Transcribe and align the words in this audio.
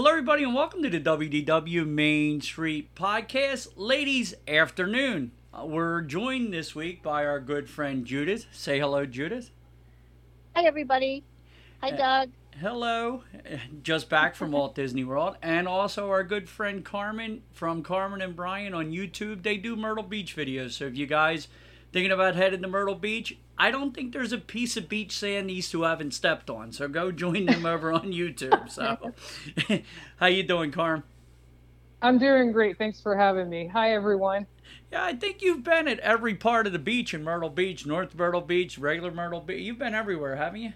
Hello, 0.00 0.12
everybody, 0.12 0.44
and 0.44 0.54
welcome 0.54 0.82
to 0.82 0.88
the 0.88 0.98
WDW 0.98 1.86
Main 1.86 2.40
Street 2.40 2.94
Podcast. 2.94 3.74
Ladies, 3.76 4.32
afternoon. 4.48 5.32
Uh, 5.52 5.66
we're 5.66 6.00
joined 6.00 6.54
this 6.54 6.74
week 6.74 7.02
by 7.02 7.26
our 7.26 7.38
good 7.38 7.68
friend 7.68 8.06
Judith. 8.06 8.46
Say 8.50 8.78
hello, 8.80 9.04
Judith. 9.04 9.50
Hi, 10.56 10.64
everybody. 10.64 11.22
Hi, 11.82 11.90
Uh, 11.90 11.96
Doug. 11.98 12.30
Hello, 12.58 13.24
just 13.82 14.08
back 14.08 14.34
from 14.34 14.52
Walt 14.52 14.74
Disney 14.74 15.04
World, 15.04 15.36
and 15.42 15.68
also 15.68 16.08
our 16.08 16.24
good 16.24 16.48
friend 16.48 16.82
Carmen 16.82 17.42
from 17.52 17.82
Carmen 17.82 18.22
and 18.22 18.34
Brian 18.34 18.72
on 18.72 18.92
YouTube. 18.92 19.42
They 19.42 19.58
do 19.58 19.76
Myrtle 19.76 20.04
Beach 20.04 20.34
videos, 20.34 20.70
so 20.70 20.86
if 20.86 20.96
you 20.96 21.06
guys 21.06 21.46
thinking 21.92 22.10
about 22.10 22.36
heading 22.36 22.62
to 22.62 22.68
Myrtle 22.68 22.94
Beach, 22.94 23.36
I 23.60 23.70
don't 23.70 23.94
think 23.94 24.14
there's 24.14 24.32
a 24.32 24.38
piece 24.38 24.78
of 24.78 24.88
beach 24.88 25.12
sand 25.12 25.50
these 25.50 25.68
two 25.68 25.82
haven't 25.82 26.14
stepped 26.14 26.48
on. 26.48 26.72
So 26.72 26.88
go 26.88 27.12
join 27.12 27.44
them 27.44 27.66
over 27.66 27.92
on 27.92 28.10
YouTube. 28.10 28.70
So, 28.70 29.12
how 30.16 30.26
you 30.26 30.42
doing, 30.42 30.72
Carm? 30.72 31.04
I'm 32.00 32.16
doing 32.16 32.52
great. 32.52 32.78
Thanks 32.78 33.02
for 33.02 33.14
having 33.14 33.50
me. 33.50 33.66
Hi, 33.66 33.94
everyone. 33.94 34.46
Yeah, 34.90 35.04
I 35.04 35.12
think 35.12 35.42
you've 35.42 35.62
been 35.62 35.88
at 35.88 35.98
every 35.98 36.34
part 36.34 36.66
of 36.66 36.72
the 36.72 36.78
beach 36.78 37.12
in 37.12 37.22
Myrtle 37.22 37.50
Beach, 37.50 37.84
North 37.84 38.14
Myrtle 38.14 38.40
Beach, 38.40 38.78
regular 38.78 39.10
Myrtle 39.10 39.42
Beach. 39.42 39.60
You've 39.60 39.78
been 39.78 39.94
everywhere, 39.94 40.36
haven't 40.36 40.62
you? 40.62 40.72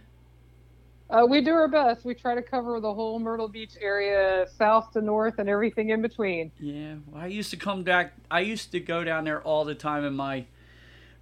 Uh, 1.08 1.24
we 1.26 1.40
do 1.40 1.52
our 1.52 1.68
best. 1.68 2.04
We 2.04 2.14
try 2.14 2.34
to 2.34 2.42
cover 2.42 2.80
the 2.80 2.92
whole 2.92 3.18
Myrtle 3.18 3.48
Beach 3.48 3.76
area, 3.80 4.46
south 4.58 4.92
to 4.92 5.00
north, 5.00 5.38
and 5.38 5.48
everything 5.48 5.88
in 5.88 6.02
between. 6.02 6.52
Yeah, 6.60 6.96
well, 7.06 7.22
I 7.22 7.28
used 7.28 7.50
to 7.52 7.56
come 7.56 7.82
back. 7.82 8.12
I 8.30 8.40
used 8.40 8.72
to 8.72 8.80
go 8.80 9.04
down 9.04 9.24
there 9.24 9.40
all 9.40 9.64
the 9.64 9.74
time 9.74 10.04
in 10.04 10.14
my 10.14 10.44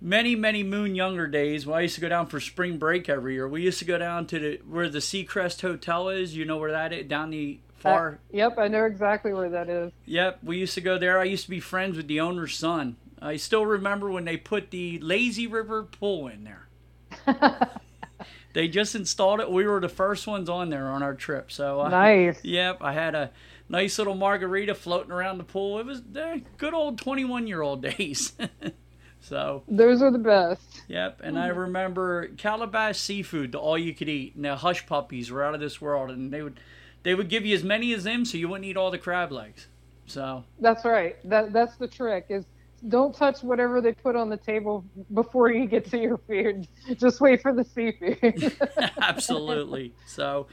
many, 0.02 0.34
many 0.34 0.62
moon 0.62 0.94
younger 0.94 1.26
days. 1.26 1.66
Well, 1.66 1.76
I 1.76 1.82
used 1.82 1.94
to 1.94 2.00
go 2.00 2.08
down 2.08 2.26
for 2.26 2.40
spring 2.40 2.78
break 2.78 3.08
every 3.08 3.34
year. 3.34 3.48
We 3.48 3.62
used 3.62 3.78
to 3.78 3.84
go 3.84 3.98
down 3.98 4.26
to 4.26 4.38
the 4.38 4.60
where 4.68 4.88
the 4.88 4.98
Seacrest 4.98 5.62
Hotel 5.62 6.08
is. 6.08 6.36
You 6.36 6.44
know 6.44 6.58
where 6.58 6.72
that 6.72 6.92
is? 6.92 7.06
Down 7.06 7.30
the 7.30 7.60
far. 7.76 8.14
Uh, 8.14 8.36
yep, 8.36 8.58
I 8.58 8.68
know 8.68 8.84
exactly 8.84 9.32
where 9.32 9.50
that 9.50 9.68
is. 9.68 9.92
Yep, 10.06 10.40
we 10.42 10.58
used 10.58 10.74
to 10.74 10.80
go 10.80 10.98
there. 10.98 11.18
I 11.18 11.24
used 11.24 11.44
to 11.44 11.50
be 11.50 11.60
friends 11.60 11.96
with 11.96 12.08
the 12.08 12.20
owner's 12.20 12.58
son. 12.58 12.96
I 13.20 13.36
still 13.36 13.64
remember 13.64 14.10
when 14.10 14.24
they 14.24 14.36
put 14.36 14.70
the 14.70 14.98
lazy 14.98 15.46
river 15.46 15.84
pool 15.84 16.26
in 16.26 16.44
there. 16.44 16.68
They 18.52 18.68
just 18.68 18.94
installed 18.94 19.40
it. 19.40 19.50
We 19.50 19.66
were 19.66 19.80
the 19.80 19.88
first 19.88 20.26
ones 20.26 20.48
on 20.48 20.68
there 20.68 20.88
on 20.88 21.02
our 21.02 21.14
trip. 21.14 21.50
So 21.50 21.80
uh, 21.80 21.88
nice. 21.88 22.38
Yep, 22.44 22.78
I 22.80 22.92
had 22.92 23.14
a 23.14 23.30
nice 23.68 23.98
little 23.98 24.14
margarita 24.14 24.74
floating 24.74 25.12
around 25.12 25.38
the 25.38 25.44
pool. 25.44 25.78
It 25.78 25.86
was 25.86 26.02
uh, 26.16 26.38
good 26.58 26.74
old 26.74 26.98
21 26.98 27.46
year 27.46 27.62
old 27.62 27.82
days. 27.82 28.32
so, 29.22 29.62
Those 29.68 30.02
are 30.02 30.10
the 30.10 30.18
best. 30.18 30.82
yep. 30.88 31.20
And 31.22 31.38
I 31.38 31.46
remember 31.46 32.28
Calabash 32.36 32.98
seafood, 32.98 33.52
the 33.52 33.58
all 33.58 33.78
you 33.78 33.94
could 33.94 34.08
eat. 34.08 34.34
And 34.34 34.44
the 34.44 34.56
hush 34.56 34.84
puppies 34.86 35.30
were 35.30 35.44
out 35.44 35.54
of 35.54 35.60
this 35.60 35.80
world. 35.80 36.10
And 36.10 36.32
they 36.32 36.42
would 36.42 36.58
they 37.04 37.14
would 37.14 37.28
give 37.28 37.46
you 37.46 37.54
as 37.54 37.62
many 37.62 37.92
as 37.94 38.04
them 38.04 38.24
so 38.24 38.36
you 38.36 38.48
wouldn't 38.48 38.66
eat 38.66 38.76
all 38.76 38.90
the 38.90 38.98
crab 38.98 39.30
legs. 39.32 39.68
So, 40.06 40.44
That's 40.58 40.84
right. 40.84 41.16
That 41.28 41.52
that's 41.52 41.76
the 41.76 41.86
trick. 41.86 42.26
Is 42.28 42.44
don't 42.88 43.14
touch 43.14 43.42
whatever 43.44 43.80
they 43.80 43.92
put 43.92 44.16
on 44.16 44.28
the 44.28 44.36
table 44.36 44.84
before 45.14 45.52
you 45.52 45.66
get 45.66 45.88
to 45.92 45.98
your 45.98 46.18
food. 46.18 46.66
Just 46.96 47.20
wait 47.20 47.40
for 47.40 47.54
the 47.54 47.64
seafood. 47.64 48.58
absolutely. 49.00 49.94
So, 50.04 50.48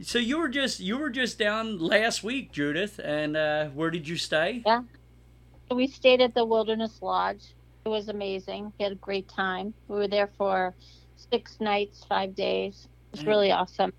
so 0.00 0.18
you 0.18 0.38
were 0.38 0.48
just 0.48 0.80
you 0.80 0.96
were 0.96 1.10
just 1.10 1.38
down 1.38 1.78
last 1.78 2.24
week, 2.24 2.50
Judith. 2.50 2.98
And 3.02 3.36
uh, 3.36 3.66
where 3.66 3.90
did 3.90 4.08
you 4.08 4.16
stay? 4.16 4.62
Yeah. 4.64 4.82
We 5.70 5.86
stayed 5.86 6.20
at 6.20 6.34
the 6.34 6.44
Wilderness 6.44 7.00
Lodge. 7.02 7.54
It 7.84 7.88
was 7.88 8.08
amazing. 8.08 8.72
We 8.78 8.82
had 8.82 8.92
a 8.92 8.96
great 8.96 9.28
time. 9.28 9.72
We 9.88 9.96
were 9.96 10.08
there 10.08 10.30
for 10.36 10.74
six 11.16 11.58
nights, 11.60 12.04
five 12.08 12.34
days. 12.34 12.88
It 13.12 13.18
was 13.18 13.26
really 13.26 13.50
awesome. 13.50 13.92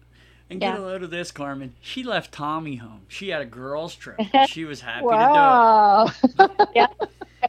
And 0.50 0.60
get 0.60 0.78
a 0.78 0.82
load 0.82 1.02
of 1.02 1.12
this, 1.12 1.32
Carmen. 1.32 1.76
She 1.80 2.04
left 2.04 2.34
Tommy 2.34 2.76
home. 2.76 3.04
She 3.08 3.30
had 3.30 3.42
a 3.42 3.46
girls' 3.46 3.96
trip. 3.96 4.20
She 4.50 4.66
was 4.66 4.82
happy 4.82 5.06
to 5.06 5.08
do. 5.08 5.16
wow. 5.16 6.12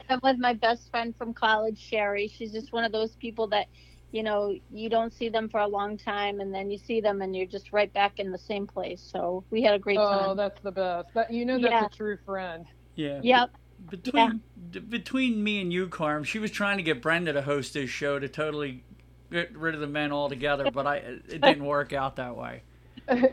I'm 0.09 0.21
with 0.23 0.39
my 0.39 0.55
best 0.55 0.91
friend 0.91 1.15
from 1.17 1.35
college, 1.35 1.79
Sherry. 1.79 2.29
She's 2.29 2.53
just 2.53 2.73
one 2.73 2.85
of 2.85 2.93
those 2.93 3.17
people 3.17 3.49
that, 3.49 3.67
you 4.13 4.23
know, 4.23 4.55
you 4.71 4.89
don't 4.89 5.13
see 5.13 5.29
them 5.29 5.49
for 5.49 5.61
a 5.61 5.67
long 5.67 5.97
time 5.97 6.41
and 6.41 6.55
then 6.55 6.71
you 6.71 6.79
see 6.79 7.01
them 7.01 7.23
and 7.23 7.35
you're 7.35 7.47
just 7.47 7.73
right 7.73 7.93
back 7.93 8.19
in 8.19 8.31
the 8.31 8.39
same 8.39 8.67
place. 8.67 9.01
So 9.01 9.45
we 9.51 9.63
had 9.63 9.75
a 9.75 9.79
great 9.79 9.99
oh, 9.99 10.11
time. 10.11 10.31
Oh, 10.31 10.35
that's 10.35 10.61
the 10.61 10.73
best. 10.73 11.09
That 11.15 11.33
you 11.33 11.45
know 11.45 11.59
that's 11.59 11.73
Yeah. 11.73 11.87
a 11.87 11.91
true 11.91 12.19
friend. 12.25 12.67
Yeah. 12.95 13.21
Yep. 13.23 13.51
Between 13.91 14.43
d- 14.71 14.81
between 14.81 15.43
me 15.43 15.61
and 15.61 15.73
you, 15.73 15.89
Carm, 15.89 16.25
she 16.25 16.39
was 16.39 16.51
trying 16.51 16.79
to 16.79 16.83
get 16.83 17.03
Brenda 17.03 17.33
to 17.33 17.43
host 17.43 17.75
this 17.75 17.91
show 17.91 18.19
to 18.19 18.29
totally 18.29 18.85
get 19.31 19.57
rid 19.57 19.75
of 19.75 19.81
the 19.81 19.87
men 19.87 20.13
altogether, 20.13 20.71
but 20.71 20.87
I 20.87 20.97
it 20.97 21.41
didn't 21.43 21.65
work 21.65 21.93
out 21.93 22.17
that 22.17 22.37
way. 22.37 22.63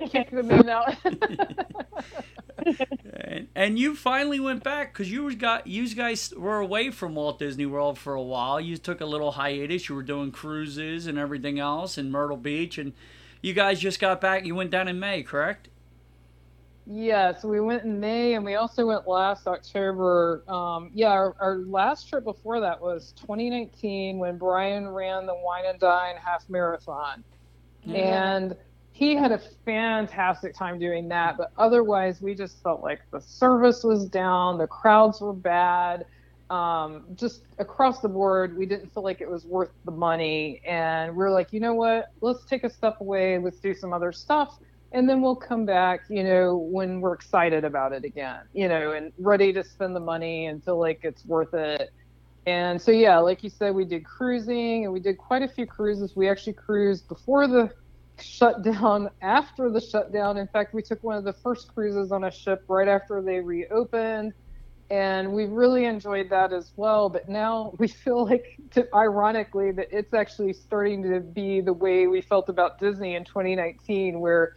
Kick 0.10 0.32
the 0.32 0.44
men 0.44 0.70
out. 0.70 0.96
And, 3.14 3.48
and 3.56 3.80
you 3.80 3.96
finally 3.96 4.40
went 4.40 4.64
back 4.64 4.94
because 4.94 5.12
you 5.12 5.24
was 5.24 5.36
got 5.36 5.68
you 5.68 5.88
guys 5.96 6.34
were 6.36 6.60
away 6.60 6.92
from 6.92 7.16
Walt 7.16 7.40
Disney 7.40 7.66
World 7.66 7.98
for 7.98 8.14
a 8.14 8.22
while. 8.22 8.60
You 8.60 8.78
took 8.78 9.02
a 9.02 9.06
little 9.06 9.32
hiatus. 9.32 9.88
You 9.90 9.96
were 9.96 10.04
doing 10.04 10.32
cruises 10.32 11.08
and 11.08 11.18
everything 11.18 11.60
else 11.60 11.98
in 11.98 12.12
Myrtle 12.12 12.38
Beach, 12.38 12.78
and 12.78 12.94
you 13.42 13.54
guys 13.54 13.80
just 13.80 14.00
got 14.00 14.20
back. 14.20 14.46
You 14.46 14.56
went 14.56 14.72
down 14.72 14.88
in 14.88 15.00
May, 15.00 15.24
correct? 15.24 15.70
Yes, 16.92 17.44
we 17.44 17.60
went 17.60 17.84
in 17.84 18.00
May 18.00 18.34
and 18.34 18.44
we 18.44 18.56
also 18.56 18.88
went 18.88 19.08
last 19.08 19.46
October. 19.46 20.44
Um, 20.48 20.90
yeah, 20.92 21.10
our, 21.10 21.36
our 21.40 21.58
last 21.60 22.10
trip 22.10 22.24
before 22.24 22.60
that 22.62 22.82
was 22.82 23.14
2019 23.22 24.18
when 24.18 24.40
Brian 24.40 24.88
ran 24.88 25.28
the 25.28 25.36
Wine 25.36 25.66
and 25.68 25.80
Dine 25.80 26.16
half 26.16 26.50
marathon. 26.50 27.24
And 27.86 28.56
he 28.92 29.16
had 29.16 29.32
a 29.32 29.38
fantastic 29.66 30.56
time 30.56 30.80
doing 30.80 31.08
that. 31.10 31.38
But 31.38 31.52
otherwise, 31.60 32.24
we 32.24 32.34
just 32.34 32.62
felt 32.64 32.82
like 32.82 33.02
the 33.12 33.22
service 33.22 33.84
was 33.84 34.08
down, 34.08 34.58
the 34.58 34.68
crowds 34.68 35.22
were 35.22 35.34
bad. 35.34 36.08
Um, 36.50 37.04
just 37.14 37.44
across 37.60 38.00
the 38.00 38.10
board, 38.10 38.58
we 38.58 38.66
didn't 38.66 38.92
feel 38.92 39.04
like 39.04 39.22
it 39.22 39.30
was 39.30 39.46
worth 39.46 39.70
the 39.86 39.92
money. 39.92 40.60
And 40.68 41.16
we're 41.16 41.30
like, 41.30 41.54
you 41.54 41.60
know 41.60 41.76
what? 41.76 42.12
Let's 42.22 42.46
take 42.46 42.64
a 42.64 42.70
step 42.70 43.00
away. 43.00 43.38
Let's 43.38 43.60
do 43.60 43.76
some 43.76 43.94
other 43.94 44.12
stuff 44.12 44.58
and 44.92 45.08
then 45.08 45.22
we'll 45.22 45.36
come 45.36 45.66
back 45.66 46.02
you 46.10 46.24
know 46.24 46.56
when 46.56 47.02
we're 47.02 47.14
excited 47.14 47.64
about 47.64 47.94
it 47.94 48.04
again 48.04 48.42
you 48.54 48.68
know 48.68 48.92
and 48.94 49.12
ready 49.18 49.54
to 49.54 49.64
spend 49.64 49.96
the 49.96 50.00
money 50.00 50.48
and 50.48 50.64
feel 50.64 50.80
like 50.80 51.00
it's 51.04 51.26
worth 51.26 51.54
it 51.54 51.90
and 52.46 52.82
so 52.82 52.92
yeah 52.92 53.18
like 53.18 53.44
you 53.44 53.50
said 53.50 53.74
we 53.76 53.86
did 53.86 54.04
cruising 54.04 54.86
and 54.86 54.94
we 54.94 55.00
did 55.00 55.18
quite 55.18 55.42
a 55.42 55.48
few 55.48 55.66
cruises 55.66 56.16
we 56.16 56.28
actually 56.28 56.54
cruised 56.54 57.08
before 57.08 57.48
the 57.48 57.72
shutdown 58.22 59.10
after 59.22 59.70
the 59.70 59.82
shutdown. 59.82 60.38
In 60.38 60.48
fact, 60.48 60.74
we 60.74 60.82
took 60.82 61.04
one 61.04 61.18
of 61.18 61.24
the 61.24 61.34
first 61.34 61.74
cruises 61.74 62.12
on 62.12 62.24
a 62.26 62.32
ship 62.32 62.64
right 62.68 62.88
after 62.88 63.22
they 63.22 63.40
reopened. 63.40 64.34
And 64.92 65.34
we 65.34 65.46
really 65.46 65.86
enjoyed 65.86 66.32
that 66.32 66.52
as 66.52 66.74
well. 66.76 67.10
But 67.10 67.30
now 67.30 67.74
we 67.80 67.88
feel 67.88 68.26
like, 68.26 68.46
to, 68.72 68.88
ironically, 68.94 69.72
that 69.72 69.88
it's 69.92 70.14
actually 70.14 70.54
starting 70.54 71.04
to 71.04 71.20
be 71.20 71.62
the 71.62 71.74
way 71.74 72.08
we 72.08 72.22
felt 72.22 72.50
about 72.50 72.80
Disney 72.80 73.16
in 73.16 73.24
2019, 73.24 74.20
where 74.20 74.54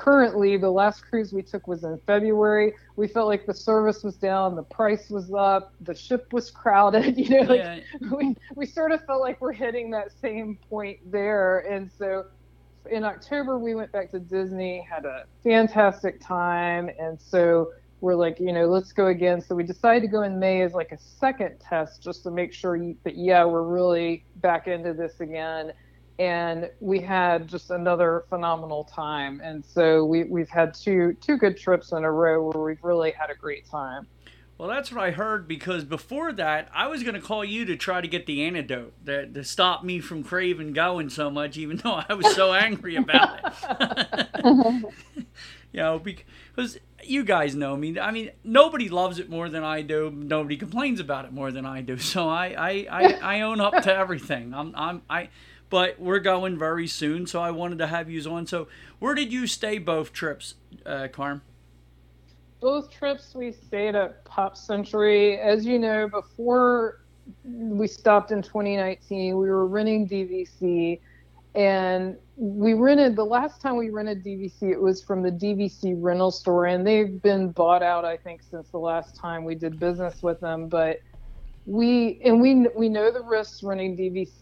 currently 0.00 0.56
the 0.56 0.70
last 0.70 1.02
cruise 1.02 1.30
we 1.30 1.42
took 1.42 1.68
was 1.68 1.84
in 1.84 1.98
February. 2.06 2.72
We 2.96 3.06
felt 3.06 3.28
like 3.28 3.44
the 3.44 3.52
service 3.52 4.02
was 4.02 4.16
down, 4.16 4.56
the 4.56 4.62
price 4.62 5.10
was 5.10 5.30
up, 5.32 5.74
the 5.82 5.94
ship 5.94 6.32
was 6.32 6.50
crowded. 6.50 7.18
You 7.20 7.42
know, 7.42 7.52
like 7.52 7.60
yeah. 7.60 7.80
we 8.10 8.34
we 8.54 8.64
sort 8.64 8.92
of 8.92 9.04
felt 9.04 9.20
like 9.20 9.40
we're 9.42 9.52
hitting 9.52 9.90
that 9.90 10.10
same 10.22 10.58
point 10.70 10.98
there. 11.10 11.58
And 11.70 11.90
so 11.98 12.24
in 12.90 13.04
October 13.04 13.58
we 13.58 13.74
went 13.74 13.92
back 13.92 14.10
to 14.12 14.18
Disney, 14.18 14.86
had 14.90 15.04
a 15.04 15.26
fantastic 15.44 16.18
time, 16.20 16.90
and 16.98 17.20
so 17.20 17.72
we're 18.00 18.14
like, 18.14 18.40
you 18.40 18.52
know, 18.52 18.66
let's 18.66 18.92
go 18.92 19.08
again. 19.08 19.42
So 19.42 19.54
we 19.54 19.64
decided 19.64 20.00
to 20.00 20.08
go 20.08 20.22
in 20.22 20.38
May 20.38 20.62
as 20.62 20.72
like 20.72 20.92
a 20.92 20.98
second 20.98 21.58
test 21.60 22.02
just 22.02 22.22
to 22.22 22.30
make 22.30 22.54
sure 22.54 22.78
that 23.04 23.16
yeah, 23.16 23.44
we're 23.44 23.62
really 23.62 24.24
back 24.36 24.66
into 24.66 24.94
this 24.94 25.20
again 25.20 25.72
and 26.20 26.70
we 26.80 27.00
had 27.00 27.48
just 27.48 27.70
another 27.70 28.24
phenomenal 28.28 28.84
time. 28.84 29.40
And 29.42 29.64
so 29.64 30.04
we, 30.04 30.24
we've 30.24 30.50
had 30.50 30.74
two 30.74 31.16
two 31.22 31.38
good 31.38 31.56
trips 31.56 31.92
in 31.92 32.04
a 32.04 32.12
row 32.12 32.42
where 32.50 32.62
we've 32.62 32.84
really 32.84 33.10
had 33.10 33.30
a 33.30 33.34
great 33.34 33.68
time. 33.68 34.06
Well, 34.58 34.68
that's 34.68 34.92
what 34.92 35.02
I 35.02 35.12
heard 35.12 35.48
because 35.48 35.84
before 35.84 36.34
that, 36.34 36.68
I 36.74 36.88
was 36.88 37.02
going 37.02 37.14
to 37.14 37.22
call 37.22 37.42
you 37.42 37.64
to 37.64 37.76
try 37.76 38.02
to 38.02 38.06
get 38.08 38.26
the 38.26 38.44
antidote 38.44 38.92
that 39.06 39.32
to 39.32 39.42
stop 39.42 39.82
me 39.82 40.00
from 40.00 40.22
craving 40.22 40.74
going 40.74 41.08
so 41.08 41.30
much, 41.30 41.56
even 41.56 41.78
though 41.78 42.02
I 42.06 42.12
was 42.12 42.34
so 42.34 42.52
angry 42.52 42.96
about 42.96 43.40
it. 43.42 44.26
you 45.72 45.80
know, 45.80 45.98
because 45.98 46.78
you 47.02 47.24
guys 47.24 47.54
know 47.54 47.74
me. 47.74 47.98
I 47.98 48.10
mean, 48.10 48.32
nobody 48.44 48.90
loves 48.90 49.18
it 49.18 49.30
more 49.30 49.48
than 49.48 49.64
I 49.64 49.80
do. 49.80 50.10
Nobody 50.14 50.58
complains 50.58 51.00
about 51.00 51.24
it 51.24 51.32
more 51.32 51.50
than 51.50 51.64
I 51.64 51.80
do. 51.80 51.96
So 51.96 52.28
I, 52.28 52.48
I, 52.58 52.86
I, 52.90 53.38
I 53.38 53.40
own 53.40 53.62
up 53.62 53.82
to 53.84 53.94
everything. 53.94 54.52
I'm, 54.52 54.74
I'm, 54.76 55.00
I 55.08 55.30
but 55.70 56.00
we're 56.00 56.18
going 56.18 56.58
very 56.58 56.88
soon, 56.88 57.26
so 57.26 57.40
I 57.40 57.52
wanted 57.52 57.78
to 57.78 57.86
have 57.86 58.10
you 58.10 58.20
on. 58.30 58.46
So, 58.46 58.66
where 58.98 59.14
did 59.14 59.32
you 59.32 59.46
stay 59.46 59.78
both 59.78 60.12
trips, 60.12 60.54
uh, 60.84 61.08
Carm? 61.10 61.42
Both 62.60 62.90
trips 62.90 63.34
we 63.34 63.52
stayed 63.52 63.94
at 63.94 64.24
Pop 64.24 64.56
Century. 64.56 65.38
As 65.38 65.64
you 65.64 65.78
know, 65.78 66.08
before 66.08 67.00
we 67.44 67.86
stopped 67.86 68.32
in 68.32 68.42
2019, 68.42 69.38
we 69.38 69.48
were 69.48 69.66
renting 69.66 70.08
DVC, 70.08 71.00
and 71.54 72.16
we 72.36 72.74
rented 72.74 73.16
the 73.16 73.24
last 73.24 73.60
time 73.60 73.76
we 73.76 73.90
rented 73.90 74.24
DVC. 74.24 74.72
It 74.72 74.80
was 74.80 75.02
from 75.02 75.22
the 75.22 75.30
DVC 75.30 75.94
rental 75.96 76.32
store, 76.32 76.66
and 76.66 76.84
they've 76.84 77.22
been 77.22 77.52
bought 77.52 77.82
out, 77.82 78.04
I 78.04 78.16
think, 78.16 78.42
since 78.42 78.68
the 78.70 78.78
last 78.78 79.14
time 79.14 79.44
we 79.44 79.54
did 79.54 79.78
business 79.78 80.22
with 80.22 80.40
them. 80.40 80.68
But 80.68 80.98
we 81.70 82.20
and 82.24 82.40
we 82.40 82.66
we 82.74 82.88
know 82.88 83.12
the 83.12 83.22
risks 83.22 83.62
running 83.62 83.96
DVC, 83.96 84.40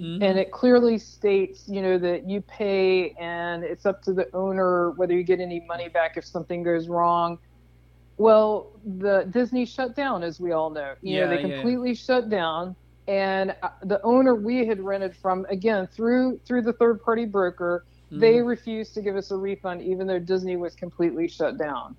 mm-hmm. 0.00 0.22
and 0.22 0.38
it 0.38 0.50
clearly 0.50 0.96
states, 0.96 1.64
you 1.66 1.82
know, 1.82 1.98
that 1.98 2.26
you 2.26 2.40
pay 2.40 3.10
and 3.20 3.62
it's 3.62 3.84
up 3.84 4.02
to 4.04 4.14
the 4.14 4.34
owner 4.34 4.92
whether 4.92 5.12
you 5.12 5.22
get 5.22 5.40
any 5.40 5.60
money 5.68 5.88
back 5.90 6.16
if 6.16 6.24
something 6.24 6.62
goes 6.62 6.88
wrong. 6.88 7.38
Well, 8.16 8.72
the 8.98 9.28
Disney 9.30 9.66
shut 9.66 9.94
down, 9.94 10.22
as 10.22 10.40
we 10.40 10.52
all 10.52 10.70
know. 10.70 10.94
You 11.02 11.16
yeah, 11.16 11.26
know, 11.26 11.36
they 11.36 11.42
completely 11.42 11.90
yeah. 11.90 11.96
shut 11.96 12.30
down, 12.30 12.74
and 13.06 13.54
uh, 13.62 13.68
the 13.82 14.00
owner 14.02 14.34
we 14.34 14.66
had 14.66 14.80
rented 14.80 15.14
from, 15.14 15.44
again 15.50 15.86
through 15.86 16.40
through 16.46 16.62
the 16.62 16.72
third 16.72 17.02
party 17.02 17.26
broker, 17.26 17.84
mm-hmm. 18.06 18.20
they 18.20 18.40
refused 18.40 18.94
to 18.94 19.02
give 19.02 19.16
us 19.16 19.30
a 19.32 19.36
refund, 19.36 19.82
even 19.82 20.06
though 20.06 20.18
Disney 20.18 20.56
was 20.56 20.74
completely 20.74 21.28
shut 21.28 21.58
down. 21.58 21.94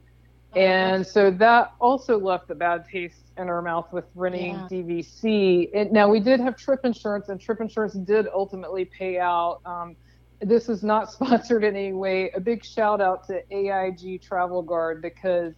Oh, 0.53 0.59
and 0.59 1.07
so 1.07 1.31
that 1.31 1.73
also 1.79 2.19
left 2.19 2.49
a 2.49 2.55
bad 2.55 2.85
taste 2.89 3.31
in 3.37 3.47
our 3.47 3.61
mouth 3.61 3.91
with 3.93 4.05
renting 4.15 4.53
yeah. 4.53 4.67
DVC. 4.69 5.69
And 5.73 5.91
now 5.91 6.09
we 6.09 6.19
did 6.19 6.39
have 6.41 6.57
trip 6.57 6.81
insurance, 6.83 7.29
and 7.29 7.39
trip 7.39 7.61
insurance 7.61 7.93
did 7.93 8.27
ultimately 8.33 8.85
pay 8.85 9.17
out. 9.17 9.61
Um, 9.65 9.95
this 10.41 10.67
is 10.67 10.83
not 10.83 11.11
sponsored 11.13 11.63
in 11.63 11.75
any 11.75 11.93
way. 11.93 12.31
A 12.31 12.39
big 12.39 12.65
shout 12.65 12.99
out 12.99 13.25
to 13.27 13.41
AIG 13.51 14.21
Travel 14.21 14.61
Guard 14.61 15.01
because 15.01 15.53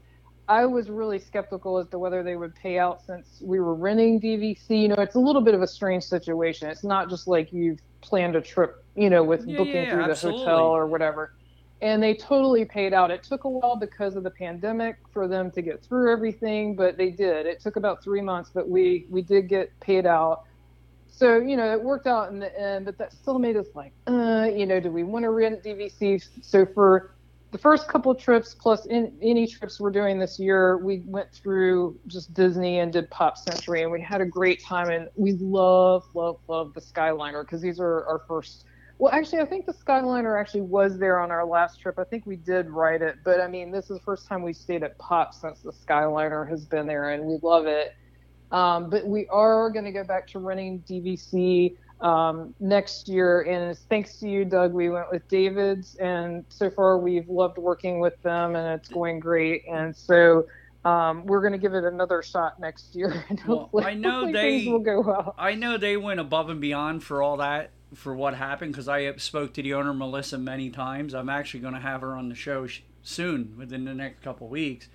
I 0.47 0.65
was 0.65 0.89
really 0.89 1.19
skeptical 1.19 1.79
as 1.79 1.87
to 1.89 1.97
whether 1.97 2.21
they 2.21 2.35
would 2.35 2.53
pay 2.53 2.77
out 2.77 3.01
since 3.03 3.41
we 3.41 3.59
were 3.59 3.73
renting 3.73 4.21
DVC. 4.21 4.81
You 4.81 4.87
know, 4.89 4.95
it's 4.99 5.15
a 5.15 5.19
little 5.19 5.41
bit 5.41 5.55
of 5.55 5.63
a 5.63 5.67
strange 5.67 6.03
situation. 6.03 6.69
It's 6.69 6.83
not 6.83 7.09
just 7.09 7.27
like 7.27 7.51
you've 7.51 7.79
planned 8.01 8.35
a 8.35 8.41
trip, 8.41 8.85
you 8.95 9.09
know, 9.09 9.23
with 9.23 9.47
yeah, 9.47 9.57
booking 9.57 9.73
yeah, 9.73 9.91
through 9.91 10.03
absolutely. 10.03 10.43
the 10.43 10.49
hotel 10.51 10.65
or 10.67 10.85
whatever 10.85 11.33
and 11.83 12.01
they 12.01 12.13
totally 12.13 12.63
paid 12.63 12.93
out. 12.93 13.11
It 13.11 13.23
took 13.23 13.43
a 13.43 13.49
while 13.49 13.75
because 13.75 14.15
of 14.15 14.23
the 14.23 14.31
pandemic 14.31 14.95
for 15.11 15.27
them 15.27 15.51
to 15.51 15.61
get 15.61 15.83
through 15.83 16.13
everything, 16.13 16.77
but 16.77 16.95
they 16.97 17.11
did. 17.11 17.45
It 17.45 17.59
took 17.59 17.75
about 17.75 18.01
three 18.01 18.21
months, 18.21 18.49
but 18.53 18.69
we 18.69 19.05
we 19.09 19.21
did 19.21 19.49
get 19.49 19.77
paid 19.81 20.05
out. 20.05 20.43
So 21.09 21.37
you 21.37 21.57
know 21.57 21.69
it 21.73 21.83
worked 21.83 22.07
out 22.07 22.31
in 22.31 22.39
the 22.39 22.57
end, 22.57 22.85
but 22.85 22.97
that 22.99 23.11
still 23.11 23.37
made 23.37 23.57
us 23.57 23.67
like, 23.75 23.91
uh, 24.07 24.49
you 24.55 24.65
know, 24.65 24.79
do 24.79 24.91
we 24.91 25.03
want 25.03 25.23
to 25.23 25.29
rent 25.29 25.61
DVC? 25.61 26.25
So 26.41 26.65
for 26.65 27.15
the 27.51 27.57
first 27.57 27.89
couple 27.89 28.15
trips 28.15 28.55
plus 28.55 28.85
in, 28.85 29.13
any 29.21 29.45
trips 29.45 29.81
we're 29.81 29.91
doing 29.91 30.17
this 30.17 30.39
year, 30.39 30.77
we 30.77 30.99
went 31.05 31.33
through 31.33 31.99
just 32.07 32.33
Disney 32.33 32.79
and 32.79 32.93
did 32.93 33.09
Pop 33.09 33.37
Century, 33.37 33.83
and 33.83 33.91
we 33.91 33.99
had 33.99 34.21
a 34.21 34.25
great 34.25 34.63
time. 34.63 34.89
And 34.89 35.09
we 35.17 35.33
love, 35.33 36.05
love, 36.13 36.39
love 36.47 36.73
the 36.73 36.81
Skyliner 36.81 37.43
because 37.43 37.61
these 37.61 37.81
are 37.81 38.05
our 38.05 38.21
first 38.25 38.63
well, 38.99 39.11
actually, 39.13 39.39
I 39.39 39.45
think 39.45 39.65
the 39.65 39.73
Skyliner 39.73 40.39
actually 40.39 40.61
was 40.61 40.97
there 40.97 41.19
on 41.19 41.31
our 41.31 41.45
last 41.45 41.81
trip. 41.81 41.97
I 41.97 42.03
think 42.03 42.25
we 42.25 42.35
did 42.35 42.69
ride 42.69 43.01
it, 43.01 43.17
but 43.23 43.41
I 43.41 43.47
mean, 43.47 43.71
this 43.71 43.89
is 43.89 43.97
the 43.97 44.03
first 44.03 44.27
time 44.27 44.43
we 44.43 44.53
stayed 44.53 44.83
at 44.83 44.97
Pop 44.97 45.33
since 45.33 45.61
the 45.61 45.71
Skyliner 45.71 46.47
has 46.47 46.65
been 46.65 46.85
there, 46.85 47.09
and 47.11 47.25
we 47.25 47.39
love 47.41 47.65
it. 47.65 47.95
Um, 48.51 48.89
but 48.91 49.05
we 49.05 49.27
are 49.27 49.71
going 49.71 49.85
to 49.85 49.91
go 49.91 50.03
back 50.03 50.27
to 50.27 50.39
running 50.39 50.83
DVC 50.87 51.75
um, 52.01 52.53
next 52.59 53.09
year, 53.09 53.41
and 53.41 53.71
it's 53.71 53.81
thanks 53.89 54.19
to 54.19 54.29
you, 54.29 54.45
Doug. 54.45 54.73
We 54.73 54.89
went 54.89 55.11
with 55.11 55.27
David's, 55.27 55.95
and 55.95 56.45
so 56.49 56.69
far 56.69 56.99
we've 56.99 57.27
loved 57.27 57.57
working 57.57 57.99
with 57.99 58.21
them, 58.21 58.55
and 58.55 58.79
it's 58.79 58.89
going 58.89 59.19
great. 59.19 59.63
And 59.67 59.95
so 59.95 60.45
um, 60.85 61.25
we're 61.25 61.41
going 61.41 61.53
to 61.53 61.57
give 61.57 61.73
it 61.73 61.83
another 61.83 62.21
shot 62.21 62.59
next 62.59 62.93
year, 62.95 63.25
and 63.29 63.41
well, 63.47 63.59
hopefully, 63.61 63.85
I 63.85 63.95
know 63.95 64.25
hopefully 64.25 64.33
they 64.33 64.71
will 64.71 64.79
go 64.79 65.01
well. 65.01 65.33
I 65.37 65.55
know 65.55 65.77
they 65.77 65.97
went 65.97 66.19
above 66.19 66.49
and 66.49 66.61
beyond 66.61 67.03
for 67.03 67.23
all 67.23 67.37
that 67.37 67.71
for 67.93 68.15
what 68.15 68.35
happened 68.35 68.73
because 68.73 68.87
I 68.87 69.15
spoke 69.17 69.53
to 69.53 69.63
the 69.63 69.73
owner 69.73 69.93
Melissa 69.93 70.37
many 70.37 70.69
times. 70.69 71.13
I'm 71.13 71.29
actually 71.29 71.61
going 71.61 71.73
to 71.73 71.79
have 71.79 72.01
her 72.01 72.15
on 72.15 72.29
the 72.29 72.35
show 72.35 72.67
sh- 72.67 72.81
soon 73.01 73.55
within 73.57 73.85
the 73.85 73.93
next 73.93 74.21
couple 74.21 74.47
weeks. 74.47 74.87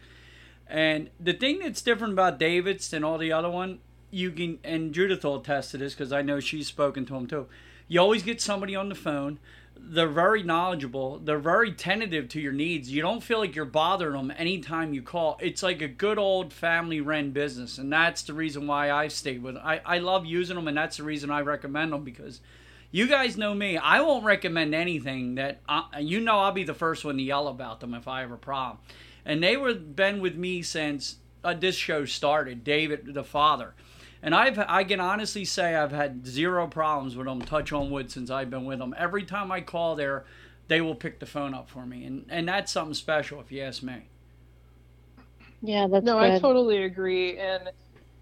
And 0.68 1.10
the 1.18 1.32
thing 1.32 1.60
that's 1.60 1.82
different 1.82 2.12
about 2.12 2.38
David's 2.38 2.88
than 2.90 3.04
all 3.04 3.18
the 3.18 3.32
other 3.32 3.50
one, 3.50 3.78
you 4.10 4.30
can 4.30 4.58
and 4.64 4.92
Judith 4.92 5.24
will 5.24 5.36
attest 5.36 5.70
to 5.72 5.78
this 5.78 5.94
because 5.94 6.12
I 6.12 6.22
know 6.22 6.40
she's 6.40 6.66
spoken 6.66 7.06
to 7.06 7.16
him 7.16 7.26
too. 7.26 7.46
You 7.88 8.00
always 8.00 8.22
get 8.22 8.40
somebody 8.40 8.76
on 8.76 8.88
the 8.88 8.94
phone. 8.94 9.38
They're 9.80 10.08
very 10.08 10.42
knowledgeable. 10.42 11.18
They're 11.18 11.38
very 11.38 11.72
tentative 11.72 12.28
to 12.30 12.40
your 12.40 12.52
needs. 12.52 12.90
You 12.90 13.00
don't 13.00 13.22
feel 13.22 13.38
like 13.38 13.54
you're 13.54 13.64
bothering 13.64 14.14
them 14.14 14.32
anytime 14.36 14.92
you 14.92 15.02
call. 15.02 15.38
It's 15.40 15.62
like 15.62 15.80
a 15.80 15.88
good 15.88 16.18
old 16.18 16.52
family 16.52 17.00
run 17.00 17.30
business, 17.30 17.78
and 17.78 17.90
that's 17.90 18.22
the 18.22 18.34
reason 18.34 18.66
why 18.66 18.90
I've 18.90 19.12
stayed 19.12 19.42
with. 19.42 19.54
Them. 19.54 19.62
I 19.64 19.80
I 19.84 19.98
love 19.98 20.26
using 20.26 20.56
them, 20.56 20.68
and 20.68 20.76
that's 20.76 20.98
the 20.98 21.04
reason 21.04 21.30
I 21.30 21.40
recommend 21.40 21.92
them 21.92 22.04
because 22.04 22.40
you 22.90 23.06
guys 23.06 23.36
know 23.36 23.54
me. 23.54 23.76
I 23.76 24.00
won't 24.00 24.24
recommend 24.24 24.74
anything 24.74 25.34
that 25.34 25.60
I, 25.68 26.00
you 26.00 26.20
know. 26.20 26.38
I'll 26.38 26.52
be 26.52 26.64
the 26.64 26.74
first 26.74 27.04
one 27.04 27.16
to 27.16 27.22
yell 27.22 27.48
about 27.48 27.80
them 27.80 27.94
if 27.94 28.08
I 28.08 28.20
have 28.20 28.32
a 28.32 28.36
problem. 28.36 28.78
And 29.24 29.42
they 29.42 29.56
were 29.56 29.74
been 29.74 30.20
with 30.20 30.36
me 30.36 30.62
since 30.62 31.16
uh, 31.44 31.54
this 31.54 31.76
show 31.76 32.04
started. 32.04 32.64
David, 32.64 33.12
the 33.12 33.24
father, 33.24 33.74
and 34.22 34.34
I've 34.34 34.58
I 34.58 34.84
can 34.84 35.00
honestly 35.00 35.44
say 35.44 35.74
I've 35.74 35.92
had 35.92 36.26
zero 36.26 36.66
problems 36.66 37.16
with 37.16 37.26
them. 37.26 37.42
Touch 37.42 37.72
on 37.72 37.90
wood 37.90 38.10
since 38.10 38.30
I've 38.30 38.50
been 38.50 38.64
with 38.64 38.78
them. 38.78 38.94
Every 38.96 39.24
time 39.24 39.52
I 39.52 39.60
call 39.60 39.94
there, 39.94 40.24
they 40.68 40.80
will 40.80 40.94
pick 40.94 41.18
the 41.18 41.26
phone 41.26 41.54
up 41.54 41.68
for 41.68 41.84
me, 41.84 42.04
and 42.04 42.24
and 42.30 42.48
that's 42.48 42.72
something 42.72 42.94
special 42.94 43.40
if 43.40 43.52
you 43.52 43.62
ask 43.62 43.82
me. 43.82 44.04
Yeah, 45.60 45.88
that's 45.88 46.04
no, 46.04 46.18
good. 46.20 46.30
I 46.30 46.38
totally 46.38 46.84
agree, 46.84 47.36
and 47.36 47.70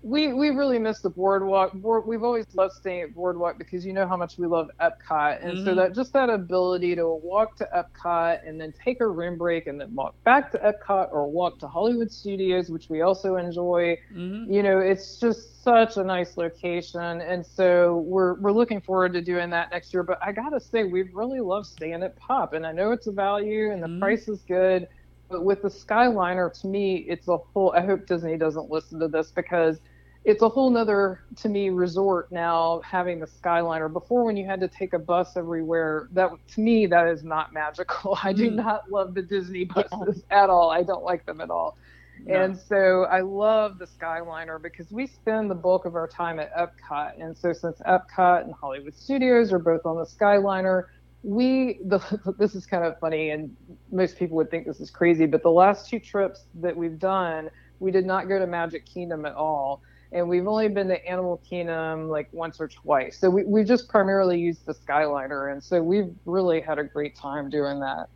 we 0.06 0.32
we 0.32 0.50
really 0.50 0.78
miss 0.78 1.00
the 1.00 1.10
boardwalk. 1.10 1.72
Board, 1.72 2.06
we've 2.06 2.22
always 2.22 2.46
loved 2.54 2.74
staying 2.74 3.02
at 3.02 3.14
boardwalk 3.14 3.58
because 3.58 3.84
you 3.84 3.92
know 3.92 4.06
how 4.06 4.16
much 4.16 4.38
we 4.38 4.46
love 4.46 4.70
Epcot, 4.80 5.42
and 5.42 5.54
mm-hmm. 5.54 5.64
so 5.64 5.74
that 5.74 5.96
just 5.96 6.12
that 6.12 6.30
ability 6.30 6.94
to 6.94 7.08
walk 7.08 7.56
to 7.56 7.68
Epcot 7.74 8.48
and 8.48 8.60
then 8.60 8.72
take 8.72 9.00
a 9.00 9.06
room 9.06 9.36
break 9.36 9.66
and 9.66 9.80
then 9.80 9.92
walk 9.96 10.14
back 10.22 10.52
to 10.52 10.58
Epcot 10.58 11.12
or 11.12 11.28
walk 11.28 11.58
to 11.58 11.66
Hollywood 11.66 12.12
Studios, 12.12 12.70
which 12.70 12.88
we 12.88 13.00
also 13.00 13.34
enjoy. 13.34 13.98
Mm-hmm. 14.14 14.52
You 14.52 14.62
know, 14.62 14.78
it's 14.78 15.18
just 15.18 15.64
such 15.64 15.96
a 15.96 16.04
nice 16.04 16.36
location, 16.36 17.20
and 17.20 17.44
so 17.44 17.96
we're 18.06 18.34
we're 18.34 18.52
looking 18.52 18.80
forward 18.80 19.12
to 19.14 19.20
doing 19.20 19.50
that 19.50 19.72
next 19.72 19.92
year. 19.92 20.04
But 20.04 20.20
I 20.22 20.30
gotta 20.30 20.60
say, 20.60 20.84
we've 20.84 21.12
really 21.14 21.40
love 21.40 21.66
staying 21.66 22.04
at 22.04 22.14
Pop, 22.14 22.52
and 22.52 22.64
I 22.64 22.70
know 22.70 22.92
it's 22.92 23.08
a 23.08 23.12
value 23.12 23.72
and 23.72 23.82
the 23.82 23.88
mm-hmm. 23.88 23.98
price 23.98 24.28
is 24.28 24.42
good. 24.42 24.86
But 25.28 25.44
with 25.44 25.62
the 25.62 25.68
Skyliner, 25.68 26.52
to 26.60 26.68
me, 26.68 26.98
it's 27.08 27.26
a 27.26 27.36
whole. 27.36 27.72
I 27.76 27.84
hope 27.84 28.06
Disney 28.06 28.36
doesn't 28.36 28.70
listen 28.70 29.00
to 29.00 29.08
this 29.08 29.32
because 29.32 29.80
it's 30.26 30.42
a 30.42 30.48
whole 30.48 30.70
nother 30.70 31.20
to 31.36 31.48
me 31.48 31.70
resort 31.70 32.30
now 32.32 32.80
having 32.84 33.20
the 33.20 33.26
skyliner 33.26 33.90
before 33.90 34.24
when 34.24 34.36
you 34.36 34.44
had 34.44 34.58
to 34.58 34.66
take 34.66 34.92
a 34.92 34.98
bus 34.98 35.36
everywhere 35.36 36.08
that 36.10 36.30
to 36.48 36.60
me 36.60 36.84
that 36.84 37.06
is 37.06 37.22
not 37.22 37.52
magical 37.52 38.18
i 38.22 38.32
do 38.32 38.50
mm. 38.50 38.56
not 38.56 38.90
love 38.90 39.14
the 39.14 39.22
disney 39.22 39.64
buses 39.64 40.24
yeah. 40.28 40.42
at 40.42 40.50
all 40.50 40.68
i 40.68 40.82
don't 40.82 41.04
like 41.04 41.24
them 41.24 41.40
at 41.40 41.48
all 41.48 41.78
no. 42.24 42.42
and 42.42 42.58
so 42.58 43.04
i 43.04 43.20
love 43.20 43.78
the 43.78 43.86
skyliner 43.86 44.60
because 44.60 44.90
we 44.90 45.06
spend 45.06 45.48
the 45.48 45.54
bulk 45.54 45.84
of 45.86 45.94
our 45.94 46.08
time 46.08 46.40
at 46.40 46.52
epcot 46.56 47.12
and 47.22 47.36
so 47.38 47.52
since 47.52 47.78
epcot 47.86 48.42
and 48.42 48.52
hollywood 48.52 48.94
studios 48.94 49.52
are 49.52 49.60
both 49.60 49.86
on 49.86 49.96
the 49.96 50.04
skyliner 50.04 50.86
we 51.22 51.78
the 51.84 52.34
this 52.36 52.56
is 52.56 52.66
kind 52.66 52.84
of 52.84 52.98
funny 52.98 53.30
and 53.30 53.54
most 53.92 54.18
people 54.18 54.36
would 54.36 54.50
think 54.50 54.66
this 54.66 54.80
is 54.80 54.90
crazy 54.90 55.24
but 55.24 55.44
the 55.44 55.48
last 55.48 55.88
two 55.88 56.00
trips 56.00 56.46
that 56.54 56.76
we've 56.76 56.98
done 56.98 57.48
we 57.78 57.92
did 57.92 58.06
not 58.06 58.26
go 58.26 58.40
to 58.40 58.46
magic 58.46 58.84
kingdom 58.86 59.24
at 59.24 59.34
all 59.34 59.82
and 60.16 60.26
we've 60.26 60.46
only 60.46 60.68
been 60.68 60.88
to 60.88 61.06
Animal 61.06 61.36
Kingdom 61.48 62.08
like 62.08 62.28
once 62.32 62.58
or 62.58 62.68
twice. 62.68 63.18
So 63.18 63.28
we 63.28 63.44
we 63.44 63.64
just 63.64 63.88
primarily 63.88 64.40
used 64.40 64.64
the 64.64 64.74
Skyliner, 64.74 65.52
and 65.52 65.62
so 65.62 65.82
we've 65.82 66.12
really 66.24 66.60
had 66.60 66.78
a 66.78 66.84
great 66.84 67.14
time 67.14 67.50
doing 67.50 67.80
that. 67.80 68.08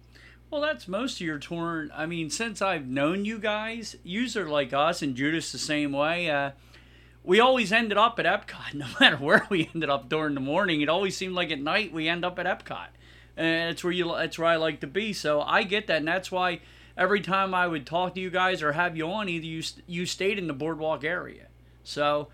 Well, 0.51 0.63
that's 0.63 0.89
most 0.89 1.21
of 1.21 1.27
your 1.27 1.39
tour. 1.39 1.89
I 1.95 2.07
mean, 2.07 2.31
since 2.31 2.63
I've 2.63 2.89
known 2.89 3.25
you 3.25 3.39
guys, 3.39 3.97
yous 4.03 4.35
are 4.37 4.49
like 4.49 4.73
us, 4.73 5.03
and 5.03 5.15
Judith's 5.15 5.53
the 5.53 5.59
same 5.59 5.93
way. 5.93 6.31
Uh, 6.31 6.53
we 7.23 7.39
always 7.39 7.71
ended 7.71 7.99
up 7.99 8.19
at 8.19 8.25
Epcot, 8.25 8.75
no 8.75 8.87
matter 8.99 9.17
where 9.17 9.47
we 9.51 9.71
ended 9.75 9.91
up 9.91 10.09
during 10.09 10.35
the 10.35 10.41
morning. 10.41 10.81
It 10.81 10.89
always 10.89 11.17
seemed 11.17 11.35
like 11.35 11.51
at 11.51 11.61
night 11.61 11.93
we 11.93 12.09
end 12.09 12.25
up 12.25 12.39
at 12.39 12.47
Epcot, 12.47 12.89
and 13.37 13.71
it's 13.71 13.85
where 13.85 13.93
you. 13.93 14.15
It's 14.15 14.39
where 14.39 14.49
I 14.49 14.57
like 14.57 14.81
to 14.81 14.87
be. 14.87 15.13
So 15.13 15.43
I 15.43 15.65
get 15.65 15.87
that, 15.89 15.99
and 15.99 16.09
that's 16.09 16.33
why 16.33 16.61
every 16.97 17.21
time 17.21 17.55
I 17.55 17.67
would 17.67 17.87
talk 17.87 18.15
to 18.15 18.21
you 18.21 18.31
guys 18.31 18.63
or 18.63 18.73
have 18.73 18.97
you 18.97 19.07
on, 19.07 19.29
either 19.29 19.45
you 19.45 19.63
you 19.87 20.07
stayed 20.07 20.39
in 20.39 20.47
the 20.47 20.55
boardwalk 20.55 21.05
area. 21.05 21.49
So, 21.83 22.29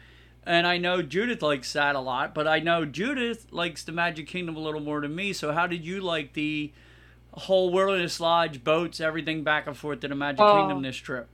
and 0.45 0.67
I 0.67 0.79
know 0.79 1.03
Judith 1.03 1.43
likes 1.43 1.73
that 1.73 1.97
a 1.97 2.01
lot, 2.01 2.35
but 2.35 2.47
I 2.47 2.61
know 2.61 2.85
Judith 2.85 3.47
likes 3.51 3.83
the 3.85 3.93
Magic 3.93 4.27
Kingdom 4.27 4.57
a 4.57 4.61
little 4.61 4.81
more 4.81 5.01
than 5.01 5.15
me. 5.15 5.33
So, 5.33 5.53
how 5.53 5.67
did 5.67 5.85
you 5.85 6.01
like 6.01 6.35
the 6.35 6.73
whole 7.33 7.71
Wilderness 7.71 8.21
Lodge, 8.21 8.65
boats, 8.65 9.01
everything 9.01 9.45
back 9.45 9.67
and 9.67 9.77
forth 9.77 10.01
to 10.01 10.09
the 10.09 10.15
Magic 10.15 10.41
oh, 10.41 10.57
Kingdom 10.57 10.83
this 10.83 10.97
trip? 10.97 11.29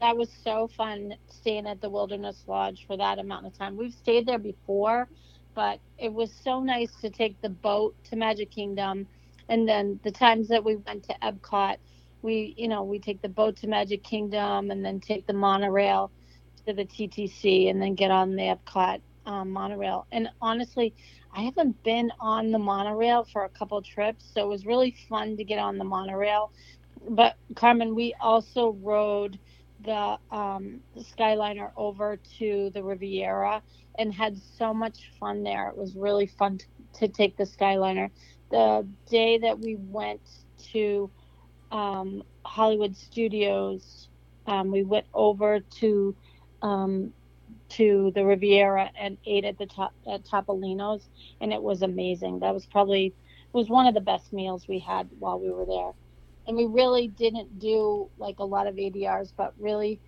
That 0.00 0.16
was 0.16 0.30
so 0.42 0.68
fun 0.76 1.14
staying 1.28 1.66
at 1.66 1.80
the 1.80 1.88
Wilderness 1.88 2.42
Lodge 2.46 2.86
for 2.86 2.96
that 2.96 3.18
amount 3.18 3.46
of 3.46 3.56
time. 3.56 3.76
We've 3.76 3.94
stayed 3.94 4.26
there 4.26 4.38
before, 4.38 5.08
but 5.54 5.78
it 5.98 6.12
was 6.12 6.32
so 6.42 6.60
nice 6.60 6.92
to 7.02 7.10
take 7.10 7.40
the 7.40 7.50
boat 7.50 7.94
to 8.10 8.16
Magic 8.16 8.50
Kingdom. 8.50 9.06
And 9.48 9.68
then 9.68 10.00
the 10.02 10.10
times 10.10 10.48
that 10.48 10.64
we 10.64 10.76
went 10.76 11.04
to 11.04 11.14
Epcot, 11.22 11.76
we, 12.22 12.54
you 12.56 12.66
know, 12.66 12.82
we 12.82 12.98
take 12.98 13.20
the 13.22 13.28
boat 13.28 13.56
to 13.58 13.66
Magic 13.68 14.02
Kingdom 14.02 14.70
and 14.70 14.84
then 14.84 14.98
take 14.98 15.26
the 15.26 15.32
monorail 15.32 16.10
to 16.66 16.74
the 16.74 16.84
TTC 16.84 17.70
and 17.70 17.80
then 17.80 17.94
get 17.94 18.10
on 18.10 18.36
the 18.36 18.56
Epcot 18.56 19.00
um, 19.26 19.50
monorail. 19.50 20.06
And 20.12 20.28
honestly, 20.40 20.94
I 21.34 21.42
haven't 21.42 21.82
been 21.82 22.10
on 22.20 22.50
the 22.50 22.58
monorail 22.58 23.24
for 23.24 23.44
a 23.44 23.48
couple 23.50 23.80
trips, 23.82 24.30
so 24.34 24.42
it 24.42 24.48
was 24.48 24.66
really 24.66 24.96
fun 25.08 25.36
to 25.36 25.44
get 25.44 25.58
on 25.58 25.78
the 25.78 25.84
monorail. 25.84 26.52
But 27.08 27.36
Carmen, 27.56 27.94
we 27.94 28.14
also 28.20 28.76
rode 28.82 29.38
the, 29.84 30.18
um, 30.30 30.80
Skyliner 30.98 31.70
over 31.76 32.18
to 32.38 32.70
the 32.74 32.82
Riviera 32.82 33.62
and 33.98 34.14
had 34.14 34.36
so 34.38 34.72
much 34.72 35.10
fun 35.18 35.42
there. 35.42 35.68
It 35.68 35.76
was 35.76 35.96
really 35.96 36.26
fun 36.26 36.58
to, 36.58 36.66
to 37.00 37.08
take 37.08 37.36
the 37.36 37.44
Skyliner. 37.44 38.10
The 38.50 38.86
day 39.10 39.38
that 39.38 39.58
we 39.58 39.76
went 39.76 40.22
to 40.72 41.10
um, 41.72 42.22
Hollywood 42.44 42.96
Studios, 42.96 44.08
um, 44.46 44.70
we 44.70 44.84
went 44.84 45.06
over 45.14 45.60
to 45.60 46.16
um, 46.62 47.12
to 47.70 48.12
the 48.14 48.24
Riviera 48.24 48.90
and 48.98 49.18
ate 49.26 49.44
at 49.44 49.58
the 49.58 49.66
top 49.66 49.92
at 50.10 50.24
Topolino's, 50.24 51.08
and 51.40 51.52
it 51.52 51.62
was 51.62 51.82
amazing. 51.82 52.40
That 52.40 52.54
was 52.54 52.66
probably 52.66 53.06
it 53.06 53.56
was 53.56 53.68
one 53.68 53.86
of 53.86 53.94
the 53.94 54.00
best 54.00 54.32
meals 54.32 54.66
we 54.68 54.80
had 54.80 55.08
while 55.18 55.40
we 55.40 55.50
were 55.50 55.66
there. 55.66 55.92
And 56.46 56.56
we 56.56 56.66
really 56.66 57.08
didn't 57.08 57.58
do 57.58 58.10
like 58.18 58.36
a 58.40 58.44
lot 58.44 58.66
of 58.66 58.76
ADRs, 58.76 59.32
but 59.36 59.54
really 59.58 60.00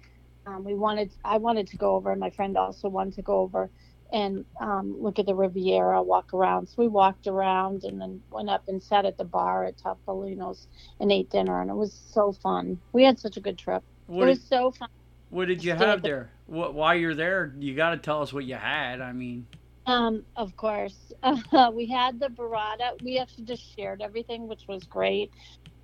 um, 0.47 0.65
we 0.65 0.75
wanted 0.75 1.13
I 1.25 1.39
wanted 1.39 1.69
to 1.69 1.77
go 1.77 1.97
over, 1.97 2.11
and 2.13 2.21
my 2.21 2.31
friend 2.31 2.57
also 2.57 2.89
wanted 2.89 3.15
to 3.15 3.23
go 3.23 3.41
over 3.41 3.71
and 4.13 4.45
um, 4.61 4.97
look 5.01 5.19
at 5.19 5.27
the 5.27 5.35
Riviera, 5.35 6.03
walk 6.03 6.35
around. 6.35 6.69
So 6.69 6.77
we 6.79 6.89
walked 6.89 7.27
around 7.27 7.85
and 7.85 8.01
then 8.01 8.23
went 8.31 8.51
up 8.51 8.63
and 8.69 8.83
sat 8.83 9.07
at 9.07 9.19
the 9.19 9.25
bar 9.25 9.65
at 9.65 9.79
Topolino's 9.79 10.69
and 11.01 11.11
ate 11.13 11.31
dinner, 11.31 11.61
and 11.61 11.71
it 11.71 11.75
was 11.75 11.95
so 12.13 12.33
fun. 12.33 12.81
We 12.93 13.05
had 13.05 13.19
such 13.19 13.37
a 13.37 13.41
good 13.41 13.59
trip. 13.59 13.83
What 14.19 14.29
it 14.29 14.31
was 14.31 14.43
so 14.49 14.73
fun. 14.73 14.89
What 15.35 15.49
did 15.49 15.65
you 15.65 15.75
have 15.75 16.01
there? 16.01 16.31
What, 16.47 16.75
while 16.75 16.95
you're 16.95 17.17
there, 17.17 17.53
you 17.59 17.75
got 17.75 17.91
to 17.91 17.97
tell 17.97 18.23
us 18.23 18.33
what 18.33 18.45
you 18.45 18.55
had. 18.55 19.01
I 19.01 19.11
mean, 19.11 19.49
um, 19.85 20.25
of 20.37 20.57
course, 20.57 21.13
uh, 21.25 21.73
we 21.75 21.87
had 21.87 22.21
the 22.21 22.29
burrata. 22.29 23.03
We 23.03 23.19
actually 23.19 23.43
just 23.43 23.77
shared 23.77 24.01
everything, 24.01 24.47
which 24.47 24.69
was 24.69 24.85
great. 24.85 25.33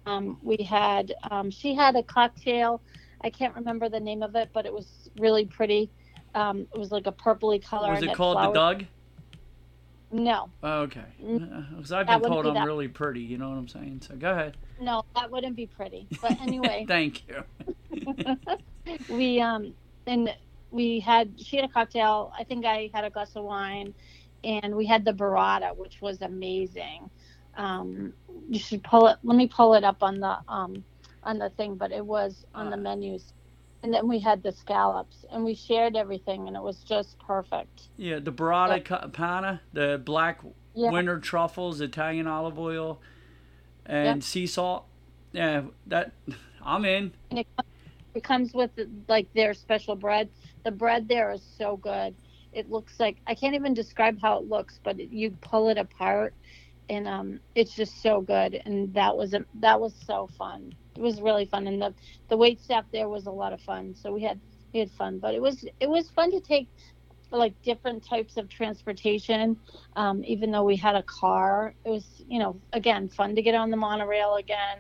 Um, 0.06 0.38
we 0.44 0.56
had, 0.58 1.12
um, 1.32 1.50
she 1.50 1.74
had 1.74 1.96
a 1.96 2.02
cocktail. 2.04 2.80
I 3.22 3.30
can't 3.30 3.52
remember 3.56 3.88
the 3.88 3.98
name 3.98 4.22
of 4.22 4.36
it, 4.36 4.50
but 4.52 4.66
it 4.66 4.72
was 4.72 5.10
really 5.18 5.46
pretty. 5.46 5.90
Um, 6.36 6.68
it 6.72 6.78
was 6.78 6.92
like 6.92 7.08
a 7.08 7.12
purpley 7.12 7.60
color. 7.60 7.90
Was 7.90 8.04
it 8.04 8.14
called 8.14 8.38
the 8.38 8.52
Doug? 8.52 8.84
No. 10.12 10.48
Oh, 10.62 10.82
okay. 10.82 11.04
Because 11.18 11.90
I've 11.90 12.06
been 12.06 12.22
told 12.22 12.44
be 12.44 12.50
I'm 12.50 12.54
that. 12.54 12.66
really 12.66 12.86
pretty. 12.86 13.22
You 13.22 13.38
know 13.38 13.48
what 13.48 13.58
I'm 13.58 13.68
saying? 13.68 14.02
So 14.06 14.14
go 14.14 14.30
ahead. 14.30 14.56
No, 14.80 15.04
that 15.14 15.30
wouldn't 15.30 15.56
be 15.56 15.66
pretty. 15.66 16.06
But 16.20 16.40
anyway. 16.40 16.84
Thank 16.88 17.22
you. 17.28 17.44
we 19.08 19.40
um 19.40 19.74
and 20.06 20.34
we 20.70 21.00
had 21.00 21.32
she 21.36 21.56
had 21.56 21.64
a 21.64 21.72
cocktail. 21.72 22.32
I 22.38 22.44
think 22.44 22.64
I 22.64 22.90
had 22.94 23.04
a 23.04 23.10
glass 23.10 23.36
of 23.36 23.44
wine, 23.44 23.94
and 24.44 24.74
we 24.74 24.86
had 24.86 25.04
the 25.04 25.12
burrata, 25.12 25.76
which 25.76 26.00
was 26.00 26.22
amazing. 26.22 27.10
Um, 27.56 28.12
you 28.48 28.58
should 28.58 28.82
pull 28.82 29.08
it. 29.08 29.18
Let 29.22 29.36
me 29.36 29.46
pull 29.46 29.74
it 29.74 29.84
up 29.84 30.02
on 30.02 30.20
the 30.20 30.38
um 30.48 30.84
on 31.22 31.38
the 31.38 31.50
thing, 31.50 31.74
but 31.74 31.92
it 31.92 32.04
was 32.04 32.46
on 32.54 32.68
uh, 32.68 32.70
the 32.70 32.76
menus. 32.76 33.32
And 33.82 33.94
then 33.94 34.08
we 34.08 34.18
had 34.18 34.42
the 34.42 34.52
scallops, 34.52 35.24
and 35.30 35.42
we 35.42 35.54
shared 35.54 35.96
everything, 35.96 36.48
and 36.48 36.56
it 36.56 36.62
was 36.62 36.80
just 36.80 37.18
perfect. 37.18 37.88
Yeah, 37.96 38.18
the 38.18 38.32
burrata 38.32 38.86
yeah. 38.88 39.06
panna, 39.10 39.60
the 39.72 40.00
black 40.04 40.42
yeah. 40.74 40.90
winter 40.90 41.18
truffles, 41.18 41.80
Italian 41.80 42.26
olive 42.26 42.58
oil, 42.58 43.00
and 43.86 44.22
sea 44.22 44.46
salt. 44.46 44.86
Yeah, 45.32 45.62
that 45.86 46.12
I'm 46.64 46.84
in. 46.84 47.12
And 47.30 47.40
it 47.40 47.46
it 48.14 48.24
comes 48.24 48.52
with 48.52 48.70
like 49.08 49.32
their 49.34 49.54
special 49.54 49.96
bread. 49.96 50.28
The 50.64 50.70
bread 50.70 51.08
there 51.08 51.30
is 51.32 51.42
so 51.58 51.76
good. 51.76 52.14
It 52.52 52.70
looks 52.70 52.98
like 52.98 53.18
I 53.26 53.34
can't 53.34 53.54
even 53.54 53.74
describe 53.74 54.20
how 54.20 54.38
it 54.38 54.48
looks, 54.48 54.80
but 54.82 54.98
it, 54.98 55.10
you 55.10 55.30
pull 55.40 55.68
it 55.68 55.78
apart, 55.78 56.34
and 56.88 57.06
um, 57.06 57.40
it's 57.54 57.74
just 57.74 58.02
so 58.02 58.20
good. 58.20 58.60
And 58.64 58.92
that 58.94 59.16
was 59.16 59.34
a, 59.34 59.44
that 59.60 59.80
was 59.80 59.94
so 60.04 60.28
fun. 60.36 60.74
It 60.96 61.00
was 61.00 61.20
really 61.20 61.44
fun, 61.44 61.66
and 61.68 61.80
the 61.80 61.94
the 62.28 62.36
wait 62.36 62.60
staff 62.60 62.84
there 62.92 63.08
was 63.08 63.26
a 63.26 63.30
lot 63.30 63.52
of 63.52 63.60
fun. 63.60 63.94
So 63.94 64.12
we 64.12 64.22
had 64.22 64.40
we 64.72 64.80
had 64.80 64.90
fun, 64.90 65.18
but 65.18 65.34
it 65.34 65.40
was 65.40 65.64
it 65.78 65.88
was 65.88 66.10
fun 66.10 66.32
to 66.32 66.40
take 66.40 66.68
like 67.38 67.60
different 67.62 68.04
types 68.04 68.36
of 68.36 68.48
transportation. 68.48 69.56
Um, 69.96 70.24
even 70.24 70.50
though 70.50 70.64
we 70.64 70.76
had 70.76 70.96
a 70.96 71.02
car, 71.02 71.74
it 71.84 71.90
was 71.90 72.04
you 72.28 72.38
know 72.38 72.60
again 72.72 73.08
fun 73.08 73.34
to 73.34 73.42
get 73.42 73.54
on 73.54 73.70
the 73.70 73.76
monorail 73.76 74.36
again. 74.36 74.78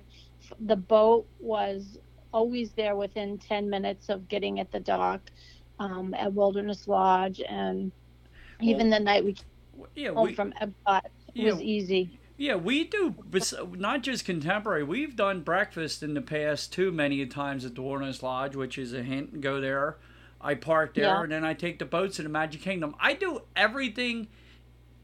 The 0.60 0.76
boat 0.76 1.26
was 1.38 1.98
always 2.32 2.70
there 2.72 2.96
within 2.96 3.38
10 3.38 3.68
minutes 3.68 4.08
of 4.08 4.28
getting 4.28 4.60
at 4.60 4.70
the 4.70 4.80
dock 4.80 5.20
um, 5.78 6.14
at 6.14 6.32
Wilderness 6.32 6.86
Lodge. 6.86 7.40
And 7.48 7.92
even 8.60 8.90
well, 8.90 8.98
the 8.98 9.04
night 9.04 9.24
we 9.24 9.36
yeah, 9.94 10.12
home 10.12 10.28
we, 10.28 10.34
from 10.34 10.52
Epcot 10.60 11.02
yeah, 11.34 11.52
was 11.52 11.60
easy. 11.60 12.18
Yeah, 12.36 12.54
we 12.54 12.84
do, 12.84 13.14
not 13.76 14.02
just 14.02 14.24
contemporary. 14.24 14.82
We've 14.82 15.14
done 15.14 15.42
breakfast 15.42 16.02
in 16.02 16.14
the 16.14 16.22
past 16.22 16.72
too 16.72 16.90
many 16.90 17.24
times 17.26 17.66
at 17.66 17.74
the 17.74 17.82
Wilderness 17.82 18.22
Lodge, 18.22 18.56
which 18.56 18.78
is 18.78 18.94
a 18.94 19.02
hint. 19.02 19.42
Go 19.42 19.60
there. 19.60 19.98
I 20.40 20.54
park 20.54 20.94
there, 20.94 21.04
yeah. 21.04 21.22
and 21.22 21.32
then 21.32 21.44
I 21.44 21.54
take 21.54 21.78
the 21.78 21.84
boats 21.84 22.16
to 22.16 22.22
the 22.22 22.28
Magic 22.28 22.62
Kingdom. 22.62 22.94
I 23.00 23.14
do 23.14 23.42
everything– 23.56 24.28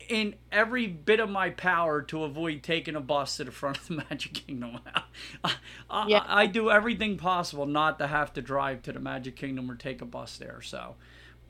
in 0.09 0.35
every 0.53 0.87
bit 0.87 1.21
of 1.21 1.29
my 1.29 1.51
power 1.51 2.03
to 2.03 2.25
avoid 2.25 2.63
taking 2.63 2.95
a 2.95 3.01
bus 3.01 3.37
to 3.37 3.45
the 3.45 3.51
front 3.51 3.79
of 3.79 3.89
the 3.89 3.95
Magic 4.11 4.35
Kingdom. 4.35 4.79
I, 5.45 5.55
I, 5.91 6.07
yeah. 6.09 6.25
I, 6.27 6.47
do 6.47 6.71
everything 6.71 7.17
possible 7.17 7.67
not 7.67 7.99
to 7.99 8.07
have 8.07 8.33
to 8.35 8.43
drive 8.43 8.83
to 8.83 8.93
the 8.93 9.01
Magic 9.01 9.37
Kingdom 9.37 9.71
or 9.71 9.75
take 9.75 10.03
a 10.03 10.05
bus 10.05 10.39
there. 10.39 10.61
So, 10.63 10.97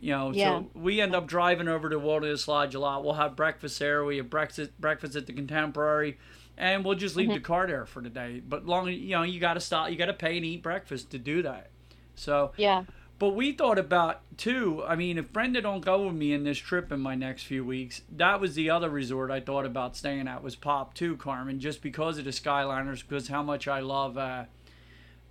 you 0.00 0.12
know, 0.12 0.32
yeah. 0.32 0.58
so 0.58 0.70
we 0.74 1.00
end 1.00 1.14
up 1.14 1.26
driving 1.26 1.68
over 1.68 1.88
to 1.88 1.98
Wilderness 1.98 2.48
Lodge 2.48 2.74
a 2.74 2.80
lot. 2.80 3.04
We'll 3.04 3.14
have 3.14 3.36
breakfast 3.36 3.78
there. 3.78 4.04
We 4.04 4.18
have 4.18 4.30
breakfast 4.30 4.78
breakfast 4.80 5.16
at 5.16 5.26
the 5.26 5.32
Contemporary, 5.32 6.18
and 6.56 6.84
we'll 6.84 6.96
just 6.96 7.16
leave 7.16 7.28
mm-hmm. 7.28 7.34
the 7.34 7.40
car 7.40 7.66
there 7.66 7.86
for 7.86 8.02
the 8.02 8.10
day. 8.10 8.42
But 8.46 8.66
long, 8.66 8.88
you 8.88 9.16
know, 9.16 9.22
you 9.22 9.40
got 9.40 9.54
to 9.54 9.60
stop. 9.60 9.90
You 9.90 9.96
got 9.96 10.06
to 10.06 10.14
pay 10.14 10.36
and 10.36 10.44
eat 10.44 10.62
breakfast 10.62 11.10
to 11.10 11.18
do 11.18 11.42
that. 11.42 11.70
So 12.14 12.52
yeah. 12.56 12.84
But 13.18 13.30
we 13.30 13.52
thought 13.52 13.78
about 13.78 14.20
too. 14.36 14.84
I 14.86 14.94
mean, 14.94 15.16
if 15.16 15.32
Brenda 15.32 15.62
don't 15.62 15.84
go 15.84 16.06
with 16.06 16.14
me 16.14 16.34
in 16.34 16.44
this 16.44 16.58
trip 16.58 16.92
in 16.92 17.00
my 17.00 17.14
next 17.14 17.44
few 17.44 17.64
weeks, 17.64 18.02
that 18.14 18.40
was 18.40 18.54
the 18.54 18.68
other 18.68 18.90
resort 18.90 19.30
I 19.30 19.40
thought 19.40 19.64
about 19.64 19.96
staying 19.96 20.28
at 20.28 20.42
was 20.42 20.54
Pop 20.54 20.92
too, 20.92 21.16
Carmen, 21.16 21.58
just 21.58 21.80
because 21.80 22.18
of 22.18 22.24
the 22.24 22.30
Skyliners, 22.30 23.00
because 23.00 23.28
how 23.28 23.42
much 23.42 23.68
I 23.68 23.80
love 23.80 24.18
uh, 24.18 24.44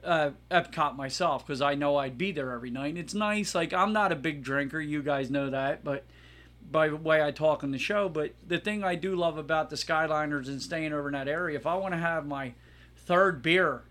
uh, 0.03 0.31
Epcot 0.49 0.95
myself 0.95 1.45
because 1.45 1.61
I 1.61 1.75
know 1.75 1.97
I'd 1.97 2.17
be 2.17 2.31
there 2.31 2.51
every 2.51 2.69
night. 2.69 2.89
And 2.89 2.97
it's 2.97 3.13
nice. 3.13 3.53
Like 3.53 3.73
I'm 3.73 3.93
not 3.93 4.11
a 4.11 4.15
big 4.15 4.43
drinker, 4.43 4.79
you 4.79 5.01
guys 5.01 5.29
know 5.29 5.49
that, 5.49 5.83
but 5.83 6.05
by 6.71 6.87
the 6.87 6.95
way 6.95 7.23
I 7.23 7.31
talk 7.31 7.63
on 7.63 7.71
the 7.71 7.77
show. 7.77 8.09
But 8.09 8.33
the 8.47 8.59
thing 8.59 8.83
I 8.83 8.95
do 8.95 9.15
love 9.15 9.37
about 9.37 9.69
the 9.69 9.75
Skyliners 9.75 10.47
and 10.47 10.61
staying 10.61 10.93
over 10.93 11.07
in 11.07 11.13
that 11.13 11.27
area, 11.27 11.57
if 11.57 11.67
I 11.67 11.75
want 11.75 11.93
to 11.93 11.99
have 11.99 12.25
my 12.25 12.53
third 12.95 13.41
beer 13.41 13.83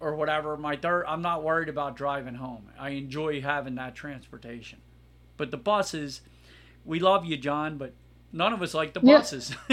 or 0.00 0.16
whatever, 0.16 0.56
my 0.56 0.76
third, 0.76 1.04
I'm 1.06 1.22
not 1.22 1.42
worried 1.42 1.68
about 1.68 1.94
driving 1.96 2.34
home. 2.34 2.68
I 2.78 2.90
enjoy 2.90 3.42
having 3.42 3.74
that 3.76 3.94
transportation. 3.94 4.80
But 5.36 5.50
the 5.50 5.56
buses, 5.58 6.22
we 6.84 6.98
love 6.98 7.24
you, 7.24 7.36
John, 7.36 7.76
but 7.76 7.92
none 8.32 8.52
of 8.52 8.62
us 8.62 8.74
like 8.74 8.94
the 8.94 9.00
buses. 9.00 9.54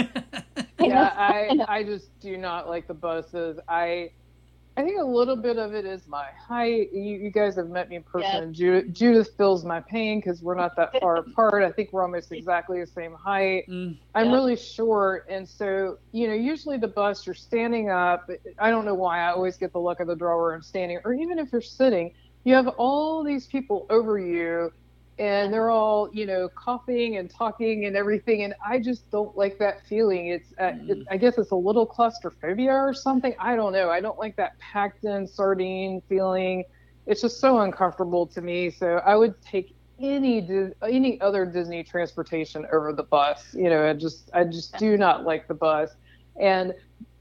yeah, 0.78 1.12
I 1.16 1.64
I 1.66 1.82
just 1.82 2.18
do 2.20 2.36
not 2.36 2.68
like 2.68 2.86
the 2.86 2.94
buses. 2.94 3.58
I 3.68 4.10
I 4.78 4.82
think 4.84 5.00
a 5.00 5.04
little 5.04 5.34
bit 5.34 5.58
of 5.58 5.74
it 5.74 5.84
is 5.84 6.06
my 6.06 6.26
height. 6.38 6.92
You, 6.92 7.16
you 7.16 7.30
guys 7.30 7.56
have 7.56 7.68
met 7.68 7.88
me 7.88 7.96
in 7.96 8.04
person. 8.04 8.54
Judith, 8.54 8.92
Judith 8.92 9.30
feels 9.36 9.64
my 9.64 9.80
pain 9.80 10.20
because 10.20 10.40
we're 10.40 10.54
not 10.54 10.76
that 10.76 11.00
far 11.00 11.16
apart. 11.26 11.64
I 11.64 11.72
think 11.72 11.92
we're 11.92 12.02
almost 12.02 12.30
exactly 12.30 12.78
the 12.78 12.86
same 12.86 13.12
height. 13.12 13.64
Mm, 13.68 13.98
I'm 14.14 14.30
really 14.30 14.54
short, 14.54 15.26
and 15.28 15.48
so 15.48 15.98
you 16.12 16.28
know, 16.28 16.34
usually 16.34 16.78
the 16.78 16.86
bus 16.86 17.26
you're 17.26 17.34
standing 17.34 17.90
up. 17.90 18.30
I 18.60 18.70
don't 18.70 18.84
know 18.84 18.94
why 18.94 19.18
I 19.18 19.32
always 19.32 19.56
get 19.56 19.72
the 19.72 19.80
luck 19.80 19.98
of 19.98 20.06
the 20.06 20.14
draw 20.14 20.36
where 20.36 20.54
I'm 20.54 20.62
standing, 20.62 21.00
or 21.04 21.12
even 21.12 21.40
if 21.40 21.50
you're 21.50 21.60
sitting, 21.60 22.12
you 22.44 22.54
have 22.54 22.68
all 22.78 23.24
these 23.24 23.48
people 23.48 23.84
over 23.90 24.16
you 24.16 24.72
and 25.18 25.52
they're 25.52 25.70
all 25.70 26.08
you 26.12 26.26
know 26.26 26.48
coughing 26.48 27.16
and 27.16 27.30
talking 27.30 27.86
and 27.86 27.96
everything 27.96 28.44
and 28.44 28.54
i 28.66 28.78
just 28.78 29.10
don't 29.10 29.36
like 29.36 29.58
that 29.58 29.86
feeling. 29.86 30.28
It's, 30.28 30.52
uh, 30.58 30.64
mm. 30.64 30.90
it's 30.90 31.08
i 31.10 31.16
guess 31.16 31.38
it's 31.38 31.50
a 31.50 31.56
little 31.56 31.86
claustrophobia 31.86 32.72
or 32.72 32.94
something. 32.94 33.34
I 33.38 33.56
don't 33.56 33.72
know. 33.72 33.90
I 33.90 34.00
don't 34.00 34.18
like 34.18 34.36
that 34.36 34.58
packed 34.58 35.04
in 35.04 35.26
sardine 35.26 36.00
feeling. 36.08 36.64
It's 37.06 37.22
just 37.22 37.40
so 37.40 37.60
uncomfortable 37.60 38.26
to 38.28 38.40
me. 38.40 38.70
So 38.70 39.02
i 39.04 39.16
would 39.16 39.40
take 39.42 39.74
any 40.00 40.46
any 40.82 41.20
other 41.20 41.44
disney 41.44 41.82
transportation 41.82 42.64
over 42.72 42.92
the 42.92 43.02
bus 43.02 43.52
you 43.52 43.68
know 43.68 43.90
i 43.90 43.92
just 43.92 44.30
i 44.32 44.44
just 44.44 44.78
do 44.78 44.96
not 44.96 45.24
like 45.24 45.48
the 45.48 45.54
bus. 45.54 45.90
And 46.40 46.72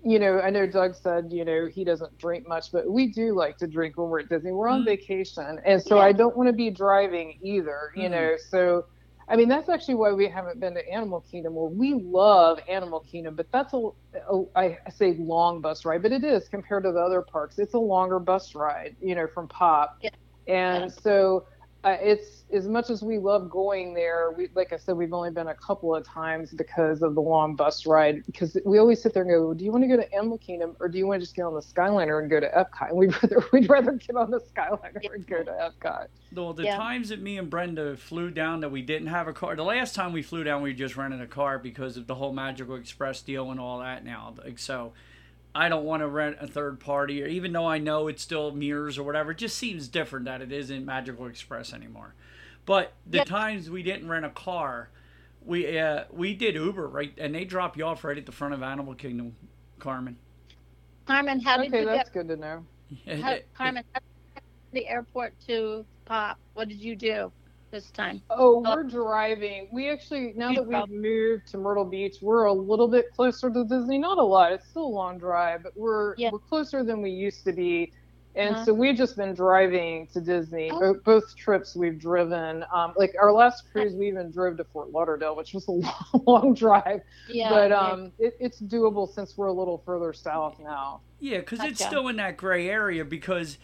you 0.04 0.20
know, 0.20 0.40
I 0.40 0.50
know 0.50 0.68
Doug 0.68 0.96
said, 0.96 1.32
you 1.32 1.44
know, 1.44 1.66
he 1.66 1.84
doesn't 1.84 2.18
drink 2.18 2.48
much, 2.48 2.72
but 2.72 2.90
we 2.90 3.08
do 3.08 3.36
like 3.36 3.58
to 3.58 3.68
drink 3.68 3.98
when 3.98 4.10
we're 4.10 4.22
at 4.22 4.30
Disney. 4.30 4.52
We're 4.52 4.68
on 4.68 4.80
mm-hmm. 4.80 4.86
vacation. 4.86 5.60
And 5.66 5.82
so 5.82 5.98
yeah. 5.98 6.04
I 6.04 6.12
don't 6.12 6.36
want 6.38 6.48
to 6.48 6.54
be 6.54 6.70
driving 6.70 7.40
either, 7.42 7.92
you 7.96 8.04
mm-hmm. 8.04 8.12
know. 8.12 8.36
So, 8.50 8.86
I 9.28 9.36
mean, 9.36 9.50
that's 9.50 9.70
actually 9.70 9.96
why 9.96 10.14
we 10.14 10.28
haven't 10.30 10.60
been 10.60 10.74
to 10.76 10.90
Animal 10.90 11.22
Kingdom. 11.30 11.56
Well, 11.56 11.70
we 11.70 11.96
love 11.96 12.60
Animal 12.70 13.02
Kingdom, 13.02 13.36
but 13.36 13.52
that's 13.52 13.74
a, 13.74 13.90
a 14.32 14.44
I 14.56 14.78
say 14.90 15.16
long 15.20 15.62
bus 15.62 15.84
ride, 15.84 16.04
but 16.04 16.12
it 16.12 16.24
is 16.24 16.48
compared 16.48 16.84
to 16.84 16.92
the 16.92 17.00
other 17.00 17.22
parks. 17.22 17.60
It's 17.60 17.74
a 17.74 17.80
longer 17.80 18.20
bus 18.20 18.56
ride, 18.56 18.96
you 19.02 19.16
know, 19.16 19.28
from 19.28 19.48
Pop. 19.48 19.98
Yeah. 20.02 20.10
And 20.48 20.86
yeah. 20.86 21.02
so, 21.02 21.46
uh, 21.88 21.98
it's 22.02 22.44
as 22.52 22.68
much 22.68 22.90
as 22.90 23.02
we 23.02 23.18
love 23.18 23.50
going 23.50 23.94
there. 23.94 24.32
We, 24.36 24.50
like 24.56 24.74
I 24.74 24.78
said, 24.78 24.98
we've 24.98 25.14
only 25.14 25.32
been 25.32 25.48
a 25.48 25.56
couple 25.56 25.96
of 25.96 26.06
times 26.06 26.52
because 26.52 27.02
of 27.02 27.16
the 27.16 27.22
long 27.22 27.56
bus 27.56 27.86
ride. 27.86 28.26
Because 28.26 28.58
we 28.66 28.78
always 28.78 29.02
sit 29.02 29.14
there 29.14 29.24
and 29.24 29.32
go, 29.32 29.54
"Do 29.54 29.64
you 29.64 29.72
want 29.72 29.84
to 29.84 29.88
go 29.88 29.96
to 29.96 30.14
Animal 30.14 30.38
Kingdom 30.38 30.76
or 30.80 30.90
do 30.90 30.98
you 30.98 31.08
want 31.08 31.22
to 31.22 31.26
just 31.26 31.36
get 31.36 31.44
on 31.44 31.54
the 31.54 31.62
Skyliner 31.62 32.20
and 32.22 32.30
go 32.30 32.40
to 32.40 32.50
Epcot?" 32.50 32.90
And 32.90 32.98
we'd 32.98 33.14
rather 33.24 33.46
we'd 33.54 33.70
rather 33.70 33.94
get 33.94 34.16
on 34.16 34.32
the 34.32 34.40
Skyliner 34.40 35.14
and 35.14 35.28
go 35.28 35.44
to 35.44 35.52
Epcot. 35.52 36.08
Well, 36.34 36.54
the 36.54 36.64
yeah. 36.64 36.78
times 36.78 37.10
that 37.10 37.22
me 37.22 37.38
and 37.38 37.50
Brenda 37.50 37.96
flew 37.96 38.32
down 38.32 38.60
that 38.62 38.72
we 38.72 38.82
didn't 38.82 39.08
have 39.08 39.28
a 39.28 39.34
car. 39.34 39.56
The 39.56 39.64
last 39.64 39.96
time 39.96 40.12
we 40.12 40.22
flew 40.22 40.44
down, 40.44 40.62
we 40.62 40.74
just 40.74 40.98
rented 40.98 41.22
a 41.22 41.28
car 41.28 41.58
because 41.58 41.96
of 41.96 42.08
the 42.08 42.16
whole 42.16 42.34
Magical 42.34 42.76
Express 42.76 43.22
deal 43.22 43.50
and 43.50 43.60
all 43.60 43.80
that. 43.80 44.04
Now, 44.04 44.36
like 44.44 44.60
so 44.60 44.94
I 45.58 45.70
don't 45.70 45.86
want 45.86 46.02
to 46.02 46.08
rent 46.08 46.38
a 46.40 46.46
third 46.46 46.80
party, 46.80 47.24
or 47.24 47.26
even 47.26 47.52
though 47.52 47.66
I 47.66 47.80
know 47.80 48.08
it's 48.08 48.22
still 48.22 48.52
Mears 48.52 49.00
or 49.00 49.04
whatever, 49.04 49.32
it 49.32 49.40
just 49.40 49.58
seems 49.58 49.88
different 49.88 50.26
that 50.26 50.40
it 50.40 50.52
isn't 50.52 50.86
Magical 50.86 51.26
Express 51.26 51.74
anymore. 51.74 52.14
But 52.68 52.94
the 53.08 53.18
yep. 53.20 53.28
times 53.28 53.68
we 53.68 53.82
didn't 53.82 54.08
rent 54.08 54.24
a 54.24 54.30
car, 54.30 54.90
we 55.44 55.80
uh, 55.80 56.04
we 56.12 56.36
did 56.36 56.54
Uber 56.54 56.88
right, 56.88 57.12
and 57.18 57.34
they 57.34 57.44
drop 57.44 57.76
you 57.76 57.86
off 57.86 58.04
right 58.04 58.18
at 58.18 58.28
the 58.28 58.32
front 58.32 58.54
of 58.54 58.62
Animal 58.62 58.94
Kingdom, 58.94 59.36
Carmen. 59.80 60.18
Carmen, 61.08 61.40
how 61.40 61.58
did 61.58 61.70
okay, 61.70 61.80
you 61.80 61.86
that's 61.88 62.12
good 62.12 62.28
to 62.28 62.36
know. 62.36 62.64
How, 63.22 63.38
Carmen, 63.56 63.84
the 64.74 64.88
airport 64.88 65.34
to 65.48 65.84
Pop. 66.06 66.38
What 66.54 66.70
did 66.70 66.80
you 66.80 66.96
do? 66.96 67.32
This 67.72 67.92
time? 67.92 68.22
Oh, 68.30 68.60
we're 68.60 68.84
driving. 68.84 69.68
We 69.72 69.90
actually 69.90 70.34
now 70.36 70.54
that 70.54 70.66
we've 70.66 70.90
moved 70.90 71.48
to 71.48 71.58
Myrtle 71.58 71.86
Beach, 71.86 72.18
we're 72.22 72.46
a 72.46 72.54
little 72.54 72.88
bit 72.88 73.14
closer 73.14 73.50
to 73.50 73.64
Disney. 73.64 73.98
Not 73.98 74.18
a 74.18 74.24
lot. 74.24 74.52
It's 74.52 74.68
still 74.68 74.86
a 74.86 74.88
long 74.88 75.18
drive, 75.18 75.64
but 75.64 75.74
we're 75.76 76.16
yeah. 76.18 76.30
we're 76.32 76.40
closer 76.40 76.84
than 76.84 77.02
we 77.02 77.12
used 77.12 77.44
to 77.46 77.54
be. 77.54 77.92
And 78.36 78.56
uh-huh. 78.56 78.66
so 78.66 78.74
we've 78.74 78.96
just 78.96 79.18
been 79.18 79.34
driving 79.34 80.08
to 80.14 80.22
Disney. 80.22 80.70
Oh. 80.72 80.94
Both 81.04 81.36
trips 81.36 81.76
we've 81.76 82.00
driven. 82.00 82.64
Um, 82.72 82.94
like 82.96 83.16
our 83.20 83.34
last 83.34 83.64
cruise, 83.72 83.96
we 83.96 84.08
even 84.08 84.30
drove 84.32 84.58
to 84.58 84.64
Fort 84.64 84.92
Lauderdale, 84.92 85.36
which 85.36 85.54
was 85.54 85.68
a 85.68 85.72
long, 85.72 86.24
long 86.28 86.54
drive. 86.54 87.02
Yeah, 87.28 87.50
but 87.50 87.72
um, 87.72 88.12
yeah. 88.20 88.28
It, 88.28 88.38
it's 88.40 88.62
doable 88.62 89.12
since 89.12 89.38
we're 89.38 89.48
a 89.48 89.54
little 89.54 89.82
further 89.84 90.14
south 90.14 90.60
now. 90.60 91.02
Yeah, 91.20 91.40
because 91.40 91.64
it's 91.64 91.84
still 91.84 92.10
in 92.10 92.18
that 92.18 92.38
gray 92.38 92.70
area 92.70 93.04
because 93.04 93.58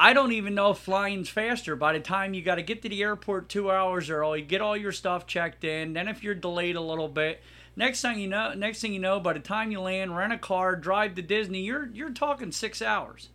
I 0.00 0.14
don't 0.14 0.32
even 0.32 0.54
know 0.54 0.70
if 0.70 0.78
flying's 0.78 1.28
faster. 1.28 1.76
By 1.76 1.92
the 1.92 2.00
time 2.00 2.32
you 2.32 2.40
got 2.40 2.54
to 2.54 2.62
get 2.62 2.80
to 2.80 2.88
the 2.88 3.02
airport 3.02 3.50
two 3.50 3.70
hours 3.70 4.08
early, 4.08 4.40
get 4.40 4.62
all 4.62 4.74
your 4.74 4.92
stuff 4.92 5.26
checked 5.26 5.62
in. 5.62 5.92
Then 5.92 6.08
if 6.08 6.22
you're 6.22 6.34
delayed 6.34 6.76
a 6.76 6.80
little 6.80 7.06
bit, 7.06 7.42
next 7.76 8.00
thing 8.00 8.18
you 8.18 8.26
know, 8.26 8.54
next 8.54 8.80
thing 8.80 8.94
you 8.94 8.98
know, 8.98 9.20
by 9.20 9.34
the 9.34 9.40
time 9.40 9.70
you 9.70 9.78
land, 9.78 10.16
rent 10.16 10.32
a 10.32 10.38
car, 10.38 10.74
drive 10.74 11.16
to 11.16 11.22
Disney, 11.22 11.60
you're 11.60 11.90
you're 11.92 12.14
talking 12.14 12.50
six 12.50 12.80
hours. 12.80 13.28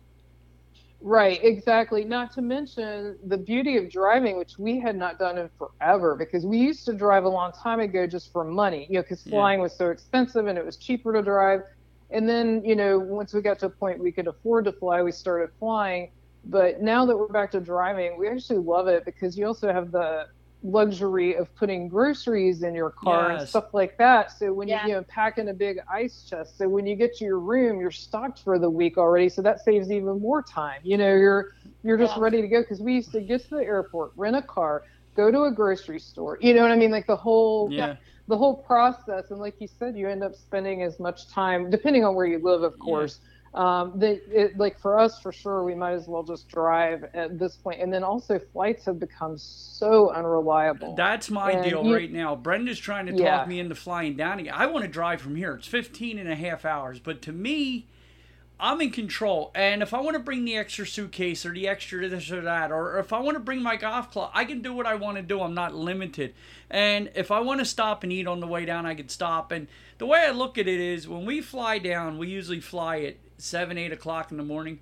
Right, 1.00 1.38
exactly. 1.44 2.04
Not 2.04 2.32
to 2.32 2.42
mention 2.42 3.16
the 3.24 3.38
beauty 3.38 3.76
of 3.76 3.88
driving, 3.88 4.36
which 4.36 4.58
we 4.58 4.80
had 4.80 4.96
not 4.96 5.20
done 5.20 5.38
in 5.38 5.48
forever 5.56 6.16
because 6.16 6.44
we 6.44 6.58
used 6.58 6.84
to 6.86 6.94
drive 6.94 7.22
a 7.22 7.28
long 7.28 7.52
time 7.52 7.78
ago 7.78 8.08
just 8.08 8.32
for 8.32 8.42
money, 8.42 8.88
you 8.90 8.96
know, 8.96 9.02
because 9.02 9.22
flying 9.22 9.60
yeah. 9.60 9.64
was 9.64 9.76
so 9.76 9.90
expensive 9.90 10.48
and 10.48 10.58
it 10.58 10.66
was 10.66 10.78
cheaper 10.78 11.12
to 11.12 11.22
drive. 11.22 11.60
And 12.10 12.28
then, 12.28 12.64
you 12.64 12.74
know, 12.74 12.98
once 12.98 13.32
we 13.34 13.40
got 13.40 13.60
to 13.60 13.66
a 13.66 13.70
point 13.70 14.00
we 14.00 14.10
could 14.10 14.26
afford 14.26 14.64
to 14.64 14.72
fly, 14.72 15.00
we 15.00 15.12
started 15.12 15.50
flying. 15.60 16.10
But 16.48 16.80
now 16.80 17.04
that 17.06 17.16
we're 17.16 17.26
back 17.26 17.50
to 17.52 17.60
driving, 17.60 18.16
we 18.18 18.28
actually 18.28 18.58
love 18.58 18.86
it 18.86 19.04
because 19.04 19.36
you 19.36 19.46
also 19.46 19.72
have 19.72 19.90
the 19.90 20.28
luxury 20.62 21.34
of 21.34 21.54
putting 21.54 21.88
groceries 21.88 22.62
in 22.62 22.74
your 22.74 22.90
car 22.90 23.32
yes. 23.32 23.40
and 23.40 23.48
stuff 23.48 23.74
like 23.74 23.98
that. 23.98 24.32
So 24.32 24.52
when 24.52 24.68
yeah. 24.68 24.82
you, 24.82 24.90
you 24.90 24.94
know 24.94 25.02
pack 25.04 25.38
in 25.38 25.48
a 25.48 25.54
big 25.54 25.78
ice 25.90 26.24
chest, 26.28 26.56
so 26.56 26.68
when 26.68 26.86
you 26.86 26.94
get 26.94 27.16
to 27.16 27.24
your 27.24 27.40
room, 27.40 27.80
you're 27.80 27.90
stocked 27.90 28.40
for 28.40 28.58
the 28.58 28.70
week 28.70 28.96
already. 28.96 29.28
So 29.28 29.42
that 29.42 29.60
saves 29.64 29.90
even 29.90 30.20
more 30.20 30.42
time. 30.42 30.80
You 30.84 30.98
know, 30.98 31.12
you're 31.14 31.54
you're 31.82 31.98
just 31.98 32.16
yeah. 32.16 32.22
ready 32.22 32.42
to 32.42 32.48
go 32.48 32.62
because 32.62 32.80
we 32.80 32.94
used 32.94 33.12
to 33.12 33.20
get 33.20 33.42
to 33.48 33.56
the 33.56 33.64
airport, 33.64 34.12
rent 34.16 34.36
a 34.36 34.42
car, 34.42 34.84
go 35.16 35.30
to 35.30 35.44
a 35.44 35.52
grocery 35.52 36.00
store. 36.00 36.38
You 36.40 36.54
know 36.54 36.62
what 36.62 36.70
I 36.70 36.76
mean? 36.76 36.92
Like 36.92 37.08
the 37.08 37.16
whole 37.16 37.68
yeah. 37.72 37.96
the 38.28 38.36
whole 38.36 38.54
process. 38.54 39.30
And 39.30 39.40
like 39.40 39.60
you 39.60 39.68
said, 39.68 39.96
you 39.96 40.08
end 40.08 40.22
up 40.22 40.36
spending 40.36 40.82
as 40.82 41.00
much 41.00 41.28
time, 41.28 41.70
depending 41.70 42.04
on 42.04 42.14
where 42.14 42.26
you 42.26 42.38
live, 42.38 42.62
of 42.62 42.78
course. 42.78 43.18
Yeah 43.20 43.32
um, 43.54 43.92
they, 43.96 44.20
it, 44.30 44.58
like 44.58 44.78
for 44.78 44.98
us 44.98 45.20
for 45.20 45.32
sure 45.32 45.64
we 45.64 45.74
might 45.74 45.92
as 45.92 46.06
well 46.06 46.22
just 46.22 46.48
drive 46.48 47.04
at 47.14 47.38
this 47.38 47.56
point. 47.56 47.80
And 47.80 47.92
then 47.92 48.04
also 48.04 48.38
flights 48.38 48.84
have 48.84 49.00
become 49.00 49.38
so 49.38 50.10
unreliable. 50.10 50.94
That's 50.94 51.30
my 51.30 51.52
and 51.52 51.64
deal 51.64 51.84
you, 51.84 51.94
right 51.94 52.12
now. 52.12 52.36
Brenda's 52.36 52.78
trying 52.78 53.06
to 53.06 53.16
talk 53.16 53.48
me 53.48 53.58
into 53.58 53.74
flying 53.74 54.16
down 54.16 54.40
again. 54.40 54.54
I 54.54 54.66
want 54.66 54.84
to 54.84 54.90
drive 54.90 55.20
from 55.20 55.36
here. 55.36 55.54
It's 55.54 55.68
15 55.68 56.18
and 56.18 56.30
a 56.30 56.34
half 56.34 56.64
hours. 56.64 56.98
But 56.98 57.22
to 57.22 57.32
me 57.32 57.86
i'm 58.58 58.80
in 58.80 58.90
control. 58.90 59.50
And 59.54 59.82
if 59.82 59.92
i 59.92 60.00
want 60.00 60.14
to 60.14 60.22
bring 60.22 60.44
the 60.44 60.56
extra 60.56 60.86
suitcase 60.86 61.44
or 61.44 61.52
the 61.52 61.68
extra 61.68 62.08
this 62.08 62.30
or 62.30 62.40
that 62.42 62.72
or 62.72 62.98
if 62.98 63.12
i 63.12 63.20
want 63.20 63.36
to 63.36 63.40
bring 63.40 63.62
my 63.62 63.76
golf 63.76 64.10
club 64.10 64.30
i 64.34 64.44
can 64.44 64.62
do 64.62 64.72
what 64.72 64.86
i 64.86 64.94
want 64.94 65.16
to 65.16 65.22
do. 65.22 65.40
I'm 65.40 65.54
not 65.54 65.74
limited. 65.74 66.34
And 66.70 67.10
if 67.14 67.30
i 67.30 67.40
want 67.40 67.60
to 67.60 67.66
stop 67.66 68.02
and 68.02 68.12
eat 68.12 68.26
on 68.26 68.40
the 68.40 68.46
way 68.46 68.64
down 68.64 68.86
i 68.86 68.94
can 68.94 69.08
stop. 69.08 69.52
And 69.52 69.68
the 69.98 70.06
way 70.06 70.20
i 70.20 70.30
look 70.30 70.58
at 70.58 70.66
it 70.66 70.80
is 70.80 71.08
when 71.08 71.26
we 71.26 71.40
fly 71.40 71.78
down 71.78 72.18
we 72.18 72.28
usually 72.28 72.60
fly 72.60 73.00
at 73.00 73.16
seven, 73.38 73.78
eight 73.78 73.92
o'clock 73.92 74.30
in 74.30 74.36
the 74.36 74.44
morning. 74.44 74.80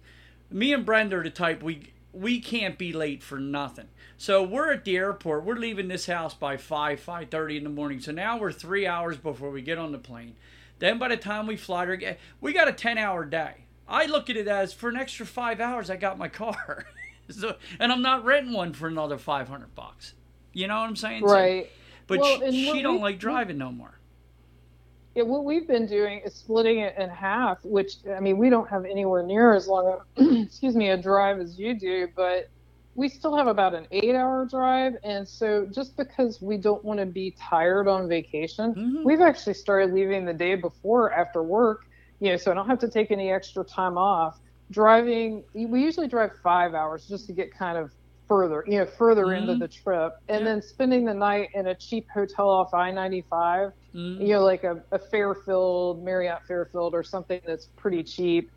Me 0.51 0.73
and 0.73 0.85
Brenda 0.85 1.17
are 1.17 1.23
the 1.23 1.31
type 1.31 1.63
we 1.63 1.93
we 2.13 2.41
can't 2.41 2.79
be 2.79 2.93
late 2.93 3.23
for 3.23 3.39
nothing. 3.39 3.89
So 4.17 4.43
we're 4.43 4.73
at 4.73 4.85
the 4.85 4.97
airport. 4.97 5.45
We're 5.45 5.57
leaving 5.57 5.89
this 5.89 6.07
house 6.07 6.35
by 6.35 6.57
five, 6.57 7.01
five 7.01 7.29
thirty 7.29 7.57
in 7.57 7.65
the 7.65 7.71
morning. 7.71 8.01
So 8.01 8.13
now 8.13 8.39
we're 8.39 8.53
three 8.53 8.87
hours 8.87 9.17
before 9.17 9.51
we 9.51 9.63
get 9.63 9.79
on 9.79 9.93
the 9.93 9.99
plane. 9.99 10.37
Then 10.79 10.99
by 10.99 11.09
the 11.09 11.17
time 11.17 11.47
we 11.47 11.57
fly, 11.57 12.17
we 12.41 12.53
got 12.53 12.69
a 12.69 12.73
ten 12.73 12.99
hour 12.99 13.25
day. 13.25 13.65
I 13.87 14.07
look 14.07 14.31
at 14.31 14.37
it 14.37 14.49
as 14.49 14.73
for 14.73 14.89
an 14.89 14.97
extra 14.97 15.27
five 15.27 15.61
hours, 15.61 15.91
I 15.91 15.97
got 15.97 16.19
my 16.19 16.29
car. 16.29 16.87
so, 17.29 17.57
and 17.79 17.93
I'm 17.93 18.03
not 18.03 18.25
renting 18.25 18.53
one 18.53 18.73
for 18.73 18.89
another 18.89 19.19
five 19.19 19.49
hundred 19.49 19.75
bucks. 19.75 20.15
You 20.53 20.69
know 20.69 20.81
what 20.81 20.89
I'm 20.89 20.97
saying? 20.97 21.25
Right. 21.25 21.67
So, 21.67 21.71
but 22.07 22.21
well, 22.21 22.51
she, 22.51 22.71
she 22.73 22.83
don't 22.83 22.97
we, 22.97 23.03
like 23.03 23.19
driving 23.19 23.59
no 23.59 23.73
more. 23.73 23.99
Yeah, 25.15 25.23
what 25.23 25.45
we've 25.45 25.67
been 25.67 25.87
doing 25.87 26.21
is 26.25 26.35
splitting 26.35 26.81
it 26.81 26.97
in 26.99 27.09
half, 27.09 27.65
which 27.65 27.99
I 28.15 28.21
mean 28.21 28.37
we 28.37 28.51
don't 28.51 28.69
have 28.69 28.85
anywhere 28.85 29.23
near 29.23 29.55
as 29.55 29.69
long 29.69 30.01
a 30.17 30.43
excuse 30.43 30.75
me 30.75 30.91
a 30.91 30.97
drive 30.97 31.39
as 31.39 31.59
you 31.59 31.79
do, 31.79 32.09
but 32.17 32.49
we 32.97 33.09
still 33.09 33.37
have 33.37 33.49
about 33.49 33.75
an 33.75 33.87
eight-hour 33.91 34.47
drive, 34.47 34.95
and 35.03 35.27
so 35.27 35.67
just 35.67 35.97
because 35.97 36.41
we 36.41 36.57
don't 36.57 36.85
want 36.85 37.01
to 37.01 37.07
be 37.07 37.35
tired 37.39 37.89
on 37.89 38.09
vacation, 38.09 38.75
mm-hmm. 38.75 39.05
we've 39.05 39.21
actually 39.21 39.55
started 39.55 39.93
leaving 39.93 40.25
the 40.25 40.33
day 40.33 40.55
before 40.55 41.13
after 41.13 41.43
work, 41.43 41.87
you 42.21 42.31
know, 42.31 42.37
so 42.37 42.53
I 42.53 42.55
don't 42.55 42.69
have 42.69 42.79
to 42.81 42.89
take 42.89 43.11
any 43.11 43.31
extra 43.33 43.65
time 43.65 43.99
off. 43.99 44.39
driving. 44.71 45.45
We 45.55 45.83
usually 45.83 46.09
drive 46.09 46.33
five 46.43 46.75
hours 46.75 47.07
just 47.07 47.27
to 47.27 47.33
get 47.33 47.53
kind 47.53 47.77
of 47.77 47.93
further, 48.29 48.65
you 48.67 48.79
know, 48.79 48.87
further 48.87 49.27
mm-hmm. 49.27 49.51
into 49.51 49.57
the 49.57 49.69
trip, 49.69 50.17
and 50.29 50.41
yeah. 50.41 50.45
then 50.45 50.63
spending 50.63 51.05
the 51.05 51.15
night 51.15 51.51
in 51.55 51.67
a 51.67 51.75
cheap 51.75 52.09
hotel 52.11 52.49
off 52.49 52.75
I 52.75 52.91
ninety 52.91 53.25
five. 53.29 53.73
Mm-hmm. 53.95 54.23
You 54.23 54.35
know, 54.35 54.45
like 54.45 54.65
a, 54.65 54.83
a 54.93 54.99
Fairfield, 54.99 56.05
Marriott 56.05 56.47
Fairfield, 56.47 56.95
or 56.95 57.03
something 57.03 57.41
that's 57.47 57.67
pretty 57.77 58.03
cheap. 58.03 58.51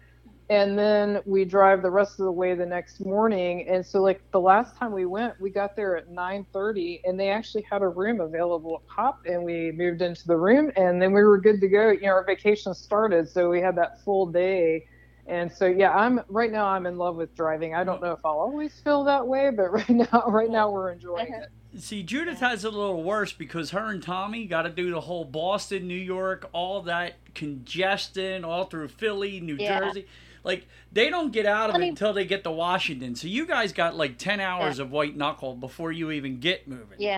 And 0.50 0.80
then 0.80 1.19
we 1.26 1.43
drive 1.43 1.82
the 1.82 1.91
rest 1.91 2.13
of 2.13 2.26
the 2.26 2.32
way 2.32 2.56
the 2.56 2.65
next 2.65 3.06
morning. 3.06 3.67
And 3.67 3.86
so 3.86 4.02
like 4.02 4.21
the 4.32 4.39
last 4.39 4.78
time 4.78 4.93
we 4.93 5.06
went 5.06 5.39
we 5.41 5.50
got 5.50 5.76
there 5.76 5.97
at 5.97 6.10
9.30 6.10 7.02
and 7.04 7.19
they 7.19 7.30
actually 7.30 7.63
had 7.69 7.82
a 7.82 7.88
room 7.89 8.21
available 8.21 8.82
at 8.82 8.88
pop 8.88 9.19
and 9.26 9.43
we 9.43 9.73
moved 9.73 10.02
into 10.02 10.26
the 10.26 10.38
room 10.38 10.71
and 10.78 11.02
then 11.02 11.12
we 11.12 11.21
were 11.21 11.38
good 11.38 11.60
to 11.60 11.67
go. 11.67 11.89
You 11.89 12.02
know 12.02 12.13
our 12.13 12.26
vacation 12.26 12.73
started 12.73 13.28
so 13.28 13.50
we 13.50 13.60
had 13.60 13.76
that 13.76 14.02
full 14.06 14.26
day. 14.26 14.86
And 15.26 15.52
so 15.52 15.65
yeah 15.65 15.93
i'm 15.93 16.21
right 16.30 16.52
now 16.54 16.67
i'm 16.67 16.86
in 16.86 16.97
love 16.97 17.17
with 17.17 17.36
driving. 17.36 17.76
I 17.76 17.84
don't 17.84 18.02
know 18.02 18.13
if 18.13 18.19
i'll 18.23 18.39
always 18.39 18.80
feel 18.80 19.04
that 19.04 19.28
way 19.28 19.50
but 19.50 19.69
right 19.73 19.89
now 19.89 20.23
right 20.28 20.50
now 20.50 20.71
we're 20.71 20.93
enjoying 20.93 21.34
it 21.34 21.50
See, 21.78 22.04
Judith 22.04 22.40
has 22.40 22.66
it 22.66 22.74
a 22.74 22.78
little 22.78 23.04
worse 23.04 23.34
because 23.34 23.72
her 23.72 23.90
and 23.90 24.02
Tommy 24.02 24.46
got 24.46 24.63
to 24.63 24.70
do 24.70 24.92
the 24.92 25.02
whole 25.02 25.26
Boston, 25.26 25.88
New 25.88 25.96
York, 25.96 26.50
all 26.52 26.82
that 26.84 27.16
congestion, 27.36 28.44
all 28.44 28.66
through 28.66 28.88
Philly, 28.88 29.40
New 29.40 29.58
yeah. 29.58 29.80
Jersey 29.80 30.08
like 30.48 30.66
they 30.94 31.10
don't 31.10 31.32
get 31.32 31.46
out 31.46 31.70
of 31.70 31.76
I 31.76 31.80
mean, 31.80 31.88
it 31.88 31.92
until 31.92 32.13
they 32.13 32.26
get 32.26 32.46
to 32.46 32.52
Washington. 32.52 33.16
So 33.16 33.28
you 33.28 33.46
guys 33.46 33.74
got 33.74 33.96
like 33.96 34.18
ten 34.18 34.40
hours 34.40 34.78
yeah. 34.78 34.86
of 34.86 34.92
white 34.92 35.16
knuckle 35.16 35.54
before 35.56 35.92
you 35.92 36.10
even 36.12 36.40
get 36.40 36.68
moving. 36.68 37.00
Yeah, 37.00 37.18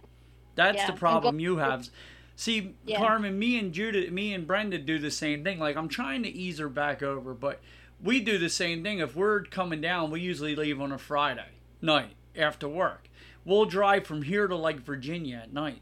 that's 0.56 0.78
yeah. 0.78 0.88
the 0.88 0.94
problem 0.94 1.38
go- 1.38 1.44
you 1.44 1.58
have. 1.58 1.88
See. 2.36 2.74
Carmen, 2.96 3.38
me 3.38 3.60
and 3.60 3.72
Judith, 3.74 4.12
me 4.12 4.34
and 4.34 4.48
Brenda 4.48 4.78
do 4.80 4.98
the 4.98 5.12
same 5.12 5.44
thing. 5.44 5.60
Like 5.60 5.78
I'm 5.78 5.90
trying 5.90 6.24
to 6.24 6.30
ease 6.30 6.58
her 6.58 6.70
back 6.70 7.04
over, 7.04 7.34
but 7.34 7.62
we 8.02 8.20
do 8.20 8.38
the 8.40 8.50
same 8.50 8.82
thing. 8.82 9.00
If 9.00 9.16
we're 9.16 9.44
coming 9.44 9.80
down, 9.80 10.10
we 10.10 10.22
usually 10.22 10.56
leave 10.56 10.82
on 10.82 10.92
a 10.92 10.98
Friday 10.98 11.50
night 11.82 12.16
after 12.36 12.68
work. 12.68 13.09
We'll 13.46 13.66
drive 13.66 14.06
from 14.06 14.24
here 14.24 14.48
to 14.48 14.56
like 14.56 14.82
Virginia 14.82 15.42
at 15.44 15.54
night. 15.54 15.82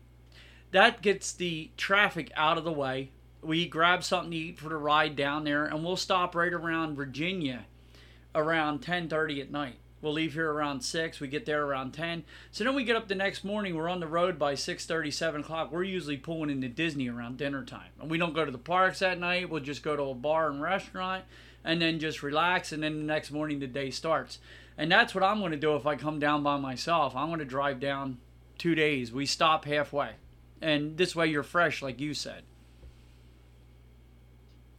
That 0.71 1.01
gets 1.01 1.31
the 1.31 1.71
traffic 1.77 2.31
out 2.35 2.57
of 2.57 2.63
the 2.63 2.71
way 2.71 3.11
we 3.41 3.67
grab 3.67 4.03
something 4.03 4.31
to 4.31 4.37
eat 4.37 4.59
for 4.59 4.69
the 4.69 4.77
ride 4.77 5.15
down 5.15 5.43
there, 5.43 5.65
and 5.65 5.83
we'll 5.83 5.95
stop 5.95 6.35
right 6.35 6.53
around 6.53 6.95
Virginia 6.95 7.65
around 8.35 8.81
10:30 8.81 9.41
at 9.41 9.51
night. 9.51 9.77
We'll 10.01 10.13
leave 10.13 10.33
here 10.33 10.51
around 10.51 10.81
six. 10.81 11.19
We 11.19 11.27
get 11.27 11.45
there 11.45 11.63
around 11.63 11.93
10. 11.93 12.23
So 12.51 12.63
then 12.63 12.75
we 12.75 12.83
get 12.83 12.95
up 12.95 13.07
the 13.07 13.15
next 13.15 13.43
morning. 13.43 13.75
We're 13.75 13.89
on 13.89 13.99
the 13.99 14.07
road 14.07 14.37
by 14.37 14.53
6:30, 14.53 15.09
7 15.09 15.41
o'clock. 15.41 15.71
We're 15.71 15.83
usually 15.83 16.17
pulling 16.17 16.51
into 16.51 16.69
Disney 16.69 17.09
around 17.09 17.37
dinner 17.37 17.63
time, 17.63 17.91
and 17.99 18.09
we 18.09 18.17
don't 18.17 18.35
go 18.35 18.45
to 18.45 18.51
the 18.51 18.59
parks 18.59 18.99
that 18.99 19.19
night. 19.19 19.49
We'll 19.49 19.63
just 19.63 19.81
go 19.81 19.95
to 19.95 20.03
a 20.03 20.13
bar 20.13 20.49
and 20.49 20.61
restaurant, 20.61 21.25
and 21.63 21.81
then 21.81 21.99
just 21.99 22.21
relax. 22.21 22.71
And 22.71 22.83
then 22.83 22.99
the 22.99 23.05
next 23.05 23.31
morning 23.31 23.59
the 23.59 23.67
day 23.67 23.89
starts. 23.89 24.39
And 24.77 24.91
that's 24.91 25.15
what 25.15 25.23
I'm 25.23 25.39
going 25.39 25.51
to 25.51 25.57
do 25.57 25.75
if 25.75 25.85
I 25.85 25.95
come 25.95 26.19
down 26.19 26.43
by 26.43 26.57
myself. 26.57 27.15
I'm 27.15 27.27
going 27.27 27.39
to 27.39 27.45
drive 27.45 27.79
down 27.79 28.19
two 28.57 28.75
days. 28.75 29.11
We 29.11 29.25
stop 29.25 29.65
halfway, 29.65 30.11
and 30.61 30.97
this 30.97 31.15
way 31.15 31.27
you're 31.27 31.43
fresh, 31.43 31.81
like 31.81 31.99
you 31.99 32.13
said. 32.13 32.43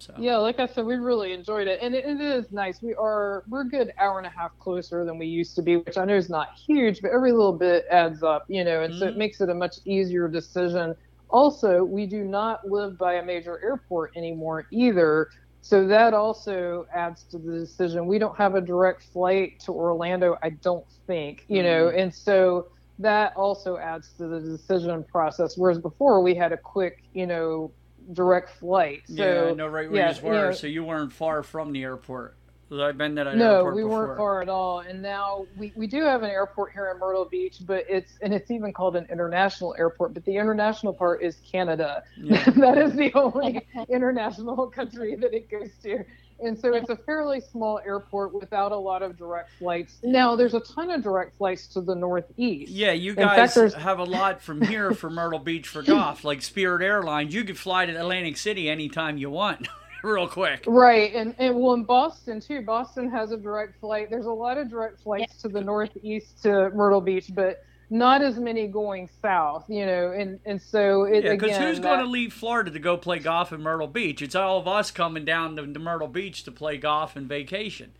So 0.01 0.15
yeah, 0.17 0.37
like 0.37 0.61
I 0.61 0.67
said, 0.67 0.87
we 0.87 0.95
really 0.95 1.33
enjoyed 1.33 1.67
it, 1.67 1.81
and 1.83 1.95
it, 1.95 2.05
it 2.05 2.21
is 2.21 2.53
nice. 2.53 2.81
We 2.81 2.95
are 2.95 3.43
we're 3.49 3.63
a 3.63 3.69
good 3.69 3.93
hour 3.99 4.19
and 4.19 4.27
a 4.27 4.31
half 4.31 4.57
closer 4.61 5.05
than 5.05 5.19
we 5.19 5.27
used 5.27 5.57
to 5.57 5.63
be, 5.63 5.77
which 5.77 5.99
I 5.99 6.05
know 6.05 6.15
is 6.15 6.31
not 6.31 6.51
huge, 6.55 7.03
but 7.03 7.11
every 7.11 7.33
little 7.33 7.53
bit 7.53 7.85
adds 7.91 8.23
up, 8.23 8.45
you 8.49 8.63
know, 8.63 8.83
and 8.83 8.93
mm-hmm. 8.93 9.01
so 9.01 9.07
it 9.07 9.11
mm-hmm. 9.11 9.19
makes 9.19 9.41
it 9.41 9.49
a 9.49 9.55
much 9.55 9.79
easier 9.85 10.29
decision. 10.29 10.95
Also, 11.31 11.83
we 11.83 12.07
do 12.07 12.23
not 12.23 12.67
live 12.67 12.97
by 12.97 13.15
a 13.15 13.25
major 13.25 13.61
airport 13.63 14.17
anymore 14.17 14.67
either. 14.71 15.31
So 15.69 15.87
that 15.87 16.15
also 16.15 16.87
adds 16.95 17.25
to 17.25 17.37
the 17.37 17.59
decision. 17.59 18.07
We 18.07 18.19
don't 18.19 18.35
have 18.39 18.55
a 18.55 18.61
direct 18.63 19.03
flight 19.03 19.61
to 19.67 19.73
Orlando, 19.73 20.39
I 20.43 20.49
don't 20.49 20.87
think, 21.07 21.45
you 21.47 21.63
know, 21.63 21.89
mm-hmm. 21.89 21.99
and 21.99 22.15
so 22.15 22.69
that 23.01 23.37
also 23.37 23.77
adds 23.77 24.15
to 24.17 24.29
the 24.29 24.41
decision 24.41 25.05
process. 25.05 25.59
Whereas 25.59 25.79
before 25.79 26.23
we 26.23 26.35
had 26.35 26.53
a 26.53 26.57
quick, 26.57 27.05
you 27.13 27.27
know, 27.27 27.71
direct 28.15 28.49
flight. 28.59 29.03
So, 29.09 29.49
yeah, 29.49 29.53
know 29.53 29.67
right 29.67 29.91
where 29.91 30.01
yeah, 30.01 30.17
you 30.17 30.23
were. 30.23 30.35
You 30.35 30.41
know, 30.41 30.53
so 30.53 30.67
you 30.69 30.85
weren't 30.85 31.13
far 31.13 31.43
from 31.43 31.73
the 31.73 31.83
airport. 31.83 32.38
I've 32.71 32.99
been 32.99 33.17
at 33.19 33.27
an 33.27 33.39
no, 33.39 33.57
airport 33.57 33.75
we 33.77 33.83
before. 33.83 34.07
weren't 34.07 34.19
far 34.19 34.43
at 34.43 34.49
all. 34.49 34.81
And 34.81 35.01
now 35.01 35.47
we, 35.57 35.73
we 35.75 35.87
do 35.87 36.03
have 36.03 36.23
an 36.23 36.31
airport 36.31 36.73
here 36.73 36.91
in 36.93 36.99
Myrtle 36.99 37.25
Beach, 37.25 37.59
but 37.67 37.85
it's 37.89 38.19
and 38.23 38.35
it's 38.35 38.51
even 38.51 38.73
called 38.73 38.97
an 38.97 39.07
international 39.11 39.75
airport. 39.79 40.15
But 40.15 40.25
the 40.25 40.37
international 40.37 40.93
part 40.93 41.23
is 41.23 41.37
Canada. 41.51 42.03
Yeah. 42.17 42.45
that 42.57 42.79
is 42.79 42.95
the 42.95 43.13
only 43.15 43.67
international 43.89 44.67
country 44.69 45.15
that 45.17 45.33
it 45.35 45.51
goes 45.51 45.71
to 45.83 46.05
and 46.41 46.59
so 46.59 46.73
it's 46.73 46.91
a 46.91 46.97
fairly 46.97 47.41
small 47.41 47.81
airport 47.85 48.33
without 48.33 48.73
a 48.73 48.77
lot 48.77 49.03
of 49.03 49.17
direct 49.17 49.51
flights. 49.59 49.99
Now 50.03 50.37
there's 50.37 50.55
a 50.55 50.61
ton 50.61 50.91
of 50.91 51.03
direct 51.03 51.37
flights 51.37 51.67
to 51.69 51.81
the 51.81 51.95
northeast. 51.95 52.71
Yeah, 52.71 52.93
you 52.93 53.15
guys 53.15 53.55
fact, 53.55 53.75
have 53.75 53.99
a 53.99 54.05
lot 54.05 54.41
from 54.41 54.63
here 54.63 54.93
for 54.93 55.11
Myrtle 55.11 55.41
Beach 55.41 55.69
for 55.69 55.83
golf, 55.85 56.25
like 56.25 56.43
Spirit 56.43 56.83
Airlines. 56.83 57.35
You 57.35 57.45
could 57.45 57.59
fly 57.59 57.87
to 57.87 57.93
Atlantic 57.93 58.37
City 58.37 58.71
anytime 58.71 59.19
you 59.19 59.31
want. 59.31 59.69
Real 60.05 60.29
quick, 60.29 60.65
right? 60.67 61.13
And 61.15 61.35
and 61.39 61.59
well, 61.59 61.75
in 61.75 61.85
Boston 61.85 62.41
too. 62.41 62.63
Boston 62.63 63.11
has 63.11 63.33
a 63.33 63.37
direct 63.37 63.81
flight. 63.81 64.11
There's 64.11 64.27
a 64.27 64.33
lot 64.33 64.57
of 64.57 64.71
direct 64.71 65.01
flights 65.01 65.35
yeah. 65.37 65.43
to 65.43 65.49
the 65.49 65.61
northeast 65.61 66.43
to 66.43 66.71
Myrtle 66.71 67.01
Beach, 67.01 67.31
but 67.35 67.65
not 67.91 68.23
as 68.23 68.39
many 68.39 68.67
going 68.67 69.09
south, 69.23 69.65
you 69.69 69.87
know, 69.87 70.13
and 70.13 70.39
and 70.45 70.61
so 70.61 71.05
it, 71.05 71.25
yeah, 71.25 71.35
because 71.35 71.57
who's 71.57 71.81
going 71.81 72.01
to 72.01 72.07
leave 72.07 72.33
Florida 72.33 72.71
to 72.71 72.79
go 72.79 72.97
play 72.97 73.19
golf 73.19 73.53
in 73.53 73.63
Myrtle 73.63 73.87
Beach? 73.87 74.21
It's 74.21 74.35
all 74.35 74.59
of 74.59 74.69
us 74.69 74.91
coming 74.91 75.25
down 75.25 75.57
to, 75.57 75.67
to 75.67 75.79
Myrtle 75.79 76.09
Beach 76.09 76.45
to 76.45 76.53
play 76.53 76.77
golf 76.77 77.17
and 77.17 77.29
vacation, 77.29 77.93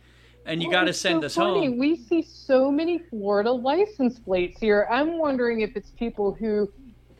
and 0.45 0.63
you 0.63 0.69
well, 0.69 0.81
got 0.81 0.85
to 0.85 0.93
send 0.93 1.23
so 1.23 1.27
us 1.27 1.35
funny. 1.35 1.67
home. 1.67 1.79
We 1.79 1.97
see 1.97 2.23
so 2.23 2.71
many 2.71 2.99
Florida 2.99 3.51
license 3.51 4.19
plates 4.19 4.61
here. 4.61 4.87
I'm 4.91 5.19
wondering 5.19 5.63
if 5.63 5.75
it's 5.75 5.91
people 5.91 6.33
who 6.33 6.71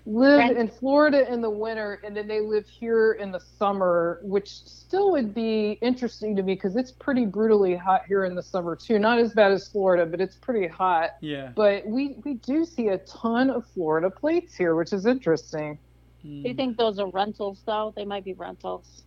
live 0.09 0.57
in 0.57 0.69
Florida 0.69 1.31
in 1.31 1.43
the 1.43 1.51
winter 1.51 2.01
and 2.05 2.17
then 2.17 2.27
they 2.27 2.41
live 2.41 2.67
here 2.67 3.13
in 3.13 3.31
the 3.31 3.41
summer, 3.41 4.21
which 4.23 4.49
still 4.49 5.11
would 5.13 5.35
be 5.35 5.73
interesting 5.83 6.35
to 6.37 6.43
me 6.43 6.55
because 6.55 6.77
it's 6.77 6.93
pretty 6.93 7.27
brutally 7.27 7.77
hot 7.77 8.03
here 8.09 8.25
in 8.25 8.35
the 8.35 8.43
summer 8.43 8.75
too. 8.75 8.99
Not 8.99 9.19
as 9.19 9.35
bad 9.35 9.53
as 9.53 9.69
Florida, 9.69 10.07
but 10.07 10.21
it's 10.21 10.37
pretty 10.37 10.67
hot. 10.67 11.17
Yeah. 11.21 11.53
But 11.55 11.87
we 11.87 12.17
we 12.25 12.35
do 12.35 12.65
see 12.65 12.89
a 12.89 12.99
ton 12.99 13.51
of 13.51 13.67
Florida 13.67 14.09
plates 14.09 14.55
here, 14.55 14.75
which 14.77 14.93
is 14.93 15.05
interesting. 15.05 15.79
Hmm. 16.23 16.43
Do 16.43 16.49
you 16.49 16.55
think 16.55 16.79
those 16.79 16.99
are 16.99 17.11
rentals 17.11 17.63
though? 17.67 17.93
They 17.95 18.07
might 18.07 18.25
be 18.25 18.33
rentals. 18.33 19.03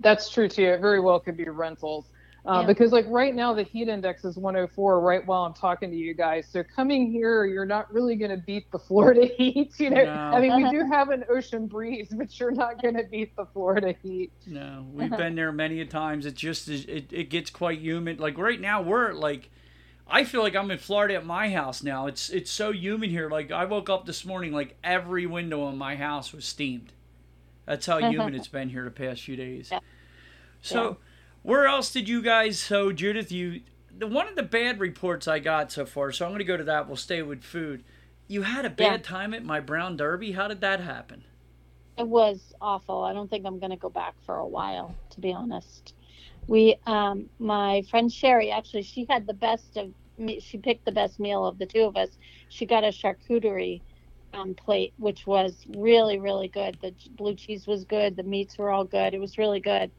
That's 0.00 0.28
true 0.28 0.48
too. 0.48 0.64
It 0.64 0.80
very 0.80 1.00
well 1.00 1.20
could 1.20 1.36
be 1.36 1.44
rentals. 1.44 2.06
Uh, 2.44 2.60
yeah. 2.60 2.66
Because 2.66 2.90
like 2.90 3.06
right 3.08 3.34
now 3.34 3.54
the 3.54 3.62
heat 3.62 3.88
index 3.88 4.24
is 4.24 4.36
104 4.36 5.00
right 5.00 5.24
while 5.26 5.44
I'm 5.44 5.54
talking 5.54 5.90
to 5.90 5.96
you 5.96 6.12
guys. 6.12 6.48
So 6.50 6.64
coming 6.64 7.10
here, 7.10 7.44
you're 7.44 7.66
not 7.66 7.92
really 7.92 8.16
going 8.16 8.32
to 8.32 8.36
beat 8.36 8.70
the 8.72 8.80
Florida 8.80 9.26
heat. 9.36 9.78
You 9.78 9.90
know, 9.90 10.04
no. 10.04 10.10
I 10.10 10.40
mean 10.40 10.56
we 10.56 10.70
do 10.70 10.84
have 10.90 11.10
an 11.10 11.24
ocean 11.30 11.68
breeze, 11.68 12.08
but 12.10 12.38
you're 12.40 12.50
not 12.50 12.82
going 12.82 12.96
to 12.96 13.04
beat 13.04 13.36
the 13.36 13.46
Florida 13.46 13.94
heat. 14.02 14.32
No, 14.46 14.86
we've 14.92 15.16
been 15.16 15.36
there 15.36 15.52
many 15.52 15.80
a 15.80 15.86
times. 15.86 16.26
It 16.26 16.34
just 16.34 16.68
it 16.68 17.12
it 17.12 17.30
gets 17.30 17.50
quite 17.50 17.78
humid. 17.78 18.18
Like 18.18 18.38
right 18.38 18.60
now 18.60 18.82
we're 18.82 19.12
like. 19.12 19.50
I 20.14 20.24
feel 20.24 20.42
like 20.42 20.56
I'm 20.56 20.70
in 20.70 20.78
Florida 20.78 21.14
at 21.14 21.24
my 21.24 21.48
house 21.48 21.82
now. 21.82 22.06
It's 22.06 22.28
it's 22.28 22.50
so 22.50 22.70
humid 22.70 23.10
here. 23.10 23.30
Like 23.30 23.50
I 23.52 23.64
woke 23.64 23.88
up 23.88 24.04
this 24.04 24.26
morning, 24.26 24.52
like 24.52 24.76
every 24.82 25.26
window 25.26 25.68
in 25.68 25.78
my 25.78 25.94
house 25.96 26.34
was 26.34 26.44
steamed. 26.44 26.92
That's 27.66 27.86
how 27.86 27.98
humid 28.10 28.34
it's 28.34 28.48
been 28.48 28.68
here 28.68 28.84
the 28.84 28.90
past 28.90 29.22
few 29.22 29.36
days. 29.36 29.68
Yeah. 29.70 29.78
So. 30.60 30.82
Yeah 30.82 30.94
where 31.42 31.66
else 31.66 31.92
did 31.92 32.08
you 32.08 32.22
guys? 32.22 32.58
So 32.58 32.92
Judith, 32.92 33.30
you 33.32 33.62
the 33.96 34.06
one 34.06 34.28
of 34.28 34.36
the 34.36 34.42
bad 34.42 34.80
reports 34.80 35.28
I 35.28 35.38
got 35.38 35.70
so 35.70 35.86
far. 35.86 36.12
So 36.12 36.24
I'm 36.24 36.32
going 36.32 36.40
to 36.40 36.44
go 36.44 36.56
to 36.56 36.64
that. 36.64 36.86
We'll 36.86 36.96
stay 36.96 37.22
with 37.22 37.42
food. 37.42 37.84
You 38.28 38.42
had 38.42 38.64
a 38.64 38.70
bad 38.70 39.00
yeah. 39.00 39.08
time 39.08 39.34
at 39.34 39.44
my 39.44 39.60
Brown 39.60 39.96
Derby. 39.96 40.32
How 40.32 40.48
did 40.48 40.60
that 40.60 40.80
happen? 40.80 41.24
It 41.98 42.08
was 42.08 42.54
awful. 42.60 43.02
I 43.02 43.12
don't 43.12 43.28
think 43.28 43.44
I'm 43.44 43.58
going 43.58 43.70
to 43.70 43.76
go 43.76 43.90
back 43.90 44.14
for 44.24 44.36
a 44.36 44.46
while, 44.46 44.94
to 45.10 45.20
be 45.20 45.32
honest. 45.32 45.94
We, 46.46 46.76
um, 46.86 47.28
my 47.38 47.82
friend 47.90 48.10
Sherry, 48.10 48.50
actually, 48.50 48.82
she 48.82 49.06
had 49.08 49.26
the 49.26 49.34
best 49.34 49.76
of. 49.76 49.92
She 50.40 50.58
picked 50.58 50.84
the 50.84 50.92
best 50.92 51.18
meal 51.18 51.44
of 51.44 51.58
the 51.58 51.66
two 51.66 51.82
of 51.82 51.96
us. 51.96 52.10
She 52.48 52.66
got 52.66 52.84
a 52.84 52.88
charcuterie 52.88 53.80
um, 54.34 54.54
plate, 54.54 54.92
which 54.98 55.26
was 55.26 55.66
really, 55.76 56.18
really 56.18 56.48
good. 56.48 56.76
The 56.80 56.94
blue 57.16 57.34
cheese 57.34 57.66
was 57.66 57.84
good. 57.84 58.16
The 58.16 58.22
meats 58.22 58.58
were 58.58 58.70
all 58.70 58.84
good. 58.84 59.14
It 59.14 59.20
was 59.20 59.38
really 59.38 59.60
good. 59.60 59.90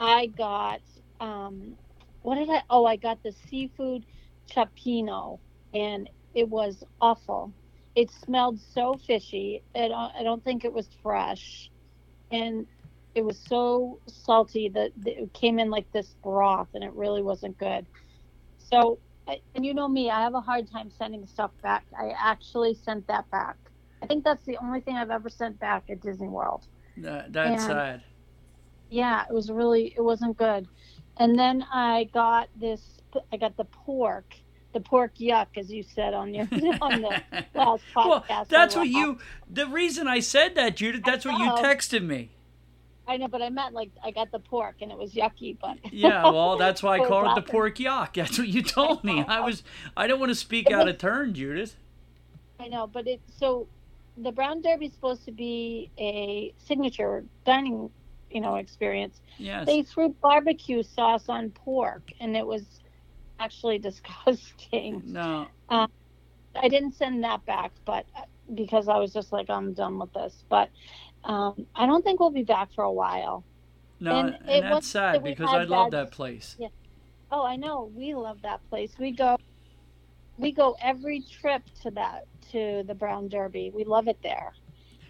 I 0.00 0.26
got 0.26 0.80
um, 1.20 1.76
what 2.22 2.36
did 2.36 2.50
I? 2.50 2.62
Oh, 2.70 2.84
I 2.84 2.96
got 2.96 3.22
the 3.22 3.32
seafood 3.32 4.04
cioppino, 4.50 5.38
and 5.74 6.08
it 6.34 6.48
was 6.48 6.84
awful. 7.00 7.52
It 7.94 8.10
smelled 8.10 8.60
so 8.60 8.96
fishy. 9.06 9.62
It, 9.74 9.92
I 9.92 10.22
don't 10.22 10.44
think 10.44 10.64
it 10.64 10.72
was 10.72 10.88
fresh, 11.02 11.70
and 12.30 12.66
it 13.14 13.24
was 13.24 13.38
so 13.48 13.98
salty 14.06 14.68
that 14.68 14.92
it 15.04 15.32
came 15.32 15.58
in 15.58 15.70
like 15.70 15.90
this 15.92 16.14
broth, 16.22 16.68
and 16.74 16.84
it 16.84 16.92
really 16.92 17.22
wasn't 17.22 17.58
good. 17.58 17.86
So, 18.58 18.98
and 19.54 19.64
you 19.64 19.74
know 19.74 19.88
me, 19.88 20.10
I 20.10 20.22
have 20.22 20.34
a 20.34 20.40
hard 20.40 20.70
time 20.70 20.90
sending 20.90 21.26
stuff 21.26 21.50
back. 21.62 21.84
I 21.98 22.12
actually 22.16 22.74
sent 22.74 23.06
that 23.08 23.28
back. 23.30 23.56
I 24.02 24.06
think 24.06 24.24
that's 24.24 24.44
the 24.44 24.58
only 24.62 24.80
thing 24.80 24.96
I've 24.96 25.10
ever 25.10 25.28
sent 25.28 25.58
back 25.58 25.84
at 25.90 26.00
Disney 26.00 26.28
World. 26.28 26.64
That, 26.98 27.32
that's 27.32 27.62
and, 27.62 27.72
sad 27.72 28.02
yeah, 28.90 29.24
it 29.28 29.32
was 29.34 29.50
really 29.50 29.92
it 29.96 30.02
wasn't 30.02 30.36
good. 30.36 30.66
and 31.18 31.38
then 31.38 31.64
I 31.72 32.08
got 32.14 32.48
this. 32.60 32.80
I 33.32 33.36
got 33.38 33.56
the 33.56 33.64
pork, 33.64 34.34
the 34.74 34.80
pork 34.80 35.14
yuck, 35.18 35.46
as 35.56 35.70
you 35.70 35.82
said 35.82 36.12
on 36.14 36.34
your 36.34 36.46
on 36.82 37.02
the 37.02 37.08
last 37.54 37.84
podcast. 37.94 38.06
well, 38.28 38.46
that's 38.48 38.76
what 38.76 38.88
you. 38.88 39.18
The 39.50 39.66
reason 39.66 40.06
I 40.06 40.20
said 40.20 40.54
that, 40.56 40.76
Judith, 40.76 41.02
that's 41.04 41.24
what 41.24 41.38
you 41.38 41.50
texted 41.52 42.04
me. 42.04 42.30
I 43.06 43.16
know, 43.16 43.26
but 43.28 43.40
I 43.40 43.48
meant 43.48 43.72
like 43.74 43.90
I 44.04 44.10
got 44.10 44.30
the 44.30 44.38
pork 44.38 44.76
and 44.82 44.92
it 44.92 44.98
was 44.98 45.14
yucky, 45.14 45.56
but 45.58 45.78
Yeah, 45.92 46.24
well, 46.24 46.58
that's 46.58 46.82
why 46.82 46.98
I 46.98 47.06
called 47.06 47.26
it 47.28 47.34
the 47.42 47.50
pork 47.50 47.76
yuck. 47.76 48.14
That's 48.14 48.38
what 48.38 48.48
you 48.48 48.62
told 48.62 49.02
me. 49.02 49.24
I 49.26 49.40
was. 49.40 49.62
I 49.96 50.06
don't 50.06 50.20
want 50.20 50.30
to 50.30 50.34
speak 50.36 50.70
out 50.70 50.86
of 50.88 50.98
turn, 50.98 51.32
Judith. 51.32 51.76
I 52.60 52.68
know, 52.68 52.86
but 52.86 53.06
it 53.06 53.20
so 53.38 53.66
the 54.18 54.30
brown 54.32 54.60
derby 54.60 54.86
is 54.86 54.92
supposed 54.92 55.24
to 55.24 55.32
be 55.32 55.90
a 55.98 56.52
signature 56.58 57.24
dining, 57.46 57.88
you 58.30 58.40
know, 58.40 58.56
experience. 58.56 59.20
Yes. 59.38 59.66
They 59.66 59.82
threw 59.82 60.10
barbecue 60.22 60.82
sauce 60.82 61.28
on 61.28 61.50
pork, 61.50 62.10
and 62.20 62.36
it 62.36 62.46
was 62.46 62.64
actually 63.40 63.78
disgusting. 63.88 65.02
No. 65.06 65.46
I 66.60 66.68
didn't 66.68 66.94
send 66.94 67.24
that 67.24 67.44
back, 67.46 67.72
but 67.84 68.06
uh, 68.16 68.22
because 68.54 68.88
I 68.88 68.96
was 68.98 69.12
just 69.12 69.32
like, 69.32 69.50
I'm 69.50 69.74
done 69.74 69.98
with 69.98 70.12
this. 70.12 70.44
But 70.48 70.70
um, 71.24 71.66
I 71.74 71.86
don't 71.86 72.02
think 72.02 72.20
we'll 72.20 72.30
be 72.30 72.42
back 72.42 72.72
for 72.74 72.84
a 72.84 72.92
while. 72.92 73.44
No, 74.00 74.18
And 74.18 74.34
and, 74.34 74.48
it 74.48 74.62
that's 74.62 74.86
sad 74.88 75.16
that 75.16 75.24
because 75.24 75.48
I 75.50 75.64
love 75.64 75.90
bad- 75.90 76.06
that 76.06 76.12
place. 76.12 76.56
Yeah. 76.58 76.68
Oh, 77.30 77.44
I 77.44 77.56
know. 77.56 77.90
We 77.94 78.14
love 78.14 78.38
that 78.42 78.66
place. 78.70 78.92
We 78.98 79.10
go, 79.12 79.36
we 80.38 80.52
go 80.52 80.76
every 80.80 81.20
trip 81.20 81.62
to 81.82 81.90
that 81.92 82.24
to 82.52 82.82
the 82.86 82.94
Brown 82.94 83.28
Derby. 83.28 83.70
We 83.74 83.84
love 83.84 84.08
it 84.08 84.18
there. 84.22 84.52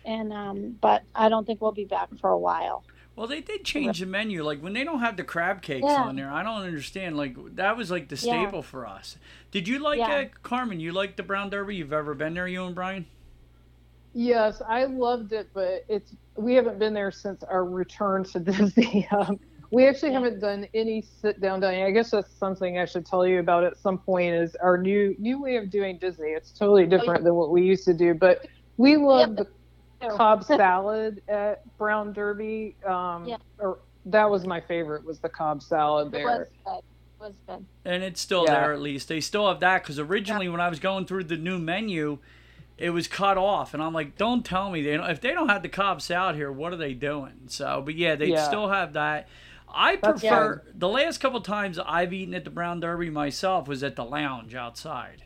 And 0.05 0.33
um, 0.33 0.77
but 0.81 1.03
I 1.15 1.29
don't 1.29 1.47
think 1.47 1.61
we'll 1.61 1.73
be 1.73 1.85
back 1.85 2.09
for 2.21 2.31
a 2.31 2.39
while. 2.39 2.83
Well, 3.19 3.27
they 3.27 3.41
did 3.41 3.65
change 3.65 3.99
the 3.99 4.07
menu. 4.07 4.45
Like 4.45 4.61
when 4.61 4.75
they 4.75 4.85
don't 4.85 5.01
have 5.01 5.17
the 5.17 5.25
crab 5.25 5.61
cakes 5.61 5.97
Yeah. 5.97 6.03
on 6.05 6.15
there, 6.15 6.31
I 6.31 6.45
don't 6.45 6.63
understand. 6.63 7.17
Like 7.17 7.35
that 7.57 7.77
was 7.77 7.91
like 7.91 8.09
the 8.09 8.15
Yeah. 8.21 8.45
staple 8.45 8.63
for 8.63 8.87
us. 8.87 9.17
Did 9.51 9.67
you 9.67 9.81
like 9.81 9.99
Yeah. 9.99 10.15
uh, 10.15 10.25
Carmen? 10.45 10.79
You 10.79 10.93
like 10.93 11.17
the 11.17 11.25
Brown 11.25 11.51
Derby? 11.51 11.75
You've 11.75 11.93
ever 11.93 12.15
been 12.15 12.35
there, 12.35 12.47
you 12.47 12.65
and 12.65 12.77
Brian? 12.77 13.07
Yes, 14.15 14.63
I 14.67 14.85
loved 14.85 15.33
it, 15.33 15.51
but 15.55 15.85
it's 15.89 16.15
we 16.37 16.55
haven't 16.55 16.79
been 16.79 16.95
there 16.95 17.11
since 17.11 17.43
our 17.43 17.65
return 17.65 18.25
to 18.25 18.41
Disney. 18.41 19.07
Um, 19.11 19.39
we 19.71 19.87
actually 19.87 20.13
haven't 20.13 20.41
done 20.41 20.67
any 20.75 21.03
sit 21.03 21.41
down 21.41 21.61
dining. 21.61 21.85
I 21.85 21.91
guess 21.91 22.11
that's 22.11 22.33
something 22.39 22.79
I 22.79 22.85
should 22.87 23.05
tell 23.05 23.27
you 23.27 23.41
about 23.41 23.65
at 23.65 23.77
some 23.77 23.99
point. 23.99 24.35
Is 24.35 24.57
our 24.57 24.79
new 24.79 25.15
new 25.19 25.43
way 25.43 25.57
of 25.57 25.71
doing 25.71 25.99
Disney? 25.99 26.29
It's 26.29 26.53
totally 26.53 26.87
different 26.87 27.25
than 27.25 27.35
what 27.35 27.51
we 27.51 27.63
used 27.65 27.85
to 27.87 27.95
do, 27.95 28.15
but 28.15 28.47
we 28.77 28.97
love 28.97 29.31
Yeah, 29.31 29.35
the 29.37 29.45
So, 29.45 29.58
Cobb 30.01 30.45
salad 30.45 31.23
at 31.29 31.63
Brown 31.79 32.13
Derby. 32.13 32.77
Um, 32.87 33.27
Yeah. 33.27 33.37
or 33.59 33.79
that 34.07 34.29
was 34.31 34.47
my 34.47 34.61
favorite. 34.61 35.05
Was 35.05 35.19
the 35.19 35.29
Cobb 35.29 35.63
salad 35.63 36.15
it 36.15 36.25
was 36.25 36.37
there? 36.39 36.49
good. 36.65 36.73
It 36.79 36.85
was 37.21 37.35
good. 37.47 37.67
And 37.85 38.03
it's 38.03 38.21
still 38.21 38.45
Yeah. 38.45 38.61
there 38.61 38.73
at 38.73 38.81
least. 38.81 39.09
They 39.09 39.21
still 39.21 39.49
have 39.49 39.61
that 39.61 39.83
because 39.83 39.99
originally 39.99 40.49
when 40.49 40.61
I 40.61 40.69
was 40.69 40.79
going 40.81 41.05
through 41.07 41.25
the 41.25 41.37
new 41.37 41.59
menu, 41.59 42.19
it 42.77 42.91
was 42.91 43.09
cut 43.09 43.37
off, 43.37 43.75
and 43.75 43.83
I'm 43.83 43.93
like, 43.93 44.17
don't 44.17 44.45
tell 44.47 44.71
me 44.71 44.83
they 44.83 44.97
don't, 44.97 45.11
if 45.11 45.21
they 45.21 45.33
don't 45.33 45.49
have 45.49 45.63
the 45.63 45.69
Cobb 45.69 46.01
salad 46.01 46.37
here, 46.37 46.53
what 46.53 46.73
are 46.73 46.77
they 46.77 46.95
doing? 46.95 47.41
So, 47.49 47.83
but 47.85 47.97
yeah, 47.97 48.15
they 48.15 48.29
Yeah. 48.29 48.45
still 48.47 48.69
have 48.69 48.93
that. 48.93 49.27
I 49.69 49.97
That's 49.97 50.21
prefer 50.21 50.63
the 50.75 50.89
last 50.89 51.19
couple 51.19 51.41
times 51.41 51.79
I've 51.81 52.13
eaten 52.13 52.35
at 52.35 52.45
the 52.45 52.51
Brown 52.51 52.79
Derby 52.79 53.11
myself 53.11 53.67
was 53.67 53.83
at 53.83 53.97
the 53.97 54.05
lounge 54.05 54.55
outside, 54.55 55.25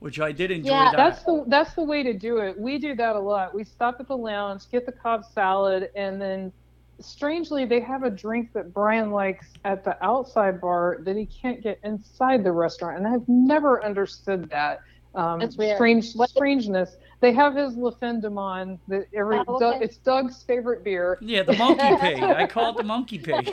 which 0.00 0.18
I 0.20 0.32
did 0.32 0.50
enjoy 0.50 0.70
Yeah, 0.72 0.90
that. 0.90 0.96
That's 0.96 1.22
the 1.24 1.44
that's 1.46 1.74
the 1.74 1.84
way 1.84 2.02
to 2.02 2.12
do 2.12 2.38
it. 2.38 2.58
We 2.58 2.78
do 2.78 2.94
that 2.96 3.16
a 3.16 3.20
lot. 3.20 3.54
We 3.54 3.64
stop 3.64 3.96
at 4.00 4.08
the 4.08 4.16
lounge, 4.16 4.62
get 4.70 4.84
the 4.86 4.92
Cobb 4.92 5.24
salad, 5.24 5.90
and 5.94 6.20
then 6.20 6.52
strangely 7.00 7.64
they 7.64 7.80
have 7.80 8.02
a 8.02 8.10
drink 8.10 8.52
that 8.52 8.74
Brian 8.74 9.10
likes 9.10 9.46
at 9.64 9.84
the 9.84 9.96
outside 10.04 10.60
bar 10.60 10.98
that 11.02 11.16
he 11.16 11.24
can't 11.26 11.62
get 11.62 11.78
inside 11.84 12.44
the 12.44 12.52
restaurant, 12.52 12.98
and 12.98 13.06
I've 13.06 13.26
never 13.28 13.82
understood 13.84 14.50
that. 14.50 14.80
Um, 15.14 15.40
That's 15.40 15.56
weird. 15.56 15.76
Strange 15.76 16.12
What- 16.14 16.30
strangeness. 16.30 16.96
They 17.20 17.32
have 17.32 17.54
his 17.54 17.76
La 17.76 17.90
Fin 17.90 18.20
du 18.20 18.30
Monde 18.30 18.78
that 18.88 19.06
every 19.14 19.40
Oh, 19.46 19.58
Doug- 19.58 19.74
okay. 19.76 19.84
it's 19.84 19.98
Doug's 19.98 20.42
favorite 20.44 20.82
beer. 20.84 21.18
yeah, 21.20 21.42
the 21.42 21.52
monkey 21.54 21.96
pig. 22.00 22.22
I 22.22 22.46
call 22.46 22.70
it 22.70 22.76
the 22.78 22.82
monkey 22.94 23.18
pig. 23.18 23.52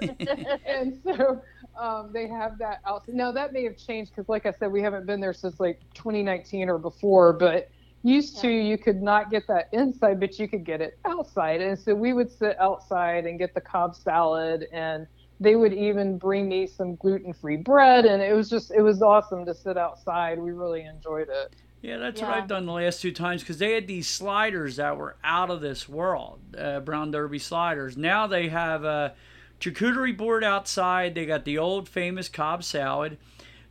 and 0.66 0.98
so 1.04 1.42
um, 1.78 2.10
they 2.12 2.26
have 2.28 2.58
that 2.58 2.80
out. 2.86 3.04
Now 3.08 3.32
that 3.32 3.52
may 3.52 3.64
have 3.64 3.76
changed 3.76 4.12
because, 4.14 4.28
like 4.28 4.46
I 4.46 4.52
said, 4.52 4.72
we 4.72 4.82
haven't 4.82 5.06
been 5.06 5.20
there 5.20 5.32
since 5.32 5.60
like 5.60 5.80
2019 5.94 6.68
or 6.68 6.78
before. 6.78 7.32
But 7.32 7.68
used 8.02 8.40
to, 8.40 8.48
you 8.48 8.78
could 8.78 9.02
not 9.02 9.30
get 9.30 9.46
that 9.48 9.68
inside, 9.72 10.20
but 10.20 10.38
you 10.38 10.48
could 10.48 10.64
get 10.64 10.80
it 10.80 10.98
outside. 11.04 11.60
And 11.60 11.78
so 11.78 11.94
we 11.94 12.12
would 12.12 12.30
sit 12.30 12.58
outside 12.60 13.26
and 13.26 13.38
get 13.38 13.54
the 13.54 13.60
Cobb 13.60 13.96
salad, 13.96 14.66
and 14.72 15.06
they 15.40 15.56
would 15.56 15.72
even 15.72 16.16
bring 16.18 16.48
me 16.48 16.66
some 16.66 16.96
gluten-free 16.96 17.58
bread, 17.58 18.06
and 18.06 18.22
it 18.22 18.34
was 18.34 18.48
just 18.48 18.70
it 18.70 18.82
was 18.82 19.02
awesome 19.02 19.44
to 19.46 19.54
sit 19.54 19.76
outside. 19.76 20.38
We 20.38 20.52
really 20.52 20.84
enjoyed 20.84 21.28
it. 21.28 21.54
Yeah, 21.82 21.98
that's 21.98 22.20
what 22.20 22.30
I've 22.30 22.48
done 22.48 22.66
the 22.66 22.72
last 22.72 23.00
two 23.00 23.12
times 23.12 23.42
because 23.42 23.58
they 23.58 23.72
had 23.72 23.86
these 23.86 24.08
sliders 24.08 24.76
that 24.76 24.96
were 24.96 25.16
out 25.22 25.50
of 25.50 25.60
this 25.60 25.88
world, 25.88 26.40
uh, 26.58 26.80
Brown 26.80 27.10
Derby 27.10 27.38
sliders. 27.38 27.96
Now 27.96 28.26
they 28.26 28.48
have 28.48 28.82
a 28.82 29.14
charcuterie 29.60 30.16
board 30.16 30.44
outside. 30.44 31.14
They 31.14 31.26
got 31.26 31.44
the 31.44 31.58
old 31.58 31.88
famous 31.88 32.28
Cobb 32.28 32.64
salad. 32.64 33.18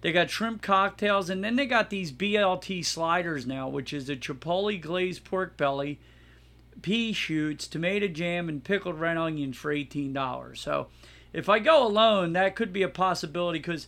They 0.01 0.11
got 0.11 0.29
shrimp 0.29 0.61
cocktails, 0.61 1.29
and 1.29 1.43
then 1.43 1.55
they 1.55 1.65
got 1.65 1.89
these 1.89 2.11
BLT 2.11 2.85
sliders 2.85 3.47
now, 3.47 3.67
which 3.67 3.91
is 3.91 4.07
a 4.09 4.15
chipotle 4.15 4.79
glazed 4.79 5.23
pork 5.23 5.57
belly, 5.57 5.99
pea 6.81 7.11
shoots, 7.11 7.67
tomato 7.67 8.07
jam, 8.07 8.47
and 8.47 8.63
pickled 8.63 8.99
red 8.99 9.17
onions 9.17 9.57
for 9.57 9.71
eighteen 9.71 10.13
dollars. 10.13 10.61
So, 10.61 10.87
if 11.33 11.49
I 11.49 11.57
go 11.59 11.85
alone, 11.85 12.33
that 12.33 12.55
could 12.55 12.71
be 12.71 12.83
a 12.83 12.87
possibility 12.87 13.57
because 13.59 13.87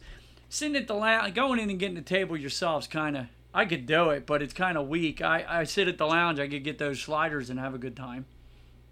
sitting 0.50 0.76
at 0.76 0.88
the 0.88 0.96
lounge, 0.96 1.36
going 1.36 1.60
in 1.60 1.70
and 1.70 1.80
getting 1.80 1.96
the 1.96 2.02
table 2.02 2.36
yourself 2.36 2.84
is 2.84 2.88
kind 2.88 3.16
of. 3.16 3.26
I 3.54 3.66
could 3.66 3.88
do 3.88 4.10
it, 4.10 4.28
but 4.28 4.44
it's 4.44 4.54
kind 4.54 4.78
of 4.78 4.88
weak. 4.88 5.22
I, 5.22 5.44
I 5.48 5.64
sit 5.64 5.88
at 5.88 5.98
the 5.98 6.06
lounge. 6.06 6.40
I 6.40 6.48
could 6.48 6.64
get 6.64 6.78
those 6.78 7.00
sliders 7.02 7.50
and 7.50 7.60
have 7.60 7.74
a 7.74 7.80
good 7.80 7.96
time. 7.96 8.26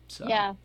So 0.08 0.26
Yeah. 0.28 0.56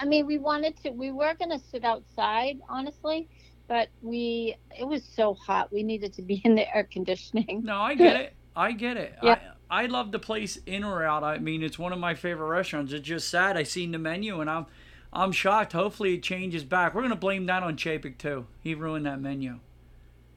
I, 0.00 0.04
mean, 0.04 0.26
we 0.26 0.38
wanted 0.38 0.76
to, 0.82 0.90
we 0.90 1.10
were 1.10 1.34
going 1.34 1.50
to 1.50 1.58
sit 1.58 1.84
outside, 1.84 2.58
honestly, 2.68 3.28
but 3.68 3.88
we, 4.02 4.56
it 4.78 4.84
was 4.84 5.04
so 5.04 5.34
hot. 5.34 5.72
We 5.72 5.82
needed 5.82 6.12
to 6.14 6.22
be 6.22 6.34
in 6.44 6.54
the 6.54 6.74
air 6.74 6.88
conditioning. 6.90 7.62
No, 7.64 7.80
I 7.80 7.94
get 7.94 8.20
it. 8.20 8.34
I 8.56 8.72
get 8.72 8.96
it. 8.96 9.14
Yeah. 9.20 9.32
I 9.32 9.54
I 9.70 9.86
love 9.86 10.12
the 10.12 10.20
place 10.20 10.58
in 10.66 10.84
or 10.84 11.02
out. 11.02 11.24
I 11.24 11.38
mean, 11.38 11.62
it's 11.62 11.78
one 11.78 11.92
of 11.92 11.98
my 11.98 12.14
favorite 12.14 12.46
restaurants. 12.46 12.92
It's 12.92 13.06
just 13.06 13.28
sad. 13.28 13.56
I 13.56 13.64
seen 13.64 13.90
the 13.90 13.98
menu 13.98 14.40
and 14.40 14.48
I'm 14.48 14.66
I'm 15.12 15.32
shocked. 15.32 15.72
Hopefully, 15.72 16.14
it 16.14 16.22
changes 16.22 16.62
back. 16.62 16.94
We're 16.94 17.02
gonna 17.02 17.16
blame 17.16 17.46
that 17.46 17.64
on 17.64 17.76
Chapek 17.76 18.18
too. 18.18 18.46
He 18.60 18.74
ruined 18.74 19.06
that 19.06 19.20
menu. 19.20 19.58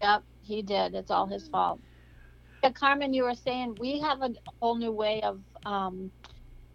Yep, 0.01 0.23
he 0.43 0.61
did. 0.61 0.95
It's 0.95 1.11
all 1.11 1.27
his 1.27 1.47
fault. 1.47 1.79
Yeah, 2.63 2.71
Carmen, 2.71 3.13
you 3.13 3.23
were 3.23 3.35
saying 3.35 3.77
we 3.79 3.99
have 3.99 4.21
a 4.21 4.33
whole 4.59 4.75
new 4.75 4.91
way 4.91 5.21
of 5.21 5.39
um, 5.65 6.11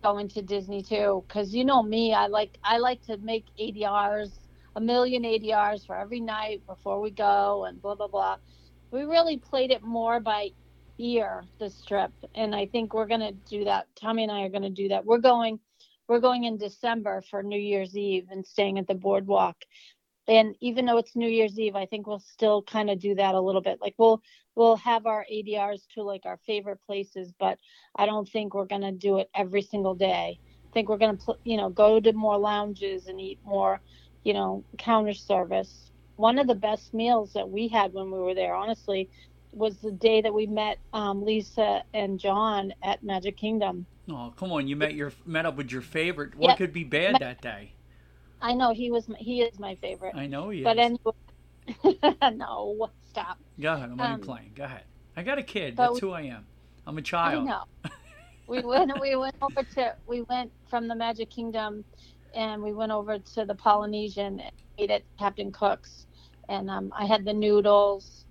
going 0.02 0.28
to 0.28 0.42
Disney 0.42 0.82
too, 0.82 1.24
because 1.26 1.54
you 1.54 1.64
know 1.64 1.82
me, 1.82 2.14
I 2.14 2.26
like 2.26 2.58
I 2.64 2.78
like 2.78 3.02
to 3.02 3.16
make 3.18 3.46
ADRs, 3.60 4.38
a 4.76 4.80
million 4.80 5.22
ADRs 5.22 5.86
for 5.86 5.96
every 5.96 6.20
night 6.20 6.62
before 6.66 7.00
we 7.00 7.10
go, 7.10 7.64
and 7.64 7.80
blah 7.80 7.94
blah 7.94 8.08
blah. 8.08 8.36
We 8.90 9.02
really 9.04 9.38
played 9.38 9.70
it 9.70 9.82
more 9.82 10.20
by 10.20 10.50
ear 10.98 11.44
this 11.58 11.82
trip, 11.84 12.12
and 12.34 12.54
I 12.54 12.66
think 12.66 12.94
we're 12.94 13.06
gonna 13.06 13.32
do 13.32 13.64
that. 13.64 13.86
Tommy 14.00 14.22
and 14.24 14.32
I 14.32 14.42
are 14.42 14.50
gonna 14.50 14.70
do 14.70 14.88
that. 14.88 15.04
We're 15.04 15.18
going, 15.18 15.60
we're 16.08 16.20
going 16.20 16.44
in 16.44 16.58
December 16.58 17.22
for 17.30 17.42
New 17.42 17.60
Year's 17.60 17.96
Eve 17.96 18.26
and 18.30 18.46
staying 18.46 18.78
at 18.78 18.86
the 18.86 18.94
boardwalk 18.94 19.56
and 20.28 20.54
even 20.60 20.86
though 20.86 20.98
it's 20.98 21.16
New 21.16 21.28
Year's 21.28 21.58
Eve, 21.58 21.74
I 21.74 21.86
think 21.86 22.06
we'll 22.06 22.20
still 22.20 22.62
kind 22.62 22.90
of 22.90 23.00
do 23.00 23.14
that 23.16 23.34
a 23.34 23.40
little 23.40 23.60
bit. 23.60 23.78
Like 23.80 23.94
we'll 23.98 24.22
we'll 24.54 24.76
have 24.76 25.06
our 25.06 25.24
ADRs 25.30 25.86
to 25.94 26.02
like 26.02 26.22
our 26.26 26.38
favorite 26.46 26.80
places, 26.86 27.32
but 27.38 27.58
I 27.96 28.06
don't 28.06 28.28
think 28.28 28.54
we're 28.54 28.66
gonna 28.66 28.92
do 28.92 29.18
it 29.18 29.30
every 29.34 29.62
single 29.62 29.94
day. 29.94 30.38
I 30.40 30.70
think 30.74 30.88
we're 30.88 30.98
gonna 30.98 31.16
pl- 31.18 31.40
you 31.44 31.56
know 31.56 31.70
go 31.70 32.00
to 32.00 32.12
more 32.12 32.38
lounges 32.38 33.06
and 33.06 33.20
eat 33.20 33.40
more, 33.44 33.80
you 34.24 34.34
know, 34.34 34.64
counter 34.78 35.14
service. 35.14 35.90
One 36.16 36.38
of 36.38 36.46
the 36.46 36.54
best 36.54 36.92
meals 36.94 37.32
that 37.34 37.48
we 37.50 37.68
had 37.68 37.92
when 37.92 38.10
we 38.10 38.18
were 38.18 38.34
there, 38.34 38.54
honestly, 38.54 39.10
was 39.52 39.80
the 39.80 39.92
day 39.92 40.20
that 40.22 40.34
we 40.34 40.46
met 40.46 40.78
um, 40.92 41.22
Lisa 41.24 41.84
and 41.94 42.18
John 42.18 42.72
at 42.82 43.02
Magic 43.02 43.36
Kingdom. 43.36 43.86
Oh, 44.08 44.32
come 44.36 44.52
on! 44.52 44.68
You 44.68 44.76
met 44.76 44.94
your 44.94 45.12
met 45.24 45.46
up 45.46 45.56
with 45.56 45.70
your 45.72 45.80
favorite. 45.82 46.34
What 46.36 46.56
could 46.56 46.72
be 46.72 46.84
bad 46.84 47.18
that 47.20 47.40
day? 47.40 47.72
I 48.40 48.54
know 48.54 48.72
he 48.72 48.90
was 48.90 49.08
my, 49.08 49.16
he 49.18 49.42
is 49.42 49.58
my 49.58 49.76
favorite, 49.76 50.16
I 50.16 50.26
know 50.26 50.50
he 50.50 50.62
but 50.62 50.78
is. 50.78 50.78
anyway, 50.78 51.12
no, 52.34 52.90
stop. 53.08 53.38
Go 53.60 53.72
ahead. 53.72 53.90
I'm 53.90 54.00
only 54.00 54.14
um, 54.14 54.20
playing. 54.20 54.52
Go 54.54 54.64
ahead. 54.64 54.84
I 55.16 55.22
got 55.22 55.38
a 55.38 55.42
kid. 55.42 55.76
That's 55.76 55.98
who 55.98 56.10
I 56.10 56.22
am. 56.22 56.46
I'm 56.86 56.98
a 56.98 57.02
child. 57.02 57.48
I 57.48 57.50
know. 57.50 57.64
we 58.46 58.60
went. 58.60 58.92
We 59.00 59.16
went 59.16 59.36
over 59.42 59.62
to. 59.62 59.94
We 60.06 60.22
went 60.22 60.50
from 60.68 60.88
the 60.88 60.94
Magic 60.94 61.30
Kingdom, 61.30 61.84
and 62.34 62.62
we 62.62 62.72
went 62.72 62.92
over 62.92 63.18
to 63.18 63.44
the 63.44 63.54
Polynesian 63.54 64.40
and 64.40 64.52
ate 64.78 64.90
at 64.90 65.02
Captain 65.18 65.52
Cook's, 65.52 66.06
and 66.48 66.70
um, 66.70 66.92
I 66.98 67.06
had 67.06 67.24
the 67.24 67.34
noodles. 67.34 68.24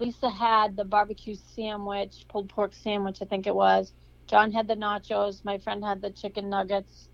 Lisa 0.00 0.28
had 0.28 0.76
the 0.76 0.84
barbecue 0.84 1.36
sandwich, 1.54 2.26
pulled 2.28 2.48
pork 2.48 2.74
sandwich, 2.74 3.18
I 3.22 3.26
think 3.26 3.46
it 3.46 3.54
was. 3.54 3.92
John 4.26 4.50
had 4.50 4.66
the 4.66 4.74
nachos. 4.74 5.44
My 5.44 5.58
friend 5.58 5.84
had 5.84 6.02
the 6.02 6.10
chicken 6.10 6.50
nuggets. 6.50 7.08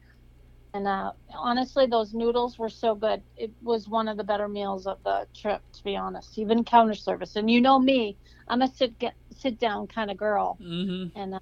And 0.73 0.87
uh, 0.87 1.13
honestly, 1.35 1.87
those 1.87 2.15
noodles 2.15 2.59
were 2.59 2.69
so 2.69 2.95
good. 2.95 3.23
It 3.37 3.53
was 3.63 3.89
one 3.89 4.09
of 4.09 4.17
the 4.17 4.25
better 4.25 4.49
meals 4.49 4.87
of 4.87 4.99
the 5.05 5.27
trip, 5.35 5.63
to 5.73 5.85
be 5.85 5.97
honest. 5.97 6.39
Even 6.39 6.65
counter 6.65 6.95
service, 6.95 7.37
and 7.37 7.51
you 7.51 7.61
know 7.61 7.79
me, 7.79 8.19
I'm 8.49 8.63
a 8.63 8.69
sit 8.69 8.99
get, 8.99 9.15
sit 9.33 9.59
down 9.59 9.89
kind 9.89 10.11
of 10.11 10.17
girl, 10.17 10.61
Mm-hmm. 10.61 11.19
and 11.19 11.35
uh, 11.35 11.41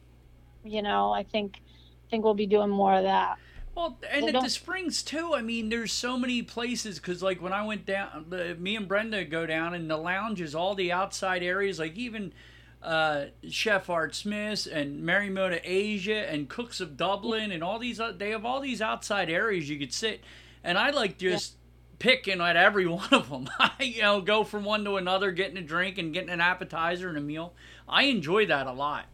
you 0.64 0.82
know, 0.82 1.12
I 1.12 1.24
think 1.24 1.56
I 1.56 2.10
think 2.10 2.24
we'll 2.24 2.34
be 2.34 2.46
doing 2.46 2.70
more 2.70 2.94
of 2.94 3.04
that. 3.04 3.38
Well, 3.74 3.98
and 4.10 4.26
They 4.26 4.34
at 4.34 4.42
the 4.42 4.50
Springs 4.50 5.02
too. 5.02 5.34
I 5.34 5.42
mean, 5.42 5.68
there's 5.68 5.92
so 5.92 6.18
many 6.18 6.42
places 6.42 6.98
because, 6.98 7.22
like, 7.22 7.40
when 7.40 7.52
I 7.52 7.64
went 7.64 7.86
down, 7.86 8.26
the, 8.28 8.56
me 8.56 8.76
and 8.76 8.88
Brenda 8.88 9.24
go 9.24 9.46
down 9.46 9.74
in 9.74 9.86
the 9.88 9.96
lounges, 9.96 10.54
all 10.54 10.74
the 10.74 10.90
outside 10.90 11.42
areas, 11.44 11.78
like 11.78 11.96
even 11.96 12.32
uh, 12.82 13.26
Chef 13.48 13.90
Art 13.90 14.14
Smith's 14.14 14.66
and 14.66 15.02
Morimoto 15.02 15.60
Asia 15.64 16.30
and 16.30 16.48
Cookes 16.48 16.80
of 16.80 16.96
Dublin 16.96 17.52
and 17.52 17.62
all 17.62 17.78
these. 17.78 18.00
uh, 18.00 18.12
They 18.16 18.30
have 18.30 18.44
all 18.44 18.60
these 18.60 18.80
outside 18.80 19.30
areas 19.30 19.68
you 19.68 19.78
could 19.78 19.92
sit, 19.92 20.22
and 20.62 20.78
I 20.78 20.90
like 20.90 21.18
just 21.18 21.56
picking 21.98 22.40
at 22.40 22.56
every 22.56 22.86
one 22.88 23.08
of 23.12 23.30
them. 23.30 23.48
I, 23.58 23.72
you 23.82 24.02
know, 24.02 24.20
go 24.20 24.44
from 24.44 24.64
one 24.64 24.84
to 24.84 24.96
another, 24.96 25.32
getting 25.32 25.56
a 25.58 25.62
drink 25.62 25.98
and 25.98 26.14
getting 26.14 26.30
an 26.30 26.40
appetizer 26.40 27.08
and 27.08 27.18
a 27.18 27.20
meal. 27.22 27.54
I 27.88 28.04
enjoy 28.04 28.46
that 28.46 28.66
a 28.66 28.72
lot. 28.72 29.06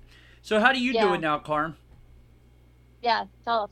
So, 0.42 0.60
how 0.60 0.72
do 0.72 0.80
you 0.80 0.94
do 0.94 1.14
it 1.14 1.20
now, 1.20 1.38
Carm? 1.38 1.76
Yeah, 3.02 3.26
tell 3.44 3.64
us. 3.64 3.70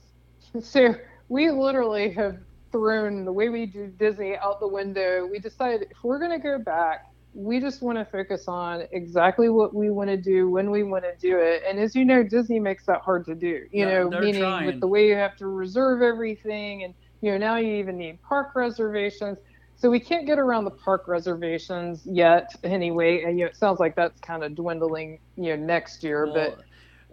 So 0.64 0.94
we 1.28 1.50
literally 1.50 2.11
have 2.12 2.37
thrown 2.72 3.24
the 3.24 3.33
way 3.33 3.48
we 3.48 3.64
do 3.66 3.87
Disney 3.87 4.37
out 4.37 4.61
the 4.61 4.68
window. 4.68 5.26
We 5.26 5.38
decided 5.38 5.88
if 5.90 6.05
we're 6.05 6.18
going 6.18 6.31
to 6.33 6.38
go 6.38 6.59
back, 6.59 7.07
we 7.34 7.60
just 7.60 7.80
want 7.80 7.98
to 7.98 8.04
focus 8.04 8.46
on 8.46 8.82
exactly 8.92 9.48
what 9.48 9.74
we 9.74 9.90
want 9.90 10.10
to 10.10 10.16
do 10.16 10.50
when 10.50 10.70
we 10.70 10.82
want 10.82 11.04
to 11.04 11.14
do 11.18 11.38
it. 11.38 11.62
And 11.66 11.78
as 11.78 11.94
you 11.94 12.04
know, 12.04 12.22
Disney 12.22 12.60
makes 12.60 12.84
that 12.86 13.00
hard 13.00 13.24
to 13.26 13.34
do. 13.34 13.66
You 13.70 13.86
know, 13.86 14.10
meaning 14.10 14.42
trying. 14.42 14.66
with 14.66 14.80
the 14.80 14.86
way 14.86 15.08
you 15.08 15.14
have 15.14 15.36
to 15.36 15.46
reserve 15.46 16.02
everything, 16.02 16.84
and 16.84 16.94
you 17.20 17.32
know 17.32 17.38
now 17.38 17.56
you 17.56 17.74
even 17.76 17.96
need 17.96 18.20
park 18.22 18.54
reservations. 18.54 19.38
So 19.76 19.90
we 19.90 19.98
can't 19.98 20.26
get 20.26 20.38
around 20.38 20.64
the 20.64 20.70
park 20.70 21.08
reservations 21.08 22.02
yet, 22.04 22.54
anyway. 22.62 23.24
And 23.24 23.38
you 23.38 23.46
know, 23.46 23.50
it 23.50 23.56
sounds 23.56 23.80
like 23.80 23.96
that's 23.96 24.20
kind 24.20 24.44
of 24.44 24.54
dwindling, 24.54 25.18
you 25.36 25.56
know, 25.56 25.64
next 25.64 26.04
year. 26.04 26.26
but 26.26 26.58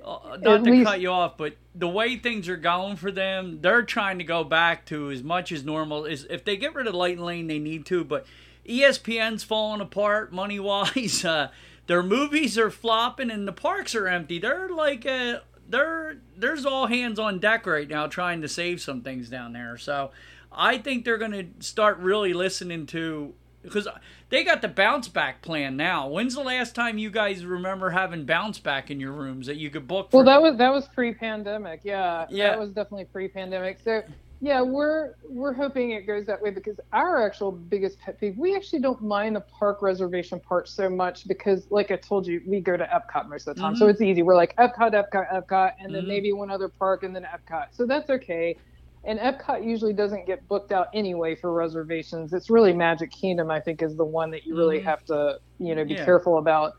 uh, 0.04 0.38
not 0.42 0.64
to 0.66 0.72
least- 0.72 0.86
cut 0.86 1.02
you 1.02 1.10
off, 1.10 1.38
but 1.38 1.56
the 1.74 1.88
way 1.88 2.18
things 2.18 2.50
are 2.50 2.58
going 2.58 2.98
for 2.98 3.12
them, 3.12 3.60
they're 3.62 3.84
trying 3.84 4.18
to 4.18 4.24
go 4.24 4.44
back 4.44 4.86
to 4.88 5.12
as 5.12 5.24
much 5.24 5.52
as 5.52 5.64
normal. 5.64 6.06
Is 6.06 6.28
if 6.30 6.44
they 6.44 6.58
get 6.58 6.76
rid 6.76 6.88
of 6.88 6.94
Light 6.94 7.20
Lane, 7.20 7.48
they 7.48 7.60
need 7.60 7.86
to. 7.88 8.04
But 8.04 8.26
ESPN's 8.70 9.44
falling 9.44 9.82
apart 9.82 10.32
money 10.32 10.60
wise. 10.60 11.26
Uh, 11.30 11.50
their 11.88 12.04
movies 12.04 12.56
are 12.58 12.70
flopping, 12.70 13.32
and 13.32 13.48
the 13.48 13.52
parks 13.52 13.96
are 13.96 14.08
empty. 14.08 14.38
They're 14.38 14.70
like 14.70 15.08
uh, 15.08 15.40
they're 15.68 16.18
there's 16.38 16.64
all 16.66 16.86
hands 16.86 17.18
on 17.18 17.40
deck 17.40 17.66
right 17.66 17.88
now 17.88 18.06
trying 18.06 18.42
to 18.42 18.48
save 18.48 18.80
some 18.80 19.02
things 19.02 19.28
down 19.28 19.54
there. 19.54 19.76
So 19.78 20.12
I 20.52 20.78
think 20.78 21.04
they're 21.04 21.18
going 21.18 21.32
to 21.32 21.48
start 21.66 21.98
really 21.98 22.34
listening 22.34 22.86
to 22.88 23.34
because 23.64 23.88
they 24.30 24.44
got 24.44 24.62
the 24.62 24.68
bounce 24.68 25.08
back 25.08 25.42
plan 25.42 25.76
now. 25.78 26.08
When's 26.08 26.36
the 26.36 26.42
last 26.42 26.76
time 26.76 26.98
you 27.00 27.10
guys 27.10 27.44
remember 27.44 27.90
having 27.90 28.26
bounce 28.26 28.60
back 28.60 28.92
in 28.92 29.00
your 29.00 29.12
rooms 29.12 29.48
that 29.48 29.58
you 29.58 29.70
could 29.72 29.88
book? 29.88 30.12
For? 30.12 30.18
Well, 30.18 30.26
that 30.28 30.42
was 30.42 30.58
that 30.58 30.72
was 30.72 30.88
pre-pandemic. 30.90 31.82
Yeah, 31.84 32.28
Yeah. 32.30 32.50
that 32.50 32.60
was 32.60 32.70
definitely 32.70 33.06
pre-pandemic. 33.06 33.80
So, 33.84 34.04
yeah, 34.42 34.62
we're 34.62 35.12
we're 35.30 35.54
hoping 35.54 35.92
it 35.92 36.08
goes 36.08 36.26
that 36.28 36.42
way 36.42 36.50
because 36.52 36.80
our 36.94 37.26
actual 37.26 37.52
biggest 37.52 38.00
pet 38.00 38.20
peeve, 38.20 38.36
we 38.38 38.56
actually 38.56 38.80
don't 38.80 39.02
mind 39.02 39.36
the 39.36 39.44
park 39.60 39.82
reservation 39.82 40.40
part 40.40 40.70
so 40.70 40.90
much 40.90 41.28
because, 41.28 41.68
like 41.72 41.92
I 41.92 41.98
told 41.98 42.26
you, 42.26 42.42
we 42.48 42.62
go 42.62 42.78
to 42.78 42.86
Epcot 42.86 43.28
most 43.30 43.48
of 43.48 43.56
the 43.56 43.62
time, 43.62 43.76
so 43.76 43.88
Mhm. 43.88 43.90
it's 43.90 44.02
easy. 44.02 44.22
We're 44.24 44.36
like 44.38 44.56
Epcot, 44.58 44.94
Epcot, 44.94 45.26
Epcot, 45.34 45.72
and 45.80 45.94
then 45.94 46.06
Mhm. 46.06 46.08
maybe 46.08 46.32
one 46.34 46.50
other 46.50 46.70
park, 46.80 47.04
and 47.04 47.14
then 47.16 47.24
Epcot. 47.24 47.66
So 47.74 47.86
that's 47.86 48.10
okay. 48.10 48.56
And 49.04 49.20
Epcot 49.20 49.64
usually 49.66 49.94
doesn't 49.94 50.26
get 50.26 50.48
booked 50.48 50.72
out 50.72 50.88
anyway 50.94 51.36
for 51.36 51.54
reservations. 51.54 52.34
It's 52.34 52.50
really 52.50 52.74
Magic 52.74 53.12
Kingdom, 53.12 53.52
I 53.52 53.60
think, 53.60 53.82
is 53.82 53.96
the 53.98 54.06
one 54.06 54.32
that 54.32 54.46
you 54.46 54.56
really 54.56 54.80
Mhm. 54.80 54.84
have 54.84 55.04
to, 55.06 55.38
you 55.58 55.76
know, 55.76 55.86
be 55.86 55.96
Yeah. 55.96 56.04
careful 56.04 56.38
about. 56.38 56.74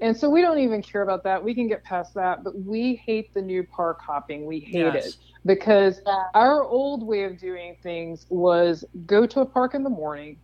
And 0.00 0.16
so 0.16 0.30
we 0.30 0.42
don't 0.42 0.60
even 0.60 0.82
care 0.82 1.02
about 1.02 1.24
that. 1.24 1.42
We 1.42 1.54
can 1.54 1.66
get 1.68 1.82
past 1.84 2.14
that, 2.14 2.44
but 2.44 2.56
we 2.58 3.02
hate 3.04 3.26
the 3.34 3.42
new 3.42 3.64
park 3.64 3.98
hopping. 4.06 4.46
We 4.46 4.60
hate 4.60 4.94
Yes. 4.94 5.06
it 5.08 5.14
because 5.44 6.00
our 6.34 6.64
old 6.64 7.04
way 7.06 7.24
of 7.24 7.38
doing 7.38 7.74
things 7.82 8.24
was 8.30 8.84
go 9.06 9.26
to 9.26 9.40
a 9.40 9.46
park 9.46 9.74
in 9.74 9.82
the 9.82 9.90
morning, 9.90 10.40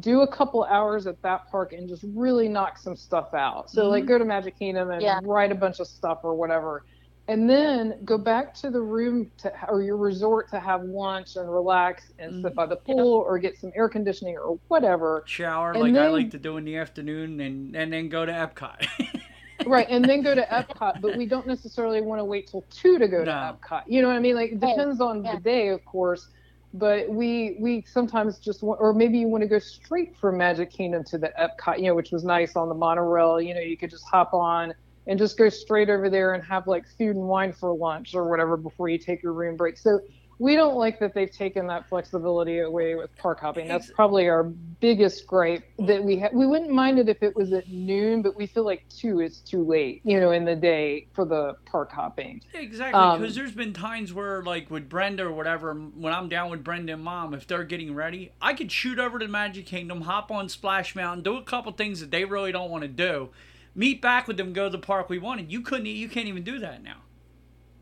do 0.00 0.20
a 0.20 0.28
couple 0.28 0.64
hours 0.64 1.06
at 1.06 1.16
that 1.22 1.42
park, 1.50 1.72
and 1.72 1.88
just 1.88 2.04
really 2.14 2.48
knock 2.48 2.76
some 2.78 2.96
stuff 2.96 3.32
out. 3.32 3.70
So, 3.70 3.88
like, 3.88 4.04
Mhm. 4.04 4.08
go 4.08 4.18
to 4.18 4.24
Magic 4.26 4.58
Kingdom 4.58 4.90
and 4.90 5.02
Yeah. 5.02 5.20
write 5.22 5.52
a 5.52 5.54
bunch 5.54 5.80
of 5.80 5.86
stuff 5.88 6.18
or 6.22 6.34
whatever. 6.34 6.84
And 7.28 7.48
then 7.48 7.98
go 8.06 8.16
back 8.16 8.54
to 8.54 8.70
the 8.70 8.80
room 8.80 9.30
to, 9.38 9.52
or 9.68 9.82
your 9.82 9.98
resort 9.98 10.48
to 10.50 10.58
have 10.58 10.82
lunch 10.84 11.36
and 11.36 11.52
relax 11.52 12.10
and 12.18 12.42
sit 12.42 12.52
Mhm. 12.52 12.56
by 12.56 12.64
the 12.66 12.76
pool 12.76 13.12
or 13.26 13.38
get 13.38 13.58
some 13.58 13.70
air 13.76 13.88
conditioning 13.88 14.36
or 14.38 14.58
whatever. 14.68 15.22
shower 15.26 15.72
And 15.72 15.80
like 15.80 15.94
I 15.94 16.08
like 16.08 16.30
to 16.30 16.38
do 16.38 16.56
in 16.56 16.64
the 16.64 16.76
afternoon, 16.78 17.38
and 17.40 17.76
and 17.76 17.92
then 17.92 18.08
go 18.08 18.24
to 18.24 18.32
Epcot. 18.32 18.86
right 19.66 19.88
and 19.90 20.04
then 20.04 20.22
go 20.22 20.36
to 20.36 20.42
epcot 20.42 21.00
but 21.00 21.16
we 21.16 21.26
don't 21.26 21.44
necessarily 21.46 22.00
want 22.00 22.20
to 22.20 22.24
wait 22.24 22.46
till 22.46 22.64
two 22.70 22.96
to 22.96 23.08
go 23.08 23.24
to 23.24 23.30
epcot 23.30 23.82
you 23.88 24.00
know 24.00 24.06
what 24.06 24.16
i 24.16 24.20
mean 24.20 24.36
like 24.36 24.52
it 24.52 24.60
depends 24.60 25.00
on 25.00 25.24
Yeah. 25.24 25.34
the 25.34 25.40
day 25.40 25.68
of 25.68 25.84
course 25.84 26.28
but 26.74 27.08
we 27.08 27.56
we 27.58 27.82
sometimes 27.82 28.38
just 28.38 28.62
want 28.62 28.80
or 28.80 28.94
maybe 28.94 29.18
you 29.18 29.26
want 29.26 29.42
to 29.42 29.48
go 29.48 29.58
straight 29.58 30.16
from 30.16 30.36
magic 30.38 30.70
kingdom 30.70 31.02
to 31.04 31.18
the 31.18 31.32
epcot 31.38 31.78
you 31.78 31.86
know 31.86 31.96
which 31.96 32.12
was 32.12 32.22
nice 32.22 32.54
on 32.54 32.68
the 32.68 32.74
monorail 32.74 33.40
you 33.40 33.52
know 33.52 33.60
you 33.60 33.76
could 33.76 33.90
just 33.90 34.04
hop 34.08 34.32
on 34.32 34.72
and 35.08 35.18
just 35.18 35.36
go 35.36 35.48
straight 35.48 35.90
over 35.90 36.08
there 36.08 36.34
and 36.34 36.44
have 36.44 36.66
like 36.68 36.86
food 36.86 37.16
and 37.16 37.26
wine 37.26 37.52
for 37.52 37.74
lunch 37.74 38.14
or 38.14 38.28
whatever 38.28 38.56
before 38.56 38.88
you 38.88 38.98
take 38.98 39.22
your 39.22 39.32
room 39.32 39.56
break 39.56 39.76
so 39.76 39.98
we 40.40 40.54
don't 40.54 40.76
like 40.76 41.00
that 41.00 41.14
they've 41.14 41.32
taken 41.32 41.66
that 41.66 41.88
flexibility 41.88 42.60
away 42.60 42.94
with 42.94 43.10
park 43.16 43.40
hopping. 43.40 43.66
That's 43.66 43.90
probably 43.90 44.28
our 44.28 44.44
biggest 44.44 45.26
gripe 45.26 45.64
that 45.80 46.00
we 46.04 46.20
ha- 46.20 46.28
we 46.32 46.46
wouldn't 46.46 46.70
mind 46.70 47.00
it 47.00 47.08
if 47.08 47.24
it 47.24 47.34
was 47.34 47.52
at 47.52 47.68
noon, 47.68 48.22
but 48.22 48.36
we 48.36 48.46
feel 48.46 48.64
like 48.64 48.84
two 48.88 49.18
is 49.18 49.38
too 49.40 49.64
late, 49.64 50.00
you 50.04 50.20
know, 50.20 50.30
in 50.30 50.44
the 50.44 50.54
day 50.54 51.08
for 51.12 51.24
the 51.24 51.56
park 51.66 51.90
hopping. 51.90 52.40
exactly, 52.54 53.00
Um, 53.00 53.20
because 53.20 53.34
there's 53.34 53.50
been 53.50 53.72
times 53.72 54.14
where 54.14 54.44
like 54.44 54.70
with 54.70 54.88
Brenda 54.88 55.24
or 55.24 55.32
whatever, 55.32 55.74
when 55.74 56.12
I'm 56.12 56.28
down 56.28 56.50
with 56.52 56.62
Brenda 56.62 56.92
and 56.92 57.02
Mom, 57.02 57.34
if 57.34 57.44
they're 57.48 57.64
getting 57.64 57.92
ready, 57.92 58.30
I 58.40 58.54
could 58.54 58.70
shoot 58.70 59.00
over 59.00 59.18
to 59.18 59.26
Magic 59.26 59.66
Kingdom, 59.66 60.02
hop 60.02 60.30
on 60.30 60.48
Splash 60.48 60.94
Mountain, 60.94 61.24
do 61.24 61.36
a 61.36 61.42
couple 61.42 61.72
things 61.72 61.98
that 61.98 62.12
they 62.12 62.24
really 62.24 62.52
don't 62.52 62.70
want 62.70 62.82
to 62.82 62.88
do, 62.88 63.30
meet 63.74 64.02
back 64.02 64.26
with 64.28 64.36
them, 64.36 64.52
go 64.52 64.64
to 64.64 64.70
the 64.70 64.78
park 64.78 65.08
we 65.08 65.18
wanted. 65.18 65.50
You 65.52 65.60
couldn't, 65.62 65.86
you 65.86 66.08
can't 66.08 66.26
even 66.28 66.42
do 66.44 66.58
that 66.60 66.82
now. 66.82 67.02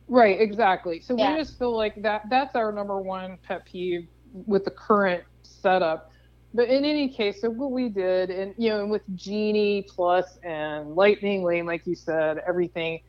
Right, 0.09 0.41
exactly. 0.41 1.01
So 1.01 1.17
Yeah. 1.17 1.33
we 1.33 1.41
just 1.41 1.59
feel 1.59 1.77
like 1.77 2.01
that 2.03 2.23
that's 2.31 2.55
our 2.55 2.73
number 2.73 3.01
one 3.01 3.39
pet 3.43 3.65
peeve 3.67 4.09
with 4.47 4.65
the 4.65 4.71
current 4.71 5.25
setup. 5.43 6.11
But 6.55 6.69
in 6.69 6.85
any 6.85 7.09
case, 7.09 7.41
so 7.41 7.51
what 7.51 7.73
we 7.73 7.89
did, 7.89 8.31
and 8.31 8.55
you 8.57 8.71
know, 8.71 8.87
with 8.87 9.03
Genie 9.15 9.87
Plus 9.95 10.39
and 10.43 10.95
Lightning 10.95 11.43
Lane, 11.43 11.67
like 11.67 11.87
you 11.87 11.95
said, 11.95 12.39
everything, 12.47 13.01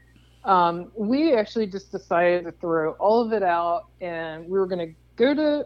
um, 0.43 0.91
we 0.97 1.33
actually 1.35 1.67
just 1.67 1.91
decided 1.91 2.45
to 2.45 2.51
throw 2.53 2.91
all 2.93 3.21
of 3.21 3.31
it 3.33 3.43
out, 3.43 3.83
and 4.01 4.43
we 4.45 4.57
were 4.59 4.67
going 4.67 4.87
to 4.87 4.93
go 5.15 5.33
to, 5.35 5.65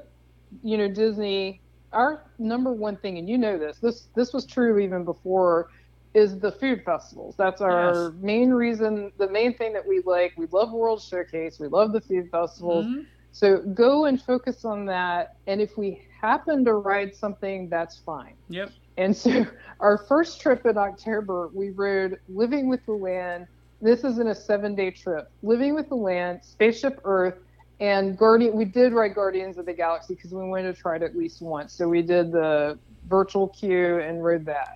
you 0.63 0.77
know, 0.77 0.87
Disney. 0.89 1.61
Our 1.93 2.23
number 2.39 2.71
one 2.71 2.97
thing, 2.97 3.17
and 3.17 3.27
you 3.27 3.37
know 3.37 3.57
this, 3.57 3.79
this 3.79 4.07
this 4.15 4.33
was 4.33 4.45
true 4.45 4.79
even 4.79 5.03
before, 5.03 5.67
is 6.13 6.39
the 6.39 6.51
food 6.51 6.83
festivals. 6.83 7.35
That's 7.37 7.61
our 7.61 8.11
Yes. 8.11 8.11
main 8.19 8.51
reason, 8.51 9.11
the 9.17 9.29
main 9.29 9.55
thing 9.55 9.73
that 9.73 9.87
we 9.87 10.01
like. 10.05 10.33
We 10.37 10.47
love 10.51 10.71
World 10.71 11.01
Showcase. 11.01 11.57
We 11.59 11.67
love 11.67 11.93
the 11.93 12.01
food 12.01 12.29
festivals. 12.31 12.85
Mhm. 12.87 13.05
So 13.31 13.59
go 13.73 14.05
and 14.05 14.21
focus 14.21 14.65
on 14.65 14.85
that. 14.87 15.29
And 15.47 15.61
if 15.61 15.77
we 15.77 16.01
happen 16.21 16.65
to 16.65 16.73
ride 16.75 17.15
something, 17.15 17.69
that's 17.69 17.97
fine. 17.99 18.35
Yep. 18.49 18.71
And 18.97 19.15
so 19.15 19.45
our 19.79 19.97
first 19.97 20.41
trip 20.41 20.65
in 20.65 20.77
October, 20.77 21.49
we 21.53 21.71
rode 21.71 22.17
Living 22.27 22.69
with 22.69 22.81
the 22.85 22.93
Land. 22.93 23.47
This 23.81 24.03
is 24.03 24.19
in 24.19 24.27
a 24.27 24.35
seven 24.35 24.75
day 24.75 24.91
trip. 24.91 25.25
Living 25.41 25.73
with 25.75 25.89
the 25.89 25.95
Land, 25.95 26.39
Spaceship 26.43 26.99
Earth, 27.05 27.35
and 27.79 28.17
Guardian. 28.17 28.55
We 28.55 28.65
did 28.65 28.93
ride 28.93 29.15
Guardians 29.15 29.57
of 29.57 29.65
the 29.65 29.73
Galaxy 29.73 30.15
because 30.15 30.33
we 30.33 30.43
wanted 30.43 30.73
to 30.75 30.79
try 30.79 30.97
it 30.97 31.03
at 31.03 31.15
least 31.15 31.41
once. 31.41 31.75
So 31.75 31.87
we 31.87 32.01
did 32.01 32.31
the 32.31 32.79
virtual 33.07 33.49
queue 33.49 33.99
and 33.99 34.23
rode 34.23 34.45
that. 34.45 34.67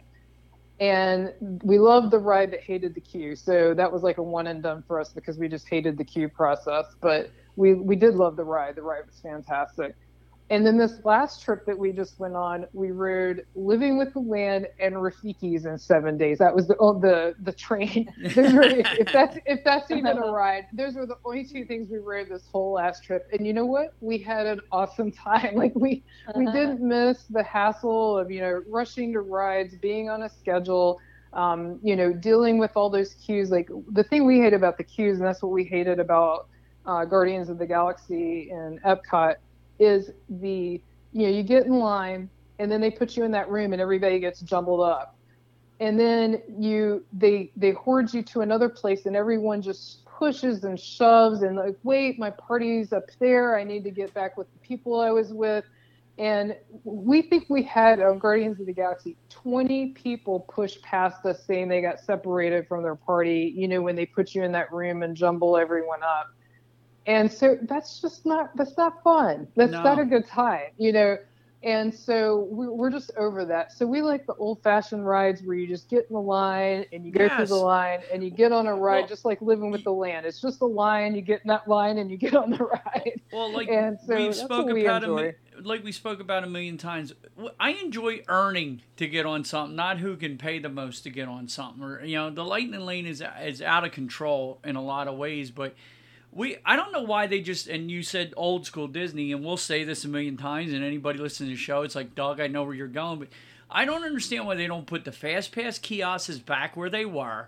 And 0.79 1.33
we 1.63 1.79
loved 1.79 2.11
the 2.11 2.19
ride 2.19 2.51
but 2.51 2.59
hated 2.59 2.93
the 2.93 3.01
queue. 3.01 3.35
So 3.35 3.73
that 3.73 3.91
was 3.91 4.03
like 4.03 4.17
a 4.17 4.23
one 4.23 4.47
and 4.47 4.61
done 4.61 4.83
for 4.87 4.99
us 4.99 5.09
because 5.13 5.37
we 5.37 5.47
just 5.47 5.67
hated 5.67 5.97
the 5.97 6.03
queue 6.03 6.27
process. 6.27 6.85
But 6.99 7.31
we, 7.55 7.73
we 7.73 7.95
did 7.95 8.15
love 8.15 8.35
the 8.35 8.43
ride. 8.43 8.75
The 8.75 8.81
ride 8.81 9.05
was 9.05 9.19
fantastic. 9.21 9.95
And 10.51 10.63
then 10.63 10.77
this 10.77 10.99
last 11.03 11.41
trip 11.41 11.65
that 11.65 11.77
we 11.77 11.91
just 11.91 12.19
went 12.19 12.35
on, 12.35 12.67
we 12.73 12.91
rode 12.91 13.47
Living 13.55 13.97
with 13.97 14.13
the 14.13 14.19
Land 14.19 14.67
and 14.79 14.93
Rafiki's 14.93 15.65
in 15.65 15.75
seven 15.79 16.17
days. 16.17 16.37
That 16.37 16.55
was 16.55 16.67
the 16.67 16.75
oh, 16.79 16.99
the 16.99 17.33
the 17.41 17.51
train. 17.51 18.13
Were, 18.35 18.63
if 18.63 19.11
that's 19.11 19.37
if 19.47 19.63
that's 19.63 19.89
even 19.89 20.17
a 20.17 20.21
ride, 20.31 20.67
those 20.71 20.93
were 20.93 21.07
the 21.07 21.17
only 21.25 21.45
two 21.45 21.65
things 21.65 21.89
we 21.89 21.97
rode 21.97 22.29
this 22.29 22.47
whole 22.51 22.73
last 22.73 23.03
trip. 23.03 23.27
And 23.33 23.47
you 23.47 23.53
know 23.53 23.65
what? 23.65 23.95
We 24.01 24.19
had 24.19 24.45
an 24.45 24.61
awesome 24.71 25.11
time. 25.11 25.55
Like 25.65 25.73
we 25.73 26.03
we 26.35 26.45
didn't 26.47 26.81
miss 26.81 27.23
the 27.23 27.41
hassle 27.41 28.19
of 28.19 28.29
you 28.29 28.41
know 28.41 28.61
rushing 28.67 29.13
to 29.13 29.21
rides, 29.21 29.75
being 29.75 30.09
on 30.09 30.23
a 30.23 30.29
schedule. 30.29 30.99
Um, 31.33 31.79
you 31.81 31.95
know, 31.95 32.13
dealing 32.13 32.59
with 32.59 32.71
all 32.75 32.89
those 32.89 33.15
queues. 33.15 33.49
Like 33.49 33.69
the 33.91 34.03
thing 34.03 34.25
we 34.25 34.39
hate 34.39 34.53
about 34.53 34.77
the 34.77 34.83
queues, 34.83 35.17
and 35.17 35.25
that's 35.25 35.41
what 35.41 35.51
we 35.51 35.63
hated 35.63 35.99
about 35.99 36.47
uh, 36.85 37.03
Guardians 37.05 37.49
of 37.49 37.57
the 37.57 37.65
Galaxy 37.65 38.49
and 38.51 38.81
Epcot 38.83 39.35
is 39.79 40.11
the 40.29 40.81
you 41.11 41.23
know 41.23 41.29
you 41.29 41.43
get 41.43 41.65
in 41.65 41.79
line 41.79 42.29
and 42.59 42.71
then 42.71 42.81
they 42.81 42.91
put 42.91 43.17
you 43.17 43.23
in 43.23 43.31
that 43.31 43.49
room 43.49 43.73
and 43.73 43.81
everybody 43.81 44.19
gets 44.19 44.41
jumbled 44.41 44.81
up. 44.81 45.17
And 45.79 45.99
then 45.99 46.41
you 46.57 47.05
they 47.11 47.51
they 47.57 47.71
hoard 47.71 48.13
you 48.13 48.23
to 48.23 48.41
another 48.41 48.69
place 48.69 49.05
and 49.05 49.15
everyone 49.15 49.61
just 49.61 50.05
pushes 50.05 50.63
and 50.63 50.79
shoves 50.79 51.41
and 51.41 51.57
like 51.57 51.75
wait 51.83 52.17
my 52.17 52.29
party's 52.29 52.93
up 52.93 53.03
there. 53.19 53.57
I 53.57 53.63
need 53.63 53.83
to 53.83 53.91
get 53.91 54.13
back 54.13 54.37
with 54.37 54.51
the 54.53 54.59
people 54.59 55.01
i 55.01 55.11
was 55.11 55.33
with. 55.33 55.65
And 56.17 56.55
we 56.85 57.23
think 57.23 57.47
we 57.49 57.61
had 57.61 57.99
on 57.99 58.19
guardians 58.19 58.61
of 58.61 58.67
the 58.67 58.73
galaxy 58.73 59.17
20 59.29 59.87
people 59.87 60.39
push 60.49 60.79
past 60.81 61.25
us 61.25 61.43
saying 61.45 61.67
they 61.67 61.81
got 61.81 61.99
separated 61.99 62.69
from 62.69 62.81
their 62.81 62.95
party 62.95 63.53
you 63.53 63.67
know 63.67 63.81
when 63.81 63.97
they 63.97 64.05
put 64.05 64.33
you 64.33 64.43
in 64.43 64.53
that 64.53 64.71
room 64.71 65.03
and 65.03 65.13
jumble 65.17 65.57
everyone 65.57 66.01
up 66.03 66.34
and 67.07 67.31
so 67.31 67.57
that's 67.63 68.01
just 68.01 68.25
not 68.25 68.55
that's 68.55 68.77
not 68.77 69.03
fun 69.03 69.47
that's 69.55 69.71
no. 69.71 69.83
not 69.83 69.99
a 69.99 70.05
good 70.05 70.27
time 70.27 70.67
you 70.77 70.91
know 70.91 71.17
and 71.65 71.91
so 71.91 72.47
we're 72.51 72.91
just 72.91 73.09
over 73.17 73.43
that. 73.45 73.73
So 73.73 73.87
we 73.87 74.03
like 74.03 74.27
the 74.27 74.35
old 74.35 74.61
fashioned 74.61 75.05
rides 75.05 75.41
where 75.41 75.57
you 75.57 75.67
just 75.67 75.89
get 75.89 76.05
in 76.07 76.13
the 76.13 76.21
line 76.21 76.85
and 76.93 77.03
you 77.03 77.11
go 77.11 77.23
yes. 77.23 77.35
through 77.35 77.47
the 77.47 77.55
line 77.55 78.01
and 78.13 78.23
you 78.23 78.29
get 78.29 78.51
on 78.51 78.67
a 78.67 78.75
ride, 78.75 78.99
well, 78.99 79.07
just 79.07 79.25
like 79.25 79.41
living 79.41 79.71
with 79.71 79.83
the 79.83 79.91
land. 79.91 80.27
It's 80.27 80.39
just 80.39 80.61
a 80.61 80.65
line, 80.65 81.15
you 81.15 81.23
get 81.23 81.41
in 81.41 81.47
that 81.47 81.67
line 81.67 81.97
and 81.97 82.11
you 82.11 82.17
get 82.17 82.35
on 82.35 82.51
the 82.51 82.63
ride. 82.63 83.19
Well, 83.33 83.51
like 83.51 83.67
and 83.67 83.97
so 84.05 84.15
we 84.15 84.31
spoke 84.31 84.69
about 84.69 85.03
a, 85.05 85.33
like 85.63 85.83
we 85.83 85.91
spoke 85.91 86.19
about 86.19 86.43
a 86.43 86.47
million 86.47 86.77
times. 86.77 87.13
I 87.59 87.71
enjoy 87.71 88.21
earning 88.27 88.83
to 88.97 89.07
get 89.07 89.25
on 89.25 89.43
something, 89.43 89.75
not 89.75 89.97
who 89.97 90.17
can 90.17 90.37
pay 90.37 90.59
the 90.59 90.69
most 90.69 91.01
to 91.01 91.09
get 91.09 91.27
on 91.27 91.47
something. 91.47 91.83
Or 91.83 92.05
you 92.05 92.15
know, 92.15 92.29
the 92.29 92.45
lightning 92.45 92.81
lane 92.81 93.07
is 93.07 93.23
is 93.41 93.63
out 93.63 93.83
of 93.83 93.91
control 93.91 94.59
in 94.63 94.75
a 94.75 94.83
lot 94.83 95.07
of 95.07 95.17
ways, 95.17 95.49
but 95.49 95.73
we 96.35 96.57
I 96.63 96.75
don't 96.75 96.91
know 96.91 97.01
why 97.01 97.25
they 97.25 97.41
just 97.41 97.67
and 97.67 97.89
you 97.89 98.03
said 98.03 98.33
old 98.37 98.67
school 98.67 98.87
Disney 98.87 99.31
and 99.31 99.43
we'll 99.43 99.57
say 99.57 99.83
this 99.83 100.05
a 100.05 100.07
million 100.07 100.37
times 100.37 100.73
and 100.73 100.83
anybody 100.83 101.17
listening 101.17 101.49
to 101.49 101.55
the 101.55 101.61
show 101.61 101.81
it's 101.81 101.95
like 101.95 102.13
dog 102.13 102.39
I 102.39 102.47
know 102.47 102.63
where 102.63 102.75
you're 102.75 102.87
going 102.87 103.17
but 103.17 103.29
I 103.71 103.85
don't 103.85 104.03
understand 104.03 104.45
why 104.45 104.55
they 104.55 104.67
don't 104.67 104.85
put 104.85 105.05
the 105.05 105.11
fast 105.11 105.51
pass 105.51 105.79
kiosks 105.79 106.37
back 106.37 106.77
where 106.77 106.89
they 106.89 107.05
were 107.05 107.47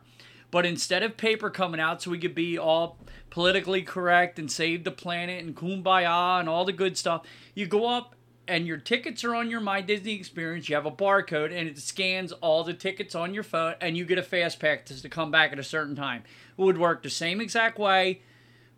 but 0.50 0.66
instead 0.66 1.04
of 1.04 1.18
paper 1.18 1.50
coming 1.50 1.82
out 1.82 2.02
so 2.02 2.10
we 2.10 2.18
could 2.18 2.34
be 2.34 2.58
all 2.58 2.98
politically 3.30 3.84
correct 3.84 4.40
and 4.40 4.50
save 4.50 4.86
the 4.86 4.92
planet 4.92 5.44
and 5.44 5.56
kumbaya 5.56 6.40
and 6.40 6.50
all 6.50 6.66
the 6.66 6.74
good 6.74 6.98
stuff 6.98 7.24
you 7.54 7.68
go 7.68 7.86
up 7.88 8.16
and 8.48 8.66
your 8.66 8.78
tickets 8.78 9.26
are 9.26 9.36
on 9.36 9.50
your 9.50 9.60
My 9.60 9.82
Disney 9.82 10.14
experience. 10.14 10.70
You 10.70 10.76
have 10.76 10.86
a 10.86 10.92
barcode 10.92 11.52
and 11.54 11.68
it 11.68 11.78
scans 11.78 12.32
all 12.32 12.64
the 12.64 12.74
tickets 12.74 13.14
on 13.14 13.34
your 13.34 13.44
phone 13.44 13.76
and 13.82 13.98
you 13.98 14.06
get 14.06 14.18
a 14.18 14.24
fast 14.24 14.58
pass 14.62 15.02
to 15.02 15.10
come 15.10 15.32
back 15.32 15.52
at 15.52 15.60
a 15.60 15.64
certain 15.64 15.98
time. 15.98 16.24
It 16.58 16.62
would 16.62 16.78
work 16.78 17.04
the 17.04 17.10
same 17.10 17.42
exact 17.42 17.78
way 17.78 18.22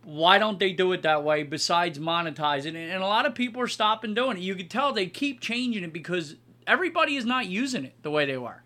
why 0.10 0.39
don't 0.39 0.57
they 0.57 0.74
do 0.74 0.91
it 0.93 1.03
that 1.03 1.24
way 1.24 1.43
besides 1.43 1.99
monetizing 1.99 2.74
it? 2.74 2.89
And 2.89 3.03
a 3.03 3.07
lot 3.07 3.28
of 3.28 3.36
people 3.36 3.62
are 3.62 3.68
stopping 3.68 4.16
doing 4.16 4.38
it. 4.38 4.41
You 4.41 4.55
can 4.55 4.68
tell 4.68 4.91
they 4.91 5.05
keep 5.05 5.39
changing 5.39 5.84
it 5.84 5.93
because 5.93 6.36
everybody 6.66 7.16
is 7.16 7.26
not 7.26 7.45
using 7.45 7.86
it 7.86 7.93
the 8.01 8.10
way 8.10 8.26
they 8.26 8.38
were. 8.38 8.64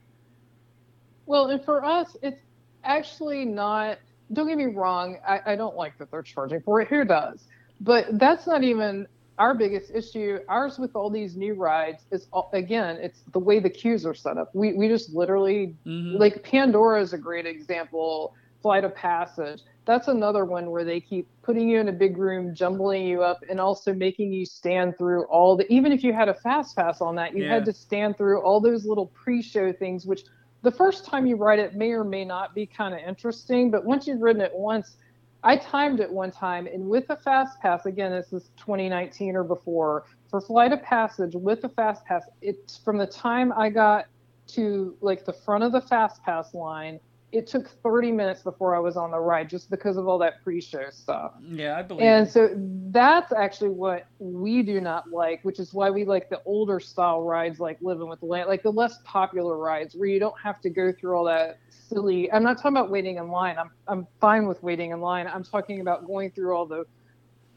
Well, 1.26 1.50
and 1.50 1.64
for 1.64 1.84
us, 1.84 2.16
it's 2.22 2.40
actually 2.86 3.44
not. 3.44 4.00
Don't 4.32 4.48
get 4.48 4.58
me 4.58 4.66
wrong. 4.66 5.18
I, 5.28 5.42
I 5.48 5.56
don't 5.58 5.76
like 5.76 5.98
that 5.98 6.12
they're 6.12 6.22
charging 6.22 6.62
for 6.62 6.80
it. 6.80 6.88
Who 6.88 7.04
does? 7.04 7.44
But 7.82 8.18
that's 8.18 8.48
not 8.48 8.64
even 8.64 9.06
our 9.38 9.54
biggest 9.54 9.92
issue. 9.94 10.40
Ours 10.48 10.80
with 10.80 10.96
all 10.96 11.10
these 11.10 11.36
new 11.36 11.56
rides 11.56 12.04
is 12.12 12.28
again, 12.54 12.98
it's 13.02 13.20
the 13.34 13.40
way 13.40 13.60
the 13.60 13.70
queues 13.70 14.06
are 14.06 14.14
set 14.14 14.38
up. 14.38 14.56
We 14.56 14.74
we 14.74 14.88
just 14.88 15.14
literally 15.14 15.76
mm-hmm. 15.86 16.18
like 16.18 16.42
Pandora 16.42 17.02
is 17.02 17.12
a 17.12 17.18
great 17.18 17.46
example. 17.46 18.34
Flight 18.64 18.84
of 18.84 18.96
Passage 18.96 19.62
that's 19.86 20.08
another 20.08 20.46
one 20.46 20.72
where 20.72 20.84
they 20.84 21.00
keep 21.00 21.28
putting 21.42 21.68
you 21.68 21.80
in 21.80 21.90
a 21.90 21.94
big 21.94 22.18
room, 22.18 22.56
jumbling 22.56 23.06
you 23.06 23.22
up, 23.22 23.44
and 23.50 23.60
also 23.60 23.94
making 23.94 24.32
you 24.32 24.46
stand 24.46 24.98
through 24.98 25.26
all 25.26 25.58
the. 25.58 25.72
Even 25.72 25.92
if 25.92 26.04
you 26.04 26.14
had 26.14 26.30
a 26.30 26.34
fast 26.34 26.76
pass 26.76 27.02
on 27.02 27.16
that, 27.16 27.36
you 27.36 27.44
yeah. 27.44 27.54
had 27.54 27.66
to 27.66 27.74
stand 27.74 28.18
through 28.18 28.42
all 28.42 28.62
those 28.62 28.86
little 28.86 29.08
pre-show 29.08 29.74
things, 29.74 30.06
which 30.06 30.24
the 30.62 30.72
first 30.72 31.06
time 31.06 31.26
you 31.26 31.36
ride 31.36 31.60
it 31.60 31.76
may 31.76 31.92
or 31.92 32.06
may 32.06 32.24
not 32.24 32.56
be 32.56 32.66
kind 32.66 32.94
of 32.94 33.02
interesting, 33.02 33.70
but 33.70 33.84
once 33.84 34.08
you've 34.08 34.22
ridden 34.22 34.42
it 34.42 34.54
once, 34.54 34.96
I 35.44 35.58
timed 35.58 36.00
it 36.00 36.10
one 36.10 36.32
time, 36.32 36.68
and 36.68 36.88
with 36.88 37.10
a 37.10 37.18
fast 37.18 37.60
pass, 37.60 37.86
again, 37.86 38.12
this 38.12 38.32
is 38.32 38.50
2019 38.56 39.36
or 39.36 39.44
before, 39.44 40.06
for 40.30 40.40
Flight 40.40 40.72
of 40.72 40.82
Passage 40.82 41.34
with 41.36 41.66
a 41.66 41.70
fast 41.70 42.06
pass, 42.06 42.24
it's 42.42 42.78
from 42.78 42.98
the 42.98 43.06
time 43.06 43.52
I 43.52 43.70
got 43.70 44.06
to 44.46 44.96
like 45.02 45.26
the 45.26 45.34
front 45.34 45.66
of 45.66 45.74
the 45.74 45.82
fast 45.82 46.24
pass 46.24 46.54
line 46.54 47.00
it 47.34 47.48
took 47.48 47.68
30 47.68 48.12
minutes 48.12 48.44
before 48.44 48.76
I 48.76 48.80
was 48.80 48.96
on 48.96 49.10
the 49.10 49.20
ride 49.20 49.50
just 49.50 49.70
because 49.72 49.98
of 49.98 50.08
all 50.08 50.20
that 50.20 50.44
pre-show 50.44 50.90
stuff. 50.92 51.34
Yeah, 51.42 51.78
I 51.78 51.82
believe. 51.82 52.04
And 52.04 52.30
so 52.30 52.52
that's 52.92 53.34
actually 53.34 53.72
what 53.72 54.06
we 54.20 54.62
do 54.62 54.80
not 54.80 55.10
like, 55.10 55.44
which 55.44 55.60
is 55.60 55.74
why 55.74 55.90
we 55.90 56.06
like 56.06 56.30
the 56.30 56.42
older 56.46 56.80
style 56.80 57.24
rides 57.24 57.60
like 57.60 57.80
Living 57.82 58.08
with 58.08 58.20
the 58.20 58.28
Land, 58.28 58.48
like 58.48 58.62
the 58.62 58.72
less 58.72 59.00
popular 59.04 59.58
rides 59.58 59.96
where 59.96 60.08
you 60.08 60.20
don't 60.20 60.40
have 60.40 60.62
to 60.62 60.70
go 60.70 60.92
through 60.92 61.18
all 61.18 61.26
that 61.26 61.60
silly. 61.70 62.32
I'm 62.32 62.44
not 62.44 62.58
talking 62.58 62.78
about 62.78 62.92
waiting 62.92 63.18
in 63.18 63.30
line. 63.30 63.58
I'm 63.58 63.72
I'm 63.88 64.08
fine 64.22 64.48
with 64.48 64.62
waiting 64.62 64.92
in 64.92 65.02
line. 65.02 65.28
I'm 65.28 65.44
talking 65.44 65.82
about 65.82 66.06
going 66.06 66.30
through 66.32 66.56
all 66.56 66.68
the 66.68 66.86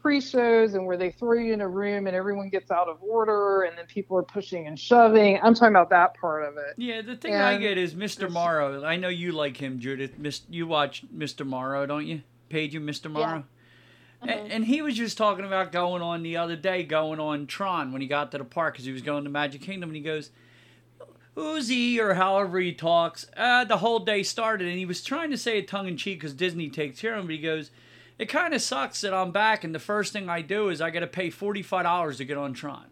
pre-shows 0.01 0.73
and 0.73 0.85
where 0.85 0.97
they 0.97 1.11
throw 1.11 1.33
you 1.33 1.53
in 1.53 1.61
a 1.61 1.67
room 1.67 2.07
and 2.07 2.15
everyone 2.15 2.49
gets 2.49 2.71
out 2.71 2.87
of 2.87 2.97
order 3.01 3.63
and 3.63 3.77
then 3.77 3.85
people 3.87 4.17
are 4.17 4.23
pushing 4.23 4.67
and 4.67 4.79
shoving. 4.79 5.39
I'm 5.41 5.53
talking 5.53 5.75
about 5.75 5.89
that 5.89 6.15
part 6.15 6.43
of 6.43 6.57
it. 6.57 6.75
Yeah, 6.77 7.01
the 7.01 7.15
thing 7.15 7.33
and 7.33 7.43
I 7.43 7.57
get 7.57 7.77
is 7.77 7.93
Mr. 7.93 8.31
Morrow. 8.31 8.83
I 8.83 8.95
know 8.95 9.09
you 9.09 9.31
like 9.31 9.57
him, 9.57 9.79
Judith. 9.79 10.13
You 10.49 10.67
watch 10.67 11.03
Mr. 11.15 11.45
Morrow, 11.45 11.85
don't 11.85 12.05
you? 12.05 12.21
Paid 12.49 12.73
you 12.73 12.81
Mr. 12.81 13.11
Morrow? 13.11 13.43
Yeah. 14.23 14.33
Uh-huh. 14.33 14.47
And, 14.49 14.65
he 14.65 14.81
was 14.81 14.95
just 14.95 15.15
talking 15.15 15.45
about 15.45 15.71
going 15.71 16.01
on 16.01 16.23
the 16.23 16.37
other 16.37 16.55
day, 16.55 16.83
going 16.83 17.19
on 17.19 17.45
Tron 17.45 17.91
when 17.91 18.01
he 18.01 18.07
got 18.07 18.31
to 18.31 18.39
the 18.39 18.43
park 18.43 18.73
because 18.73 18.85
he 18.85 18.91
was 18.91 19.03
going 19.03 19.23
to 19.25 19.29
Magic 19.29 19.61
Kingdom, 19.61 19.89
and 19.89 19.95
he 19.95 20.01
goes, 20.01 20.31
Uzi 21.35 21.99
or 21.99 22.15
however 22.15 22.59
he 22.59 22.73
talks. 22.73 23.27
Uh, 23.37 23.63
the 23.63 23.77
whole 23.77 23.99
day 23.99 24.23
started, 24.23 24.67
and 24.67 24.77
he 24.77 24.87
was 24.87 25.03
trying 25.03 25.29
to 25.29 25.37
say 25.37 25.59
it 25.59 25.67
tongue 25.67 25.87
in 25.87 25.97
cheek 25.97 26.19
because 26.19 26.33
Disney 26.33 26.67
takes 26.69 26.99
care 26.99 27.13
of 27.13 27.19
him, 27.19 27.27
but 27.27 27.35
he 27.35 27.41
goes, 27.41 27.69
it 28.19 28.27
kind 28.27 28.53
of 28.53 28.61
sucks 28.61 29.01
that 29.01 29.13
I'm 29.13 29.31
back 29.31 29.63
and 29.63 29.73
the 29.73 29.79
first 29.79 30.13
thing 30.13 30.29
I 30.29 30.41
do 30.41 30.69
is 30.69 30.81
I 30.81 30.89
got 30.89 31.01
to 31.01 31.07
pay 31.07 31.29
$45 31.29 32.17
to 32.17 32.25
get 32.25 32.37
on 32.37 32.53
Tron. 32.53 32.87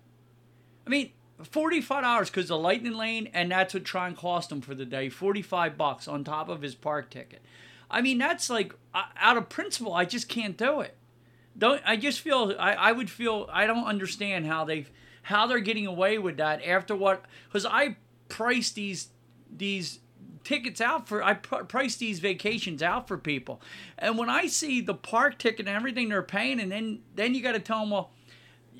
I 0.85 0.89
mean, 0.89 1.11
$45 1.43 2.25
because 2.27 2.47
the 2.47 2.57
lightning 2.57 2.93
lane 2.93 3.29
and 3.33 3.51
that's 3.51 3.73
what 3.73 3.85
Tron 3.85 4.15
cost 4.15 4.51
him 4.51 4.61
for 4.61 4.75
the 4.75 4.85
day, 4.85 5.09
45 5.09 5.77
bucks 5.77 6.07
on 6.07 6.23
top 6.23 6.49
of 6.49 6.61
his 6.61 6.75
park 6.75 7.09
ticket. 7.09 7.41
I 7.89 8.01
mean, 8.01 8.17
that's 8.17 8.49
like 8.49 8.73
out 8.93 9.37
of 9.37 9.49
principle, 9.49 9.93
I 9.93 10.05
just 10.05 10.29
can't 10.29 10.57
do 10.57 10.81
it. 10.81 10.97
Don't 11.57 11.81
I 11.85 11.95
just 11.95 12.19
feel 12.19 12.55
I, 12.59 12.73
I 12.73 12.91
would 12.91 13.09
feel 13.09 13.49
I 13.51 13.65
don't 13.65 13.85
understand 13.85 14.45
how 14.45 14.65
they 14.65 14.87
how 15.23 15.47
they're 15.47 15.59
getting 15.59 15.87
away 15.87 16.17
with 16.17 16.37
that 16.37 16.65
after 16.65 16.95
what 16.95 17.23
because 17.47 17.65
I 17.65 17.97
price 18.27 18.71
these 18.71 19.09
these 19.49 19.99
tickets 20.45 20.79
out 20.79 21.07
for 21.07 21.21
I 21.23 21.33
price 21.33 21.97
these 21.97 22.19
vacations 22.19 22.81
out 22.81 23.07
for 23.07 23.17
people, 23.17 23.61
and 23.97 24.17
when 24.17 24.29
I 24.29 24.47
see 24.47 24.79
the 24.79 24.93
park 24.93 25.37
ticket 25.37 25.67
and 25.67 25.75
everything 25.75 26.09
they're 26.09 26.23
paying, 26.23 26.59
and 26.59 26.71
then 26.71 26.99
then 27.15 27.35
you 27.35 27.41
got 27.41 27.53
to 27.53 27.59
tell 27.59 27.81
them, 27.81 27.89
well, 27.89 28.11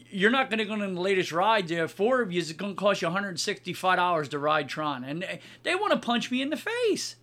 you're 0.09 0.31
not 0.31 0.49
going 0.49 0.59
to 0.59 0.65
go 0.65 0.73
on 0.73 0.79
the 0.79 1.01
latest 1.01 1.31
ride. 1.31 1.67
There, 1.67 1.87
four 1.87 2.21
of 2.21 2.31
you 2.31 2.39
is 2.39 2.53
going 2.53 2.75
to 2.75 2.79
cost 2.79 3.01
you 3.01 3.07
165 3.07 3.97
dollars 3.97 4.29
to 4.29 4.39
ride 4.39 4.69
Tron, 4.69 5.03
and 5.03 5.23
eh, 5.23 5.37
they, 5.63 5.71
they 5.71 5.75
want 5.75 5.91
to 5.93 5.99
punch 5.99 6.31
me 6.31 6.41
in 6.41 6.49
the 6.49 6.57
face. 6.57 7.17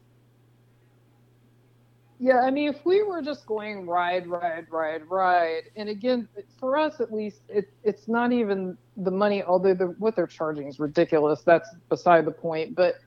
Yeah, 2.22 2.38
I 2.38 2.52
mean, 2.52 2.68
if 2.68 2.86
we 2.86 3.02
were 3.02 3.20
just 3.20 3.46
going 3.46 3.84
ride, 3.84 4.28
ride, 4.28 4.66
ride, 4.70 5.02
ride, 5.10 5.62
and 5.74 5.88
again, 5.88 6.28
for 6.56 6.78
us 6.78 7.00
at 7.00 7.12
least, 7.12 7.40
it, 7.48 7.72
it's 7.82 8.06
not 8.06 8.30
even 8.30 8.78
the 8.96 9.10
money. 9.10 9.42
Although 9.42 9.74
the, 9.74 9.86
what 9.98 10.14
they're 10.14 10.28
charging 10.28 10.68
is 10.68 10.78
ridiculous. 10.78 11.42
That's 11.42 11.68
beside 11.88 12.24
the 12.24 12.30
point. 12.30 12.76
But 12.76 13.00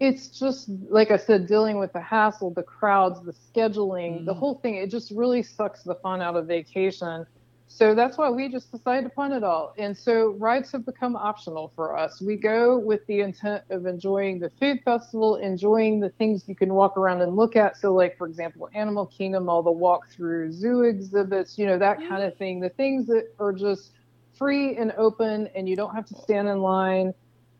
it's 0.00 0.28
just 0.28 0.68
like 0.88 1.10
I 1.10 1.16
said, 1.16 1.46
dealing 1.46 1.78
with 1.78 1.92
the 1.92 2.00
hassle, 2.00 2.50
the 2.50 2.62
crowds, 2.62 3.20
the 3.22 3.32
scheduling, 3.32 4.22
mm. 4.22 4.26
the 4.26 4.34
whole 4.34 4.56
thing. 4.56 4.76
It 4.76 4.90
just 4.90 5.10
really 5.12 5.42
sucks 5.42 5.82
the 5.82 5.94
fun 5.96 6.20
out 6.20 6.36
of 6.36 6.46
vacation. 6.46 7.26
So 7.66 7.94
that's 7.94 8.18
why 8.18 8.30
we 8.30 8.48
just 8.48 8.70
decided 8.70 9.04
to 9.04 9.10
punt 9.10 9.32
it 9.32 9.42
all. 9.42 9.74
And 9.78 9.96
so 9.96 10.36
rides 10.38 10.70
have 10.72 10.84
become 10.84 11.16
optional 11.16 11.72
for 11.74 11.96
us. 11.96 12.20
We 12.20 12.36
go 12.36 12.78
with 12.78 13.04
the 13.06 13.20
intent 13.20 13.64
of 13.70 13.86
enjoying 13.86 14.38
the 14.38 14.50
food 14.60 14.80
festival, 14.84 15.36
enjoying 15.36 15.98
the 15.98 16.10
things 16.10 16.44
you 16.46 16.54
can 16.54 16.74
walk 16.74 16.96
around 16.96 17.22
and 17.22 17.34
look 17.34 17.56
at. 17.56 17.76
So, 17.76 17.92
like 17.92 18.16
for 18.18 18.26
example, 18.26 18.68
Animal 18.74 19.06
Kingdom, 19.06 19.48
all 19.48 19.62
the 19.62 19.72
walk 19.72 20.08
through 20.10 20.52
zoo 20.52 20.82
exhibits, 20.82 21.58
you 21.58 21.66
know, 21.66 21.78
that 21.78 21.98
kind 21.98 22.22
of 22.22 22.36
thing. 22.36 22.60
The 22.60 22.68
things 22.68 23.06
that 23.06 23.28
are 23.38 23.52
just 23.52 23.92
free 24.36 24.76
and 24.76 24.92
open, 24.98 25.48
and 25.54 25.68
you 25.68 25.74
don't 25.74 25.94
have 25.94 26.06
to 26.06 26.14
stand 26.14 26.48
in 26.48 26.60
line 26.60 27.14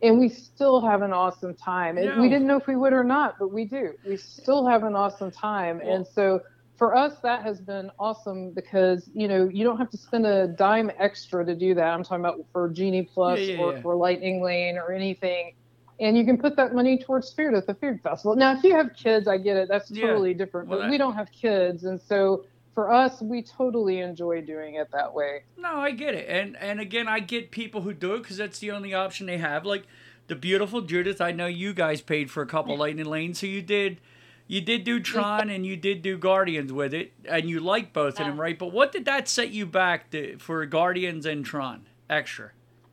and 0.04 0.18
we 0.18 0.28
still 0.28 0.80
have 0.82 1.00
an 1.00 1.12
awesome 1.12 1.54
time. 1.54 1.96
And 1.96 2.20
we 2.20 2.28
didn't 2.28 2.46
know 2.46 2.58
if 2.58 2.66
we 2.66 2.76
would 2.76 2.92
or 2.92 3.02
not, 3.02 3.36
but 3.38 3.48
we 3.48 3.64
do. 3.64 3.94
We 4.06 4.18
still 4.18 4.66
have 4.66 4.84
an 4.84 4.94
awesome 4.94 5.30
time. 5.30 5.80
Cool. 5.80 5.94
And 5.94 6.06
so 6.06 6.40
for 6.76 6.94
us, 6.94 7.14
that 7.22 7.42
has 7.42 7.60
been 7.60 7.90
awesome 7.98 8.50
because 8.50 9.08
you 9.14 9.28
know 9.28 9.48
you 9.48 9.64
don't 9.64 9.78
have 9.78 9.90
to 9.90 9.96
spend 9.96 10.26
a 10.26 10.48
dime 10.48 10.90
extra 10.98 11.44
to 11.44 11.54
do 11.54 11.74
that. 11.74 11.86
I'm 11.86 12.04
talking 12.04 12.24
about 12.24 12.44
for 12.52 12.68
Genie 12.68 13.08
Plus 13.14 13.40
yeah, 13.40 13.54
yeah, 13.54 13.60
or 13.60 13.72
yeah. 13.72 13.82
for 13.82 13.96
Lightning 13.96 14.42
Lane 14.42 14.76
or 14.76 14.92
anything, 14.92 15.54
and 16.00 16.18
you 16.18 16.24
can 16.24 16.36
put 16.36 16.56
that 16.56 16.74
money 16.74 16.98
towards 16.98 17.32
food 17.32 17.54
at 17.54 17.66
the 17.66 17.74
food 17.74 18.00
festival. 18.02 18.36
Now, 18.36 18.58
if 18.58 18.62
you 18.62 18.74
have 18.74 18.90
kids, 18.94 19.26
I 19.26 19.38
get 19.38 19.56
it. 19.56 19.68
That's 19.68 19.88
totally 19.88 20.34
different. 20.34 20.68
Well, 20.68 20.80
but 20.80 20.84
that... 20.84 20.90
we 20.90 20.98
don't 20.98 21.14
have 21.14 21.30
kids, 21.32 21.84
and 21.84 21.98
so 22.00 22.44
for 22.74 22.92
us, 22.92 23.22
we 23.22 23.42
totally 23.42 24.00
enjoy 24.00 24.42
doing 24.42 24.74
it 24.74 24.90
that 24.92 25.14
way. 25.14 25.44
No, 25.56 25.76
I 25.76 25.92
get 25.92 26.14
it, 26.14 26.28
and 26.28 26.56
and 26.56 26.80
again, 26.80 27.08
I 27.08 27.20
get 27.20 27.50
people 27.50 27.82
who 27.82 27.94
do 27.94 28.14
it 28.14 28.22
because 28.22 28.36
that's 28.36 28.58
the 28.58 28.70
only 28.70 28.92
option 28.92 29.26
they 29.26 29.38
have. 29.38 29.64
Like 29.64 29.84
the 30.26 30.34
beautiful 30.34 30.80
Judith, 30.80 31.20
I 31.20 31.32
know 31.32 31.46
you 31.46 31.72
guys 31.72 32.00
paid 32.00 32.30
for 32.30 32.42
a 32.42 32.46
couple 32.46 32.76
lightning 32.76 33.06
lanes, 33.06 33.38
so 33.40 33.46
you 33.46 33.62
did. 33.62 34.00
You 34.46 34.60
did 34.60 34.84
do 34.84 35.00
Tron 35.00 35.48
and 35.48 35.64
you 35.64 35.74
did 35.74 36.02
do 36.02 36.18
Guardians 36.18 36.70
with 36.70 36.92
it, 36.92 37.12
and 37.24 37.48
you 37.48 37.60
like 37.60 37.94
both 37.94 38.20
of 38.20 38.26
them, 38.26 38.38
right? 38.38 38.58
But 38.58 38.72
what 38.72 38.92
did 38.92 39.06
that 39.06 39.26
set 39.26 39.50
you 39.50 39.64
back 39.64 40.10
to, 40.10 40.36
for 40.36 40.66
Guardians 40.66 41.24
and 41.24 41.46
Tron 41.46 41.86
extra? 42.10 42.50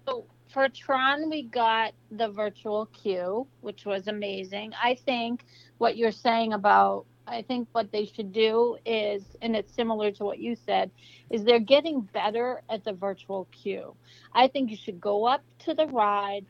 So 0.08 0.24
for 0.48 0.70
Tron, 0.70 1.30
we 1.30 1.44
got 1.44 1.92
the 2.10 2.30
virtual 2.30 2.86
queue, 2.88 3.48
which 3.60 3.86
was 3.86 4.08
amazing. 4.08 4.72
I 4.82 4.96
think 4.96 5.44
what 5.78 5.98
you're 5.98 6.14
saying 6.14 6.54
about, 6.54 7.06
I 7.32 7.44
think 7.44 7.70
what 7.74 7.92
they 7.92 8.06
should 8.06 8.34
do 8.34 8.78
is, 8.86 9.36
and 9.42 9.56
it's 9.56 9.74
similar 9.76 10.12
to 10.14 10.26
what 10.26 10.40
you 10.40 10.56
said, 10.56 10.92
is 11.32 11.44
they're 11.44 11.60
getting 11.60 12.02
better 12.14 12.64
at 12.70 12.84
the 12.86 12.94
virtual 12.94 13.50
queue. 13.52 13.98
I 14.34 14.48
think 14.48 14.72
you 14.72 14.78
should 14.78 15.02
go 15.02 15.26
up 15.28 15.44
to 15.62 15.74
the 15.76 15.88
ride, 15.88 16.48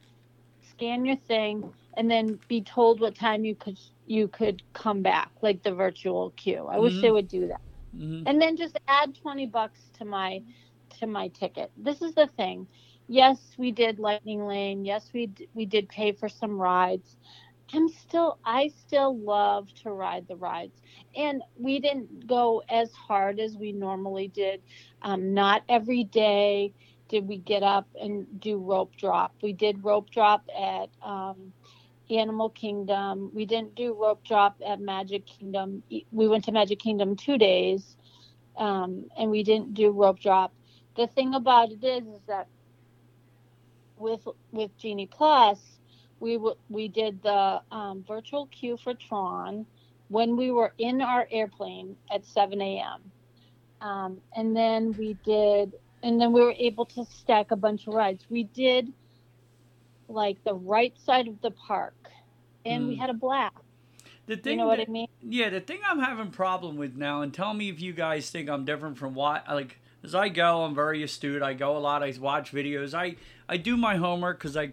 scan 0.62 1.06
your 1.06 1.18
thing, 1.18 1.74
and 1.98 2.10
then 2.12 2.40
be 2.48 2.64
told 2.64 3.02
what 3.02 3.16
time 3.16 3.46
you 3.46 3.56
could 3.56 3.80
you 4.06 4.28
could 4.28 4.64
come 4.74 5.02
back, 5.04 5.32
like 5.42 5.64
the 5.64 5.74
virtual 5.74 6.32
queue. 6.38 6.68
I 6.72 6.80
wish 6.80 7.00
Mhm. 7.00 7.02
they 7.02 7.12
would 7.12 7.28
do 7.28 7.48
that. 7.48 7.62
Mhm. 7.96 8.26
and 8.26 8.42
then 8.42 8.58
just 8.58 8.78
add 8.88 9.16
20 9.22 9.46
bucks 9.48 9.90
to 9.98 10.06
my 10.06 10.42
to 11.00 11.08
my 11.08 11.28
ticket 11.30 11.72
this 11.78 12.02
is 12.02 12.14
the 12.16 12.28
thing 12.28 12.68
yes 13.08 13.54
we 13.58 13.72
did 13.72 14.00
lightning 14.00 14.46
lane 14.46 14.86
yes 14.86 15.10
we 15.14 15.28
d- 15.28 15.48
we 15.54 15.66
did 15.66 15.88
pay 15.90 16.12
for 16.12 16.28
some 16.30 16.58
rides 16.60 17.18
i'm 17.74 17.90
still 17.90 18.40
i 18.46 18.70
still 18.70 19.18
love 19.20 19.74
to 19.74 19.92
ride 19.92 20.28
the 20.28 20.36
rides 20.36 20.82
and 21.16 21.42
we 21.58 21.80
didn't 21.80 22.28
go 22.28 22.64
as 22.70 22.92
hard 22.94 23.40
as 23.40 23.58
we 23.58 23.72
normally 23.72 24.28
did 24.28 24.62
um, 25.04 25.34
not 25.34 25.64
every 25.70 26.04
day 26.04 26.74
did 27.10 27.28
we 27.28 27.38
get 27.38 27.64
up 27.64 27.88
and 28.00 28.26
do 28.40 28.58
rope 28.58 28.96
drop 28.98 29.34
we 29.44 29.54
did 29.54 29.84
rope 29.84 30.10
drop 30.10 30.46
at 30.58 30.90
um, 31.02 31.54
Animal 32.12 32.50
Kingdom. 32.50 33.32
We 33.34 33.46
didn't 33.46 33.76
do 33.76 33.94
rope 33.94 34.24
drop 34.24 34.58
at 34.66 34.80
Magic 34.80 35.26
Kingdom. 35.26 35.84
We 36.12 36.28
went 36.28 36.44
to 36.46 36.52
Magic 36.52 36.80
Kingdom 36.80 37.16
two 37.16 37.38
days, 37.38 37.96
um, 38.58 39.06
and 39.18 39.32
we 39.32 39.44
didn't 39.44 39.74
do 39.74 39.92
rope 39.92 40.20
drop. 40.20 40.54
The 40.98 41.08
thing 41.08 41.34
about 41.36 41.72
it 41.72 41.84
is, 41.84 42.06
is 42.08 42.22
that 42.28 42.48
with 43.98 44.28
with 44.52 44.78
Genie 44.78 45.08
Plus, 45.08 45.80
we 46.22 46.36
w- 46.36 46.56
we 46.70 46.88
did 46.88 47.22
the 47.24 47.62
um, 47.72 48.06
virtual 48.08 48.48
queue 48.48 48.78
for 48.78 48.94
Tron 48.94 49.66
when 50.10 50.38
we 50.38 50.52
were 50.52 50.74
in 50.78 51.02
our 51.02 51.28
airplane 51.32 51.98
at 52.12 52.26
7 52.26 52.62
a.m. 52.62 53.12
Um, 53.82 54.22
and 54.36 54.56
then 54.56 54.96
we 54.98 55.16
did, 55.26 55.74
and 56.04 56.22
then 56.22 56.32
we 56.32 56.42
were 56.42 56.56
able 56.58 56.86
to 56.88 57.06
stack 57.06 57.52
a 57.52 57.58
bunch 57.58 57.88
of 57.88 57.96
rides. 57.96 58.26
We 58.30 58.44
did 58.44 58.94
like 60.08 60.44
the 60.46 60.54
right 60.54 60.94
side 61.00 61.28
of 61.28 61.42
the 61.42 61.52
park, 61.52 61.96
and 62.66 62.88
we 62.88 62.96
Mm. 62.96 63.00
had 63.00 63.10
a 63.10 63.14
blast. 63.14 63.56
The 64.28 64.38
thing 64.38 64.54
You 64.54 64.58
know 64.60 64.68
what 64.68 64.80
I 64.80 64.86
mean? 64.86 65.08
Yeah, 65.24 65.50
the 65.50 65.62
thing 65.62 65.80
I'm 65.90 66.00
having 66.00 66.32
problem 66.32 66.78
with 66.78 66.96
now, 66.96 67.22
and 67.22 67.34
tell 67.34 67.54
me 67.54 67.70
if 67.70 67.82
you 67.82 67.94
guys 67.94 68.30
think 68.30 68.50
I'm 68.50 68.66
different 68.66 68.98
from 68.98 69.16
what 69.16 69.48
like 69.50 69.81
as 70.04 70.16
I 70.16 70.30
go, 70.30 70.64
I'm 70.64 70.74
very 70.74 71.04
astute. 71.04 71.42
I 71.42 71.54
go 71.54 71.78
a 71.78 71.80
lot. 71.80 72.04
I 72.04 72.14
watch 72.20 72.52
videos. 72.52 72.94
I 72.94 73.16
I 73.48 73.58
do 73.58 73.78
my 73.78 73.98
homework 73.98 74.40
because 74.40 74.58
I 74.58 74.72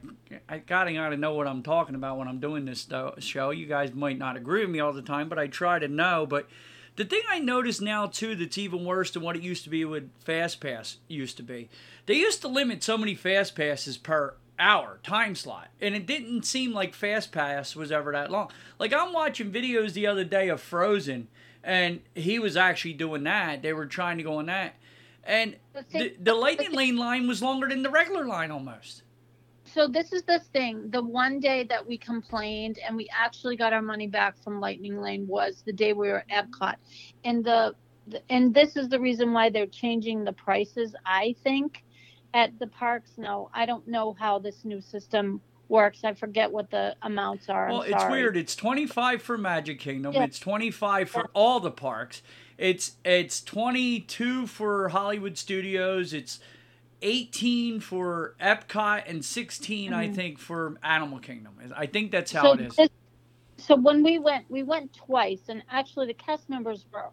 I 0.48 0.58
gotta 0.58 0.92
gotta 0.92 1.16
know 1.16 1.34
what 1.34 1.46
I'm 1.46 1.62
talking 1.62 1.94
about 1.94 2.16
when 2.16 2.28
I'm 2.28 2.40
doing 2.40 2.64
this 2.64 2.88
show. 3.18 3.50
You 3.50 3.66
guys 3.66 3.92
might 3.94 4.18
not 4.18 4.36
agree 4.36 4.60
with 4.62 4.70
me 4.70 4.80
all 4.80 4.92
the 4.92 5.02
time, 5.02 5.28
but 5.28 5.38
I 5.38 5.46
try 5.46 5.78
to 5.78 5.88
know. 5.88 6.26
But 6.26 6.48
the 6.96 7.04
thing 7.04 7.22
I 7.28 7.38
notice 7.38 7.80
now 7.80 8.06
too 8.06 8.34
that's 8.36 8.58
even 8.58 8.84
worse 8.84 9.10
than 9.10 9.22
what 9.22 9.36
it 9.36 9.42
used 9.42 9.64
to 9.64 9.70
be 9.70 9.84
with 9.84 10.10
Fast 10.20 10.60
Pass 10.60 10.98
used 11.08 11.36
to 11.36 11.42
be. 11.42 11.68
They 12.06 12.14
used 12.14 12.40
to 12.42 12.48
limit 12.48 12.82
so 12.82 12.96
many 12.96 13.14
Fast 13.14 13.54
Passes 13.54 13.98
per 13.98 14.34
hour 14.58 14.98
time 15.02 15.34
slot, 15.34 15.68
and 15.80 15.94
it 15.94 16.06
didn't 16.06 16.44
seem 16.44 16.72
like 16.72 16.94
Fast 16.94 17.32
Pass 17.32 17.76
was 17.76 17.92
ever 17.92 18.12
that 18.12 18.30
long. 18.30 18.50
Like 18.78 18.92
I'm 18.92 19.12
watching 19.12 19.52
videos 19.52 19.92
the 19.92 20.06
other 20.06 20.24
day 20.24 20.48
of 20.48 20.60
Frozen, 20.60 21.28
and 21.62 22.00
he 22.14 22.38
was 22.38 22.56
actually 22.56 22.94
doing 22.94 23.24
that. 23.24 23.62
They 23.62 23.72
were 23.72 23.86
trying 23.86 24.16
to 24.18 24.24
go 24.24 24.38
on 24.38 24.46
that, 24.46 24.74
and 25.24 25.56
The 25.90 26.14
the, 26.20 26.34
lightning 26.34 26.72
lane 26.72 26.96
line 26.96 27.28
was 27.28 27.42
longer 27.42 27.68
than 27.68 27.82
the 27.82 27.90
regular 27.90 28.26
line 28.26 28.50
almost. 28.50 29.02
So 29.64 29.86
this 29.86 30.12
is 30.12 30.22
the 30.22 30.40
thing. 30.52 30.88
The 30.90 31.02
one 31.02 31.40
day 31.40 31.64
that 31.64 31.86
we 31.86 31.98
complained 31.98 32.78
and 32.86 32.96
we 32.96 33.08
actually 33.12 33.56
got 33.56 33.72
our 33.72 33.82
money 33.82 34.06
back 34.06 34.42
from 34.42 34.60
Lightning 34.60 35.00
Lane 35.00 35.26
was 35.26 35.62
the 35.66 35.72
day 35.74 35.92
we 35.92 36.08
were 36.08 36.24
at 36.30 36.50
Epcot, 36.50 36.76
and 37.24 37.44
the, 37.44 37.74
the 38.06 38.22
and 38.30 38.54
this 38.54 38.76
is 38.76 38.88
the 38.88 38.98
reason 38.98 39.32
why 39.32 39.50
they're 39.50 39.66
changing 39.66 40.24
the 40.24 40.32
prices. 40.32 40.94
I 41.04 41.36
think 41.44 41.84
at 42.34 42.58
the 42.58 42.66
parks. 42.66 43.12
No, 43.18 43.50
I 43.52 43.66
don't 43.66 43.86
know 43.86 44.16
how 44.18 44.38
this 44.38 44.64
new 44.64 44.80
system 44.80 45.40
works. 45.68 46.02
I 46.02 46.14
forget 46.14 46.50
what 46.50 46.70
the 46.70 46.96
amounts 47.02 47.48
are. 47.48 47.66
I'm 47.66 47.72
Well, 47.72 47.82
it's 47.82 47.92
sorry. 47.92 48.12
weird. 48.22 48.36
It's 48.36 48.56
25 48.56 49.22
for 49.22 49.36
Magic 49.38 49.78
Kingdom. 49.78 50.14
Yeah. 50.14 50.24
It's 50.24 50.38
25 50.38 51.10
for 51.10 51.30
all 51.34 51.60
the 51.60 51.70
parks. 51.70 52.22
It's 52.58 52.96
it's 53.04 53.40
22 53.44 54.48
for 54.48 54.88
Hollywood 54.88 55.38
Studios. 55.38 56.12
It's 56.12 56.40
18 57.02 57.78
for 57.78 58.34
Epcot 58.40 59.04
and 59.06 59.24
16 59.24 59.92
I 59.94 60.08
Mhm. 60.08 60.14
think 60.14 60.38
for 60.40 60.76
Animal 60.82 61.20
Kingdom. 61.20 61.54
I 61.76 61.86
think 61.86 62.10
that's 62.10 62.32
how 62.32 62.42
so 62.42 62.52
it 62.54 62.60
is. 62.62 62.74
this- 62.76 62.88
so 63.58 63.76
when 63.76 64.02
we 64.02 64.18
went, 64.18 64.50
we 64.50 64.64
went 64.64 64.92
twice, 64.92 65.48
and 65.48 65.62
actually 65.70 66.06
the 66.08 66.14
cast 66.14 66.48
members 66.50 66.86
were 66.92 67.10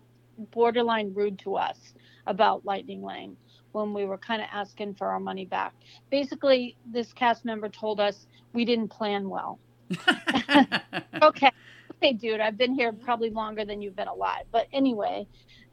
borderline 0.52 1.14
rude 1.14 1.38
to 1.40 1.56
us 1.56 1.94
about 2.28 2.66
Lightning 2.66 3.04
Lane 3.04 3.38
when 3.72 3.94
we 3.94 4.06
were 4.06 4.18
kind 4.18 4.42
of 4.42 4.48
asking 4.52 4.96
for 4.96 5.08
our 5.08 5.20
money 5.20 5.46
back. 5.46 5.74
Basically, 6.10 6.76
this 6.92 7.14
cast 7.14 7.46
member 7.46 7.70
told 7.70 8.00
us 8.00 8.26
we 8.54 8.66
didn't 8.66 8.90
plan 8.90 9.30
well. 9.30 9.60
Okay, 11.22 11.52
okay, 11.98 12.14
dude, 12.14 12.40
I've 12.40 12.58
been 12.58 12.74
here 12.74 12.92
probably 12.94 13.30
longer 13.30 13.66
than 13.66 13.82
you've 13.82 13.96
been 13.96 14.08
alive. 14.08 14.46
But 14.52 14.68
anyway, 14.74 15.28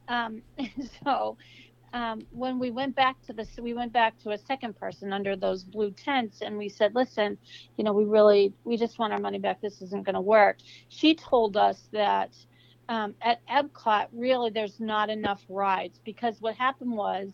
um, 0.09 0.43
so 1.05 1.37
um, 1.93 2.27
when 2.31 2.59
we 2.59 2.71
went 2.71 2.95
back 2.95 3.21
to 3.27 3.33
this, 3.33 3.49
we 3.61 3.75
went 3.75 3.93
back 3.93 4.19
to 4.21 4.31
a 4.31 4.39
second 4.39 4.77
person 4.79 5.13
under 5.13 5.37
those 5.37 5.63
blue 5.63 5.91
tents, 5.91 6.41
and 6.41 6.57
we 6.57 6.69
said, 6.69 6.95
"Listen, 6.95 7.37
you 7.77 7.85
know, 7.85 7.93
we 7.93 8.05
really, 8.05 8.55
we 8.65 8.77
just 8.77 8.99
want 8.99 9.13
our 9.13 9.19
money 9.19 9.39
back. 9.39 9.61
This 9.61 9.83
isn't 9.83 10.05
going 10.05 10.15
to 10.15 10.21
work." 10.21 10.59
She 10.89 11.15
told 11.15 11.57
us 11.57 11.89
that 11.93 12.35
um, 12.89 13.15
at 13.21 13.41
Epcot, 13.47 14.09
really, 14.13 14.51
there's 14.51 14.81
not 14.81 15.11
enough 15.11 15.43
rides 15.49 16.01
because 16.05 16.41
what 16.41 16.57
happened 16.57 16.93
was 16.93 17.31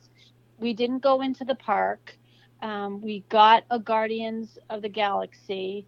we 0.59 0.74
didn't 0.74 1.01
go 1.01 1.20
into 1.20 1.45
the 1.45 1.55
park. 1.55 2.16
Um, 2.61 3.01
we 3.01 3.24
got 3.28 3.64
a 3.70 3.78
Guardians 3.78 4.59
of 4.68 4.82
the 4.82 4.89
Galaxy. 4.89 5.86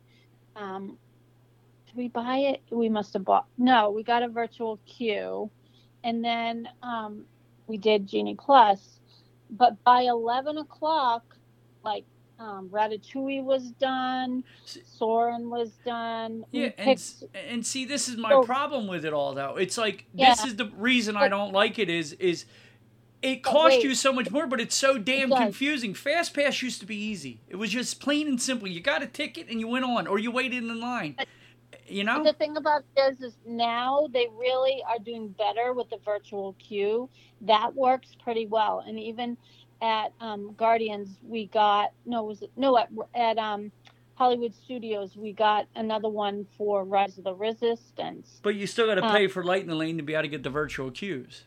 Did 1.90 1.96
we 1.96 2.08
buy 2.08 2.36
it? 2.36 2.62
We 2.70 2.88
must 2.88 3.12
have 3.14 3.24
bought. 3.24 3.46
No, 3.58 3.90
we 3.90 4.02
got 4.04 4.22
a 4.22 4.28
virtual 4.28 4.78
queue, 4.86 5.50
and 6.04 6.24
then 6.24 6.68
um, 6.82 7.24
we 7.66 7.76
did 7.78 8.06
Genie 8.06 8.36
Plus. 8.36 9.00
But 9.50 9.82
by 9.82 10.02
eleven 10.02 10.58
o'clock, 10.58 11.36
like 11.84 12.04
um, 12.38 12.68
Ratatouille 12.70 13.42
was 13.42 13.72
done, 13.72 14.44
Soarin' 14.64 15.50
was 15.50 15.70
done. 15.84 16.44
Yeah, 16.52 16.66
and, 16.66 16.74
picked- 16.76 17.00
s- 17.00 17.24
and 17.34 17.66
see, 17.66 17.84
this 17.84 18.08
is 18.08 18.16
my 18.16 18.30
So- 18.30 18.44
problem 18.44 18.86
with 18.86 19.04
it 19.04 19.12
all, 19.12 19.34
though. 19.34 19.56
It's 19.56 19.76
like 19.76 20.06
this 20.14 20.44
is 20.44 20.54
the 20.56 20.66
reason 20.76 21.16
I 21.16 21.26
don't 21.28 21.52
like 21.52 21.80
it. 21.80 21.88
Is 21.90 22.12
is 22.14 22.44
it 23.20 23.42
But 23.42 23.50
costs 23.50 23.76
wait. 23.78 23.84
you 23.84 23.94
so 23.96 24.12
much 24.12 24.30
more, 24.30 24.46
but 24.46 24.60
it's 24.60 24.76
so 24.76 24.96
damn 24.96 25.30
does. 25.30 25.38
confusing. 25.40 25.92
Fast 25.92 26.34
Pass 26.34 26.62
used 26.62 26.78
to 26.80 26.86
be 26.86 26.96
easy. 26.96 27.40
It 27.48 27.56
was 27.56 27.70
just 27.70 27.98
plain 28.00 28.28
and 28.28 28.40
simple. 28.40 28.68
You 28.68 28.80
got 28.80 29.02
a 29.02 29.06
ticket 29.08 29.48
and 29.50 29.58
you 29.58 29.66
went 29.66 29.84
on, 29.84 30.06
or 30.06 30.20
you 30.20 30.30
waited 30.30 30.62
in 30.62 30.80
line. 30.80 31.14
But- 31.18 31.26
You 31.90 32.04
But 32.04 32.18
know? 32.18 32.24
the 32.24 32.32
thing 32.34 32.56
about 32.56 32.84
this 32.96 33.20
is 33.20 33.36
now 33.46 34.08
they 34.12 34.28
really 34.36 34.82
are 34.88 34.98
doing 34.98 35.28
better 35.28 35.72
with 35.72 35.90
the 35.90 35.98
virtual 36.04 36.54
queue. 36.58 37.08
That 37.42 37.74
works 37.74 38.16
pretty 38.22 38.46
well. 38.46 38.84
And 38.86 38.98
even 38.98 39.36
at 39.82 40.12
um, 40.20 40.54
Guardians, 40.56 41.18
we 41.22 41.46
got 41.46 41.90
no, 42.06 42.22
was 42.22 42.42
it 42.42 42.50
no 42.56 42.78
at 42.78 42.88
at 43.14 43.38
um, 43.38 43.72
Hollywood 44.20 44.54
Studios, 44.54 45.16
we 45.16 45.32
got 45.32 45.66
another 45.76 46.10
one 46.10 46.46
for 46.58 46.84
Rise 46.84 47.16
of 47.16 47.24
the 47.24 47.34
Resistance. 47.34 48.38
But 48.42 48.54
you 48.54 48.66
still 48.66 48.86
got 48.86 48.96
to 48.96 49.10
pay 49.10 49.28
for 49.28 49.42
light 49.42 49.60
Lightning 49.60 49.78
Lane 49.78 49.96
to 49.96 50.02
be 50.02 50.12
able 50.12 50.24
to 50.24 50.28
get 50.28 50.42
the 50.42 50.50
virtual 50.50 50.90
queues. 50.90 51.44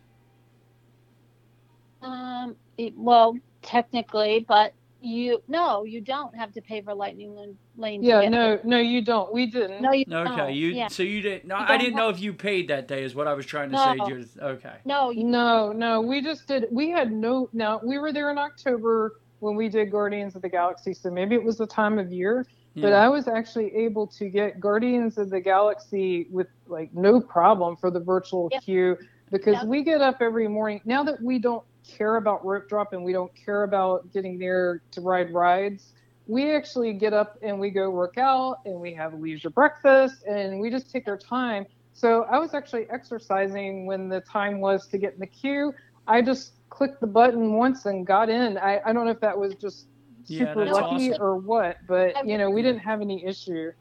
Um, 2.01 2.55
it- 2.77 2.97
well, 2.97 3.37
technically, 3.61 4.43
but 4.47 4.73
you 5.03 5.43
no, 5.47 5.83
you 5.83 6.01
don't 6.01 6.35
have 6.35 6.51
to 6.53 6.61
pay 6.61 6.81
for 6.81 6.93
Lightning 6.93 7.35
Lane. 7.35 7.57
lane 7.77 8.03
Yeah, 8.03 8.21
get 8.21 8.31
no, 8.31 8.59
no, 8.63 8.77
you 8.77 9.01
don't. 9.01 9.33
We 9.33 9.47
didn't. 9.47 9.81
no, 9.81 9.91
you 9.91 10.05
Okay, 10.09 10.35
don't. 10.35 10.53
you 10.53 10.67
yeah. 10.69 10.87
so 10.87 11.03
you 11.03 11.21
didn't. 11.21 11.45
No, 11.45 11.57
You 11.59 11.65
I 11.67 11.77
didn't 11.77 11.95
know 11.95 12.09
if 12.09 12.19
you 12.21 12.33
paid 12.33 12.67
that 12.69 12.87
day. 12.87 13.03
Is 13.03 13.13
what 13.15 13.27
I 13.27 13.33
was 13.33 13.45
trying 13.45 13.71
to 13.71 13.77
say, 13.77 13.95
No. 13.95 14.07
Judith. 14.07 14.37
Okay. 14.41 14.73
no, 14.85 15.09
you 15.09 15.23
No, 15.25 15.71
no, 15.71 16.01
we 16.01 16.21
just 16.21 16.47
did. 16.47 16.67
We 16.71 16.89
had 16.89 17.11
no. 17.11 17.49
Now 17.53 17.81
we 17.83 17.97
were 17.97 18.13
there 18.13 18.31
in 18.31 18.37
October 18.37 19.19
when 19.39 19.55
we 19.55 19.67
did 19.67 19.91
Guardians 19.91 20.35
of 20.35 20.41
the 20.41 20.49
Galaxy, 20.49 20.93
so 20.93 21.11
maybe 21.11 21.35
it 21.35 21.43
was 21.43 21.57
the 21.57 21.67
time 21.67 21.99
of 21.99 22.11
year. 22.11 22.47
But 22.75 22.87
Yeah. 22.89 23.05
I 23.05 23.09
was 23.09 23.27
actually 23.27 23.75
able 23.75 24.07
to 24.07 24.29
get 24.29 24.59
Guardians 24.59 25.17
of 25.17 25.29
the 25.29 25.41
Galaxy 25.41 26.27
with 26.31 26.47
like 26.67 26.93
no 26.93 27.19
problem 27.19 27.75
for 27.75 27.91
the 27.91 27.99
virtual 27.99 28.49
Yeah. 28.51 28.59
queue. 28.59 28.97
because 29.31 29.55
Yep. 29.55 29.65
we 29.65 29.81
get 29.83 29.99
up 29.99 30.17
every 30.21 30.47
morning 30.47 30.79
now 30.85 31.01
that 31.03 31.19
we 31.19 31.39
don't 31.39 31.63
care 31.83 32.15
about 32.17 32.45
rope 32.45 32.67
drop 32.67 32.93
and 32.93 33.03
we 33.03 33.13
don't 33.13 33.31
care 33.35 33.63
about 33.63 34.11
getting 34.13 34.37
there 34.37 34.81
to 34.91 35.01
ride 35.01 35.31
rides. 35.33 35.93
We 36.27 36.55
actually 36.55 36.93
get 36.93 37.13
up 37.13 37.37
and 37.41 37.59
we 37.59 37.69
go 37.69 37.89
work 37.89 38.17
out 38.17 38.59
and 38.65 38.79
we 38.79 38.93
have 38.93 39.13
a 39.13 39.15
leisure 39.15 39.49
breakfast 39.49 40.23
and 40.23 40.59
we 40.59 40.69
just 40.69 40.89
take 40.89 41.07
our 41.07 41.17
time. 41.17 41.65
So 41.93 42.23
I 42.23 42.39
was 42.39 42.53
actually 42.53 42.87
exercising 42.89 43.85
when 43.85 44.09
the 44.09 44.21
time 44.21 44.59
was 44.59 44.87
to 44.87 44.97
get 44.97 45.13
in 45.13 45.19
the 45.19 45.27
queue. 45.27 45.73
I 46.07 46.21
just 46.21 46.53
clicked 46.69 47.01
the 47.01 47.07
button 47.07 47.53
once 47.53 47.85
and 47.85 48.05
got 48.05 48.29
in. 48.29 48.57
I, 48.57 48.81
I 48.85 48.93
don't 48.93 49.05
know 49.05 49.11
if 49.11 49.19
that 49.19 49.37
was 49.37 49.55
just 49.55 49.87
super 50.25 50.65
that's 50.65 50.71
lucky 50.71 51.11
awesome. 51.11 51.21
or 51.21 51.37
what, 51.37 51.77
but 51.87 52.27
you 52.27 52.37
know, 52.37 52.49
we 52.49 52.61
didn't 52.61 52.81
have 52.81 53.01
any 53.01 53.23
issue. 53.25 53.71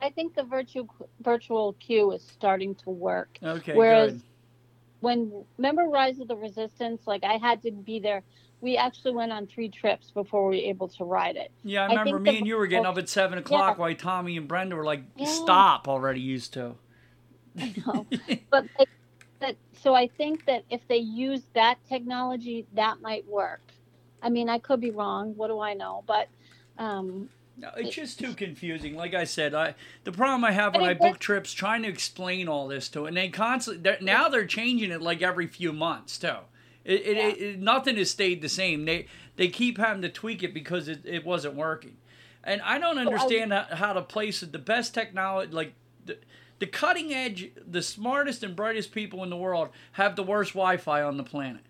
I 0.00 0.10
think 0.10 0.34
the 0.34 0.44
virtual 0.44 0.88
virtual 1.22 1.72
queue 1.74 2.12
is 2.12 2.22
starting 2.22 2.74
to 2.76 2.90
work. 2.90 3.38
Okay, 3.42 3.74
Whereas 3.74 4.12
good. 4.12 4.22
When 5.00 5.44
remember 5.56 5.82
Rise 5.84 6.18
of 6.20 6.28
the 6.28 6.36
Resistance, 6.36 7.02
like 7.06 7.24
I 7.24 7.34
had 7.34 7.62
to 7.62 7.70
be 7.70 7.98
there. 8.00 8.22
We 8.60 8.76
actually 8.76 9.12
went 9.14 9.30
on 9.30 9.46
three 9.46 9.68
trips 9.68 10.10
before 10.10 10.48
we 10.48 10.56
were 10.56 10.62
able 10.68 10.88
to 10.88 11.04
ride 11.04 11.36
it. 11.36 11.52
Yeah, 11.62 11.82
I 11.82 11.84
I 11.84 11.88
remember 11.90 12.10
think 12.18 12.22
me 12.24 12.30
the- 12.32 12.38
and 12.38 12.46
you 12.48 12.56
were 12.56 12.66
getting 12.66 12.86
up 12.86 12.98
at 12.98 13.08
seven 13.08 13.38
o'clock 13.38 13.76
Yeah. 13.76 13.80
while 13.82 13.94
Tommy 13.94 14.36
and 14.36 14.48
Brenda 14.48 14.74
were 14.74 14.84
like, 14.84 15.02
Yeah. 15.16 15.26
"Stop 15.26 15.86
already." 15.86 16.20
Used 16.20 16.52
to. 16.54 16.74
I 17.56 17.74
know. 17.86 18.06
but 18.50 18.66
like, 18.78 18.88
that, 19.40 19.56
so 19.80 19.94
I 19.94 20.08
think 20.08 20.44
that 20.46 20.64
if 20.70 20.80
they 20.88 20.96
use 20.96 21.42
that 21.54 21.78
technology, 21.88 22.66
that 22.74 23.00
might 23.00 23.24
work. 23.28 23.62
I 24.20 24.28
mean, 24.30 24.48
I 24.48 24.58
could 24.58 24.80
be 24.80 24.90
wrong. 24.90 25.36
What 25.36 25.46
do 25.46 25.60
I 25.60 25.74
know? 25.74 26.02
But 26.08 26.28
um, 26.78 27.28
No, 27.58 27.70
it's 27.76 27.90
just 27.94 28.20
too 28.20 28.34
confusing. 28.34 28.96
Like 28.96 29.14
I 29.14 29.24
said, 29.24 29.54
I 29.54 29.74
the 30.04 30.12
problem 30.12 30.44
I 30.44 30.52
have 30.52 30.74
when 30.76 30.84
I 30.84 30.94
book 30.94 31.18
trips 31.18 31.52
trying 31.52 31.82
to 31.82 31.88
explain 31.88 32.48
all 32.48 32.68
this 32.68 32.88
to, 32.90 33.06
and 33.06 33.16
they 33.16 33.30
constantly 33.30 33.82
they're, 33.82 33.98
now 34.00 34.28
they're 34.28 34.46
changing 34.46 34.92
it 34.92 35.02
like 35.02 35.22
every 35.22 35.48
few 35.48 35.72
months 35.72 36.18
too. 36.18 36.36
It, 36.84 37.02
it, 37.02 37.16
Yeah. 37.16 37.28
it, 37.28 37.38
it- 37.42 37.60
nothing 37.60 37.96
has 37.96 38.10
stayed 38.10 38.42
the 38.42 38.48
same. 38.48 38.84
They 38.86 39.06
they 39.36 39.48
keep 39.48 39.78
having 39.78 40.02
to 40.02 40.10
tweak 40.10 40.42
it 40.44 40.54
because 40.54 40.88
it, 40.88 41.00
it 41.04 41.26
wasn't 41.26 41.54
working, 41.56 41.96
and 42.44 42.62
I 42.62 42.78
don't 42.78 42.98
understand 42.98 43.52
how, 43.52 43.66
how 43.72 43.92
to 43.94 44.02
place 44.02 44.42
it. 44.42 44.52
The 44.52 44.58
best 44.60 44.94
technology, 44.94 45.52
like 45.52 45.74
the 46.06 46.18
the 46.60 46.66
cutting 46.66 47.12
edge, 47.12 47.50
the 47.66 47.82
smartest 47.82 48.44
and 48.44 48.56
brightest 48.56 48.92
people 48.92 49.24
in 49.24 49.30
the 49.30 49.36
world 49.36 49.70
have 49.92 50.16
the 50.16 50.24
worst 50.24 50.52
Wi-Fi 50.54 51.02
on 51.02 51.16
the 51.18 51.24
planet. 51.24 51.62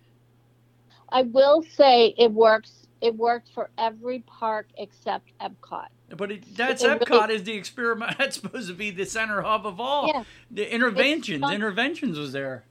I 1.11 1.23
will 1.23 1.63
say 1.63 2.15
it 2.19 2.33
works. 2.33 2.88
It 3.01 3.15
worked 3.17 3.49
for 3.55 3.71
every 3.79 4.21
park 4.21 4.67
except 4.77 5.31
Epcot. 5.41 5.87
But 6.17 6.33
it, 6.33 6.57
that's 6.57 6.83
It 6.83 6.89
really- 6.89 6.99
Epcot 7.01 7.31
is 7.31 7.45
the 7.45 7.53
experiment. 7.53 8.15
That's 8.19 8.37
supposed 8.41 8.69
to 8.69 8.75
be 8.75 8.91
the 8.91 9.05
center 9.05 9.43
hub 9.43 9.67
of 9.67 9.79
all. 9.79 10.09
Yeah. 10.09 10.25
The 10.51 10.73
interventions, 10.73 11.43
fun. 11.43 11.55
interventions 11.55 12.19
was 12.19 12.33
there. 12.33 12.65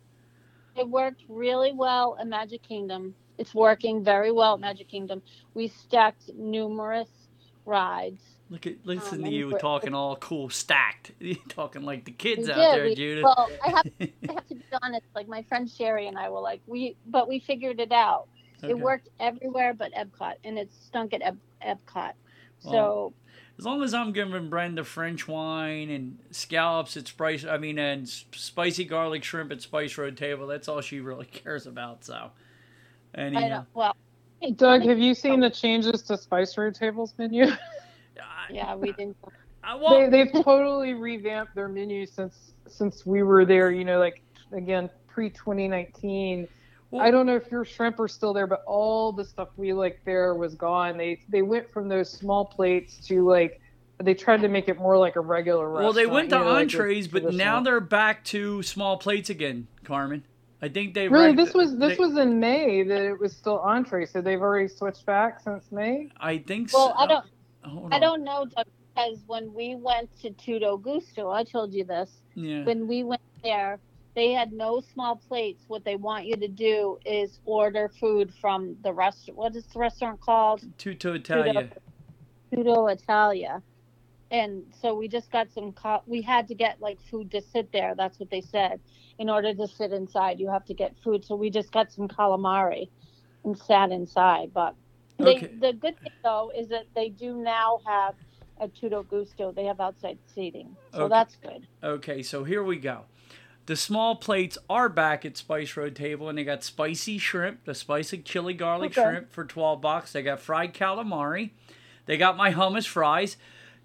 It 0.75 0.87
worked 0.89 1.21
really 1.29 1.71
well 1.71 2.17
at 2.19 2.27
Magic 2.27 2.61
Kingdom. 2.63 3.13
It's 3.37 3.53
working 3.53 4.03
very 4.03 4.31
well 4.31 4.55
at 4.55 4.59
Magic 4.59 4.87
Kingdom. 4.87 5.21
We 5.53 5.67
stacked 5.67 6.33
numerous 6.35 7.09
rides. 7.65 8.21
Look 8.49 8.65
at 8.65 8.75
listen 8.85 9.19
Um, 9.19 9.25
to 9.25 9.29
you 9.31 9.57
talking 9.59 9.93
all 9.93 10.15
cool, 10.15 10.49
stacked. 10.49 11.11
You 11.19 11.35
talking 11.49 11.83
like 11.83 12.05
the 12.05 12.11
kids 12.11 12.49
out 12.49 12.55
did. 12.55 12.73
there, 12.75 12.85
We- 12.85 12.95
Judith. 12.95 13.23
Well, 13.23 13.49
I 13.63 13.69
have, 13.69 13.85
I 14.29 14.33
have 14.33 14.47
to 14.47 14.55
be 14.55 14.63
honest. 14.81 15.05
Like 15.13 15.27
my 15.27 15.43
friend 15.43 15.69
Sherry 15.69 16.07
and 16.07 16.17
I 16.17 16.29
were 16.29 16.39
like, 16.41 16.61
we, 16.65 16.95
but 17.05 17.27
we 17.27 17.39
figured 17.39 17.79
it 17.79 17.91
out. 17.91 18.27
Okay. 18.63 18.71
It 18.71 18.79
worked 18.79 19.09
everywhere 19.19 19.73
but 19.73 19.91
Epcot, 19.93 20.35
and 20.43 20.57
it 20.57 20.71
stunk 20.73 21.13
at 21.13 21.21
Ep- 21.21 21.35
Epcot. 21.65 22.13
Well, 22.63 22.73
So 22.73 23.13
As 23.59 23.65
long 23.65 23.83
as 23.83 23.93
I'm 23.93 24.11
giving 24.11 24.49
Brenda 24.49 24.83
French 24.83 25.27
wine 25.27 25.89
and 25.89 26.17
scallops 26.31 26.97
at 26.97 27.07
Spice, 27.07 27.45
I 27.45 27.57
mean, 27.57 27.77
and 27.77 28.07
spicy 28.07 28.85
garlic 28.85 29.23
shrimp 29.23 29.51
at 29.51 29.61
Spice 29.61 29.97
Road 29.97 30.17
Table, 30.17 30.47
that's 30.47 30.67
all 30.67 30.81
she 30.81 30.99
really 30.99 31.25
cares 31.31 31.67
about. 31.67 32.03
So, 32.03 32.31
I 33.15 33.21
anyhow, 33.21 33.47
don't. 33.49 33.67
Well, 33.73 33.95
Doug, 34.55 34.83
have 34.83 34.99
you 34.99 35.13
seen 35.13 35.39
the 35.39 35.47
oh. 35.47 35.49
changes 35.49 36.01
to 36.03 36.17
Spice 36.17 36.57
Road 36.57 36.75
Tables 36.75 37.13
menu? 37.17 37.47
Yeah, 38.49 38.75
we 38.75 38.91
didn't. 38.93 39.17
I 39.63 39.77
they, 39.77 39.83
won't. 39.83 40.11
they've 40.11 40.31
totally 40.43 40.93
revamped 40.93 41.55
their 41.55 41.67
menu 41.67 42.05
since 42.05 42.53
since 42.67 43.05
we 43.05 43.23
were 43.23 43.45
there. 43.45 43.71
You 43.71 43.85
know, 43.85 43.99
like 43.99 44.21
again 44.51 44.89
pre 45.07 45.29
2019. 45.29 46.47
Well- 46.91 47.01
I 47.01 47.11
don't 47.11 47.25
know 47.25 47.35
if 47.35 47.51
your 47.51 47.65
shrimp 47.65 47.99
are 47.99 48.07
still 48.07 48.33
there, 48.33 48.47
but 48.47 48.63
all 48.65 49.11
the 49.11 49.25
stuff 49.25 49.49
we 49.57 49.73
like 49.73 49.99
there 50.05 50.33
was 50.35 50.55
gone. 50.55 50.97
They 50.97 51.19
they 51.29 51.41
went 51.41 51.69
from 51.69 51.89
those 51.89 52.09
small 52.09 52.45
plates 52.45 53.05
to 53.07 53.27
like 53.27 53.61
they 53.99 54.13
tried 54.13 54.41
to 54.41 54.47
make 54.47 54.69
it 54.69 54.77
more 54.77 54.97
like 54.97 55.15
a 55.15 55.19
regular 55.21 55.67
restaurant. 55.69 55.83
Well, 55.85 55.93
they 55.93 56.05
went 56.05 56.29
to 56.29 56.37
you 56.37 56.43
know, 56.43 56.51
like 56.51 56.61
entrees, 56.61 57.07
but 57.07 57.33
now 57.33 57.61
they're 57.61 57.79
back 57.79 58.23
to 58.25 58.61
small 58.63 58.97
plates 58.97 59.29
again, 59.29 59.67
Carmen. 59.83 60.23
I 60.61 60.69
think 60.69 60.93
they 60.93 61.07
really 61.07 61.27
reg- 61.27 61.37
this 61.37 61.53
was 61.53 61.77
this 61.77 61.97
they- 61.97 62.03
was 62.03 62.17
in 62.17 62.39
May 62.39 62.83
that 62.83 63.01
it 63.01 63.19
was 63.19 63.35
still 63.35 63.59
entree, 63.59 64.05
so 64.05 64.21
they've 64.21 64.41
already 64.41 64.67
switched 64.67 65.05
back 65.05 65.39
since 65.39 65.71
May. 65.71 66.09
I 66.19 66.37
think 66.39 66.69
so. 66.69 66.77
Well, 66.77 66.95
I 66.97 67.05
don't. 67.07 67.25
Oh, 67.65 67.69
hold 67.69 67.93
I 67.93 67.95
on. 67.95 68.01
don't 68.01 68.23
know 68.23 68.45
Doug, 68.45 68.65
because 68.95 69.23
when 69.27 69.53
we 69.53 69.75
went 69.75 70.09
to 70.21 70.29
Tutto 70.31 70.77
Gusto, 70.77 71.29
I 71.31 71.43
told 71.43 71.73
you 71.73 71.83
this. 71.83 72.21
Yeah. 72.35 72.63
When 72.63 72.87
we 72.87 73.03
went 73.03 73.21
there, 73.43 73.79
they 74.17 74.31
had 74.31 74.51
no 74.51 74.81
small 74.81 75.15
plates. 75.15 75.63
What 75.67 75.85
they 75.85 75.95
want 75.95 76.25
you 76.25 76.35
to 76.37 76.47
do 76.47 76.97
is 77.05 77.39
order 77.45 77.87
food 77.99 78.33
from 78.41 78.75
the 78.83 78.91
restaurant. 78.91 79.37
What 79.37 79.55
is 79.55 79.67
the 79.67 79.79
restaurant 79.79 80.19
called? 80.19 80.63
Tutto 80.79 81.13
Italia. 81.13 81.69
Tutto 82.51 82.87
Italia. 82.87 83.61
And 84.31 84.63
so 84.81 84.95
we 84.95 85.07
just 85.07 85.31
got 85.31 85.51
some. 85.53 85.71
Co- 85.71 86.01
we 86.07 86.23
had 86.23 86.47
to 86.47 86.55
get 86.55 86.81
like 86.81 86.97
food 87.11 87.29
to 87.29 87.41
sit 87.41 87.71
there. 87.71 87.93
That's 87.95 88.19
what 88.19 88.31
they 88.31 88.41
said. 88.41 88.81
In 89.19 89.29
order 89.29 89.53
to 89.53 89.67
sit 89.67 89.93
inside, 89.93 90.39
you 90.39 90.49
have 90.49 90.65
to 90.65 90.73
get 90.73 90.95
food. 91.03 91.23
So 91.23 91.35
we 91.35 91.51
just 91.51 91.71
got 91.71 91.91
some 91.91 92.07
calamari 92.07 92.89
and 93.45 93.55
sat 93.55 93.91
inside. 93.91 94.51
But 94.51 94.73
they, 95.19 95.35
Okay. 95.35 95.51
the 95.59 95.73
good 95.73 95.97
thing 96.01 96.13
though 96.23 96.51
is 96.57 96.69
that 96.69 96.87
they 96.95 97.09
do 97.09 97.37
now 97.37 97.81
have 97.85 98.15
at 98.59 98.73
Tutto 98.73 99.03
Gusto. 99.03 99.51
They 99.51 99.65
have 99.65 99.79
outside 99.79 100.17
seating, 100.33 100.75
so 100.91 101.03
Okay. 101.03 101.09
that's 101.09 101.35
good. 101.35 101.67
Okay, 101.83 102.23
so 102.23 102.43
here 102.43 102.63
we 102.63 102.77
go. 102.77 103.05
The 103.67 103.75
small 103.75 104.15
plates 104.15 104.57
are 104.69 104.87
back 104.87 105.25
at 105.25 105.35
Spice 105.35 105.75
Road 105.75 105.93
Table, 105.93 106.29
and 106.29 106.37
they 106.37 106.45
got 106.45 106.63
spicy 106.63 107.17
shrimp, 107.17 107.65
the 107.65 107.75
spicy 107.75 108.19
chili 108.19 108.53
garlic 108.53 108.97
Okay. 108.97 109.01
shrimp 109.01 109.31
for 109.33 109.43
twelve 109.43 109.81
bucks. 109.81 110.13
They 110.13 110.23
got 110.23 110.39
fried 110.39 110.73
calamari. 110.73 111.51
They 112.05 112.15
got 112.17 112.37
my 112.37 112.53
hummus 112.53 112.87
fries. 112.87 113.35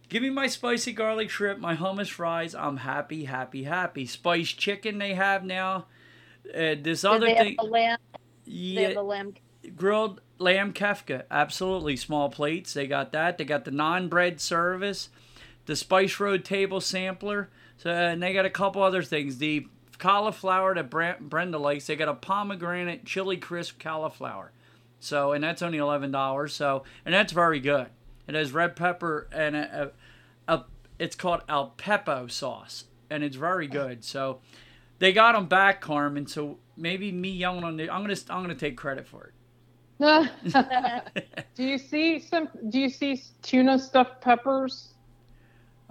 Give 0.09 0.23
me 0.23 0.31
my 0.31 0.47
spicy 0.47 0.93
garlic 0.93 1.31
shrimp, 1.31 1.59
my 1.59 1.75
hummus 1.75 2.11
fries. 2.11 2.55
I'm 2.55 2.79
happy, 2.79 3.25
happy, 3.25 3.65
happy. 3.65 4.07
Spiced 4.07 4.57
chicken 4.57 4.99
they 4.99 5.15
have 5.15 5.45
now. 5.45 5.87
Uh, 6.49 6.77
this 6.81 7.03
other 7.05 7.27
they 7.27 7.35
thing, 7.35 7.57
lamb. 7.63 7.99
They 8.47 8.95
yeah, 8.95 9.01
lamb. 9.01 9.35
grilled 9.75 10.21
lamb 10.39 10.73
kefta, 10.75 11.25
absolutely 11.29 11.97
small 11.97 12.29
plates. 12.31 12.73
They 12.75 12.87
got 12.87 13.11
that. 13.13 13.37
They 13.37 13.45
got 13.45 13.65
the 13.65 13.71
non-bread 13.73 14.41
service, 14.41 15.09
the 15.67 15.75
Spice 15.75 16.21
Road 16.21 16.45
table 16.45 16.81
sampler. 16.81 17.49
So 17.83 17.91
and 17.91 18.23
they 18.23 18.33
got 18.33 18.45
a 18.45 18.51
couple 18.51 18.81
other 18.83 19.03
things. 19.03 19.39
The 19.39 19.67
cauliflower 19.99 20.73
that 20.75 20.89
Bre- 20.89 21.21
Brenda 21.21 21.59
likes. 21.59 21.87
They 21.87 21.97
got 21.97 22.09
a 22.09 22.15
pomegranate 22.15 23.05
chili 23.05 23.37
crisp 23.37 23.81
cauliflower. 23.81 24.53
So 25.01 25.33
and 25.33 25.43
that's 25.43 25.63
only 25.63 25.79
eleven 25.79 26.13
dollars. 26.13 26.55
So 26.55 26.85
and 27.05 27.13
that's 27.13 27.33
very 27.33 27.59
good. 27.59 27.89
It 28.29 28.37
has 28.37 28.53
red 28.53 28.77
pepper 28.77 29.27
and 29.33 29.57
a, 29.57 29.93
a, 30.47 30.55
a 30.55 30.65
it's 31.01 31.17
called 31.17 31.43
Aleppo 31.49 32.29
sauce 32.29 32.85
and 33.11 33.25
it's 33.25 33.35
very 33.35 33.67
good. 33.67 34.05
So 34.05 34.39
they 35.01 35.13
got 35.13 35.33
them 35.33 35.47
back, 35.47 35.81
Carmen. 35.81 36.29
So 36.29 36.59
maybe 36.77 37.11
me 37.11 37.31
yelling 37.31 37.65
on 37.65 37.77
the 37.77 37.91
I'm 37.91 38.03
gonna 38.03 38.15
I'm 38.31 38.43
gonna 38.43 38.55
take 38.55 38.77
credit 38.77 39.09
for 39.09 39.25
it. 39.25 39.35
do 41.57 41.65
you 41.65 41.79
see 41.79 42.21
some? 42.21 42.49
Do 42.69 42.79
you 42.79 42.89
see 42.89 43.21
tuna 43.43 43.77
stuffed 43.81 44.21
peppers? 44.21 44.95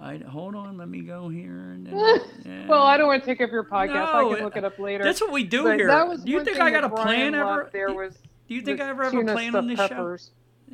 I 0.02 0.16
hold 0.18 0.56
on, 0.56 0.76
let 0.76 0.88
me 0.88 1.00
go 1.02 1.28
here. 1.28 1.52
And 1.52 1.86
yeah. 2.44 2.66
Well, 2.66 2.82
I 2.82 2.96
don't 2.96 3.06
want 3.06 3.22
to 3.22 3.26
take 3.26 3.40
up 3.40 3.50
your 3.50 3.64
podcast. 3.64 4.12
I 4.14 4.22
No, 4.22 4.34
can 4.34 4.44
look 4.44 4.56
it 4.56 4.64
up 4.64 4.78
later. 4.78 5.04
That's 5.04 5.20
what 5.20 5.30
we 5.30 5.44
do 5.44 5.62
But 5.62 5.78
here. 5.78 5.86
that 5.86 6.08
was 6.08 6.24
Do 6.24 6.32
you 6.32 6.44
think 6.44 6.58
I 6.58 6.70
got 6.70 6.84
a 6.84 6.88
plan 6.88 7.34
ever? 7.34 7.70
There 7.72 7.88
do, 7.88 7.94
was 7.94 8.18
do 8.48 8.54
you 8.54 8.62
think 8.62 8.80
I 8.80 8.88
ever 8.88 9.04
have 9.04 9.14
a 9.14 9.32
plan 9.32 9.54
on 9.54 9.68
this 9.68 9.78
stuffed 9.78 9.94
show? 9.94 10.16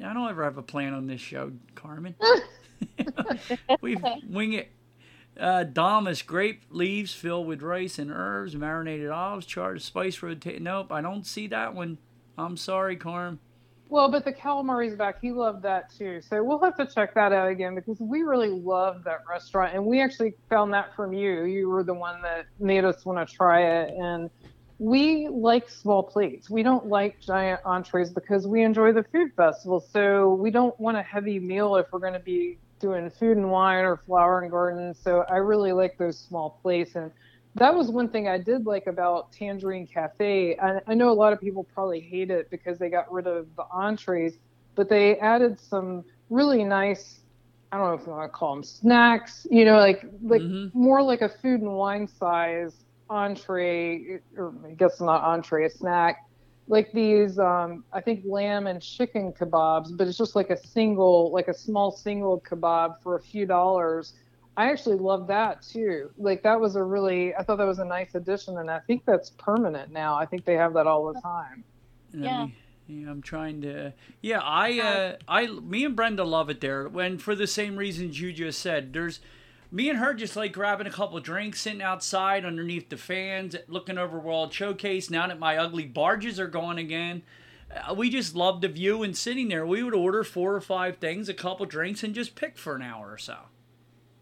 I 0.04 0.14
don't 0.14 0.28
ever 0.30 0.44
have 0.44 0.56
a 0.56 0.62
plan 0.62 0.94
on 0.94 1.06
this 1.06 1.20
show, 1.20 1.52
Carmen. 1.74 2.14
we 3.80 3.96
wing 4.28 4.54
it. 4.54 4.70
Uh, 5.38 5.62
Damas 5.62 6.22
grape 6.22 6.62
leaves 6.70 7.12
filled 7.12 7.46
with 7.46 7.62
rice 7.62 7.98
and 7.98 8.10
herbs, 8.10 8.56
marinated 8.56 9.10
olives, 9.10 9.46
charred 9.46 9.82
spice 9.82 10.22
rotate. 10.22 10.60
Nope, 10.60 10.90
I 10.90 11.00
don't 11.00 11.26
see 11.26 11.46
that 11.48 11.74
one. 11.74 11.98
I'm 12.36 12.56
sorry, 12.56 12.96
Carm. 12.96 13.38
Well, 13.90 14.10
but 14.10 14.24
the 14.24 14.32
calamari's 14.32 14.94
back. 14.94 15.20
He 15.22 15.32
loved 15.32 15.62
that 15.62 15.90
too. 15.94 16.20
So 16.20 16.42
we'll 16.44 16.60
have 16.60 16.76
to 16.76 16.86
check 16.86 17.14
that 17.14 17.32
out 17.32 17.48
again 17.48 17.74
because 17.74 17.98
we 18.00 18.22
really 18.22 18.50
loved 18.50 19.04
that 19.04 19.20
restaurant. 19.28 19.74
And 19.74 19.86
we 19.86 20.02
actually 20.02 20.34
found 20.50 20.74
that 20.74 20.94
from 20.94 21.14
you. 21.14 21.44
You 21.44 21.70
were 21.70 21.82
the 21.82 21.94
one 21.94 22.20
that 22.22 22.46
made 22.58 22.84
us 22.84 23.06
want 23.06 23.26
to 23.26 23.34
try 23.34 23.62
it. 23.62 23.94
And 23.96 24.28
we 24.78 25.28
like 25.28 25.70
small 25.70 26.02
plates. 26.02 26.50
We 26.50 26.62
don't 26.62 26.86
like 26.86 27.18
giant 27.20 27.60
entrees 27.64 28.10
because 28.10 28.46
we 28.46 28.62
enjoy 28.62 28.92
the 28.92 29.04
food 29.04 29.32
festival. 29.34 29.80
So 29.80 30.34
we 30.34 30.50
don't 30.50 30.78
want 30.78 30.98
a 30.98 31.02
heavy 31.02 31.40
meal 31.40 31.76
if 31.76 31.86
we're 31.90 31.98
going 31.98 32.12
to 32.12 32.18
be 32.18 32.58
doing 32.80 33.08
food 33.10 33.38
and 33.38 33.50
wine 33.50 33.86
or 33.86 33.96
flower 33.96 34.42
and 34.42 34.50
garden. 34.50 34.94
So 34.94 35.24
I 35.30 35.36
really 35.36 35.72
like 35.72 35.96
those 35.96 36.18
small 36.18 36.58
plates. 36.62 36.94
And 36.94 37.10
that 37.58 37.74
was 37.74 37.90
one 37.90 38.08
thing 38.08 38.28
I 38.28 38.38
did 38.38 38.66
like 38.66 38.86
about 38.86 39.32
Tangerine 39.32 39.86
Cafe. 39.86 40.56
I, 40.58 40.80
I 40.86 40.94
know 40.94 41.10
a 41.10 41.14
lot 41.14 41.32
of 41.32 41.40
people 41.40 41.64
probably 41.64 42.00
hate 42.00 42.30
it 42.30 42.48
because 42.50 42.78
they 42.78 42.88
got 42.90 43.10
rid 43.12 43.26
of 43.26 43.46
the 43.56 43.64
entrees, 43.72 44.38
but 44.76 44.88
they 44.88 45.18
added 45.18 45.60
some 45.60 46.04
really 46.30 46.64
nice. 46.64 47.20
I 47.72 47.78
don't 47.78 47.88
know 47.88 47.94
if 47.94 48.06
you 48.06 48.12
want 48.12 48.32
to 48.32 48.36
call 48.36 48.54
them 48.54 48.64
snacks. 48.64 49.46
You 49.50 49.64
know, 49.64 49.78
like 49.78 50.04
like 50.22 50.44
Mm-hmm. 50.44 50.66
more 50.72 51.02
like 51.02 51.22
a 51.22 51.28
food 51.28 51.60
and 51.60 51.74
wine 51.74 52.06
size 52.06 52.84
entree, 53.10 54.20
or 54.36 54.54
I 54.66 54.74
guess 54.74 55.00
not 55.00 55.22
entree, 55.22 55.66
a 55.66 55.70
snack. 55.70 56.16
Like 56.68 56.90
these, 56.92 57.38
um, 57.38 57.84
I 57.92 58.00
think 58.00 58.22
lamb 58.26 58.66
and 58.66 58.80
chicken 58.82 59.32
kebabs, 59.32 59.88
but 59.96 60.06
it's 60.06 60.18
just 60.18 60.36
like 60.36 60.50
a 60.50 60.56
single, 60.56 61.32
like 61.32 61.48
a 61.48 61.54
small 61.54 61.90
single 61.90 62.42
kebab 62.48 62.94
for 63.02 63.16
a 63.16 63.20
few 63.22 63.46
dollars. 63.46 64.14
I 64.58 64.70
actually 64.72 64.96
love 64.96 65.28
that 65.28 65.62
too. 65.62 66.10
Like 66.18 66.42
that 66.42 66.60
was 66.60 66.74
a 66.74 66.82
really, 66.82 67.34
I 67.34 67.44
thought 67.44 67.58
that 67.58 67.66
was 67.66 67.78
a 67.78 67.84
nice 67.84 68.16
addition, 68.16 68.58
and 68.58 68.68
I 68.68 68.80
think 68.80 69.04
that's 69.06 69.30
permanent 69.30 69.92
now. 69.92 70.16
I 70.16 70.26
think 70.26 70.44
they 70.44 70.54
have 70.54 70.74
that 70.74 70.88
all 70.88 71.12
the 71.12 71.20
time. 71.20 71.62
Yeah. 72.12 72.46
me- 72.46 72.56
yeah, 72.88 73.10
I'm 73.10 73.22
trying 73.22 73.60
to. 73.62 73.92
Yeah, 74.22 74.40
I, 74.42 74.80
uh, 74.80 75.16
I, 75.28 75.46
me 75.46 75.84
and 75.84 75.94
Brenda 75.94 76.24
love 76.24 76.48
it 76.50 76.60
there. 76.60 76.88
When 76.88 77.18
for 77.18 77.34
the 77.34 77.46
same 77.46 77.76
reasons 77.76 78.18
you 78.18 78.32
just 78.32 78.60
said, 78.60 78.94
there's, 78.94 79.20
me 79.70 79.90
and 79.90 79.98
her 79.98 80.14
just 80.14 80.34
like 80.36 80.54
grabbing 80.54 80.86
a 80.86 80.90
couple 80.90 81.20
drinks, 81.20 81.60
sitting 81.60 81.82
outside 81.82 82.46
underneath 82.46 82.88
the 82.88 82.96
fans, 82.96 83.54
looking 83.68 83.98
over 83.98 84.18
World 84.18 84.52
Showcase. 84.54 85.10
Now 85.10 85.28
that 85.28 85.38
my 85.38 85.58
ugly 85.58 85.84
barges 85.84 86.40
are 86.40 86.48
gone 86.48 86.78
again, 86.78 87.22
uh, 87.70 87.92
we 87.94 88.08
just 88.08 88.34
love 88.34 88.62
the 88.62 88.68
view 88.68 89.02
and 89.02 89.14
sitting 89.16 89.48
there. 89.48 89.66
We 89.66 89.82
would 89.82 89.94
order 89.94 90.24
four 90.24 90.54
or 90.54 90.60
five 90.62 90.96
things, 90.96 91.28
a 91.28 91.34
couple 91.34 91.66
drinks, 91.66 92.02
and 92.02 92.14
just 92.14 92.34
pick 92.34 92.56
for 92.56 92.74
an 92.74 92.82
hour 92.82 93.12
or 93.12 93.18
so, 93.18 93.36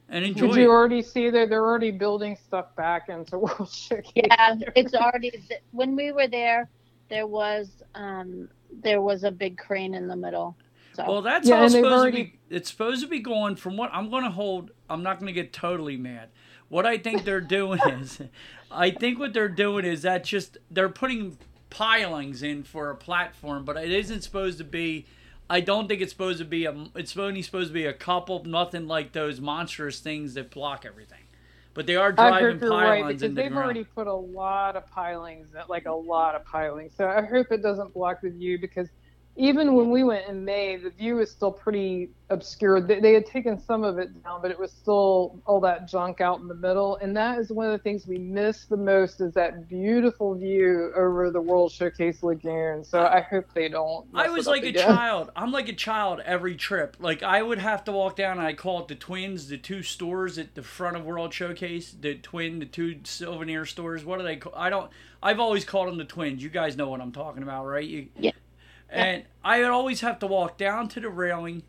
and 0.08 0.24
enjoy. 0.24 0.48
Did 0.48 0.56
it. 0.58 0.60
you 0.62 0.70
already 0.70 1.02
see 1.02 1.30
that 1.30 1.48
they're 1.48 1.64
already 1.64 1.90
building 1.90 2.36
stuff 2.36 2.74
back 2.76 3.08
into 3.08 3.38
World 3.38 3.70
Showcase? 3.70 4.12
Yeah, 4.14 4.54
it's 4.74 4.94
already 4.94 5.32
when 5.72 5.96
we 5.96 6.12
were 6.12 6.28
there. 6.28 6.68
There 7.08 7.26
was 7.26 7.82
um, 7.94 8.48
there 8.82 9.00
was 9.00 9.24
a 9.24 9.30
big 9.30 9.58
crane 9.58 9.94
in 9.94 10.08
the 10.08 10.16
middle. 10.16 10.56
So 10.94 11.04
Well, 11.06 11.22
that's 11.22 11.48
Yeah, 11.48 11.60
all 11.60 11.68
supposed 11.68 11.92
already- 12.02 12.24
to 12.24 12.30
be. 12.30 12.38
It's 12.48 12.70
supposed 12.70 13.02
to 13.02 13.08
be 13.08 13.18
going 13.18 13.56
from 13.56 13.76
what 13.76 13.90
I'm 13.92 14.08
going 14.08 14.22
to 14.24 14.30
hold. 14.30 14.70
I'm 14.88 15.02
not 15.02 15.18
going 15.18 15.26
to 15.26 15.32
get 15.32 15.52
totally 15.52 15.96
mad. 15.96 16.28
What 16.68 16.86
I 16.86 16.96
think 16.98 17.24
they're 17.24 17.40
doing 17.58 17.80
is, 17.80 18.20
I 18.70 18.90
think 18.90 19.18
what 19.18 19.32
they're 19.32 19.48
doing 19.48 19.84
is 19.84 20.02
that 20.02 20.24
just 20.24 20.58
they're 20.70 20.88
putting 20.88 21.38
pilings 21.70 22.42
in 22.42 22.62
for 22.62 22.90
a 22.90 22.94
platform, 22.96 23.64
but 23.64 23.76
it 23.76 23.90
isn't 23.90 24.22
supposed 24.22 24.58
to 24.58 24.64
be. 24.64 25.06
I 25.48 25.60
don't 25.60 25.86
think 25.88 26.00
it's 26.02 26.12
supposed 26.12 26.38
to 26.38 26.44
be 26.44 26.64
a. 26.64 26.74
It's 26.94 27.16
only 27.16 27.42
supposed 27.42 27.68
to 27.68 27.74
be 27.74 27.84
a 27.86 27.92
couple. 27.92 28.44
Nothing 28.44 28.86
like 28.86 29.12
those 29.12 29.40
monstrous 29.40 30.00
things 30.00 30.34
that 30.34 30.50
block 30.50 30.84
everything. 30.84 31.20
But 31.74 31.86
they 31.86 31.94
are 31.96 32.10
driving 32.10 32.58
you're 32.60 32.70
right 32.70 33.00
pylons 33.00 33.20
because 33.20 33.34
they've 33.34 33.50
ground. 33.50 33.64
already 33.64 33.84
put 33.84 34.06
a 34.06 34.14
lot 34.14 34.76
of 34.76 34.90
pilings, 34.90 35.48
like 35.68 35.86
a 35.86 35.92
lot 35.92 36.34
of 36.34 36.44
pilings. 36.46 36.92
So 36.96 37.06
I 37.06 37.20
hope 37.20 37.52
it 37.52 37.62
doesn't 37.62 37.92
block 37.92 38.22
the 38.22 38.30
view 38.30 38.58
because 38.58 38.88
even 39.36 39.74
when 39.74 39.90
we 39.90 40.02
went 40.02 40.26
in 40.28 40.44
May, 40.44 40.76
the 40.76 40.90
view 40.90 41.16
was 41.16 41.30
still 41.30 41.52
pretty 41.52 42.08
obscured. 42.30 42.88
They, 42.88 43.00
they 43.00 43.12
had 43.12 43.26
taken 43.26 43.60
some 43.60 43.84
of 43.84 43.98
it 43.98 44.22
down, 44.24 44.40
but 44.40 44.50
it 44.50 44.58
was 44.58 44.72
still 44.72 45.38
all 45.44 45.60
that 45.60 45.86
junk 45.86 46.20
out 46.20 46.40
in 46.40 46.48
the 46.48 46.54
middle. 46.54 46.96
And 46.96 47.14
that 47.16 47.38
is 47.38 47.50
one 47.50 47.66
of 47.66 47.72
the 47.72 47.78
things 47.78 48.06
we 48.06 48.18
miss 48.18 48.64
the 48.64 48.78
most 48.78 49.20
is 49.20 49.34
that 49.34 49.68
beautiful 49.68 50.34
view 50.34 50.90
over 50.96 51.30
the 51.30 51.40
World 51.40 51.70
Showcase 51.70 52.22
Lagoon. 52.22 52.82
So 52.82 53.04
I 53.04 53.20
hope 53.20 53.44
they 53.54 53.68
don't. 53.68 54.06
I 54.14 54.30
was 54.30 54.46
it 54.46 54.50
up 54.50 54.56
like 54.56 54.64
a 54.64 54.72
child. 54.86 55.30
I'm 55.36 55.52
like 55.52 55.68
a 55.68 55.74
child 55.74 56.20
every 56.24 56.56
trip. 56.56 56.96
Like 56.98 57.22
I 57.22 57.42
would 57.42 57.58
have 57.58 57.84
to 57.84 57.92
walk 57.92 58.16
down 58.16 58.38
and 58.38 58.46
I 58.46 58.54
call 58.54 58.80
it 58.80 58.88
the 58.88 58.94
twins, 58.94 59.48
the 59.48 59.58
two 59.58 59.82
stores 59.82 60.38
at 60.38 60.54
the 60.54 60.62
front 60.62 60.96
of 60.96 61.04
World 61.04 61.34
Showcase, 61.34 61.92
the 61.92 62.14
twin, 62.14 62.58
the 62.58 62.66
two 62.66 63.00
souvenir 63.04 63.66
stores. 63.66 64.04
What 64.04 64.18
do 64.18 64.24
they 64.24 64.36
call? 64.36 64.54
I 64.56 64.70
don't. 64.70 64.90
I've 65.22 65.40
always 65.40 65.64
called 65.64 65.88
them 65.88 65.98
the 65.98 66.04
twins. 66.04 66.42
You 66.42 66.48
guys 66.48 66.76
know 66.76 66.88
what 66.88 67.00
I'm 67.00 67.12
talking 67.12 67.42
about, 67.42 67.66
right? 67.66 67.84
You, 67.86 68.08
Yeah. 68.16 68.32
And 68.90 69.24
I 69.44 69.58
would 69.58 69.70
always 69.70 70.00
have 70.02 70.20
to 70.20 70.26
walk 70.26 70.56
down 70.56 70.88
to 70.90 71.00
the 71.00 71.08
railing, 71.08 71.64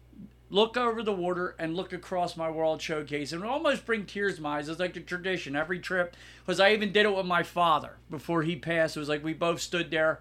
look 0.51 0.77
over 0.77 1.01
the 1.01 1.13
water, 1.13 1.55
and 1.57 1.75
look 1.75 1.91
across 1.91 2.37
my 2.37 2.49
World 2.49 2.79
Showcase, 2.81 3.33
and 3.33 3.43
almost 3.43 3.87
bring 3.87 4.05
tears 4.05 4.35
to 4.35 4.43
my 4.43 4.57
eyes. 4.57 4.69
It's 4.69 4.79
like 4.79 4.95
a 4.95 4.99
tradition 4.99 5.55
every 5.55 5.79
trip. 5.79 6.15
Because 6.45 6.59
I 6.59 6.73
even 6.73 6.91
did 6.91 7.07
it 7.07 7.15
with 7.15 7.25
my 7.25 7.41
father 7.41 7.97
before 8.11 8.43
he 8.43 8.55
passed. 8.55 8.95
It 8.95 8.99
was 8.99 9.09
like 9.09 9.23
we 9.23 9.33
both 9.33 9.61
stood 9.61 9.89
there 9.89 10.19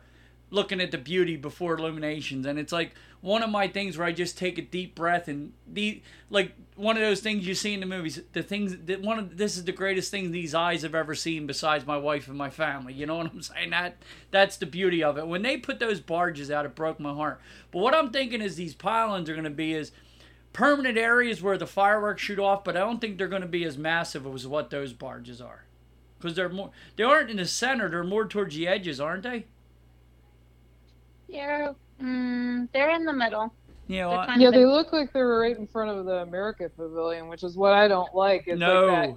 looking 0.50 0.80
at 0.80 0.90
the 0.90 0.98
beauty 0.98 1.36
before 1.36 1.76
illuminations 1.76 2.46
and 2.46 2.58
it's 2.58 2.72
like 2.72 2.92
one 3.20 3.42
of 3.42 3.50
my 3.50 3.66
things 3.66 3.96
where 3.96 4.06
i 4.06 4.12
just 4.12 4.38
take 4.38 4.58
a 4.58 4.62
deep 4.62 4.94
breath 4.94 5.28
and 5.28 5.52
the 5.66 6.02
like 6.30 6.52
one 6.76 6.96
of 6.96 7.02
those 7.02 7.20
things 7.20 7.46
you 7.46 7.54
see 7.54 7.74
in 7.74 7.80
the 7.80 7.86
movies 7.86 8.20
the 8.32 8.42
things 8.42 8.76
that 8.84 9.00
one 9.00 9.18
of 9.18 9.36
this 9.36 9.56
is 9.56 9.64
the 9.64 9.72
greatest 9.72 10.10
thing 10.10 10.30
these 10.30 10.54
eyes 10.54 10.82
have 10.82 10.94
ever 10.94 11.14
seen 11.14 11.46
besides 11.46 11.86
my 11.86 11.96
wife 11.96 12.28
and 12.28 12.36
my 12.36 12.50
family 12.50 12.92
you 12.92 13.06
know 13.06 13.16
what 13.16 13.26
i'm 13.26 13.42
saying? 13.42 13.70
That 13.70 13.96
that's 14.30 14.56
the 14.56 14.66
beauty 14.66 15.02
of 15.02 15.18
it. 15.18 15.26
When 15.26 15.42
they 15.42 15.56
put 15.56 15.78
those 15.78 16.00
barges 16.00 16.50
out 16.50 16.66
it 16.66 16.74
broke 16.74 17.00
my 17.00 17.14
heart. 17.14 17.40
But 17.70 17.80
what 17.80 17.94
i'm 17.94 18.10
thinking 18.10 18.42
is 18.42 18.56
these 18.56 18.74
pylons 18.74 19.28
are 19.28 19.34
going 19.34 19.44
to 19.44 19.50
be 19.50 19.74
is 19.74 19.92
permanent 20.52 20.96
areas 20.96 21.42
where 21.42 21.58
the 21.58 21.66
fireworks 21.66 22.22
shoot 22.22 22.38
off 22.38 22.64
but 22.64 22.76
i 22.76 22.80
don't 22.80 23.00
think 23.00 23.18
they're 23.18 23.28
going 23.28 23.42
to 23.42 23.48
be 23.48 23.64
as 23.64 23.76
massive 23.76 24.26
as 24.26 24.46
what 24.46 24.70
those 24.70 24.92
barges 24.92 25.40
are. 25.40 25.64
Because 26.18 26.34
they're 26.34 26.48
more 26.48 26.70
they 26.96 27.04
aren't 27.04 27.30
in 27.30 27.38
the 27.38 27.46
center 27.46 27.88
they're 27.88 28.04
more 28.04 28.26
towards 28.26 28.54
the 28.54 28.68
edges 28.68 29.00
aren't 29.00 29.22
they? 29.22 29.46
They're 31.28 31.74
mm, 32.02 32.68
they're 32.72 32.90
in 32.90 33.04
the 33.04 33.12
middle. 33.12 33.54
yeah 33.88 34.06
They're 34.08 34.18
well, 34.18 34.26
kind 34.26 34.40
Yeah, 34.40 34.48
of 34.48 34.54
they 34.54 34.64
look 34.66 34.92
like 34.92 35.12
they're 35.12 35.38
right 35.38 35.56
in 35.56 35.66
front 35.66 35.90
of 35.90 36.04
the 36.06 36.18
America 36.18 36.70
Pavilion, 36.76 37.28
which 37.28 37.42
is 37.42 37.56
what 37.56 37.72
I 37.72 37.88
don't 37.88 38.14
like. 38.14 38.44
It's 38.46 38.60
no 38.60 38.86
like 38.86 39.16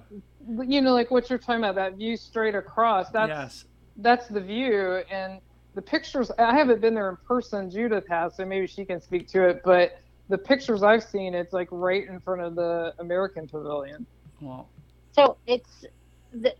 that, 0.58 0.68
you 0.68 0.80
know, 0.80 0.92
like 0.92 1.10
what 1.10 1.28
you're 1.30 1.38
talking 1.38 1.62
about, 1.64 1.74
that 1.76 1.96
view 1.96 2.16
straight 2.16 2.54
across. 2.54 3.10
That's 3.10 3.28
yes 3.28 3.64
that's 3.96 4.28
the 4.28 4.40
view, 4.40 5.02
and 5.10 5.40
the 5.74 5.82
pictures. 5.82 6.30
I 6.38 6.56
haven't 6.56 6.80
been 6.80 6.94
there 6.94 7.10
in 7.10 7.16
person. 7.26 7.70
Judith 7.70 8.04
has, 8.08 8.36
so 8.36 8.44
maybe 8.44 8.66
she 8.66 8.84
can 8.84 9.00
speak 9.00 9.28
to 9.32 9.48
it. 9.48 9.60
But 9.64 9.92
the 10.28 10.38
pictures 10.38 10.82
I've 10.82 11.02
seen, 11.04 11.34
it's 11.34 11.52
like 11.52 11.68
right 11.70 12.06
in 12.08 12.20
front 12.20 12.42
of 12.42 12.54
the 12.54 12.94
American 12.98 13.46
Pavilion. 13.48 14.06
well 14.40 14.70
So 15.12 15.38
it's 15.46 15.84
the, 16.32 16.54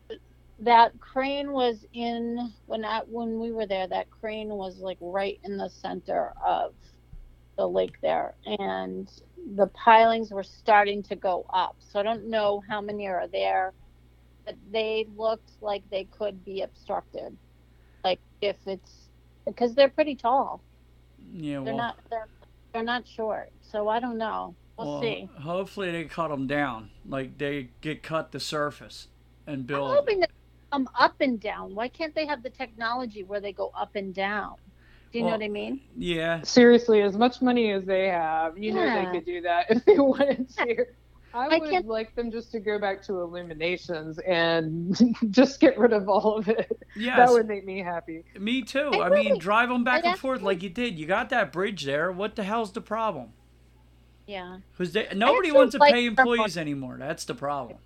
that 0.60 0.98
crane 1.00 1.52
was 1.52 1.84
in 1.92 2.52
when 2.66 2.84
I 2.84 3.00
when 3.06 3.40
we 3.40 3.52
were 3.52 3.66
there. 3.66 3.86
That 3.86 4.10
crane 4.10 4.48
was 4.48 4.78
like 4.78 4.98
right 5.00 5.38
in 5.44 5.56
the 5.56 5.68
center 5.68 6.32
of 6.44 6.74
the 7.56 7.66
lake 7.66 7.96
there, 8.02 8.34
and 8.44 9.10
the 9.56 9.68
pilings 9.68 10.30
were 10.30 10.42
starting 10.42 11.02
to 11.04 11.16
go 11.16 11.46
up. 11.52 11.76
So 11.80 11.98
I 11.98 12.02
don't 12.02 12.28
know 12.28 12.62
how 12.68 12.80
many 12.80 13.06
are 13.06 13.26
there, 13.28 13.72
but 14.44 14.56
they 14.70 15.06
looked 15.16 15.50
like 15.60 15.82
they 15.90 16.04
could 16.04 16.44
be 16.44 16.60
obstructed. 16.62 17.36
Like 18.04 18.20
if 18.40 18.56
it's 18.66 19.08
because 19.46 19.74
they're 19.74 19.88
pretty 19.88 20.14
tall. 20.14 20.62
yeah 21.32 21.54
They're 21.54 21.74
well, 21.74 21.76
not 21.76 21.96
they're 22.10 22.28
they're 22.72 22.82
not 22.82 23.06
short. 23.06 23.50
So 23.62 23.88
I 23.88 23.98
don't 24.00 24.18
know. 24.18 24.54
We'll 24.78 24.92
well, 24.92 25.02
see. 25.02 25.28
hopefully 25.40 25.90
they 25.90 26.04
cut 26.04 26.28
them 26.28 26.46
down 26.46 26.90
like 27.06 27.38
they 27.38 27.70
get 27.82 28.02
cut 28.02 28.32
the 28.32 28.40
surface 28.40 29.08
and 29.46 29.56
I'm 29.56 29.62
build 29.64 29.94
hoping 29.94 30.20
that 30.20 30.30
come 30.70 30.88
up 30.98 31.20
and 31.20 31.40
down. 31.40 31.74
Why 31.74 31.88
can't 31.88 32.14
they 32.14 32.26
have 32.26 32.42
the 32.42 32.50
technology 32.50 33.22
where 33.24 33.40
they 33.40 33.52
go 33.52 33.70
up 33.76 33.96
and 33.96 34.14
down? 34.14 34.56
Do 35.12 35.18
you 35.18 35.24
Well, 35.24 35.32
know 35.32 35.38
what 35.38 35.44
I 35.44 35.48
mean? 35.48 35.80
yeah 35.96 36.40
Seriously, 36.42 37.02
as 37.02 37.16
much 37.16 37.42
money 37.42 37.72
as 37.72 37.84
they 37.84 38.08
have, 38.08 38.56
you 38.56 38.72
know 38.72 38.84
they 39.04 39.10
could 39.10 39.26
do 39.26 39.40
that 39.42 39.66
if 39.70 39.84
they 39.84 39.98
wanted 39.98 40.48
to. 40.56 40.84
I 41.32 41.46
I 41.46 41.58
would 41.58 41.70
can't- 41.70 41.86
like 41.86 42.14
them 42.16 42.30
just 42.30 42.50
to 42.52 42.60
go 42.60 42.78
back 42.78 43.02
to 43.04 43.20
Illuminations 43.20 44.18
and 44.20 44.96
just 45.30 45.60
get 45.60 45.76
rid 45.78 45.92
of 45.92 46.08
all 46.08 46.36
of 46.38 46.48
it. 46.48 46.70
yes 46.96 47.16
That 47.18 47.30
would 47.32 47.48
make 47.48 47.64
me 47.64 47.80
happy. 47.80 48.24
me 48.38 48.62
too 48.62 48.90
I 48.94 49.06
i 49.06 49.10
mean 49.10 49.26
really- 49.28 49.38
drive 49.40 49.68
them 49.68 49.82
back 49.84 50.04
I 50.04 50.10
and 50.10 50.18
forth 50.18 50.42
like 50.42 50.62
you 50.62 50.70
did 50.70 50.96
you 50.98 51.06
got 51.06 51.30
that 51.30 51.52
bridge 51.52 51.84
there 51.84 52.10
what 52.12 52.36
the 52.36 52.42
hell's 52.44 52.72
the 52.72 52.80
problem 52.80 53.32
Yeah. 54.26 54.58
because 54.76 54.94
nobody 55.14 55.50
wants 55.52 55.72
to 55.72 55.78
like 55.78 55.92
pay 55.94 56.06
employees 56.06 56.56
anymore 56.56 56.96
that's 56.98 57.24
the 57.24 57.34
problem 57.34 57.78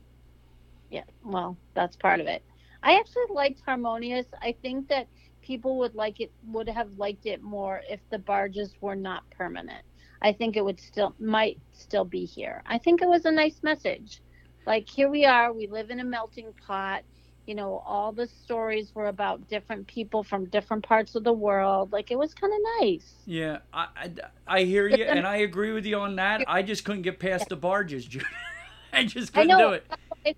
Yeah. 0.91 1.05
Well, 1.23 1.57
that's 1.75 1.97
part 1.97 2.21
of 2.21 2.27
it. 2.27 2.43
I 2.85 2.99
actually 2.99 3.25
liked 3.31 3.63
Harmonious. 3.65 4.27
I 4.43 4.55
think 4.63 4.89
that 4.89 5.09
people 5.41 5.79
would 5.79 5.95
like 5.95 6.21
it 6.21 6.31
would 6.47 6.69
have 6.69 6.91
liked 6.99 7.27
it 7.27 7.43
more 7.43 7.81
if 7.89 8.01
the 8.11 8.19
barges 8.19 8.75
were 8.81 8.95
not 8.95 9.29
permanent. 9.31 9.83
I 10.21 10.33
think 10.33 10.57
it 10.57 10.65
would 10.65 10.79
still 10.79 11.15
might 11.19 11.59
still 11.73 12.05
be 12.05 12.25
here. 12.27 12.63
I 12.67 12.79
think 12.79 13.01
it 13.03 13.09
was 13.09 13.25
a 13.25 13.33
nice 13.33 13.63
message. 13.63 14.21
Like 14.67 14.89
here 14.89 15.11
we 15.11 15.25
are, 15.25 15.53
we 15.53 15.67
live 15.67 15.91
in 15.91 16.01
a 16.01 16.05
melting 16.05 16.53
pot. 16.67 17.03
You 17.47 17.55
know, 17.55 17.83
all 17.87 18.13
the 18.13 18.27
stories 18.27 18.95
were 18.95 19.07
about 19.07 19.49
different 19.49 19.87
people 19.87 20.23
from 20.23 20.47
different 20.47 20.83
parts 20.85 21.15
of 21.15 21.25
the 21.25 21.33
world. 21.33 21.93
Like 21.93 22.11
it 22.11 22.19
was 22.19 22.33
kind 22.35 22.53
of 22.53 22.59
nice. 22.81 23.15
yeah 23.27 23.59
I, 23.73 23.89
I, 23.97 24.13
I 24.47 24.63
hear 24.65 24.89
you 24.89 25.05
and 25.05 25.27
i 25.27 25.37
agree 25.37 25.73
with 25.73 25.87
you 25.87 25.99
on 25.99 26.17
that 26.17 26.45
i 26.49 26.63
just 26.63 26.85
couldn't 26.85 27.03
get 27.03 27.19
past 27.19 27.49
the 27.49 27.57
barges 27.57 28.09
i 28.93 29.05
just 29.05 29.33
couldn't 29.33 29.49
know. 29.49 29.71
do 29.71 29.73
it 29.73 30.37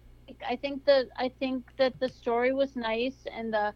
I 0.48 0.56
think 0.56 0.84
that 0.86 1.06
I 1.16 1.30
think 1.38 1.64
that 1.78 1.98
the 2.00 2.08
story 2.08 2.52
was 2.52 2.76
nice 2.76 3.26
and 3.32 3.52
the 3.52 3.72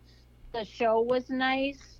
the 0.52 0.64
show 0.64 1.00
was 1.00 1.30
nice. 1.30 1.98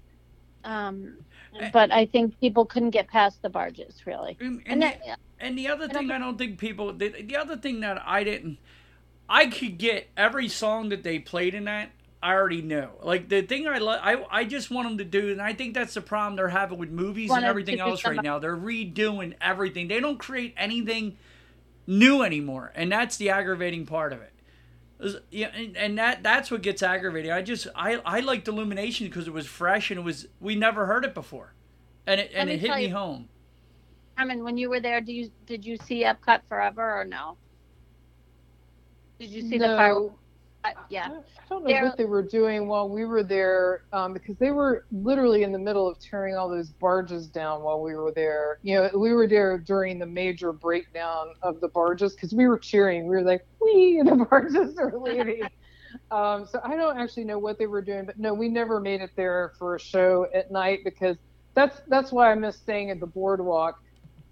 Um, 0.65 1.19
Eh. 1.59 1.71
but 1.73 1.91
I 1.91 2.07
think 2.07 2.39
people 2.39 2.65
couldn't 2.65 2.91
get 2.91 3.09
past 3.09 3.43
the 3.43 3.49
barges 3.49 4.07
really. 4.07 4.37
and, 4.41 4.63
And 4.67 4.67
and 4.67 4.83
that, 4.83 5.19
And 5.41 5.59
the 5.59 5.69
other 5.69 5.89
thing 5.89 6.11
I 6.11 6.19
don't 6.19 6.39
think 6.39 6.59
people 6.59 6.93
the, 6.93 7.09
the 7.09 7.37
other 7.37 7.57
thing 7.57 7.81
that 7.81 8.03
I 8.07 8.25
didn't 8.25 8.59
I 9.29 9.47
could 9.47 9.79
get 9.79 10.09
every 10.17 10.49
song 10.49 10.89
that 10.91 11.03
they 11.03 11.19
played 11.19 11.55
in 11.55 11.65
that. 11.65 11.91
I 12.23 12.35
already 12.35 12.61
know. 12.61 12.91
Like 13.03 13.29
the 13.29 13.43
thing 13.43 13.67
I 13.67 13.79
like, 13.79 14.01
I 14.03 14.25
I 14.31 14.45
just 14.45 14.71
want 14.71 14.89
them 14.89 14.99
to 14.99 15.05
do, 15.05 15.31
and 15.33 15.41
I 15.41 15.55
think 15.55 15.73
that's 15.73 15.95
the 15.95 16.03
problem 16.03 16.37
they're 16.37 16.49
having 16.49 16.79
with 16.79 16.91
movies 16.91 17.31
and 17.31 17.45
everything 17.45 17.81
else 17.81 18.05
right 18.05 18.23
now. 18.23 18.39
They're 18.39 18.57
redoing 18.57 19.35
everything. 19.41 19.89
They 19.89 20.01
don't 20.01 20.19
create 20.19 20.53
anything 20.57 21.17
new 21.87 22.23
anymore, 22.23 22.73
and 22.75 22.93
that's 22.93 23.17
the 23.17 23.31
aggravating 23.31 23.87
part 23.87 24.13
of 24.13 24.21
it. 24.21 24.30
Yeah, 25.31 25.49
and, 25.55 25.77
and 25.77 25.99
that 25.99 26.23
that's 26.23 26.51
what 26.51 26.63
gets 26.63 26.83
aggravating. 26.83 27.31
I 27.33 27.43
just 27.43 27.67
I 27.75 27.95
I 28.05 28.21
liked 28.21 28.49
Illumination 28.49 29.07
because 29.07 29.27
it 29.27 29.33
was 29.33 29.47
fresh 29.47 29.91
and 29.91 29.99
it 30.01 30.03
was 30.03 30.27
we 30.41 30.55
never 30.57 30.87
heard 30.87 31.05
it 31.05 31.15
before, 31.15 31.55
and 32.07 32.21
it 32.21 32.31
and 32.35 32.49
me 32.49 32.55
it 32.57 32.61
hit 32.61 32.75
me 32.75 32.87
you- 32.87 32.95
home. 32.95 33.29
I 34.19 34.25
mean, 34.27 34.45
when 34.45 34.59
you 34.59 34.69
were 34.69 34.81
there, 34.81 35.01
do 35.01 35.13
you 35.13 35.31
did 35.47 35.65
you 35.65 35.79
see 35.79 36.05
Epcot 36.05 36.41
Forever 36.49 37.01
or 37.01 37.05
no? 37.07 37.39
Did 39.19 39.31
you 39.31 39.43
see 39.43 39.57
the 39.59 39.69
No. 39.69 39.77
fireworks? 39.77 40.15
Uh, 40.63 40.71
yeah. 40.91 41.07
I 41.09 41.11
don't 41.49 41.65
know 41.65 41.69
They're- 41.71 41.85
what 41.85 41.97
they 41.97 42.05
were 42.05 42.23
doing 42.23 42.69
while 42.69 42.89
we 42.89 43.05
were 43.07 43.23
there 43.23 43.83
um, 43.93 44.13
because 44.13 44.37
they 44.37 44.51
were 44.51 44.85
literally 44.93 45.43
in 45.43 45.53
the 45.53 45.59
middle 45.59 45.89
of 45.89 45.99
tearing 45.99 46.37
all 46.37 46.49
those 46.51 46.71
barges 46.71 47.29
down 47.29 47.63
while 47.63 47.81
we 47.81 47.95
were 47.95 48.13
there. 48.15 48.59
You 48.63 48.75
know, 48.77 48.91
we 48.99 49.13
were 49.15 49.27
there 49.27 49.57
during 49.59 49.99
the 49.99 50.07
major 50.07 50.53
breakdown 50.53 51.29
of 51.43 51.61
the 51.61 51.69
barges 51.69 52.15
because 52.15 52.35
we 52.35 52.47
were 52.47 52.59
cheering. 52.59 53.05
We 53.09 53.17
were 53.17 53.23
like, 53.23 53.47
"Wee!" 53.61 54.03
The 54.05 54.27
barges 54.29 54.77
are 54.79 54.93
leaving. 55.01 55.43
um, 56.11 56.47
so 56.47 56.61
I 56.63 56.77
don't 56.77 56.99
actually 56.99 57.25
know 57.25 57.39
what 57.39 57.59
they 57.59 57.67
were 57.67 57.83
doing, 57.83 58.05
but 58.05 58.19
no, 58.19 58.35
we 58.35 58.49
never 58.49 58.81
made 58.81 59.01
it 59.01 59.11
there 59.17 59.53
for 59.59 59.77
a 59.77 59.81
show 59.81 60.27
at 60.35 60.51
night 60.51 60.81
because 60.85 61.17
that's 61.55 61.81
that's 61.89 62.13
why 62.13 62.31
I 62.31 62.35
miss 62.35 62.57
staying 62.57 62.91
at 62.91 63.01
the 63.01 63.07
boardwalk 63.07 63.77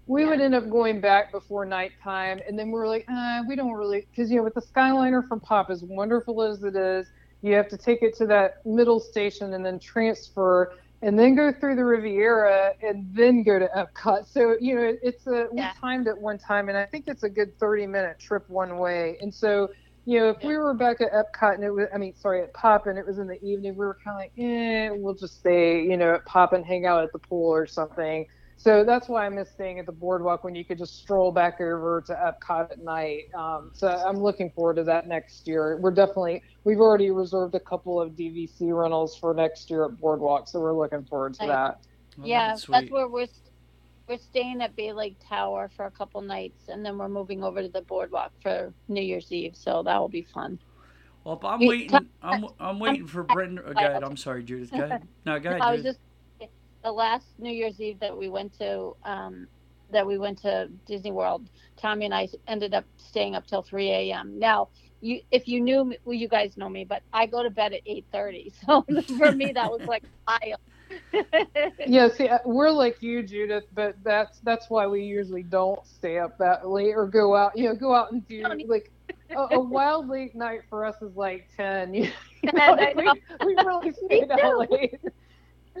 we 0.09 0.25
would 0.25 0.41
end 0.41 0.55
up 0.55 0.69
going 0.69 1.01
back 1.01 1.31
before 1.31 1.65
nighttime 1.65 2.41
and 2.47 2.59
then 2.59 2.67
we 2.67 2.73
were 2.73 2.87
like 2.87 3.05
uh, 3.11 3.41
we 3.47 3.55
don't 3.55 3.73
really 3.73 4.05
because 4.11 4.31
you 4.31 4.37
know 4.37 4.43
with 4.43 4.55
the 4.55 4.61
skyliner 4.61 5.21
from 5.27 5.39
pop 5.41 5.69
as 5.69 5.83
wonderful 5.83 6.43
as 6.43 6.63
it 6.63 6.75
is 6.75 7.07
you 7.41 7.53
have 7.55 7.69
to 7.69 7.77
take 7.77 8.03
it 8.03 8.15
to 8.17 8.27
that 8.27 8.55
middle 8.65 8.99
station 8.99 9.53
and 9.53 9.65
then 9.65 9.79
transfer 9.79 10.71
and 11.01 11.17
then 11.17 11.35
go 11.35 11.53
through 11.53 11.75
the 11.77 11.85
riviera 11.85 12.71
and 12.81 13.07
then 13.15 13.43
go 13.43 13.57
to 13.59 13.69
epcot. 13.75 14.27
So 14.27 14.57
you 14.59 14.75
know 14.75 14.93
it's 15.01 15.27
a 15.27 15.47
we 15.53 15.59
Yeah. 15.59 15.73
timed 15.79 16.07
it 16.07 16.19
one 16.19 16.37
time 16.39 16.69
and 16.69 16.77
i 16.77 16.85
think 16.85 17.05
it's 17.07 17.23
a 17.23 17.29
good 17.29 17.57
30 17.59 17.87
minute 17.87 18.19
trip 18.19 18.43
one 18.49 18.77
way. 18.79 19.17
And 19.21 19.33
so 19.33 19.69
you 20.05 20.19
know 20.19 20.29
if 20.29 20.43
we 20.43 20.57
were 20.57 20.73
back 20.73 21.01
at 21.01 21.09
epcot 21.13 21.55
and 21.55 21.63
it 21.63 21.71
was 21.71 21.87
i 21.93 21.97
mean 21.97 22.15
sorry 22.15 22.41
at 22.41 22.53
pop 22.53 22.87
and 22.87 22.97
it 22.97 23.05
was 23.05 23.19
in 23.19 23.27
the 23.27 23.39
evening 23.43 23.75
we 23.75 23.85
were 23.85 23.97
kind 24.03 24.15
of 24.15 24.21
like 24.21 24.33
eh 24.37 24.89
we'll 24.91 25.13
just 25.13 25.37
stay 25.39 25.83
you 25.83 25.97
know 25.97 26.15
at 26.15 26.25
pop 26.25 26.53
and 26.53 26.65
hang 26.65 26.85
out 26.85 27.03
at 27.03 27.11
the 27.13 27.19
pool 27.19 27.49
or 27.53 27.67
something 27.67 28.25
so 28.59 28.83
that's 28.83 29.07
why 29.07 29.25
I 29.25 29.29
miss 29.29 29.49
staying 29.49 29.79
at 29.79 29.85
the 29.85 29.93
boardwalk 29.93 30.43
when 30.43 30.53
you 30.53 30.65
could 30.65 30.77
just 30.77 30.97
stroll 30.97 31.31
back 31.31 31.61
over 31.61 32.03
to 32.07 32.13
Epcot 32.13 32.71
at 32.73 32.83
night. 32.83 33.33
Um, 33.33 33.71
so 33.73 33.87
I'm 33.87 34.17
looking 34.17 34.51
forward 34.51 34.75
to 34.75 34.83
that 34.83 35.07
next 35.07 35.47
year. 35.47 35.77
We're 35.77 35.91
definitely 35.91 36.43
we've 36.65 36.81
already 36.81 37.09
reserved 37.09 37.55
a 37.55 37.59
couple 37.61 38.01
of 38.01 38.11
DVC 38.11 38.77
rentals 38.77 39.15
for 39.17 39.33
next 39.33 39.69
year 39.69 39.85
at 39.85 39.97
Boardwalk, 39.97 40.49
so 40.49 40.59
we're 40.59 40.77
looking 40.77 41.05
forward 41.05 41.35
to 41.35 41.47
that. 41.47 41.79
Well, 42.17 42.27
yeah, 42.27 42.49
that's 42.49 42.65
that's 42.65 42.91
where 42.91 43.07
we're 43.07 43.27
we're 44.09 44.17
staying 44.17 44.61
at 44.61 44.75
Bay 44.75 44.91
Lake 44.91 45.15
Tower 45.25 45.71
for 45.73 45.85
a 45.85 45.91
couple 45.91 46.19
nights, 46.19 46.67
and 46.67 46.85
then 46.85 46.97
we're 46.97 47.07
moving 47.07 47.45
over 47.45 47.61
to 47.61 47.69
the 47.69 47.83
boardwalk 47.83 48.33
for 48.41 48.73
New 48.89 49.01
Year's 49.01 49.31
Eve. 49.31 49.55
So 49.55 49.83
that 49.83 49.97
will 49.97 50.09
be 50.09 50.23
fun. 50.33 50.59
Well, 51.23 51.39
I'm 51.43 51.65
waiting. 51.65 52.09
I'm 52.21 52.45
I'm 52.59 52.79
waiting 52.79 53.07
for 53.07 53.23
Brendan. 53.23 53.63
Oh, 53.65 53.73
go 53.73 53.85
ahead. 53.85 54.03
I'm 54.03 54.17
sorry, 54.17 54.43
Judith. 54.43 54.71
Go 54.71 54.83
ahead. 54.83 55.07
No, 55.25 55.39
go 55.39 55.49
ahead. 55.51 55.61
I 55.61 55.71
was 55.71 55.79
Judith. 55.81 55.95
just 55.95 56.08
the 56.83 56.91
last 56.91 57.27
New 57.37 57.51
Year's 57.51 57.79
Eve 57.79 57.99
that 57.99 58.17
we 58.17 58.29
went 58.29 58.57
to 58.59 58.95
um, 59.03 59.47
that 59.91 60.05
we 60.05 60.17
went 60.17 60.41
to 60.41 60.69
Disney 60.85 61.11
World. 61.11 61.49
Tommy 61.77 62.05
and 62.05 62.13
I 62.13 62.27
ended 62.47 62.73
up 62.73 62.85
staying 62.97 63.35
up 63.35 63.47
till 63.47 63.63
3 63.63 63.89
a.m. 63.89 64.37
Now, 64.37 64.69
you 65.01 65.21
if 65.31 65.47
you 65.47 65.61
knew 65.61 65.85
me, 65.85 65.97
well, 66.03 66.13
you 66.13 66.27
guys 66.27 66.57
know 66.57 66.69
me, 66.69 66.83
but 66.83 67.01
I 67.13 67.25
go 67.25 67.43
to 67.43 67.49
bed 67.49 67.73
at 67.73 67.85
8:30. 67.85 68.53
So 68.65 68.85
for 69.17 69.31
me, 69.31 69.51
that 69.53 69.69
was 69.69 69.81
like 69.87 70.03
wild. 70.27 70.59
Yeah, 71.85 72.09
see, 72.09 72.27
uh, 72.27 72.39
we're 72.45 72.71
like 72.71 73.01
you, 73.01 73.23
Judith, 73.23 73.65
but 73.73 73.95
that's 74.03 74.39
that's 74.39 74.69
why 74.69 74.87
we 74.87 75.03
usually 75.03 75.43
don't 75.43 75.85
stay 75.85 76.19
up 76.19 76.37
that 76.39 76.67
late 76.67 76.93
or 76.95 77.07
go 77.07 77.35
out. 77.35 77.57
You 77.57 77.69
know, 77.69 77.75
go 77.75 77.93
out 77.95 78.11
and 78.11 78.27
do 78.27 78.41
Don't 78.41 78.67
like 78.67 78.91
a, 79.35 79.55
a 79.55 79.59
wild 79.59 80.07
late 80.09 80.35
night 80.35 80.61
for 80.69 80.85
us 80.85 80.95
is 81.01 81.15
like 81.15 81.47
ten. 81.55 81.93
You 81.93 82.09
know, 82.53 82.61
I 82.61 82.71
like, 82.71 82.95
know. 82.95 83.13
we, 83.41 83.55
we 83.55 83.55
really 83.63 83.93
stayed 83.93 84.31
out 84.31 84.69
late. 84.71 84.95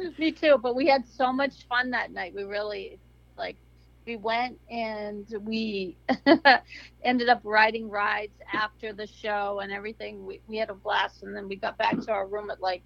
Me 0.17 0.31
too, 0.31 0.57
but 0.61 0.75
we 0.75 0.87
had 0.87 1.05
so 1.07 1.31
much 1.31 1.67
fun 1.67 1.91
that 1.91 2.11
night. 2.11 2.33
We 2.35 2.43
really 2.43 2.99
like 3.37 3.57
we 4.05 4.15
went 4.17 4.57
and 4.69 5.25
we 5.41 5.97
ended 7.03 7.29
up 7.29 7.41
riding 7.43 7.89
rides 7.89 8.33
after 8.51 8.93
the 8.93 9.07
show 9.07 9.59
and 9.61 9.71
everything. 9.71 10.25
We, 10.25 10.41
we 10.47 10.57
had 10.57 10.69
a 10.69 10.73
blast 10.73 11.23
and 11.23 11.35
then 11.35 11.47
we 11.47 11.55
got 11.55 11.77
back 11.77 11.99
to 12.01 12.11
our 12.11 12.27
room 12.27 12.49
at 12.49 12.61
like 12.61 12.81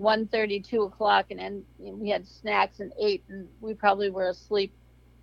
1.30, 0.00 0.64
2 0.64 0.82
o'clock 0.82 1.26
and 1.30 1.38
then 1.38 1.64
we 1.78 2.08
had 2.08 2.26
snacks 2.26 2.80
and 2.80 2.92
ate 2.98 3.22
and 3.28 3.46
we 3.60 3.74
probably 3.74 4.10
were 4.10 4.28
asleep. 4.28 4.72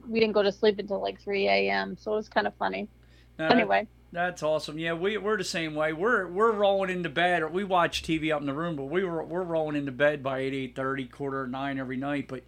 We 0.08 0.20
didn't 0.20 0.34
go 0.34 0.44
to 0.44 0.52
sleep 0.52 0.78
until 0.80 1.02
like 1.02 1.20
3 1.22 1.48
a.m. 1.48 1.98
So 2.00 2.14
it 2.14 2.18
was 2.18 2.30
kind 2.30 2.46
of 2.48 2.54
funny. 2.56 2.88
No, 3.40 3.48
that- 3.48 3.56
Anyway, 3.58 3.88
That's 4.12 4.42
awesome. 4.42 4.80
Yeah, 4.80 4.94
we 4.94 5.18
we're 5.18 5.38
the 5.38 5.44
same 5.44 5.76
way. 5.76 5.94
We're 5.94 6.28
we're 6.28 6.52
rolling 6.52 6.90
into 6.90 7.10
bed. 7.10 7.44
Or 7.44 7.48
we 7.48 7.64
watch 7.64 8.02
TV 8.02 8.34
up 8.34 8.42
in 8.42 8.48
the 8.48 8.54
room, 8.54 8.76
but 8.76 8.86
we 8.86 9.04
were 9.04 9.24
we're 9.24 9.44
rolling 9.44 9.76
into 9.76 9.92
bed 9.92 10.24
by 10.24 10.40
eight 10.40 10.54
eight 10.54 10.76
thirty, 10.76 11.06
quarter 11.06 11.46
nine 11.46 11.78
every 11.80 11.98
night. 11.98 12.28
But 12.28 12.44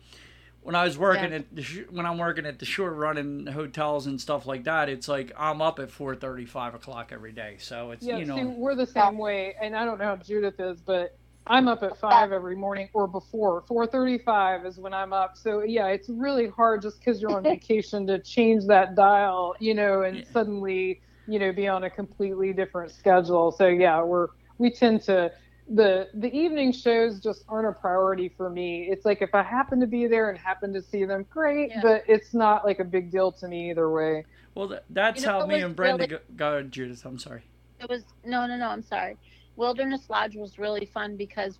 when 0.63 0.73
I 0.73 0.85
was 0.85 0.97
working 0.97 1.29
Yeah. 1.31 1.37
at 1.37 1.55
the 1.55 1.61
sh- 1.61 1.83
when 1.91 2.07
I'm 2.07 2.17
working 2.17 2.47
at 2.47 2.57
the 2.57 2.65
short 2.65 2.93
running 2.95 3.45
hotels 3.45 4.07
and 4.07 4.19
stuff 4.19 4.47
like 4.47 4.63
that, 4.63 4.89
it's 4.89 5.07
like 5.07 5.31
I'm 5.37 5.61
up 5.61 5.77
at 5.77 5.91
four 5.91 6.15
thirty, 6.15 6.45
five 6.45 6.73
o'clock 6.73 7.11
every 7.11 7.31
day. 7.31 7.57
So 7.59 7.91
it's 7.91 8.03
Yeah, 8.03 8.17
you 8.17 8.25
know 8.25 8.37
see, 8.37 8.43
we're 8.43 8.75
the 8.75 8.87
same 8.87 9.19
way, 9.19 9.53
and 9.61 9.75
I 9.75 9.85
don't 9.85 9.99
know 9.99 10.05
how 10.05 10.15
Judith 10.15 10.59
is, 10.59 10.81
but 10.81 11.15
I'm 11.45 11.67
up 11.67 11.83
at 11.83 11.95
five 11.99 12.31
every 12.31 12.55
morning 12.55 12.89
or 12.93 13.07
before. 13.07 13.61
Four 13.67 13.85
thirty-five 13.85 14.65
is 14.65 14.79
when 14.79 14.95
I'm 14.95 15.13
up. 15.13 15.37
So 15.37 15.61
yeah, 15.61 15.87
it's 15.87 16.09
really 16.09 16.47
hard 16.47 16.81
just 16.81 16.97
because 16.99 17.21
you're 17.21 17.35
on 17.35 17.43
vacation 17.55 18.07
to 18.07 18.17
change 18.17 18.65
that 18.65 18.95
dial, 18.95 19.55
you 19.59 19.75
know, 19.75 20.01
and 20.01 20.17
Yeah. 20.17 20.23
suddenly, 20.33 21.01
you 21.27 21.39
know, 21.39 21.51
be 21.51 21.67
on 21.67 21.83
a 21.83 21.89
completely 21.89 22.53
different 22.53 22.91
schedule. 22.91 23.51
So 23.51 23.67
yeah, 23.67 24.01
we're 24.01 24.27
we 24.57 24.69
tend 24.71 25.01
to 25.03 25.31
the 25.69 26.09
the 26.15 26.31
evening 26.35 26.71
shows 26.71 27.19
just 27.19 27.43
aren't 27.47 27.67
a 27.67 27.71
priority 27.71 28.29
for 28.29 28.49
me. 28.49 28.87
It's 28.89 29.05
like 29.05 29.21
if 29.21 29.33
I 29.33 29.43
happen 29.43 29.79
to 29.79 29.87
be 29.87 30.07
there 30.07 30.29
and 30.29 30.37
happen 30.37 30.73
to 30.73 30.81
see 30.81 31.05
them, 31.05 31.25
great, 31.29 31.69
Yeah. 31.69 31.81
but 31.81 32.03
it's 32.07 32.33
not 32.33 32.65
like 32.65 32.79
a 32.79 32.83
big 32.83 33.11
deal 33.11 33.31
to 33.33 33.47
me 33.47 33.69
either 33.71 33.89
way. 33.89 34.25
well 34.55 34.67
th- 34.67 34.81
that's 34.89 35.21
You 35.21 35.27
know 35.27 35.39
how 35.39 35.45
me 35.45 35.61
and 35.61 35.75
Brenda 35.75 36.03
really- 36.03 36.07
go, 36.07 36.19
go 36.35 36.61
Judith. 36.63 37.05
I'm 37.05 37.17
sorry. 37.19 37.43
it 37.79 37.89
was 37.89 38.03
no 38.25 38.45
no 38.45 38.57
no 38.57 38.67
i'm 38.69 38.83
sorry 38.83 39.15
wilderness 39.55 40.09
lodge 40.09 40.35
was 40.35 40.59
really 40.59 40.85
fun 40.85 41.15
because 41.15 41.57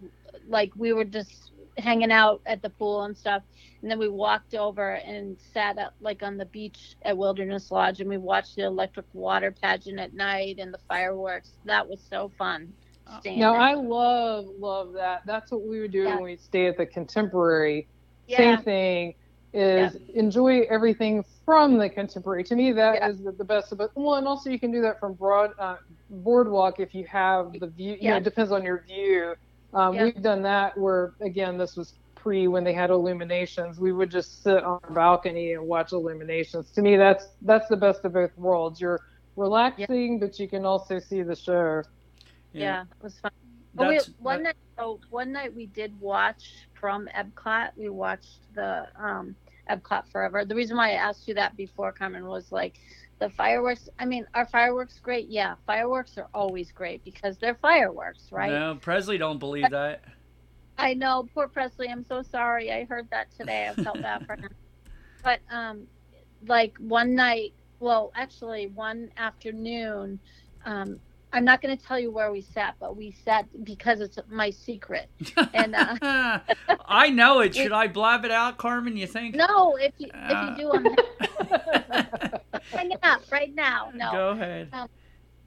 like 0.48 0.72
we 0.76 0.92
were 0.94 1.06
just 1.06 1.51
hanging 1.78 2.12
out 2.12 2.42
at 2.46 2.62
the 2.62 2.70
pool 2.70 3.04
and 3.04 3.18
stuff 3.18 3.44
and 3.82 3.90
then 3.90 3.98
we 3.98 4.08
walked 4.10 4.54
over 4.54 4.92
and 4.96 5.38
sat 5.54 5.78
up 5.78 5.94
like 6.02 6.22
on 6.22 6.38
the 6.38 6.46
beach 6.46 6.96
at 7.04 7.18
wilderness 7.18 7.72
lodge 7.72 8.00
and 8.02 8.10
we 8.10 8.18
watched 8.18 8.56
the 8.56 8.64
electric 8.66 9.06
water 9.14 9.52
pageant 9.62 10.00
at 10.00 10.14
night 10.14 10.58
and 10.60 10.74
the 10.74 10.80
fireworks 10.88 11.54
that 11.66 11.88
was 11.88 12.02
so 12.10 12.30
fun 12.38 12.72
staying 13.20 13.40
Now 13.40 13.54
there. 13.54 13.62
I 13.62 13.74
love 13.74 14.46
love 14.60 14.94
that. 14.94 15.22
That's 15.26 15.52
what 15.52 15.62
we 15.66 15.80
would 15.80 15.92
do 15.92 16.04
Yeah. 16.04 16.16
when 16.16 16.24
we 16.24 16.36
stay 16.38 16.68
at 16.68 16.78
the 16.78 16.86
Contemporary. 16.86 17.88
yeah 18.28 18.38
Same 18.38 18.58
thing 18.64 19.16
is 19.54 19.98
enjoy 20.14 20.62
everything 20.70 21.26
from 21.46 21.78
the 21.78 21.90
Contemporary. 21.90 22.44
To 22.46 22.56
me, 22.56 22.72
that 22.72 23.04
is 23.10 23.20
Yeah. 23.20 23.32
the, 23.32 23.38
the 23.38 23.44
best. 23.44 23.76
But 23.78 23.92
one, 23.96 24.26
also 24.28 24.50
you 24.50 24.60
can 24.60 24.72
do 24.72 24.82
that 24.82 25.00
from 25.00 25.14
Broad 25.14 25.52
uh, 25.60 25.76
Boardwalk 26.10 26.80
if 26.80 26.94
you 26.96 27.06
have 27.08 27.52
the 27.60 27.68
view. 27.68 27.98
You 28.00 28.10
know, 28.10 28.16
Yeah. 28.16 28.18
it 28.18 28.24
depends 28.24 28.52
on 28.54 28.64
your 28.64 28.84
view. 28.88 29.36
Um, 29.74 29.94
Yeah. 29.96 30.04
We've 30.06 30.22
done 30.22 30.42
that 30.44 30.78
where 30.78 31.14
again 31.22 31.58
this 31.58 31.76
was 31.76 31.94
pre 32.16 32.48
when 32.48 32.64
they 32.64 32.74
had 32.74 32.90
illuminations. 32.90 33.80
We 33.80 33.92
would 33.94 34.12
just 34.12 34.44
sit 34.44 34.64
on 34.64 34.80
our 34.84 34.92
balcony 34.92 35.54
and 35.54 35.68
watch 35.68 35.92
illuminations. 35.92 36.70
To 36.72 36.82
me, 36.82 36.98
that's 36.98 37.28
that's 37.42 37.68
the 37.70 37.78
best 37.78 38.04
of 38.06 38.14
both 38.14 38.38
worlds. 38.38 38.80
You're 38.82 39.00
relaxing, 39.36 40.20
but 40.20 40.40
you 40.40 40.48
can 40.48 40.66
also 40.66 41.00
see 41.00 41.22
the 41.24 41.36
show. 41.36 41.84
yeah, 42.54 42.82
it 42.84 43.04
was 43.04 43.18
fun 43.20 43.32
Oh, 43.78 43.88
we, 43.88 43.96
That's 43.96 44.10
one 44.20 44.44
that- 44.44 44.44
night, 44.44 44.56
oh, 44.86 45.00
one 45.10 45.32
night 45.32 45.56
we 45.56 45.68
did 45.68 45.98
watch 46.02 46.68
from 46.74 47.08
Epcot. 47.16 47.70
We 47.78 47.88
watched 47.88 48.54
the 48.54 48.88
um, 49.02 49.34
Epcot 49.70 50.08
Forever. 50.12 50.44
The 50.44 50.56
reason 50.56 50.76
why 50.76 50.90
I 50.90 50.94
asked 50.96 51.26
you 51.28 51.34
that 51.36 51.56
before, 51.56 51.94
Carmen, 51.94 52.26
was 52.26 52.52
like 52.52 52.74
the 53.22 53.30
fireworks. 53.30 53.88
I 54.00 54.06
mean, 54.06 54.26
are 54.34 54.46
fireworks 54.48 55.00
great? 55.00 55.30
Yeah, 55.30 55.56
fireworks 55.66 56.18
are 56.18 56.28
always 56.34 56.72
great 56.72 57.06
because 57.06 57.38
they're 57.38 57.56
fireworks, 57.56 58.32
right? 58.32 58.52
No, 58.52 58.78
Presley 58.82 59.18
don't 59.20 59.38
believe 59.38 59.70
that. 59.70 60.04
I 60.78 60.96
know, 60.96 61.30
poor 61.34 61.48
Presley. 61.48 61.88
I'm 61.88 62.04
so 62.04 62.24
sorry. 62.24 62.72
I 62.72 62.86
heard 62.86 63.08
that 63.12 63.28
today. 63.38 63.70
I 63.70 63.82
felt 63.82 64.02
bad 64.02 64.26
for 64.26 64.36
him. 64.36 64.50
But 65.24 65.40
um, 65.52 65.84
like 66.48 66.76
one 66.80 67.14
night, 67.14 67.54
well, 67.80 68.12
actually 68.16 68.66
one 68.74 69.12
afternoon, 69.18 70.20
um, 70.66 71.00
I'm 71.32 71.46
not 71.46 71.62
going 71.62 71.78
to 71.78 71.86
tell 71.86 72.00
you 72.00 72.10
where 72.10 72.32
we 72.32 72.42
sat, 72.42 72.74
but 72.80 72.98
we 72.98 73.12
sat 73.24 73.46
because 73.64 74.02
it's 74.02 74.18
my 74.32 74.50
secret. 74.50 75.10
And 75.54 75.76
uh, 75.76 76.40
I 76.88 77.10
know 77.12 77.40
it. 77.42 77.56
Should 77.56 77.72
I 77.72 77.88
blab 77.88 78.26
it 78.26 78.32
out, 78.32 78.58
Carmen? 78.58 78.98
You 78.98 79.06
think? 79.06 79.36
no, 79.36 79.76
if 79.78 79.94
you 80.00 80.10
Uh. 80.12 80.54
if 80.58 80.58
you 80.58 80.64
do, 80.64 80.72
I'm 81.92 82.31
hanging 82.72 82.98
up 83.04 83.22
right 83.32 83.54
now. 83.54 83.92
No, 83.94 84.12
Go 84.12 84.30
ahead. 84.30 84.70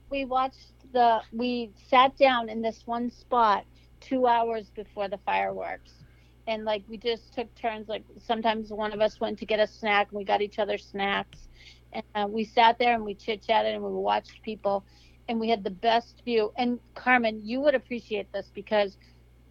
we 0.09 0.25
watched 0.25 0.73
the 0.93 1.21
we 1.31 1.71
sat 1.89 2.15
down 2.17 2.49
in 2.49 2.61
this 2.61 2.83
one 2.85 3.09
spot 3.09 3.65
two 3.99 4.27
hours 4.27 4.69
before 4.71 5.07
the 5.07 5.17
fireworks. 5.19 6.03
And 6.47 6.63
like 6.65 6.83
we 6.87 6.97
just 6.97 7.33
took 7.33 7.53
turns 7.55 7.87
like 7.87 8.03
sometimes 8.17 8.71
one 8.71 8.93
of 8.93 9.01
us 9.01 9.19
went 9.19 9.39
to 9.39 9.45
get 9.45 9.59
a 9.59 9.67
snack 9.67 10.09
and 10.11 10.17
we 10.17 10.23
got 10.25 10.41
each 10.41 10.59
other 10.59 10.77
snacks. 10.77 11.47
And 11.93 12.03
uh, 12.15 12.27
we 12.29 12.43
sat 12.43 12.77
there 12.79 12.93
and 12.95 13.03
we 13.03 13.15
chit 13.15 13.43
chatted 13.43 13.73
and 13.73 13.83
we 13.83 13.91
watched 13.91 14.41
people 14.43 14.85
and 15.27 15.39
we 15.39 15.49
had 15.49 15.63
the 15.63 15.71
best 15.71 16.21
view. 16.25 16.51
And 16.57 16.79
carmen 16.95 17.41
you 17.43 17.61
would 17.61 17.75
appreciate 17.75 18.31
this 18.31 18.51
because 18.53 18.97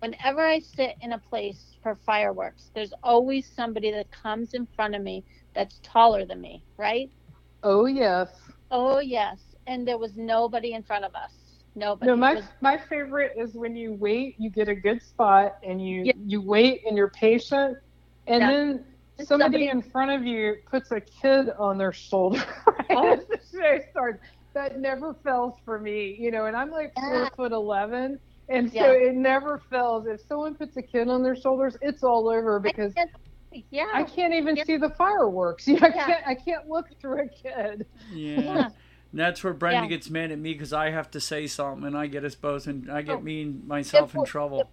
whenever 0.00 0.40
i 0.40 0.58
sit 0.58 0.96
in 1.00 1.12
a 1.12 1.18
place 1.18 1.76
for 1.82 1.94
fireworks 1.94 2.70
there's 2.74 2.92
always 3.02 3.46
somebody 3.48 3.90
that 3.90 4.10
comes 4.10 4.52
in 4.54 4.66
front 4.66 4.94
of 4.94 5.02
me 5.02 5.24
that's 5.54 5.80
taller 5.82 6.24
than 6.26 6.40
me 6.40 6.62
right 6.76 7.10
Oh 7.64 7.86
yes. 7.86 8.28
oh 8.70 9.00
yes 9.00 9.38
and 9.66 9.86
there 9.88 9.98
was 9.98 10.16
nobody 10.16 10.74
in 10.74 10.82
front 10.82 11.04
of 11.04 11.14
us 11.14 11.32
nobody 11.74 12.10
No, 12.10 12.16
my 12.16 12.34
was- 12.36 12.44
my 12.60 12.76
favorite 12.76 13.32
is 13.36 13.54
when 13.54 13.74
you 13.76 13.94
wait, 13.94 14.36
you 14.38 14.50
get 14.50 14.68
a 14.68 14.74
good 14.74 15.02
spot, 15.02 15.56
and 15.62 15.84
you 15.86 16.04
Yeah. 16.04 16.12
you 16.24 16.40
wait 16.42 16.82
and 16.86 16.96
you're 16.96 17.10
patient, 17.10 17.78
and 18.26 18.40
Yeah. 18.42 18.50
then 18.50 18.84
somebody 19.24 19.26
somebody- 19.26 19.68
in 19.68 19.82
front 19.82 20.10
of 20.12 20.24
you 20.24 20.56
puts 20.70 20.90
a 20.92 21.00
kid 21.00 21.50
on 21.58 21.78
their 21.78 21.92
shoulder 21.92 22.44
right 22.66 22.86
Oh. 22.90 23.16
the 23.16 23.40
show 23.52 23.78
starts. 23.90 24.20
That 24.54 24.78
never 24.78 25.14
fails 25.14 25.54
for 25.64 25.80
me, 25.80 26.14
you 26.18 26.30
know. 26.30 26.46
And 26.46 26.56
I'm 26.56 26.70
like 26.70 26.94
four 26.94 27.22
Yeah. 27.24 27.28
foot 27.36 27.50
eleven, 27.52 28.20
and 28.48 28.70
so 28.72 28.92
it 28.92 29.14
never 29.14 29.58
fails. 29.58 30.06
If 30.06 30.20
someone 30.20 30.54
puts 30.54 30.76
a 30.76 30.82
kid 30.82 31.08
on 31.08 31.22
their 31.24 31.34
shoulders, 31.34 31.76
it's 31.82 32.04
all 32.04 32.28
over 32.28 32.60
because 32.60 32.94
yeah 33.70 33.88
I 33.92 34.02
can't 34.04 34.34
even 34.34 34.56
Yeah. 34.56 34.64
see 34.64 34.76
the 34.76 34.90
fireworks. 34.90 35.66
You 35.68 35.78
know, 35.80 35.86
I 35.88 35.90
can't 35.90 36.26
I 36.26 36.34
can't 36.34 36.68
look 36.68 36.86
through 37.00 37.22
a 37.24 37.28
kid. 37.28 37.86
Yeah. 38.12 38.40
Yeah. 38.40 38.68
And 39.12 39.20
that's 39.20 39.44
where 39.44 39.52
Brenda 39.52 39.82
Yeah. 39.82 39.88
gets 39.88 40.10
mad 40.10 40.32
at 40.32 40.38
me 40.38 40.52
because 40.54 40.72
I 40.72 40.90
have 40.90 41.10
to 41.12 41.20
say 41.20 41.46
something 41.46 41.86
and 41.86 41.96
I 41.96 42.06
get 42.08 42.24
us 42.24 42.34
both 42.34 42.66
and 42.66 42.90
I 42.90 43.02
get 43.02 43.16
Oh. 43.16 43.20
me 43.20 43.42
and 43.42 43.66
myself 43.66 44.14
in 44.14 44.22
If- 44.22 44.28
trouble. 44.28 44.70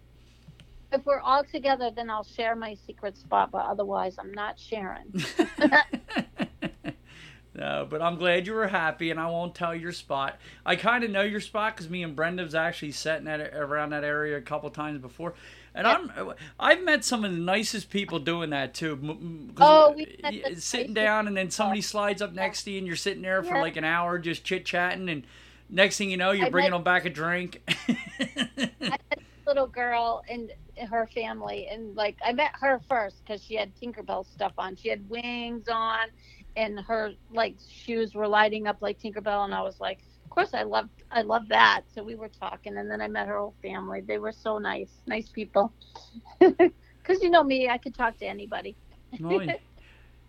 if 0.93 1.05
we're 1.05 1.21
all 1.21 1.41
together 1.45 1.89
then 1.95 2.09
i'll 2.09 2.25
share 2.25 2.53
my 2.53 2.73
secret 2.85 3.15
spot 3.17 3.49
but 3.49 3.65
otherwise 3.65 4.17
i'm 4.19 4.33
not 4.33 4.59
sharing 4.59 5.05
no, 7.55 7.85
but 7.89 8.01
I'm 8.01 8.15
glad 8.17 8.47
you 8.47 8.53
were 8.53 8.67
happy, 8.67 9.11
and 9.11 9.19
I 9.19 9.29
won't 9.29 9.53
tell 9.53 9.75
your 9.75 9.91
spot. 9.91 10.39
I 10.65 10.75
kind 10.75 11.03
of 11.03 11.11
know 11.11 11.21
your 11.21 11.41
spot 11.41 11.75
because 11.75 11.89
me 11.89 12.01
and 12.03 12.15
Brenda's 12.15 12.55
actually 12.55 12.91
sat 12.93 13.19
in 13.19 13.25
that 13.25 13.39
around 13.53 13.91
that 13.91 14.03
area 14.03 14.37
a 14.37 14.41
couple 14.41 14.69
times 14.69 14.99
before, 15.01 15.33
and 15.73 15.87
I'm 15.87 16.11
I've 16.59 16.83
met 16.83 17.03
some 17.05 17.23
of 17.25 17.31
the 17.31 17.37
nicest 17.37 17.89
people 17.89 18.19
doing 18.19 18.49
that 18.51 18.73
too. 18.73 18.99
m- 19.01 19.09
m- 19.09 19.51
'cause 19.55 19.67
Oh, 19.69 19.89
uh, 19.91 19.93
we've 19.95 20.21
met 20.21 20.45
uh, 20.45 20.55
sitting 20.55 20.93
down, 20.93 21.27
and 21.27 21.35
then 21.37 21.49
somebody 21.51 21.81
slides 21.81 22.21
up 22.21 22.33
next 22.33 22.63
to 22.63 22.71
you, 22.71 22.77
and 22.79 22.87
you're 22.87 22.95
sitting 22.95 23.21
there 23.21 23.41
for 23.43 23.55
Yeah. 23.55 23.61
like 23.61 23.77
an 23.77 23.83
hour 23.83 24.19
just 24.19 24.43
chit 24.43 24.65
chatting, 24.65 25.09
and 25.09 25.23
next 25.69 25.97
thing 25.97 26.09
you 26.11 26.17
know, 26.17 26.31
you're 26.31 26.47
I 26.47 26.49
bringing 26.49 26.71
met- 26.71 26.77
them 26.77 26.83
back 26.83 27.05
a 27.05 27.09
drink. 27.09 27.61
I 27.87 28.67
met 28.81 29.01
A 29.11 29.49
little 29.49 29.67
girl 29.67 30.23
and 30.29 30.51
her 30.89 31.05
family 31.13 31.67
and 31.67 31.95
like 31.95 32.15
i 32.25 32.31
met 32.31 32.51
her 32.59 32.79
first 32.89 33.23
because 33.23 33.43
she 33.43 33.53
had 33.55 33.71
tinkerbell 33.75 34.25
stuff 34.25 34.53
on 34.57 34.75
she 34.75 34.87
had 34.87 35.07
wings 35.09 35.67
on 35.67 36.07
and 36.55 36.79
her 36.79 37.11
like 37.31 37.55
shoes 37.69 38.15
were 38.15 38.27
lighting 38.27 38.65
up 38.65 38.77
like 38.81 38.99
tinkerbell 38.99 39.43
and 39.45 39.53
i 39.53 39.61
was 39.61 39.79
like 39.79 39.99
course 40.31 40.53
i 40.55 40.63
love 40.63 40.89
i 41.11 41.21
love 41.21 41.47
that 41.49 41.81
so 41.93 42.03
we 42.03 42.15
were 42.15 42.29
talking 42.29 42.77
and 42.77 42.89
then 42.89 43.01
i 43.01 43.07
met 43.07 43.27
her 43.27 43.37
whole 43.37 43.55
family 43.61 44.01
they 44.01 44.17
were 44.17 44.31
so 44.31 44.57
nice 44.57 44.91
nice 45.07 45.29
people 45.29 45.71
because 46.39 47.21
you 47.21 47.29
know 47.29 47.43
me 47.43 47.69
i 47.69 47.77
could 47.77 47.93
talk 47.93 48.17
to 48.17 48.25
anybody 48.25 48.75
Well, 49.19 49.43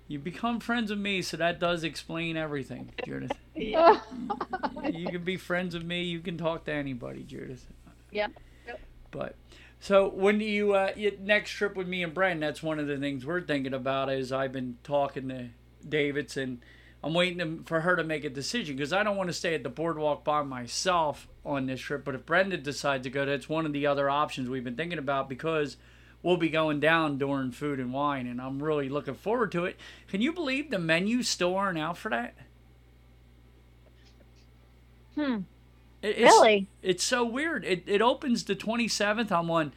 you- 0.09 0.19
become 0.19 0.61
friends 0.61 0.91
with 0.91 0.99
me, 0.99 1.23
so 1.23 1.39
that 1.39 1.59
does 1.59 1.85
explain 1.85 2.37
everything, 2.37 2.91
Judith. 3.07 3.33
yeah. 3.57 4.01
you 4.93 5.07
can 5.07 5.25
be 5.25 5.39
friends 5.39 5.75
with 5.75 5.85
me. 5.85 6.03
You 6.03 6.21
can 6.21 6.37
talk 6.37 6.65
to 6.65 6.73
anybody, 6.73 7.23
Judith. 7.23 7.67
Yeah. 8.11 8.27
Yep. 8.67 8.81
But 9.11 9.37
so 9.81 10.09
when 10.11 10.39
do 10.39 10.45
you 10.45 10.75
uh, 10.75 10.93
your 10.97 11.13
next 11.21 11.51
trip 11.53 11.77
with 11.77 11.89
me 11.89 12.03
and 12.03 12.15
Bren? 12.15 12.41
That's 12.41 12.63
one 12.63 12.79
of 12.79 12.87
the 12.87 12.99
things 12.99 13.25
we're 13.25 13.41
thinking 13.41 13.75
about. 13.75 14.11
Is 14.13 14.33
I've 14.33 14.53
been 14.53 14.77
talking 14.85 15.29
to 15.31 15.49
Davidson. 15.89 16.63
I'm 17.05 17.15
waiting 17.15 17.39
to, 17.39 17.65
for 17.65 17.81
her 17.81 17.97
to 17.97 18.05
make 18.05 18.25
a 18.25 18.31
decision 18.31 18.77
because 18.77 18.93
I 18.93 19.03
don't 19.03 19.17
want 19.17 19.29
to 19.29 19.35
stay 19.35 19.55
at 19.55 19.63
the 19.63 19.69
boardwalk 19.69 20.25
by 20.25 20.43
myself 20.43 21.27
on 21.45 21.67
this 21.67 21.81
trip. 21.81 22.05
But 22.05 22.15
if 22.15 22.25
Brenda 22.27 22.57
decides 22.57 23.05
to 23.05 23.11
go, 23.11 23.25
that's 23.25 23.49
one 23.49 23.67
of 23.67 23.73
the 23.73 23.87
other 23.87 24.09
options 24.09 24.49
we've 24.49 24.65
been 24.65 24.77
thinking 24.77 24.99
about 24.99 25.29
because 25.29 25.77
we'll 26.23 26.37
be 26.37 26.49
going 26.49 26.79
down 26.81 27.19
during 27.19 27.51
food 27.51 27.81
and 27.81 27.93
wine, 27.93 28.27
and 28.27 28.41
I'm 28.41 28.63
really 28.63 28.89
looking 28.89 29.15
forward 29.15 29.51
to 29.53 29.65
it. 29.65 29.77
Can 30.09 30.21
you 30.23 30.33
believe 30.33 30.71
the 30.71 30.79
menus 30.79 31.29
still 31.29 31.57
aren't 31.57 31.79
out 31.79 31.99
for 31.99 32.09
that? 32.11 32.35
hmm 35.15 35.39
It's, 36.03 36.21
really 36.21 36.69
It's 36.83 37.05
so 37.05 37.25
weird. 37.25 37.65
It, 37.65 37.85
it 37.87 38.03
opens 38.03 38.45
the 38.45 38.57
27th. 38.57 39.31
I'm 39.33 39.51
on 39.51 39.73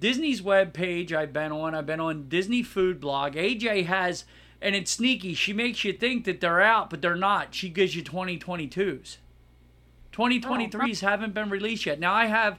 Disney's 0.00 0.42
web 0.42 0.72
page. 0.72 1.12
I've 1.12 1.32
been 1.32 1.52
on. 1.52 1.74
I've 1.74 1.86
been 1.86 2.00
on 2.00 2.28
Disney 2.28 2.62
Food 2.62 3.00
Blog. 3.00 3.36
AJ 3.36 3.86
has, 3.86 4.24
and 4.66 4.74
it's 4.74 4.90
sneaky. 4.90 5.32
She 5.34 5.52
makes 5.52 5.84
you 5.84 5.92
think 5.92 6.24
that 6.24 6.40
they're 6.40 6.60
out, 6.60 6.90
but 6.90 7.00
they're 7.00 7.14
not. 7.14 7.54
She 7.54 7.68
gives 7.68 7.94
you 7.94 8.02
2022s. 8.02 9.18
2023s 10.12 11.00
haven't 11.00 11.34
been 11.34 11.50
released 11.50 11.86
yet. 11.86 12.00
Now 12.00 12.14
I 12.14 12.26
have, 12.26 12.58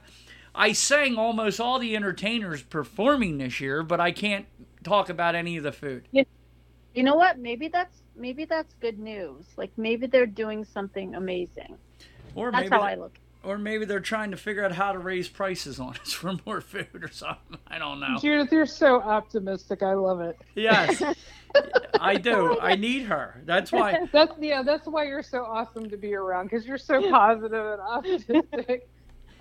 I 0.54 0.72
sang 0.72 1.16
almost 1.16 1.60
all 1.60 1.78
the 1.78 1.94
entertainers 1.94 2.62
performing 2.62 3.36
this 3.36 3.60
year, 3.60 3.82
but 3.82 4.00
I 4.00 4.12
can't 4.12 4.46
talk 4.82 5.10
about 5.10 5.34
any 5.34 5.58
of 5.58 5.64
the 5.64 5.72
food. 5.72 6.08
you 6.94 7.02
know 7.02 7.14
what 7.14 7.38
maybe 7.38 7.68
that's 7.68 8.02
maybe 8.16 8.44
that's 8.44 8.74
good 8.80 8.98
news 8.98 9.44
like 9.56 9.70
maybe 9.76 10.06
they're 10.06 10.26
doing 10.26 10.64
something 10.64 11.14
amazing 11.14 11.76
Or 12.34 12.50
that's 12.50 12.70
maybe, 12.70 12.76
how 12.76 12.80
i 12.80 12.94
look 12.94 13.18
or 13.48 13.56
maybe 13.56 13.86
they're 13.86 13.98
trying 13.98 14.30
to 14.30 14.36
figure 14.36 14.62
out 14.62 14.72
how 14.72 14.92
to 14.92 14.98
raise 14.98 15.26
prices 15.28 15.80
on 15.80 15.96
us 15.96 16.12
for 16.12 16.34
more 16.44 16.60
food 16.60 17.02
or 17.02 17.08
something. 17.10 17.58
I 17.66 17.78
don't 17.78 17.98
know. 17.98 18.18
Judith, 18.20 18.52
you're 18.52 18.66
so 18.66 19.00
optimistic. 19.00 19.82
I 19.82 19.94
love 19.94 20.20
it. 20.20 20.38
Yes, 20.54 21.02
I 22.00 22.16
do. 22.16 22.58
I 22.60 22.76
need 22.76 23.04
her. 23.04 23.40
That's 23.46 23.72
why. 23.72 24.06
That's 24.12 24.32
yeah. 24.38 24.62
That's 24.62 24.86
why 24.86 25.04
you're 25.04 25.22
so 25.22 25.44
awesome 25.44 25.88
to 25.88 25.96
be 25.96 26.14
around 26.14 26.50
because 26.50 26.66
you're 26.66 26.78
so 26.78 27.10
positive 27.10 27.64
and 27.64 27.80
optimistic. 27.80 28.88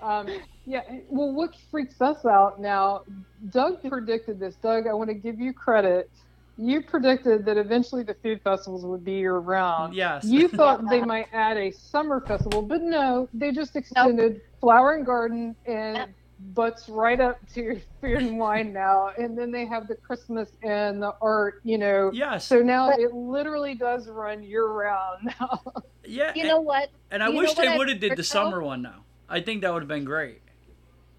Um, 0.02 0.30
yeah. 0.66 0.84
Well, 1.10 1.34
what 1.34 1.56
freaks 1.70 2.00
us 2.02 2.26
out 2.26 2.62
now? 2.62 3.02
Doug 3.50 3.82
predicted 3.88 4.40
this. 4.40 4.56
Doug, 4.56 4.88
I 4.88 4.94
want 4.94 5.10
to 5.10 5.16
give 5.16 5.40
you 5.40 5.54
credit. 5.54 6.10
You 6.58 6.82
predicted 6.82 7.46
that 7.46 7.58
eventually 7.58 8.04
the 8.04 8.16
food 8.16 8.42
festivals 8.44 8.84
would 8.86 9.06
be 9.06 9.14
year 9.14 9.38
round. 9.38 9.94
Yes. 9.94 10.26
You 10.26 10.48
thought 10.58 10.90
they 10.90 11.02
might 11.02 11.28
add 11.32 11.58
a 11.58 11.72
summer 11.72 12.22
festival, 12.22 12.62
but 12.64 12.82
no, 12.82 13.30
they 13.34 13.52
just 13.52 13.76
extended 13.76 14.42
Flower 14.60 14.96
and 14.96 15.06
Garden 15.06 15.56
and 15.66 15.98
Yep. 15.98 16.10
butts 16.40 16.90
right 16.90 17.20
up 17.20 17.38
to 17.54 17.80
food 18.02 18.18
and 18.18 18.40
wine 18.40 18.74
now. 18.74 19.12
And 19.18 19.38
then 19.38 19.52
they 19.52 19.66
have 19.68 19.88
the 19.88 19.96
Christmas 19.96 20.50
and 20.64 21.02
the 21.02 21.14
art, 21.22 21.62
you 21.64 21.78
know. 21.78 22.12
Yes. 22.14 22.46
So 22.46 22.62
now 22.62 22.90
it 22.90 23.14
literally 23.14 23.76
does 23.76 24.08
run 24.08 24.42
year 24.42 24.66
round 24.68 25.32
now. 25.40 25.62
yeah. 26.06 26.32
you 26.36 26.46
know 26.46 26.60
what 26.60 26.90
and 27.12 27.22
I 27.22 27.30
you 27.30 27.38
wish 27.38 27.54
they 27.54 27.78
would 27.78 27.90
have 27.90 28.00
did 28.00 28.16
the 28.16 28.24
summer 28.24 28.62
one 28.64 28.82
now. 28.82 29.04
I 29.30 29.42
think 29.42 29.62
that 29.62 29.74
would 29.74 29.82
have 29.84 29.90
been 29.90 30.06
great. 30.06 30.42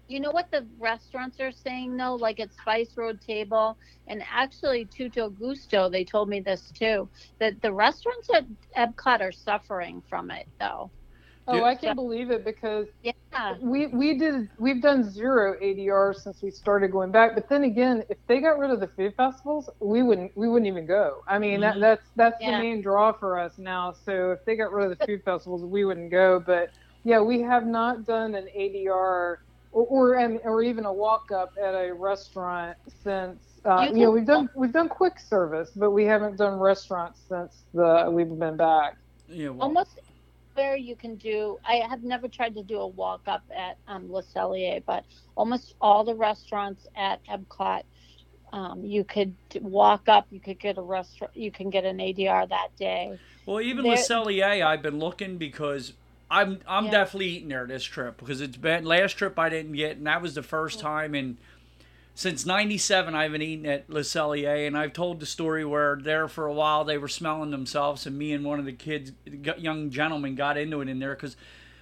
You 0.09 0.19
know 0.19 0.31
what 0.31 0.49
the 0.51 0.67
restaurants 0.79 1.39
are 1.39 1.51
saying 1.51 1.95
though? 1.95 2.15
Like 2.15 2.39
at 2.39 2.51
Spice 2.51 2.97
Road 2.97 3.21
Table 3.21 3.77
and 4.07 4.23
actually 4.29 4.85
Tutto 4.85 5.29
Gusto, 5.29 5.87
they 5.87 6.03
told 6.03 6.29
me 6.29 6.39
this 6.41 6.71
too. 6.71 7.07
That 7.39 7.61
the 7.61 7.71
restaurants 7.71 8.27
at 8.33 8.45
Epcot 8.75 9.21
are 9.21 9.31
suffering 9.31 10.01
from 10.09 10.31
it 10.31 10.47
though. 10.59 10.91
Oh, 11.47 11.57
Yeah. 11.57 11.63
I 11.63 11.75
can't 11.75 11.95
believe 11.95 12.31
it 12.31 12.43
because 12.43 12.87
Yeah. 13.03 13.13
we 13.61 13.85
we 13.87 14.17
did 14.17 14.49
we've 14.57 14.81
done 14.81 15.03
zero 15.03 15.55
ADR 15.61 16.13
since 16.15 16.41
we 16.41 16.49
started 16.49 16.91
going 16.91 17.11
back. 17.11 17.35
But 17.35 17.47
then 17.47 17.63
again, 17.63 18.03
if 18.09 18.17
they 18.27 18.41
got 18.41 18.57
rid 18.57 18.71
of 18.71 18.79
the 18.79 18.87
food 18.87 19.13
festivals, 19.15 19.69
we 19.79 20.01
wouldn't 20.01 20.35
we 20.35 20.49
wouldn't 20.49 20.67
even 20.67 20.87
go. 20.87 21.21
I 21.27 21.37
mean 21.37 21.59
that 21.61 21.73
mm-hmm. 21.73 21.81
that's 21.81 22.09
that's 22.15 22.41
Yeah. 22.41 22.57
the 22.57 22.63
main 22.63 22.81
draw 22.81 23.11
for 23.11 23.37
us 23.37 23.59
now. 23.59 23.91
So 23.91 24.31
if 24.31 24.43
they 24.45 24.55
got 24.55 24.71
rid 24.71 24.91
of 24.91 24.97
the 24.97 25.05
food 25.05 25.23
festivals, 25.23 25.63
we 25.65 25.85
wouldn't 25.85 26.09
go. 26.09 26.39
But 26.39 26.71
yeah, 27.03 27.19
we 27.21 27.41
have 27.41 27.67
not 27.67 28.05
done 28.05 28.33
an 28.33 28.47
ADR 28.55 29.37
or 29.71 29.85
or, 29.85 30.13
and, 30.15 30.39
or 30.43 30.63
even 30.63 30.85
a 30.85 30.93
walk 30.93 31.31
up 31.31 31.53
at 31.61 31.73
a 31.73 31.93
restaurant 31.93 32.77
since. 33.03 33.39
Uh, 33.65 33.87
You 33.89 33.97
you, 33.97 34.05
know, 34.05 34.11
we've 34.11 34.25
done 34.25 34.49
we've 34.55 34.71
done 34.71 34.89
quick 34.89 35.19
service, 35.19 35.71
but 35.75 35.91
we 35.91 36.05
haven't 36.05 36.37
done 36.37 36.59
restaurants 36.59 37.19
since 37.27 37.63
the 37.73 38.09
we've 38.11 38.29
been 38.29 38.57
back. 38.57 38.97
Yeah. 39.27 39.49
Well, 39.49 39.63
Almost 39.63 39.99
where 40.53 40.75
you 40.75 40.95
can 40.95 41.15
do 41.15 41.57
I 41.65 41.75
have 41.89 42.03
never 42.03 42.27
tried 42.27 42.55
to 42.55 42.63
do 42.63 42.79
a 42.79 42.87
walk 42.87 43.27
up 43.27 43.43
at 43.55 43.77
um 43.87 44.11
Le 44.11 44.23
Cellier, 44.23 44.81
but 44.85 45.03
almost 45.35 45.75
all 45.81 46.03
the 46.03 46.15
restaurants 46.15 46.87
at 46.95 47.19
Epcot 47.25 47.83
um, 48.51 48.83
you 48.83 49.03
could 49.03 49.35
walk 49.61 50.09
up, 50.09 50.27
you 50.31 50.39
could 50.39 50.59
get 50.59 50.77
a 50.77 50.81
restaurant, 50.81 51.35
you 51.35 51.51
can 51.51 51.69
get 51.69 51.85
an 51.85 51.97
ADR 51.97 52.49
that 52.49 52.69
day. 52.77 53.17
well, 53.45 53.61
even 53.61 53.83
there- 53.83 53.93
Le 53.93 53.97
Cellier, 53.99 54.65
I've 54.65 54.81
been 54.81 54.99
looking 54.99 55.37
because 55.37 55.93
I'm 56.31 56.59
I'm 56.67 56.85
Yeah. 56.85 56.91
definitely 56.91 57.27
eating 57.29 57.49
there 57.49 57.65
this 57.65 57.83
trip 57.83 58.17
because 58.17 58.41
it's 58.41 58.57
been 58.57 58.85
last 58.85 59.13
trip 59.13 59.37
I 59.39 59.49
didn't 59.49 59.73
get, 59.73 59.97
and 59.97 60.07
that 60.07 60.21
was 60.21 60.35
the 60.35 60.43
first 60.43 60.79
time 60.79 61.15
in 61.15 61.37
since 62.13 62.45
'97 62.45 63.15
I 63.15 63.23
haven't 63.23 63.41
eaten 63.41 63.65
at 63.65 63.89
Le 63.89 64.01
Cellier, 64.01 64.67
and 64.67 64.77
I've 64.77 64.93
told 64.93 65.19
the 65.19 65.25
story 65.25 65.63
where 65.65 65.95
there 65.95 66.27
for 66.27 66.45
a 66.45 66.53
while 66.53 66.83
they 66.83 66.97
were 66.97 67.07
smelling 67.07 67.51
themselves, 67.51 68.05
and 68.05 68.17
me 68.17 68.33
and 68.33 68.43
one 68.45 68.59
of 68.59 68.65
the 68.65 68.73
kids, 68.73 69.11
young 69.57 69.89
gentlemen, 69.89 70.35
got 70.35 70.57
into 70.57 70.81
it 70.81 70.89
in 70.89 70.99
there 70.99 71.15
because 71.15 71.35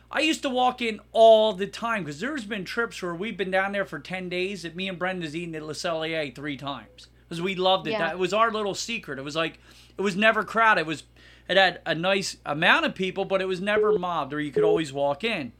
I 0.09 0.21
used 0.21 0.41
to 0.43 0.49
walk 0.49 0.81
in 0.81 1.01
all 1.11 1.51
the 1.53 1.67
time 1.67 2.03
because 2.05 2.21
there's 2.21 2.45
been 2.45 2.63
trips 2.63 3.01
where 3.01 3.13
we've 3.15 3.35
been 3.35 3.51
down 3.51 3.73
there 3.73 3.83
for 3.83 3.99
10 3.99 4.29
days 4.29 4.61
that 4.61 4.75
me 4.75 4.87
and 4.87 4.97
Brenda's 4.97 5.35
eaten 5.35 5.53
at 5.55 5.63
Le 5.63 5.73
Cellier 5.73 6.33
three 6.33 6.55
times 6.55 7.07
because 7.27 7.41
we 7.41 7.55
loved 7.55 7.87
it. 7.87 7.91
Yeah. 7.91 7.99
That 7.99 8.11
it 8.13 8.17
was 8.19 8.31
our 8.33 8.49
little 8.49 8.73
secret. 8.73 9.19
It 9.19 9.23
was 9.23 9.35
like, 9.35 9.59
it 9.97 10.01
was 10.01 10.15
never 10.15 10.45
crowded. 10.45 10.81
It 10.81 10.87
was, 10.87 11.03
it 11.49 11.57
had 11.57 11.81
a 11.85 11.95
nice 11.95 12.37
amount 12.45 12.85
of 12.85 12.95
people, 12.95 13.25
but 13.25 13.41
it 13.41 13.47
was 13.47 13.61
never 13.61 13.97
mobbed 13.97 14.33
or 14.33 14.39
you 14.41 14.51
could 14.51 14.63
always 14.63 14.91
walk 14.93 15.23
in. 15.23 15.53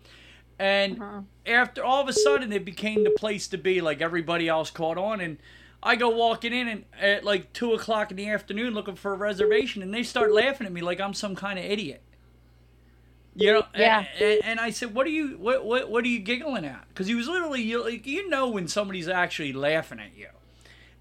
And 0.60 1.02
Uh-huh. 1.02 1.22
after 1.46 1.84
all 1.84 2.02
of 2.02 2.08
a 2.08 2.14
sudden, 2.14 2.52
it 2.52 2.66
became 2.66 3.04
the 3.04 3.12
place 3.12 3.48
to 3.50 3.58
be. 3.58 3.80
Like 3.82 4.02
everybody 4.02 4.48
else 4.48 4.72
caught 4.72 4.98
on, 4.98 5.22
and 5.22 5.38
I 5.84 5.96
go 5.96 6.10
walking 6.10 6.54
in 6.54 6.68
and 6.68 6.86
at 7.00 7.24
like 7.24 7.54
two 7.54 7.74
o'clock 7.74 8.10
in 8.12 8.18
the 8.18 8.28
afternoon 8.30 8.74
looking 8.74 8.96
for 8.96 9.14
a 9.14 9.18
reservation, 9.18 9.82
and 9.84 9.94
they 9.94 10.04
start 10.04 10.32
laughing 10.34 10.66
at 10.68 10.74
me 10.74 10.82
like 10.82 11.00
I'm 11.00 11.14
some 11.14 11.36
kind 11.36 11.60
of 11.60 11.66
idiot. 11.66 12.02
You 13.36 13.54
know, 13.54 13.66
Yeah. 13.76 14.06
a- 14.20 14.42
And, 14.42 14.60
I 14.60 14.72
said, 14.72 14.96
"What 14.96 15.06
are 15.06 15.12
you? 15.12 15.38
What 15.38 15.64
what 15.64 15.90
what 15.92 16.04
are 16.04 16.08
you 16.08 16.20
giggling 16.20 16.66
at?" 16.66 16.88
Because 16.90 17.06
he 17.06 17.14
was 17.14 17.28
literally, 17.28 17.62
you, 17.62 17.84
like, 17.84 18.08
you 18.08 18.28
know, 18.30 18.50
when 18.50 18.68
somebody's 18.68 19.08
actually 19.08 19.54
laughing 19.54 20.00
at 20.00 20.18
you. 20.18 20.30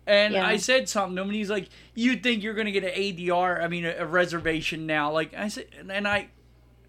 And 0.06 0.34
Yeah. 0.34 0.46
I 0.46 0.56
said 0.56 0.88
something 0.88 1.16
to 1.16 1.22
him, 1.22 1.28
and 1.28 1.36
he's 1.36 1.50
like, 1.50 1.68
"You 1.94 2.16
think 2.16 2.42
you're 2.42 2.54
gonna 2.54 2.70
get 2.70 2.84
an 2.84 2.92
ADR? 2.94 3.60
I 3.62 3.68
mean, 3.68 3.84
a, 3.84 3.96
a 3.98 4.06
reservation 4.06 4.86
now?" 4.86 5.10
Like 5.10 5.34
I 5.34 5.48
said, 5.48 5.66
and 5.88 6.06
I, 6.06 6.28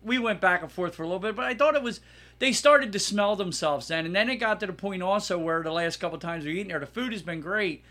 we 0.04 0.20
went 0.20 0.40
back 0.40 0.62
and 0.62 0.72
forth 0.72 0.96
for 0.96 1.04
a 1.04 1.08
little 1.08 1.20
bit, 1.20 1.36
but 1.36 1.46
I 1.46 1.56
thought 1.56 1.76
it 1.76 1.82
was 1.82 2.00
they 2.40 2.52
started 2.52 2.94
to 2.94 3.00
smell 3.00 3.36
themselves 3.36 3.88
then, 3.88 4.06
and 4.06 4.16
then 4.16 4.30
it 4.30 4.36
got 4.36 4.60
to 4.60 4.68
the 4.68 4.74
point 4.74 5.02
also 5.02 5.40
where 5.40 5.64
the 5.64 5.72
last 5.72 5.98
couple 5.98 6.20
times 6.20 6.46
we've 6.46 6.58
eaten 6.58 6.68
there, 6.68 6.80
the 6.80 6.86
food 6.86 7.12
has 7.12 7.24
been 7.24 7.42
great, 7.42 7.84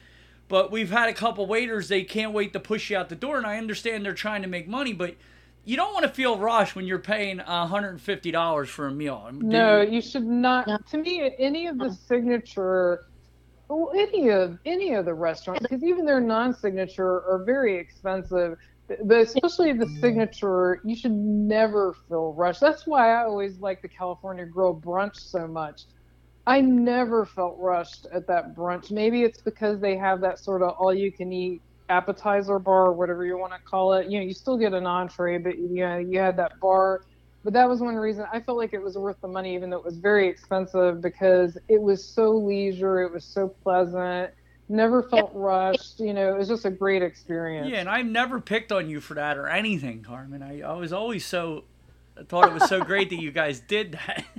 but 0.48 0.70
we've 0.70 0.90
had 0.90 1.08
a 1.08 1.12
couple 1.12 1.46
waiters 1.46 1.88
they 1.88 2.04
can't 2.04 2.32
wait 2.32 2.52
to 2.52 2.60
push 2.60 2.90
you 2.90 2.96
out 2.96 3.08
the 3.08 3.16
door, 3.16 3.36
and 3.36 3.46
I 3.46 3.58
understand 3.58 4.04
they're 4.04 4.14
trying 4.14 4.42
to 4.42 4.48
make 4.48 4.68
money, 4.68 4.92
but 4.92 5.16
you 5.64 5.76
don't 5.76 5.92
want 5.92 6.04
to 6.04 6.08
feel 6.08 6.38
rushed 6.38 6.76
when 6.76 6.86
you're 6.86 7.00
paying 7.00 7.38
$150 7.38 8.68
for 8.68 8.86
a 8.86 8.92
meal. 8.92 9.28
No, 9.32 9.80
you 9.80 10.00
should 10.00 10.24
not. 10.24 10.68
No. 10.68 10.78
To 10.90 10.98
me, 10.98 11.34
any 11.40 11.66
of 11.66 11.78
the 11.78 11.86
uh-huh. 11.86 11.94
signature, 12.06 13.06
well, 13.68 13.92
any 13.94 14.28
of 14.28 14.58
any 14.64 14.94
of 14.94 15.04
the 15.04 15.14
restaurants, 15.14 15.62
because 15.62 15.82
even 15.82 16.04
their 16.04 16.20
non-signature 16.20 17.22
are 17.28 17.42
very 17.44 17.76
expensive. 17.76 18.56
But 18.88 19.18
especially 19.18 19.72
the 19.72 19.88
signature, 20.00 20.80
you 20.84 20.94
should 20.94 21.10
never 21.10 21.92
feel 22.08 22.32
rushed. 22.34 22.60
That's 22.60 22.86
why 22.86 23.12
I 23.12 23.24
always 23.24 23.58
like 23.58 23.82
the 23.82 23.88
California 23.88 24.46
Grill 24.46 24.80
brunch 24.80 25.16
so 25.16 25.48
much. 25.48 25.82
I 26.46 26.60
never 26.60 27.26
felt 27.26 27.56
rushed 27.58 28.06
at 28.14 28.28
that 28.28 28.54
brunch. 28.54 28.92
Maybe 28.92 29.22
it's 29.24 29.42
because 29.42 29.80
they 29.80 29.96
have 29.96 30.20
that 30.20 30.38
sort 30.38 30.62
of 30.62 30.74
all-you-can-eat 30.78 31.60
appetizer 31.88 32.60
bar 32.60 32.86
or 32.86 32.92
whatever 32.92 33.24
you 33.26 33.36
want 33.36 33.52
to 33.54 33.58
call 33.68 33.94
it. 33.94 34.08
You 34.08 34.20
know, 34.20 34.24
you 34.24 34.34
still 34.34 34.56
get 34.56 34.72
an 34.72 34.86
entree, 34.86 35.38
but 35.38 35.58
you 35.58 35.80
know, 35.80 35.98
you 35.98 36.20
had 36.20 36.36
that 36.36 36.60
bar. 36.60 37.00
But 37.47 37.53
that 37.53 37.68
was 37.68 37.78
one 37.78 37.94
reason 37.94 38.26
I 38.32 38.40
felt 38.40 38.59
like 38.59 38.72
it 38.72 38.82
was 38.82 38.99
worth 38.99 39.20
the 39.20 39.28
money, 39.28 39.55
even 39.55 39.70
though 39.70 39.76
it 39.76 39.84
was 39.84 39.99
very 39.99 40.26
expensive, 40.26 41.01
because 41.01 41.57
it 41.68 41.80
was 41.80 42.05
so 42.05 42.32
leisure, 42.32 43.03
it 43.03 43.12
was 43.12 43.22
so 43.24 43.47
pleasant, 43.47 44.32
never 44.68 45.05
felt 45.05 45.30
rushed. 45.32 46.01
You 46.01 46.12
know, 46.12 46.34
it 46.34 46.36
was 46.36 46.49
just 46.49 46.64
a 46.64 46.72
great 46.72 47.03
experience. 47.03 47.70
Yeah, 47.70 47.78
and 47.78 47.88
I've 47.88 48.07
never 48.07 48.40
picked 48.40 48.72
on 48.72 48.90
you 48.90 49.01
for 49.01 49.14
that 49.14 49.38
or 49.38 49.47
anything, 49.47 50.03
Carmen. 50.03 50.42
I, 50.42 50.62
I 50.62 50.72
was 50.72 50.92
always 50.92 51.24
so, 51.24 51.62
I 52.18 52.24
thought 52.24 52.49
it 52.49 52.53
was 52.53 52.68
so 52.68 52.82
great 52.82 53.11
that 53.11 53.20
you 53.20 53.30
guys 53.30 53.61
did 53.61 53.92
that. 53.92 54.24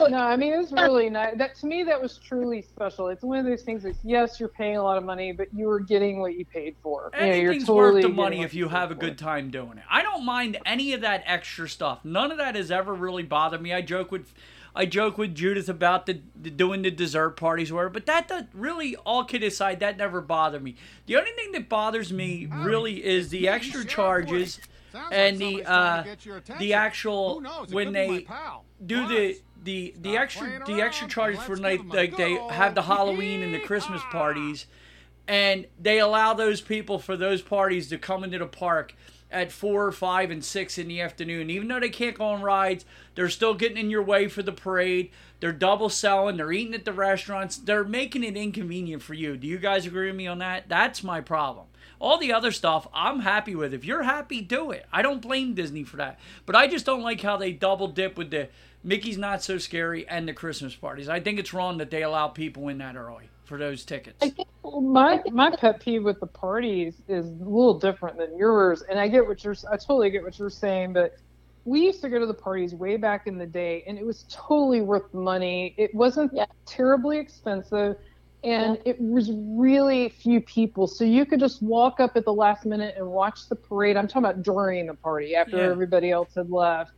No, 0.00 0.18
I 0.18 0.36
mean 0.36 0.52
it 0.52 0.58
was 0.58 0.72
really 0.72 1.08
nice. 1.10 1.36
That 1.36 1.54
to 1.56 1.66
me, 1.66 1.82
that 1.84 2.00
was 2.00 2.18
truly 2.18 2.62
special. 2.62 3.08
It's 3.08 3.22
one 3.22 3.38
of 3.38 3.44
those 3.44 3.62
things. 3.62 3.82
That 3.82 3.94
yes, 4.02 4.40
you're 4.40 4.48
paying 4.48 4.76
a 4.76 4.82
lot 4.82 4.98
of 4.98 5.04
money, 5.04 5.32
but 5.32 5.48
you 5.54 5.66
were 5.66 5.80
getting 5.80 6.20
what 6.20 6.34
you 6.34 6.44
paid 6.44 6.76
for. 6.82 7.10
You 7.14 7.20
know, 7.20 7.26
you're 7.26 7.34
Anything's 7.34 7.66
totally 7.66 7.94
worth 7.94 8.02
the 8.02 8.08
money 8.08 8.42
if 8.42 8.54
you 8.54 8.68
have 8.68 8.90
a 8.90 8.94
good 8.94 9.18
time 9.18 9.50
doing 9.50 9.78
it. 9.78 9.84
I 9.90 10.02
don't 10.02 10.24
mind 10.24 10.58
any 10.66 10.92
of 10.92 11.02
that 11.02 11.22
extra 11.26 11.68
stuff. 11.68 12.04
None 12.04 12.32
of 12.32 12.38
that 12.38 12.54
has 12.54 12.70
ever 12.70 12.94
really 12.94 13.22
bothered 13.22 13.62
me. 13.62 13.72
I 13.72 13.80
joke 13.82 14.10
with, 14.10 14.32
I 14.74 14.86
joke 14.86 15.18
with 15.18 15.34
Judith 15.34 15.68
about 15.68 16.06
the, 16.06 16.20
the 16.40 16.50
doing 16.50 16.82
the 16.82 16.90
dessert 16.90 17.30
parties 17.30 17.70
or 17.70 17.76
whatever, 17.76 17.90
but 17.90 18.06
that 18.06 18.28
does 18.28 18.44
really 18.54 18.96
all 18.96 19.24
kid 19.24 19.42
aside, 19.42 19.80
that 19.80 19.96
never 19.96 20.20
bothered 20.20 20.62
me. 20.62 20.76
The 21.06 21.16
only 21.16 21.32
thing 21.32 21.52
that 21.52 21.68
bothers 21.68 22.12
me 22.12 22.48
really 22.50 23.04
is 23.04 23.28
the 23.28 23.48
extra 23.48 23.84
charges 23.84 24.58
and 25.10 25.38
the 25.38 25.64
uh, 25.64 26.04
the 26.58 26.74
actual 26.74 27.42
when 27.70 27.92
they 27.92 28.26
do 28.84 29.06
the 29.06 29.40
the 29.62 29.94
the 30.00 30.16
extra 30.16 30.64
the 30.66 30.80
extra 30.80 31.08
charges 31.08 31.40
for 31.42 31.56
like 31.56 31.82
like 31.86 32.16
they 32.16 32.34
have 32.50 32.74
the 32.74 32.82
Halloween 32.82 33.42
and 33.42 33.54
the 33.54 33.60
Christmas 33.60 34.02
parties, 34.10 34.66
and 35.28 35.66
they 35.80 36.00
allow 36.00 36.34
those 36.34 36.60
people 36.60 36.98
for 36.98 37.16
those 37.16 37.42
parties 37.42 37.88
to 37.88 37.98
come 37.98 38.24
into 38.24 38.38
the 38.38 38.46
park 38.46 38.94
at 39.30 39.50
four, 39.50 39.90
five, 39.90 40.30
and 40.30 40.44
six 40.44 40.76
in 40.76 40.88
the 40.88 41.00
afternoon. 41.00 41.48
Even 41.48 41.68
though 41.68 41.80
they 41.80 41.88
can't 41.88 42.18
go 42.18 42.26
on 42.26 42.42
rides, 42.42 42.84
they're 43.14 43.30
still 43.30 43.54
getting 43.54 43.78
in 43.78 43.90
your 43.90 44.02
way 44.02 44.28
for 44.28 44.42
the 44.42 44.52
parade. 44.52 45.10
They're 45.40 45.52
double 45.52 45.88
selling. 45.88 46.36
They're 46.36 46.52
eating 46.52 46.74
at 46.74 46.84
the 46.84 46.92
restaurants. 46.92 47.56
They're 47.56 47.84
making 47.84 48.24
it 48.24 48.36
inconvenient 48.36 49.02
for 49.02 49.14
you. 49.14 49.36
Do 49.36 49.46
you 49.46 49.58
guys 49.58 49.86
agree 49.86 50.08
with 50.08 50.16
me 50.16 50.26
on 50.26 50.38
that? 50.38 50.68
That's 50.68 51.02
my 51.02 51.20
problem. 51.20 51.66
All 52.02 52.18
the 52.18 52.32
other 52.32 52.50
stuff, 52.50 52.88
I'm 52.92 53.20
happy 53.20 53.54
with. 53.54 53.72
If 53.72 53.84
you're 53.84 54.02
happy, 54.02 54.40
do 54.40 54.72
it. 54.72 54.86
I 54.92 55.02
don't 55.02 55.22
blame 55.22 55.54
Disney 55.54 55.84
for 55.84 55.98
that. 55.98 56.18
But 56.46 56.56
I 56.56 56.66
just 56.66 56.84
don't 56.84 57.00
like 57.02 57.20
how 57.20 57.36
they 57.36 57.52
double 57.52 57.86
dip 57.86 58.18
with 58.18 58.32
the 58.32 58.48
Mickey's 58.82 59.16
Not 59.16 59.40
So 59.44 59.56
Scary 59.58 60.08
and 60.08 60.26
the 60.26 60.32
Christmas 60.32 60.74
parties. 60.74 61.08
I 61.08 61.20
think 61.20 61.38
it's 61.38 61.54
wrong 61.54 61.78
that 61.78 61.92
they 61.92 62.02
allow 62.02 62.26
people 62.26 62.66
in 62.66 62.78
that 62.78 62.96
early 62.96 63.28
for 63.44 63.56
those 63.56 63.84
tickets. 63.84 64.16
I 64.20 64.30
think 64.30 64.48
my 64.64 65.22
my 65.30 65.54
pet 65.54 65.78
peeve 65.80 66.02
with 66.02 66.18
the 66.18 66.26
parties 66.26 67.02
is 67.06 67.26
a 67.26 67.44
little 67.44 67.78
different 67.78 68.18
than 68.18 68.36
yours, 68.36 68.82
and 68.82 68.98
I 68.98 69.06
get 69.06 69.24
what 69.24 69.44
you're. 69.44 69.54
I 69.70 69.76
totally 69.76 70.10
get 70.10 70.24
what 70.24 70.36
you're 70.40 70.50
saying, 70.50 70.94
but 70.94 71.16
we 71.64 71.82
used 71.82 72.00
to 72.02 72.08
go 72.08 72.18
to 72.18 72.26
the 72.26 72.34
parties 72.34 72.74
way 72.74 72.96
back 72.96 73.28
in 73.28 73.38
the 73.38 73.46
day, 73.46 73.84
and 73.86 73.96
it 73.96 74.04
was 74.04 74.24
totally 74.28 74.80
worth 74.80 75.12
the 75.12 75.18
money. 75.18 75.72
It 75.78 75.94
wasn't 75.94 76.32
Yeah. 76.34 76.46
terribly 76.66 77.18
expensive, 77.18 77.96
and 78.44 78.78
it 78.84 78.96
was 79.00 79.30
really 79.32 80.08
few 80.08 80.40
people, 80.40 80.86
so 80.86 81.04
you 81.04 81.24
could 81.24 81.40
just 81.40 81.62
walk 81.62 82.00
up 82.00 82.16
at 82.16 82.24
the 82.24 82.32
last 82.32 82.66
minute 82.66 82.94
and 82.96 83.06
watch 83.06 83.48
the 83.48 83.56
parade. 83.56 83.96
I'm 83.96 84.08
talking 84.08 84.24
about 84.24 84.42
during 84.42 84.86
the 84.86 84.94
party 84.94 85.34
after 85.36 85.58
Yeah. 85.58 85.70
everybody 85.70 86.10
else 86.10 86.34
had 86.34 86.50
left. 86.50 86.92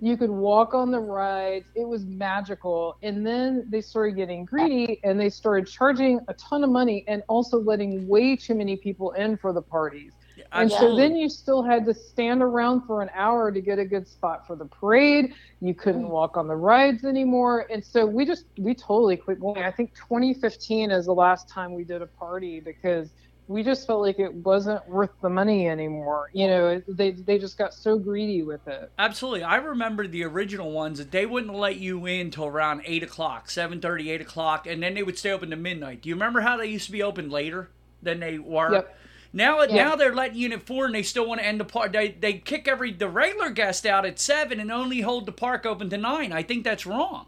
You 0.00 0.16
could 0.16 0.30
walk 0.30 0.74
on 0.74 0.90
the 0.92 1.00
rides. 1.00 1.66
It 1.74 1.86
was 1.86 2.04
magical. 2.06 2.96
And 3.02 3.26
then 3.26 3.66
they 3.68 3.80
started 3.80 4.14
getting 4.16 4.44
greedy 4.44 5.00
and 5.02 5.18
they 5.20 5.28
started 5.28 5.66
charging 5.66 6.20
a 6.28 6.34
ton 6.34 6.62
of 6.62 6.70
money 6.70 7.04
and 7.08 7.22
also 7.28 7.58
letting 7.58 8.06
way 8.06 8.36
too 8.36 8.54
many 8.54 8.76
people 8.76 9.10
in 9.12 9.36
for 9.36 9.52
the 9.52 9.62
parties. 9.62 10.14
And 10.52 10.70
so 10.70 10.96
then 10.96 11.14
you 11.14 11.28
still 11.28 11.62
had 11.62 11.84
to 11.86 11.94
stand 11.94 12.42
around 12.42 12.82
for 12.86 13.02
an 13.02 13.10
hour 13.14 13.52
to 13.52 13.60
get 13.60 13.78
a 13.78 13.84
good 13.84 14.08
spot 14.08 14.46
for 14.46 14.56
the 14.56 14.64
parade. 14.64 15.34
You 15.60 15.74
couldn't 15.74 16.04
mm. 16.04 16.10
walk 16.10 16.36
on 16.36 16.48
the 16.48 16.56
rides 16.56 17.04
anymore. 17.04 17.66
And 17.70 17.84
so 17.84 18.06
we 18.06 18.24
just, 18.24 18.46
we 18.56 18.74
totally 18.74 19.16
quit 19.16 19.40
going. 19.40 19.62
I 19.62 19.70
think 19.70 19.94
2015 19.94 20.90
is 20.90 21.06
the 21.06 21.12
last 21.12 21.48
time 21.48 21.74
we 21.74 21.84
did 21.84 22.00
a 22.00 22.06
party 22.06 22.60
because 22.60 23.10
we 23.48 23.62
just 23.62 23.86
felt 23.86 24.02
like 24.02 24.18
it 24.18 24.32
wasn't 24.32 24.86
worth 24.88 25.10
the 25.22 25.28
money 25.28 25.68
anymore. 25.68 26.30
You 26.34 26.46
know, 26.48 26.82
they, 26.86 27.12
they 27.12 27.38
just 27.38 27.56
got 27.56 27.72
so 27.72 27.98
greedy 27.98 28.42
with 28.42 28.66
it. 28.68 28.90
Absolutely. 28.98 29.42
I 29.42 29.56
remember 29.56 30.06
the 30.06 30.24
original 30.24 30.70
ones 30.70 30.98
that 30.98 31.10
they 31.10 31.24
wouldn't 31.24 31.54
let 31.54 31.76
you 31.76 32.04
in 32.06 32.30
till 32.30 32.46
around 32.46 32.82
8 32.84 33.02
o'clock, 33.02 33.48
7.30, 33.48 34.10
8 34.10 34.20
o'clock, 34.20 34.66
and 34.66 34.82
then 34.82 34.94
they 34.94 35.02
would 35.02 35.18
stay 35.18 35.30
open 35.30 35.50
to 35.50 35.56
midnight. 35.56 36.02
Do 36.02 36.10
you 36.10 36.14
remember 36.14 36.42
how 36.42 36.58
they 36.58 36.66
used 36.66 36.86
to 36.86 36.92
be 36.92 37.02
open 37.02 37.30
later 37.30 37.70
than 38.02 38.20
they 38.20 38.38
were? 38.38 38.72
Yep. 38.72 38.96
Now, 39.32 39.62
Yeah. 39.62 39.84
now 39.84 39.96
they're 39.96 40.14
letting 40.14 40.38
you 40.38 40.46
in 40.46 40.52
at 40.52 40.62
four, 40.62 40.86
and 40.86 40.94
they 40.94 41.02
still 41.02 41.26
want 41.26 41.40
to 41.40 41.46
end 41.46 41.60
the 41.60 41.64
park. 41.64 41.92
They, 41.92 42.08
they 42.12 42.34
kick 42.34 42.66
every 42.66 42.92
the 42.92 43.08
regular 43.08 43.50
guest 43.50 43.84
out 43.86 44.06
at 44.06 44.18
seven, 44.18 44.58
and 44.60 44.72
only 44.72 45.00
hold 45.02 45.26
the 45.26 45.32
park 45.32 45.66
open 45.66 45.90
to 45.90 45.98
nine. 45.98 46.32
I 46.32 46.42
think 46.42 46.64
that's 46.64 46.86
wrong. 46.86 47.26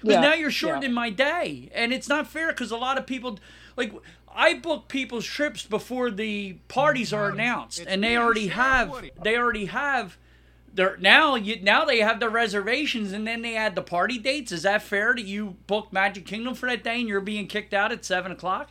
Because 0.00 0.14
Yeah, 0.14 0.20
now 0.20 0.34
you're 0.34 0.50
shortening 0.50 0.90
yeah. 0.90 0.94
my 0.94 1.10
day, 1.10 1.70
and 1.74 1.92
it's 1.92 2.08
not 2.08 2.26
fair. 2.26 2.48
Because 2.48 2.70
a 2.70 2.76
lot 2.76 2.98
of 2.98 3.06
people, 3.06 3.38
like 3.76 3.92
I 4.34 4.54
book 4.54 4.88
people's 4.88 5.26
trips 5.26 5.64
before 5.64 6.10
the 6.10 6.54
parties 6.68 7.12
are 7.12 7.28
announced, 7.30 7.80
It's 7.80 7.88
and 7.90 8.02
they 8.02 8.16
already 8.16 8.48
have 8.48 8.92
they 9.22 9.36
already 9.36 9.66
have 9.66 10.16
their 10.72 10.96
now 10.98 11.34
you 11.34 11.60
now 11.60 11.84
they 11.84 11.98
have 11.98 12.18
their 12.18 12.30
reservations, 12.30 13.12
and 13.12 13.26
then 13.26 13.42
they 13.42 13.56
add 13.56 13.74
the 13.76 13.82
party 13.82 14.18
dates. 14.18 14.52
Is 14.52 14.62
that 14.62 14.82
fair 14.82 15.14
that 15.14 15.24
you 15.24 15.56
booked 15.66 15.92
Magic 15.92 16.24
Kingdom 16.26 16.54
for 16.54 16.68
that 16.68 16.82
day, 16.82 16.98
and 17.00 17.08
you're 17.08 17.20
being 17.20 17.46
kicked 17.46 17.74
out 17.74 17.92
at 17.92 18.04
seven 18.04 18.32
o'clock? 18.32 18.70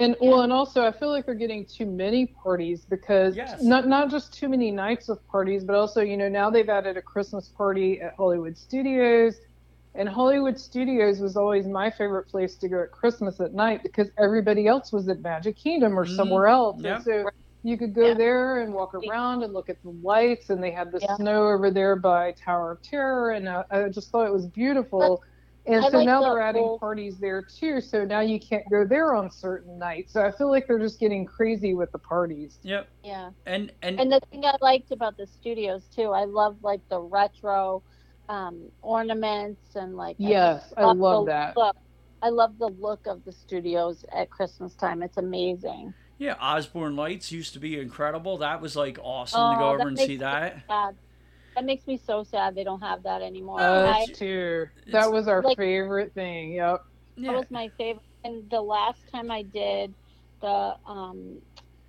And 0.00 0.16
well, 0.20 0.40
and 0.40 0.52
also 0.52 0.84
I 0.86 0.92
feel 0.92 1.10
like 1.10 1.26
we're 1.28 1.34
getting 1.34 1.66
too 1.66 1.84
many 1.84 2.26
parties 2.42 2.86
because 2.88 3.36
Yes. 3.36 3.62
not 3.62 3.86
not 3.86 4.10
just 4.10 4.32
too 4.32 4.48
many 4.48 4.70
nights 4.70 5.10
of 5.10 5.18
parties, 5.28 5.62
but 5.62 5.76
also 5.76 6.00
you 6.00 6.16
know 6.16 6.28
now 6.28 6.48
they've 6.50 6.68
added 6.68 6.96
a 6.96 7.02
Christmas 7.02 7.48
party 7.56 8.00
at 8.00 8.14
Hollywood 8.16 8.56
Studios, 8.56 9.36
and 9.94 10.08
Hollywood 10.08 10.58
Studios 10.58 11.20
was 11.20 11.36
always 11.36 11.66
my 11.66 11.90
favorite 11.90 12.28
place 12.28 12.56
to 12.58 12.68
go 12.68 12.82
at 12.82 12.90
Christmas 12.92 13.40
at 13.40 13.52
night 13.52 13.82
because 13.82 14.10
everybody 14.18 14.66
else 14.66 14.90
was 14.90 15.06
at 15.10 15.20
Magic 15.20 15.56
Kingdom 15.56 15.98
or 15.98 16.06
Mhm. 16.06 16.16
somewhere 16.16 16.46
else, 16.46 16.82
Yep. 16.82 16.94
and 16.94 17.04
so 17.04 17.30
you 17.62 17.76
could 17.76 17.94
go 17.94 18.08
Yeah. 18.08 18.14
there 18.14 18.60
and 18.62 18.72
walk 18.72 18.94
around 18.94 19.42
and 19.42 19.52
look 19.52 19.68
at 19.68 19.82
the 19.82 19.90
lights, 20.02 20.48
and 20.48 20.62
they 20.64 20.70
had 20.70 20.92
the 20.92 21.00
Yeah. 21.00 21.14
snow 21.16 21.46
over 21.48 21.70
there 21.70 21.94
by 21.96 22.32
Tower 22.42 22.72
of 22.72 22.82
Terror, 22.82 23.32
and 23.32 23.46
uh, 23.46 23.64
I 23.70 23.90
just 23.90 24.10
thought 24.10 24.26
it 24.26 24.32
was 24.32 24.46
beautiful. 24.46 25.20
And 25.66 25.84
I 25.84 25.90
so 25.90 25.98
like 25.98 26.06
now 26.06 26.22
they're 26.22 26.40
adding 26.40 26.62
whole- 26.62 26.78
parties 26.78 27.18
there 27.18 27.42
too. 27.42 27.80
So 27.80 28.04
now 28.04 28.20
you 28.20 28.40
can't 28.40 28.64
go 28.70 28.84
there 28.84 29.14
on 29.14 29.30
certain 29.30 29.78
nights. 29.78 30.12
So 30.14 30.24
I 30.24 30.30
feel 30.32 30.50
like 30.50 30.66
they're 30.66 30.78
just 30.78 30.98
getting 30.98 31.26
crazy 31.26 31.74
with 31.74 31.92
the 31.92 31.98
parties. 31.98 32.58
Yep. 32.62 32.88
Yeah. 33.04 33.30
And 33.46 33.72
and, 33.82 34.00
And 34.00 34.10
the 34.10 34.20
thing 34.30 34.44
I 34.44 34.56
liked 34.60 34.90
about 34.90 35.16
the 35.16 35.26
studios 35.26 35.84
too, 35.94 36.10
I 36.10 36.24
love 36.24 36.56
like 36.62 36.80
the 36.88 37.00
retro 37.00 37.82
um, 38.28 38.70
ornaments 38.82 39.74
and 39.76 39.96
like 39.96 40.16
I 40.20 40.28
Yes, 40.28 40.62
just 40.62 40.74
I 40.78 40.82
love 40.84 40.96
love 40.98 41.24
the 41.26 41.30
that. 41.32 41.56
Look. 41.56 41.76
I 42.22 42.28
love 42.28 42.58
the 42.58 42.68
look 42.68 43.06
of 43.06 43.24
the 43.24 43.32
studios 43.32 44.04
at 44.14 44.28
Christmas 44.30 44.74
time. 44.74 45.02
It's 45.02 45.16
amazing. 45.16 45.94
yeah, 46.18 46.34
Osborne 46.38 46.94
Lights 46.94 47.32
used 47.32 47.54
to 47.54 47.58
be 47.58 47.78
incredible. 47.80 48.36
That 48.38 48.60
was 48.60 48.76
like 48.76 48.98
awesome 49.02 49.40
to 49.52 49.56
Oh, 49.56 49.58
go 49.58 49.68
over 49.70 49.88
and 49.88 49.98
see 49.98 50.16
that. 50.18 50.62
Sad. 50.68 50.96
That 51.54 51.64
makes 51.64 51.86
me 51.86 52.00
so 52.04 52.22
sad 52.22 52.54
they 52.54 52.64
don't 52.64 52.80
have 52.80 53.02
that 53.02 53.22
anymore. 53.22 53.60
Us 53.60 54.08
I, 54.08 54.12
too. 54.12 54.66
That 54.92 55.10
was 55.10 55.28
our 55.28 55.42
like- 55.42 55.56
favorite 55.56 56.12
thing. 56.14 56.52
Yep. 56.52 56.84
that 57.18 57.34
was 57.34 57.50
my 57.50 57.70
favorite. 57.76 58.04
And 58.24 58.48
the 58.50 58.60
last 58.60 59.00
time 59.10 59.30
I 59.30 59.42
did 59.42 59.94
the 60.40 60.74
um, 60.86 61.38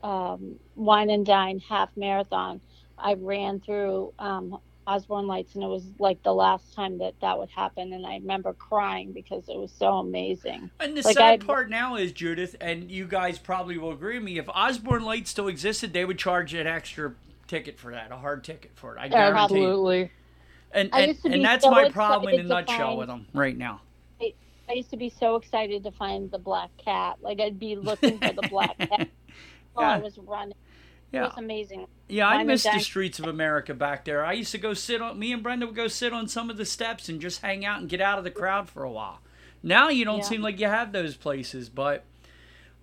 um, 0.04 0.56
wine 0.76 1.10
and 1.10 1.26
dine 1.26 1.60
half 1.60 1.90
marathon, 1.96 2.62
I 2.98 3.14
ran 3.16 3.60
through 3.60 4.14
um, 4.20 4.58
Osborne 4.88 5.28
Lights, 5.28 5.56
and 5.56 5.64
it 5.64 5.68
was 5.68 5.84
like 6.00 6.22
the 6.24 6.34
last 6.34 6.74
time 6.74 6.98
that 7.00 7.14
that 7.22 7.38
would 7.38 7.50
happen. 7.50 7.94
And 7.94 8.06
I 8.06 8.16
remember 8.16 8.54
crying 8.54 9.12
because 9.12 9.48
it 9.50 9.58
was 9.58 9.72
so 9.72 9.98
amazing. 9.98 10.70
And 10.80 10.96
the 10.98 11.02
Like, 11.02 11.18
sad 11.18 11.44
I- 11.44 11.46
part 11.46 11.70
now 11.70 11.96
is 11.96 12.12
Judith, 12.12 12.56
and 12.62 12.90
you 12.90 13.06
guys 13.08 13.38
probably 13.40 13.78
will 13.78 13.92
agree 13.92 14.16
with 14.18 14.24
me. 14.24 14.38
If 14.38 14.50
Osborne 14.50 15.04
Lights 15.04 15.30
still 15.32 15.48
existed, 15.48 15.94
they 15.94 16.06
would 16.06 16.18
charge 16.18 16.54
an 16.54 16.68
extra 16.68 17.14
ticket 17.52 17.78
for 17.78 17.92
that, 17.92 18.12
a 18.12 18.16
hard 18.16 18.44
ticket 18.46 18.72
for 18.76 18.96
it. 18.96 19.00
I 19.00 19.10
guarantee. 19.10 19.40
Absolutely. 19.40 20.12
And 20.72 20.90
and, 20.94 21.18
and 21.26 21.44
that's 21.44 21.66
so 21.66 21.70
my 21.72 21.90
problem 21.90 22.34
in 22.34 22.40
a 22.40 22.44
nutshell 22.44 22.78
find- 22.88 22.98
with 23.00 23.08
them 23.10 23.28
right 23.34 23.58
now. 23.58 23.82
I 24.70 24.74
used 24.76 24.92
to 24.92 24.98
be 24.98 25.10
so 25.10 25.36
excited 25.36 25.84
to 25.84 25.92
find 25.92 26.32
the 26.32 26.38
black 26.40 26.70
cat. 26.78 27.18
Like 27.22 27.42
I'd 27.42 27.60
be 27.60 27.76
looking 27.76 28.18
for 28.20 28.32
the 28.32 28.48
black 28.50 28.78
cat 28.80 29.10
while 29.74 29.92
I 29.92 29.98
was 29.98 30.18
running. 30.18 30.56
Yeah. 31.12 31.24
It 31.26 31.28
was 31.28 31.38
amazing. 31.40 31.88
Yeah, 32.08 32.26
I 32.26 32.32
Wine 32.32 32.40
and 32.42 32.48
miss 32.48 32.64
the 32.64 32.80
streets 32.80 33.20
of 33.20 33.28
America 33.28 33.74
back 33.74 34.06
there. 34.06 34.24
I 34.24 34.32
used 34.32 34.54
to 34.54 34.58
go 34.58 34.74
sit 34.74 35.02
on. 35.02 35.20
Me 35.20 35.34
and 35.34 35.44
Brenda 35.44 35.66
would 35.66 35.76
go 35.76 35.90
sit 35.90 36.14
on 36.14 36.30
some 36.30 36.50
of 36.50 36.56
the 36.56 36.64
steps 36.64 37.10
and 37.10 37.20
just 37.20 37.42
hang 37.42 37.66
out 37.66 37.82
and 37.82 37.90
get 37.90 38.00
out 38.00 38.18
of 38.18 38.24
the 38.24 38.32
crowd 38.32 38.70
for 38.70 38.84
a 38.84 38.92
while. 38.92 39.20
Now 39.62 39.90
you 39.90 40.06
don't 40.06 40.20
Yeah. 40.20 40.24
seem 40.24 40.42
like 40.42 40.58
you 40.58 40.68
have 40.68 40.94
those 40.94 41.18
places, 41.18 41.68
but 41.68 42.06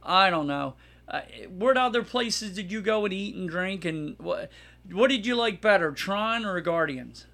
I 0.03 0.29
don't 0.29 0.47
know. 0.47 0.75
Uh, 1.09 1.23
what 1.49 1.77
other 1.77 2.03
places 2.03 2.55
did 2.55 2.71
you 2.71 2.83
go 2.83 3.05
and 3.05 3.15
eat 3.15 3.35
and 3.35 3.49
drink, 3.49 3.85
and 3.85 4.17
what 4.19 4.51
what 4.91 5.09
did 5.09 5.27
you 5.27 5.37
like 5.37 5.61
better, 5.61 5.93
Tron 5.93 6.45
or 6.45 6.61
Guardians? 6.61 7.27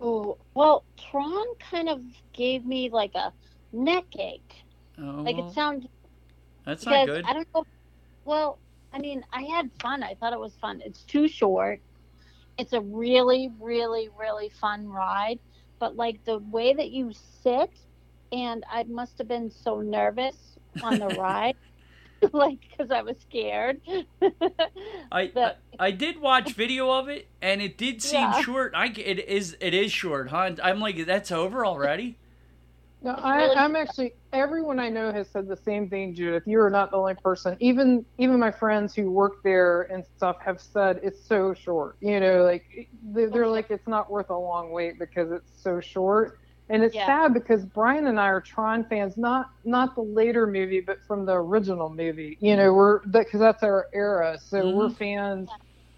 Oh 0.00 0.38
well, 0.54 0.84
Tron 0.96 1.46
kind 1.58 1.88
of 1.88 2.02
gave 2.32 2.64
me 2.66 2.90
like 2.90 3.14
a 3.14 3.32
neck 3.72 4.04
ache. 4.18 4.64
Oh, 4.98 5.22
Like 5.24 5.38
it 5.38 5.50
sounded 5.50 5.88
that's 6.64 6.84
not 6.86 7.04
good. 7.04 7.24
I 7.24 7.32
don't 7.32 7.48
know. 7.54 7.66
Well, 8.24 8.60
I 8.92 8.98
mean, 8.98 9.24
I 9.32 9.42
had 9.42 9.70
fun. 9.82 10.02
I 10.02 10.14
thought 10.14 10.32
it 10.32 10.40
was 10.40 10.56
fun. 10.56 10.82
It's 10.84 11.04
too 11.04 11.28
short. 11.28 11.80
It's 12.58 12.72
a 12.72 12.80
really, 12.80 13.50
really, 13.60 14.08
really 14.18 14.50
fun 14.50 14.88
ride. 14.88 15.40
But 15.78 15.96
like 15.96 16.24
the 16.24 16.38
way 16.38 16.74
that 16.74 16.90
you 16.90 17.12
sit, 17.42 17.70
and 18.32 18.64
I 18.70 18.84
must 18.84 19.18
have 19.18 19.28
been 19.28 19.50
so 19.50 19.80
nervous 19.80 20.36
on 20.82 20.98
the 20.98 21.08
ride, 21.18 21.56
like 22.32 22.60
because 22.70 22.90
I 22.90 23.02
was 23.02 23.16
scared. 23.20 23.80
I, 24.22 24.30
I 25.12 25.26
the- 25.34 25.56
I 25.78 25.90
did 25.90 26.20
watch 26.20 26.54
video 26.54 26.90
of 26.90 27.08
it, 27.08 27.28
and 27.40 27.60
it 27.60 27.76
did 27.78 28.02
seem 28.02 28.32
Yeah. 28.32 28.40
short. 28.42 28.72
I 28.74 28.86
it 28.86 29.28
is 29.28 29.56
it 29.60 29.74
is 29.74 29.92
short, 29.92 30.30
huh? 30.30 30.52
I'm 30.62 30.80
like 30.80 31.04
that's 31.06 31.32
over 31.32 31.64
already. 31.66 32.18
No, 33.04 33.12
I, 33.12 33.52
I'm 33.54 33.74
actually 33.74 34.14
everyone 34.32 34.78
I 34.78 34.88
know 34.88 35.12
has 35.12 35.28
said 35.28 35.48
the 35.48 35.56
same 35.56 35.90
thing, 35.90 36.14
Judith. 36.14 36.44
You 36.46 36.60
are 36.60 36.70
not 36.70 36.92
the 36.92 36.98
only 36.98 37.14
person. 37.16 37.56
Even 37.58 38.04
even 38.18 38.38
my 38.38 38.52
friends 38.52 38.94
who 38.94 39.10
work 39.10 39.42
there 39.42 39.82
and 39.92 40.04
stuff 40.16 40.36
have 40.44 40.60
said 40.60 41.00
it's 41.02 41.26
so 41.26 41.52
short. 41.52 41.96
You 42.00 42.20
know, 42.20 42.44
like 42.44 42.88
they're, 43.02 43.28
they're 43.30 43.48
like 43.48 43.70
it's 43.70 43.88
not 43.88 44.08
worth 44.10 44.30
a 44.30 44.36
long 44.38 44.70
wait 44.70 45.00
because 45.00 45.32
it's 45.32 45.50
so 45.62 45.80
short. 45.80 46.38
And 46.68 46.82
it's 46.82 46.94
Yeah. 46.94 47.04
sad 47.04 47.34
because 47.34 47.64
Brian 47.66 48.06
and 48.06 48.18
I 48.18 48.26
are 48.28 48.40
Tron 48.40 48.84
fans, 48.88 49.16
not 49.16 49.46
not 49.64 49.94
the 49.94 50.02
later 50.02 50.46
movie, 50.46 50.80
but 50.80 50.98
from 51.06 51.26
the 51.26 51.32
original 51.34 51.90
movie. 51.90 52.36
You 52.40 52.56
know, 52.56 52.72
we're 52.72 53.00
because 53.06 53.40
that's 53.40 53.62
our 53.62 53.86
era, 53.94 54.38
so 54.40 54.68
we're 54.68 54.90
fans 54.90 55.50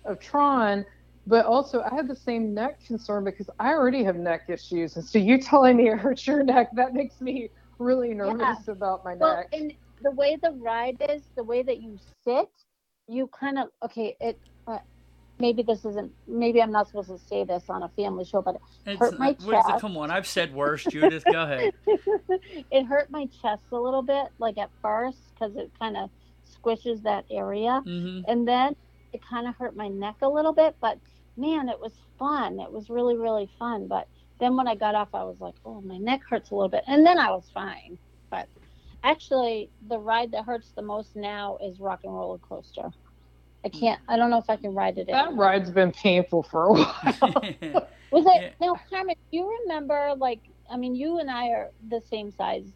of 0.05 0.19
Tron. 0.21 0.85
But 1.27 1.47
also, 1.47 1.83
I 1.83 1.95
had 1.95 2.09
the 2.09 2.17
same 2.17 2.53
neck 2.55 2.81
concern 2.87 3.25
because 3.25 3.49
I 3.59 3.69
already 3.73 4.03
have 4.05 4.17
neck 4.17 4.43
issues, 4.49 4.97
and 4.97 5.05
so 5.05 5.19
you 5.19 5.39
telling 5.41 5.77
me 5.77 5.89
it 5.91 5.99
hurts 5.99 6.27
your 6.27 6.43
neck 6.43 6.69
that 6.75 6.93
makes 6.95 7.21
me 7.21 7.51
really 7.79 8.15
nervous 8.15 8.69
about 8.69 9.05
my 9.05 9.15
Well, 9.15 9.37
neck. 9.37 9.47
and 9.53 9.73
the 10.03 10.11
way 10.11 10.37
the 10.43 10.53
ride 10.53 10.97
is, 11.09 11.31
the 11.37 11.45
way 11.45 11.63
that 11.63 11.81
you 11.81 11.99
sit, 12.25 12.49
you 13.07 13.29
kind 13.29 13.59
of 13.59 13.69
okay. 13.83 14.17
It 14.21 14.41
uh, 14.67 14.79
maybe 15.39 15.63
this 15.63 15.85
isn't. 15.85 16.13
Maybe 16.27 16.63
I'm 16.63 16.73
not 16.73 16.87
supposed 16.89 17.09
to 17.11 17.19
say 17.19 17.45
this 17.45 17.65
on 17.69 17.83
a 17.83 17.89
family 17.91 18.25
show, 18.25 18.43
but 18.43 18.57
It's, 18.87 19.01
Hurt 19.01 19.19
my 19.19 19.37
what 19.43 19.59
is 19.59 19.69
it? 19.69 19.69
chest. 19.69 19.81
Come 19.81 19.97
on, 19.97 20.11
I've 20.11 20.27
said 20.27 20.53
worse, 20.55 20.87
Judith. 20.87 21.25
Go 21.31 21.43
ahead. 21.43 21.73
it 22.71 22.85
hurt 22.85 23.11
my 23.11 23.27
chest 23.27 23.65
a 23.73 23.77
little 23.79 24.03
bit, 24.03 24.27
like 24.39 24.59
at 24.59 24.71
first, 24.83 25.19
because 25.35 25.57
it 25.57 25.71
kind 25.79 25.97
of 25.97 26.11
squishes 26.47 27.03
that 27.03 27.25
area, 27.31 27.81
hmm 27.85 28.21
and 28.29 28.47
then 28.47 28.77
it 29.13 29.21
kind 29.29 29.47
of 29.49 29.55
hurt 29.57 29.77
my 29.77 29.89
neck 29.89 30.17
a 30.23 30.29
little 30.29 30.53
bit. 30.53 30.77
But 30.81 30.99
man, 31.37 31.69
it 31.69 31.81
was 31.81 31.95
fun. 32.19 32.61
It 32.61 32.73
was 32.73 32.91
really, 32.91 33.17
really 33.17 33.51
fun. 33.59 33.87
But 33.89 34.09
then 34.41 34.57
when 34.57 34.69
I 34.69 34.75
got 34.77 34.95
off, 34.95 35.09
I 35.15 35.25
was 35.25 35.41
like, 35.41 35.55
oh, 35.65 35.81
my 35.81 35.99
neck 35.99 36.21
hurts 36.29 36.51
a 36.51 36.55
little 36.55 36.69
bit, 36.69 36.85
and 36.87 37.07
then 37.07 37.19
I 37.19 37.31
was 37.31 37.51
fine. 37.53 37.99
But 38.31 38.49
actually, 39.03 39.71
the 39.89 39.99
ride 39.99 40.33
that 40.33 40.45
hurts 40.45 40.73
the 40.77 40.83
most 40.83 41.17
now 41.17 41.59
is 41.63 41.81
Rock 41.81 42.01
and 42.05 42.15
Roller 42.15 42.39
Coaster. 42.39 42.91
I 43.65 43.69
can't. 43.71 44.01
I 44.09 44.17
don't 44.17 44.31
know 44.31 44.39
if 44.39 44.51
I 44.51 44.57
can 44.57 44.75
ride 44.75 44.99
it. 44.99 45.07
that 45.07 45.27
anymore. 45.27 45.45
ride's 45.47 45.71
been 45.71 45.93
painful 45.93 46.43
for 46.43 46.65
a 46.67 46.73
while. 46.73 46.87
Was 48.11 48.27
it 48.27 48.33
Yeah. 48.43 48.51
now, 48.61 48.77
Carmen? 48.91 49.15
Do 49.31 49.39
you 49.39 49.59
remember? 49.65 50.13
Like, 50.17 50.41
I 50.71 50.77
mean, 50.77 50.95
you 50.95 51.19
and 51.19 51.31
I 51.31 51.49
are 51.49 51.71
the 51.89 52.01
same 52.11 52.31
size. 52.31 52.67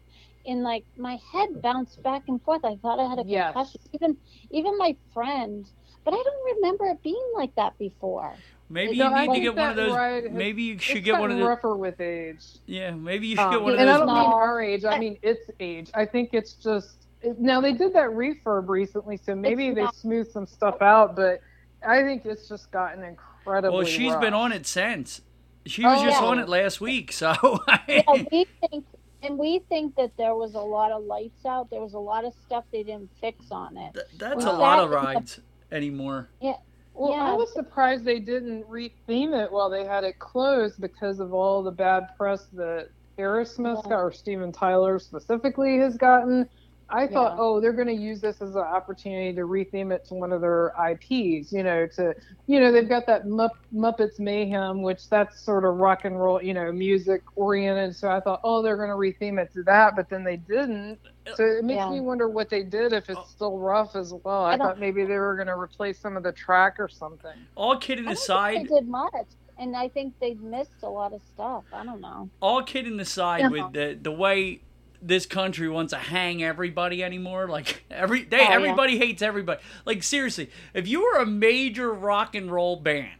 In 0.45 0.63
like 0.63 0.83
my 0.97 1.19
head 1.31 1.61
bounced 1.61 2.01
back 2.01 2.23
and 2.27 2.41
forth. 2.41 2.65
I 2.65 2.75
thought 2.77 2.99
I 2.99 3.07
had 3.07 3.19
a 3.19 3.23
Yes. 3.25 3.53
concussion. 3.53 3.81
Even 3.93 4.17
even 4.49 4.77
my 4.77 4.95
friend, 5.13 5.69
but 6.03 6.13
I 6.13 6.17
don't 6.23 6.55
remember 6.55 6.85
it 6.85 7.03
being 7.03 7.23
like 7.35 7.53
that 7.55 7.77
before. 7.77 8.33
maybe 8.71 8.97
No, 8.97 9.09
you 9.09 9.13
I 9.15 9.25
need 9.27 9.35
to 9.35 9.41
get 9.41 9.55
one 9.55 9.69
of 9.71 9.75
those. 9.75 9.91
ride 9.95 10.23
has- 10.23 10.31
maybe 10.31 10.63
you 10.63 10.79
should 10.79 11.03
get 11.03 11.13
one 11.19 11.23
of 11.25 11.37
gotten 11.37 11.39
the. 11.41 11.45
rougher 11.47 11.75
with 11.75 11.99
age. 12.01 12.43
Yeah, 12.65 12.91
maybe 12.91 13.27
you 13.27 13.35
should 13.35 13.45
Um, 13.45 13.51
get 13.51 13.61
one 13.61 13.73
of 13.73 13.79
those. 13.79 13.81
and 13.81 13.89
I 13.89 13.97
those. 13.97 14.07
don't 14.07 14.15
mean 14.15 14.31
our 14.31 14.61
age. 14.61 14.85
I 14.85 14.97
mean 14.97 15.17
its 15.21 15.49
age. 15.59 15.91
I 15.93 16.05
think 16.05 16.29
it's 16.33 16.53
just 16.53 16.89
it- 16.89 16.98
now 17.37 17.61
they 17.61 17.73
did 17.73 17.93
that 17.93 18.09
refurb 18.09 18.67
recently, 18.69 19.17
so 19.17 19.35
maybe 19.35 19.67
It's 19.67 19.75
they 19.75 19.83
not- 19.83 19.95
smoothed 19.95 20.31
some 20.31 20.45
stuff 20.47 20.81
out. 20.81 21.15
But 21.15 21.41
I 21.85 22.01
think 22.01 22.25
it's 22.25 22.47
just 22.47 22.71
gotten 22.71 23.03
incredibly. 23.03 23.77
Well, 23.77 23.85
she's 23.85 24.11
rough. 24.13 24.21
been 24.21 24.33
on 24.33 24.51
it 24.51 24.65
since. 24.65 25.21
She 25.65 25.83
was 25.83 25.99
Oh, 26.01 26.05
just 26.05 26.21
yeah. 26.21 26.27
on 26.27 26.39
it 26.39 26.47
last 26.49 26.79
week, 26.81 27.11
so 27.11 27.33
Yeah, 27.87 28.01
we 28.31 28.45
think, 28.69 28.85
and 29.21 29.37
we 29.37 29.59
think 29.69 29.95
that 29.97 30.15
there 30.17 30.33
was 30.33 30.55
a 30.55 30.59
lot 30.61 30.91
of 30.91 31.03
lights 31.03 31.45
out. 31.45 31.69
There 31.69 31.81
was 31.81 31.93
a 31.93 31.99
lot 31.99 32.23
of 32.25 32.33
stuff 32.45 32.63
they 32.71 32.83
didn't 32.83 33.09
fix 33.19 33.51
on 33.51 33.77
it. 33.77 33.93
Th- 33.93 34.05
that's 34.17 34.45
We 34.45 34.49
a 34.49 34.53
lot 34.53 34.79
of 34.79 34.89
sat 34.89 34.97
in 34.97 35.03
the- 35.03 35.13
rides 35.19 35.39
anymore. 35.71 36.29
Yeah. 36.41 36.53
Well, 36.95 37.11
Yeah. 37.11 37.31
I 37.31 37.33
was 37.33 37.53
surprised 37.53 38.03
they 38.03 38.19
didn't 38.19 38.63
retheme 38.69 39.33
it 39.37 39.51
while 39.51 39.69
they 39.69 39.85
had 39.85 40.03
it 40.05 40.17
closed 40.19 40.81
because 40.81 41.19
of 41.19 41.33
all 41.33 41.61
the 41.61 41.71
bad 41.71 42.07
press 42.17 42.47
that 42.53 42.89
Aerosmith 43.17 43.83
Yeah. 43.83 43.89
got, 43.89 43.99
or 43.99 44.11
Steven 44.11 44.51
Tyler 44.51 44.97
specifically 44.97 45.77
has 45.77 45.97
gotten. 45.97 46.49
I 46.91 47.07
thought, 47.07 47.33
Yeah. 47.33 47.41
oh, 47.41 47.61
they're 47.61 47.73
going 47.73 47.87
to 47.87 47.93
use 47.93 48.19
this 48.21 48.41
as 48.41 48.55
an 48.55 48.61
opportunity 48.61 49.33
to 49.35 49.41
retheme 49.41 49.91
it 49.93 50.05
to 50.05 50.15
one 50.15 50.31
of 50.31 50.41
their 50.41 50.73
IPs. 50.91 51.51
You 51.51 51.63
know, 51.63 51.87
to 51.95 52.15
you 52.47 52.59
know 52.59 52.71
they've 52.71 52.89
got 52.89 53.05
that 53.07 53.25
Mupp- 53.25 53.51
Muppets 53.73 54.19
Mayhem, 54.19 54.81
which 54.81 55.07
that's 55.09 55.39
sort 55.39 55.65
of 55.65 55.75
rock 55.75 56.05
and 56.05 56.19
roll, 56.19 56.41
you 56.41 56.53
know, 56.53 56.71
music 56.71 57.21
oriented. 57.35 57.95
So 57.95 58.09
I 58.09 58.19
thought, 58.19 58.41
oh, 58.43 58.61
they're 58.61 58.77
going 58.77 58.89
to 58.89 58.95
retheme 58.95 59.39
it 59.41 59.53
to 59.53 59.63
that, 59.63 59.95
but 59.95 60.09
then 60.09 60.23
they 60.23 60.37
didn't. 60.37 60.97
Uh, 61.27 61.35
so 61.35 61.43
it 61.45 61.63
makes 61.63 61.77
Yeah. 61.77 61.91
me 61.91 61.99
wonder 62.01 62.27
what 62.27 62.49
they 62.49 62.63
did 62.63 62.93
if 62.93 63.09
it's 63.09 63.19
oh. 63.19 63.25
still 63.29 63.57
rough 63.59 63.95
as 63.95 64.13
well. 64.23 64.45
I, 64.45 64.53
I 64.53 64.57
thought 64.57 64.79
maybe 64.79 65.05
they 65.05 65.17
were 65.17 65.35
going 65.35 65.47
to 65.47 65.57
replace 65.57 65.99
some 65.99 66.17
of 66.17 66.23
the 66.23 66.31
track 66.31 66.79
or 66.79 66.87
something. 66.87 67.37
All 67.55 67.77
kidding 67.77 68.05
I 68.05 68.09
don't 68.09 68.13
aside, 68.17 68.53
think 68.55 68.69
they 68.69 68.75
did 68.75 68.87
much, 68.87 69.27
and 69.59 69.75
I 69.75 69.89
think 69.89 70.13
they 70.19 70.33
missed 70.35 70.81
a 70.83 70.89
lot 70.89 71.13
of 71.13 71.21
stuff. 71.35 71.65
I 71.71 71.83
don't 71.83 72.01
know. 72.01 72.29
all 72.41 72.63
kidding 72.63 72.99
aside, 72.99 73.41
Yeah. 73.41 73.49
with 73.49 73.73
the 73.73 73.99
the 74.01 74.11
way 74.11 74.61
this 75.01 75.25
country 75.25 75.69
wants 75.69 75.91
to 75.93 75.97
hang 75.99 76.43
everybody 76.43 77.03
anymore, 77.03 77.47
like 77.47 77.83
every 77.89 78.23
they 78.23 78.39
Oh, 78.39 78.43
yeah. 78.43 78.51
everybody 78.51 78.97
hates 78.97 79.21
everybody. 79.21 79.61
Like 79.85 80.03
seriously, 80.03 80.49
if 80.73 80.87
you 80.87 81.01
were 81.03 81.19
a 81.19 81.25
major 81.25 81.93
rock 81.93 82.35
and 82.35 82.51
roll 82.51 82.75
band 82.75 83.11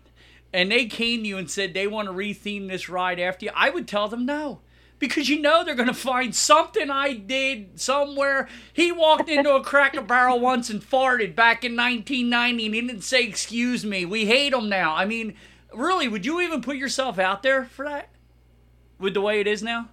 and 0.54 0.72
they 0.72 0.86
came 0.88 1.22
to 1.24 1.28
you 1.30 1.38
and 1.38 1.50
said 1.50 1.74
they 1.74 1.88
want 1.88 2.08
to 2.08 2.14
retheme 2.14 2.68
this 2.68 2.90
ride 2.90 3.20
after 3.20 3.46
you, 3.46 3.52
I 3.56 3.70
would 3.70 3.88
tell 3.88 4.08
them 4.08 4.26
no. 4.26 4.62
Because 4.98 5.30
you 5.30 5.40
know 5.40 5.64
they're 5.64 5.76
gonna 5.76 5.94
find 5.94 6.36
something 6.36 6.90
I 6.90 7.14
did 7.14 7.80
somewhere. 7.80 8.50
He 8.74 8.92
walked 8.92 9.30
into 9.30 9.56
a 9.56 9.64
Cracker 9.64 10.02
Barrel 10.02 10.42
once 10.42 10.70
and 10.70 10.82
farted 10.82 11.36
back 11.36 11.64
in 11.64 11.78
1990, 11.78 12.66
and 12.66 12.76
he 12.76 12.82
didn't 12.82 13.04
say 13.04 13.24
"excuse 13.24 13.86
me." 13.86 14.04
We 14.04 14.26
hate 14.26 14.52
him 14.52 14.68
now. 14.68 14.94
I 14.96 15.06
mean, 15.06 15.36
really, 15.74 16.10
would 16.10 16.26
you 16.26 16.42
even 16.42 16.62
put 16.62 16.76
yourself 16.76 17.18
out 17.18 17.44
there 17.44 17.64
for 17.64 17.86
that? 17.86 18.10
With 19.00 19.14
the 19.14 19.22
way 19.22 19.40
it 19.40 19.48
is 19.48 19.64
now? 19.64 19.88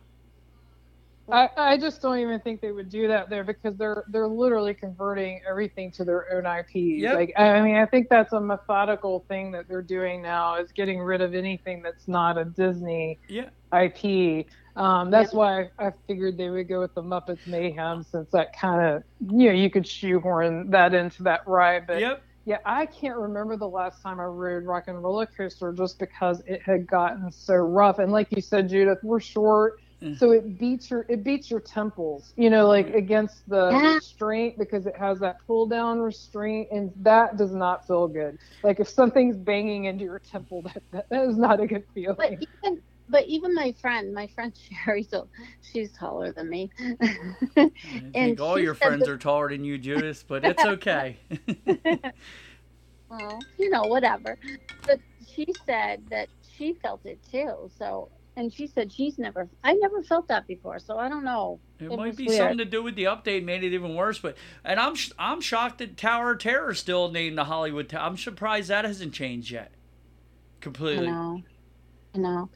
I, 1.31 1.48
I 1.57 1.77
just 1.77 2.01
don't 2.01 2.19
even 2.19 2.39
think 2.40 2.61
they 2.61 2.70
would 2.70 2.89
do 2.89 3.09
that 3.09 3.28
there 3.28 3.43
because 3.43 3.77
they're 3.77 4.05
they're 4.09 4.28
literally 4.28 4.74
converting 4.74 5.40
everything 5.48 5.90
to 5.93 6.05
their 6.05 6.24
own 6.32 6.47
IPs. 6.47 7.03
Yep. 7.03 7.15
Like 7.15 7.32
I 7.36 7.61
mean, 7.62 7.77
I 7.77 7.86
think 7.86 8.09
that's 8.09 8.32
a 8.32 8.40
methodical 8.40 9.24
thing 9.28 9.51
that 9.53 9.66
they're 9.69 9.82
doing 9.82 10.23
now 10.23 10.55
is 10.57 10.70
getting 10.73 11.01
rid 11.01 11.20
of 11.20 11.35
anything 11.35 11.82
that's 11.82 12.07
not 12.07 12.39
a 12.39 12.44
Disney 12.44 13.19
Yeah. 13.28 13.48
IP. 13.73 14.47
Um, 14.77 15.11
that's 15.11 15.32
why 15.32 15.70
I 15.78 15.90
figured 16.07 16.36
they 16.36 16.51
would 16.51 16.69
go 16.69 16.81
with 16.81 16.94
the 16.94 17.03
Muppets 17.03 17.47
Mayhem 17.47 18.03
since 18.05 18.31
that 18.31 18.57
kind 18.59 18.81
of 18.82 19.03
you 19.32 19.48
know 19.48 19.55
you 19.55 19.70
could 19.70 19.86
shoehorn 19.86 20.70
that 20.70 20.94
into 20.94 21.24
that 21.24 21.40
ride. 21.47 21.89
But 21.89 22.01
Yep. 22.01 22.23
yeah, 22.44 22.59
I 22.65 22.86
can't 22.86 23.16
remember 23.16 23.57
the 23.57 23.69
last 23.69 24.01
time 24.01 24.20
I 24.20 24.24
rode 24.24 24.65
Rock 24.65 24.85
and 24.86 25.03
Roller 25.03 25.27
Coaster 25.27 25.73
just 25.73 25.98
because 25.98 26.40
it 26.47 26.62
had 26.62 26.86
gotten 26.86 27.32
so 27.32 27.55
rough. 27.55 27.98
And 27.98 28.12
like 28.12 28.28
you 28.31 28.40
said, 28.40 28.69
Judith, 28.69 28.98
we're 29.03 29.19
short. 29.19 29.81
Mm. 30.02 30.18
so 30.18 30.31
it 30.32 30.59
beats 30.59 30.90
your 30.90 31.06
it 31.09 31.24
beats 31.24 31.51
your 31.51 31.60
temples. 31.60 32.32
You 32.36 32.51
know, 32.51 32.68
like 32.68 32.89
mm. 32.89 32.97
against 32.97 33.48
the 33.48 33.70
Yeah. 33.70 33.94
restraint 33.94 34.59
because 34.59 34.86
it 34.86 34.97
has 34.97 35.18
that 35.20 35.36
pull 35.47 35.66
down 35.66 36.01
restraint, 36.01 36.68
and 36.70 36.93
that 36.97 37.36
does 37.36 37.55
not 37.55 37.86
feel 37.86 38.06
good. 38.09 38.39
Like 38.62 38.78
if 38.81 38.89
something's 38.89 39.36
banging 39.39 39.85
into 39.86 40.05
your 40.05 40.18
temple, 40.18 40.62
that 40.74 40.82
that, 40.93 41.06
that 41.10 41.23
is 41.28 41.36
not 41.39 41.60
a 41.60 41.66
good 41.66 41.85
But 42.16 42.35
feeling. 42.35 42.39
even 42.40 42.82
but 43.09 43.24
even 43.27 43.55
my 43.55 43.73
friend, 43.81 44.12
my 44.14 44.27
friend 44.28 44.55
Sherry, 44.56 45.02
so 45.02 45.28
she's 45.62 45.93
taller 45.93 46.32
than 46.32 46.48
me. 46.51 46.70
I 47.01 47.16
And 48.14 48.14
think 48.14 48.40
all 48.40 48.59
your 48.59 48.74
friends 48.74 49.06
that- 49.06 49.10
are 49.12 49.18
taller 49.18 49.48
than 49.51 49.64
you, 49.64 49.78
Judith, 49.78 50.24
but 50.28 50.44
it's 50.44 50.64
okay. 50.66 51.18
well, 53.09 53.47
you 53.59 53.70
know, 53.70 53.86
whatever. 53.86 54.39
But 54.86 55.01
she 55.27 55.47
said 55.66 56.05
that 56.10 56.28
she 56.43 56.74
felt 56.82 57.05
it 57.05 57.20
too. 57.31 57.70
So, 57.77 58.10
and 58.37 58.53
she 58.53 58.67
said 58.67 58.93
she's 58.93 59.19
never, 59.19 59.49
I 59.65 59.75
never 59.75 60.03
felt 60.03 60.29
that 60.29 60.47
before. 60.47 60.79
So 60.79 60.99
I 60.99 61.09
don't 61.09 61.25
know. 61.25 61.61
It, 61.81 61.91
It 61.91 61.93
might 61.93 62.17
be 62.17 62.29
weird. 62.29 62.39
something 62.39 62.59
to 62.59 62.65
do 62.65 62.83
with 62.83 62.95
the 62.97 63.05
update 63.05 63.45
made 63.45 63.65
it 63.65 63.73
even 63.75 63.95
worse. 63.95 64.19
But 64.19 64.37
and 64.65 64.79
I'm 64.81 64.95
I'm 65.19 65.41
shocked 65.41 65.79
that 65.79 65.97
Tower 65.97 66.33
of 66.33 66.39
Terror 66.41 66.71
is 66.71 66.79
still 66.79 67.11
named 67.11 67.39
the 67.39 67.45
Hollywood. 67.45 67.89
Tower. 67.89 68.03
I'm 68.03 68.17
surprised 68.17 68.69
that 68.69 68.85
hasn't 68.85 69.15
changed 69.15 69.51
yet. 69.51 69.73
I 70.95 71.01
Completely. 71.01 71.03
know. 71.03 71.43
I 72.15 72.19
know. 72.19 72.51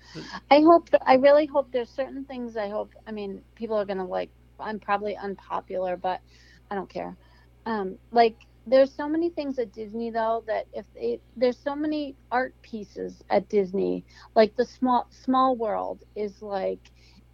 I 0.50 0.60
hope, 0.60 0.88
I 1.06 1.14
really 1.14 1.46
hope 1.46 1.70
there's 1.72 1.90
certain 1.90 2.24
things 2.24 2.56
I 2.56 2.68
hope, 2.70 2.94
I 3.06 3.12
mean, 3.12 3.42
people 3.54 3.76
are 3.76 3.84
going 3.84 3.98
to 3.98 4.04
like, 4.04 4.30
I'm 4.58 4.80
probably 4.80 5.16
unpopular, 5.16 5.96
but 5.96 6.20
I 6.70 6.74
don't 6.74 6.88
care. 6.88 7.16
Um, 7.66 7.98
like, 8.10 8.36
there's 8.66 8.92
so 8.92 9.08
many 9.08 9.30
things 9.30 9.58
at 9.58 9.72
Disney 9.72 10.10
though 10.10 10.44
that 10.46 10.66
if 10.72 10.84
they, 10.94 11.20
there's 11.36 11.58
so 11.58 11.74
many 11.74 12.14
art 12.30 12.54
pieces 12.62 13.22
at 13.30 13.48
Disney, 13.48 14.04
like 14.34 14.54
the 14.56 14.66
small 14.66 15.06
small 15.10 15.56
world 15.56 16.02
is 16.14 16.40
like 16.42 16.80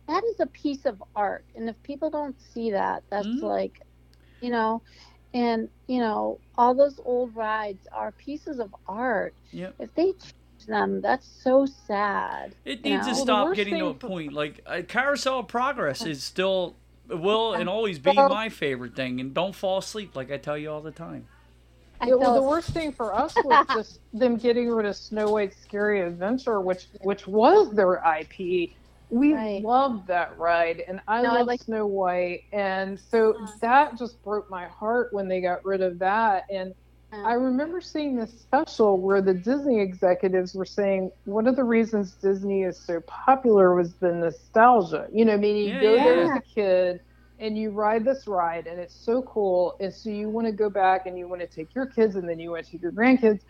that 0.08 0.22
is 0.24 0.40
a 0.40 0.46
piece 0.46 0.86
of 0.86 1.02
art, 1.16 1.44
and 1.56 1.68
if 1.68 1.82
people 1.82 2.10
don't 2.10 2.40
see 2.40 2.70
that, 2.70 3.02
that's 3.10 3.26
Mhm. 3.26 3.42
like, 3.42 3.80
you 4.40 4.50
know, 4.50 4.82
and 5.34 5.68
you 5.88 5.98
know 5.98 6.40
all 6.56 6.74
those 6.74 7.00
old 7.04 7.34
rides 7.34 7.86
are 7.92 8.12
pieces 8.12 8.58
of 8.60 8.74
art. 8.86 9.34
Yep. 9.52 9.74
If 9.80 9.94
they 9.94 10.12
change 10.12 10.66
them, 10.66 11.00
that's 11.00 11.26
so 11.26 11.66
sad. 11.66 12.54
It 12.64 12.84
needs 12.84 13.06
to 13.06 13.12
know? 13.12 13.16
The 13.16 13.22
stop 13.22 13.54
getting 13.54 13.78
to 13.78 13.86
a 13.86 13.94
point. 13.94 14.32
Like 14.32 14.60
uh, 14.66 14.82
Carousel 14.86 15.40
of 15.40 15.48
Progress 15.48 16.06
is 16.06 16.22
still 16.22 16.76
will 17.08 17.54
and 17.54 17.68
always 17.68 17.98
be 17.98 18.12
my 18.12 18.48
favorite 18.48 18.94
thing. 18.96 19.20
And 19.20 19.32
don't 19.34 19.54
fall 19.54 19.78
asleep, 19.78 20.16
like 20.16 20.30
I 20.30 20.36
tell 20.36 20.56
you 20.58 20.70
all 20.70 20.80
the 20.80 20.90
time. 20.90 21.26
I 22.00 22.08
Yeah, 22.08 22.14
well, 22.16 22.34
the 22.34 22.42
worst 22.42 22.70
thing 22.70 22.92
for 22.92 23.14
us 23.14 23.34
was 23.44 23.66
just 23.74 24.00
them 24.12 24.36
getting 24.36 24.68
rid 24.70 24.84
of 24.86 24.96
Snow 24.96 25.30
White's 25.30 25.56
Scary 25.56 26.02
Adventure, 26.02 26.60
which 26.60 26.88
which 27.02 27.26
was 27.26 27.72
their 27.72 28.02
IP. 28.04 28.70
We 29.08 29.34
Right. 29.34 29.62
loved 29.62 30.08
that 30.08 30.36
ride, 30.36 30.80
and 30.88 31.00
I 31.06 31.22
No, 31.22 31.32
love 31.34 31.46
like- 31.46 31.62
Snow 31.62 31.86
White, 31.86 32.42
and 32.52 32.98
so 32.98 33.36
Yeah. 33.38 33.46
that 33.60 33.96
just 33.98 34.22
broke 34.24 34.50
my 34.50 34.66
heart 34.66 35.12
when 35.12 35.28
they 35.28 35.40
got 35.40 35.64
rid 35.64 35.80
of 35.80 35.98
that. 36.00 36.44
And 36.50 36.74
I 37.24 37.32
oh. 37.32 37.34
remember 37.34 37.80
seeing 37.80 38.16
this 38.16 38.40
special 38.40 39.00
where 39.00 39.20
the 39.22 39.34
Disney 39.34 39.80
executives 39.80 40.54
were 40.54 40.64
saying 40.64 41.10
one 41.24 41.46
of 41.46 41.56
the 41.56 41.64
reasons 41.64 42.16
Disney 42.22 42.62
is 42.62 42.84
so 42.84 43.00
popular 43.26 43.74
was 43.74 43.96
the 43.96 44.12
nostalgia. 44.12 45.06
You 45.12 45.24
know, 45.24 45.36
meaning 45.36 45.64
Yeah, 45.64 45.72
you 45.72 45.78
go 45.78 46.00
there 46.00 46.22
as 46.22 46.34
a 46.36 46.40
kid 46.40 47.00
and 47.38 47.56
you 47.56 47.70
ride 47.70 48.04
this 48.04 48.26
ride 48.26 48.66
and 48.66 48.80
it's 48.80 49.04
so 49.04 49.22
cool, 49.22 49.74
and 49.80 49.92
so 49.92 50.10
you 50.10 50.30
want 50.30 50.46
to 50.46 50.52
go 50.52 50.70
back 50.70 51.06
and 51.06 51.18
you 51.18 51.28
want 51.28 51.40
to 51.42 51.48
take 51.48 51.74
your 51.74 51.86
kids 51.86 52.16
and 52.16 52.28
then 52.28 52.38
you 52.38 52.50
want 52.50 52.64
to 52.66 52.70
take 52.72 52.82
your 52.82 52.92
grandkids. 52.92 53.40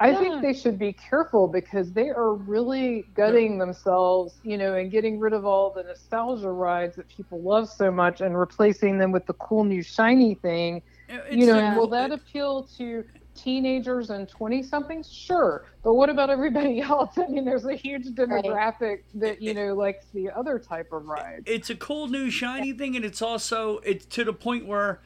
I 0.00 0.14
Yeah. 0.14 0.24
think 0.24 0.40
they 0.40 0.52
should 0.54 0.78
be 0.78 0.92
careful 0.92 1.48
because 1.48 1.92
they 1.92 2.08
are 2.10 2.34
really 2.34 3.06
gutting 3.14 3.58
themselves, 3.58 4.38
you 4.42 4.56
know, 4.58 4.74
and 4.74 4.90
getting 4.90 5.18
rid 5.20 5.32
of 5.32 5.44
all 5.44 5.72
the 5.74 5.82
nostalgia 5.84 6.50
rides 6.52 6.96
that 6.96 7.08
people 7.08 7.42
love 7.42 7.68
so 7.68 7.90
much 7.90 8.20
and 8.20 8.38
replacing 8.38 8.98
them 8.98 9.12
with 9.12 9.26
the 9.26 9.34
cool 9.34 9.64
new 9.64 9.82
shiny 9.82 10.34
thing 10.36 10.82
It's 11.08 11.36
you 11.36 11.46
know, 11.46 11.54
the- 11.54 11.58
Yeah. 11.58 11.76
will 11.76 11.86
that 11.88 12.10
appeal 12.12 12.64
to 12.78 13.04
teenagers 13.34 14.10
and 14.10 14.28
20 14.28 14.62
somethings? 14.64 15.10
Sure. 15.12 15.64
But 15.84 15.94
what 15.94 16.10
about 16.10 16.28
everybody 16.28 16.80
else? 16.92 17.16
I 17.18 17.26
mean, 17.28 17.44
there's 17.44 17.64
a 17.66 17.74
huge 17.76 18.06
demographic 18.08 19.02
that, 19.14 19.40
you 19.40 19.54
know, 19.54 19.74
likes 19.74 20.06
the 20.12 20.30
other 20.30 20.58
type 20.58 20.92
of 20.92 21.06
ride. 21.06 21.44
it's 21.46 21.70
a 21.70 21.76
cool 21.76 22.08
new 22.08 22.30
shiny 22.30 22.72
thing 22.72 22.96
and 22.96 23.04
it's 23.04 23.22
also 23.22 23.78
it's 23.84 24.04
to 24.06 24.24
the 24.24 24.32
point 24.32 24.66
where 24.66 25.00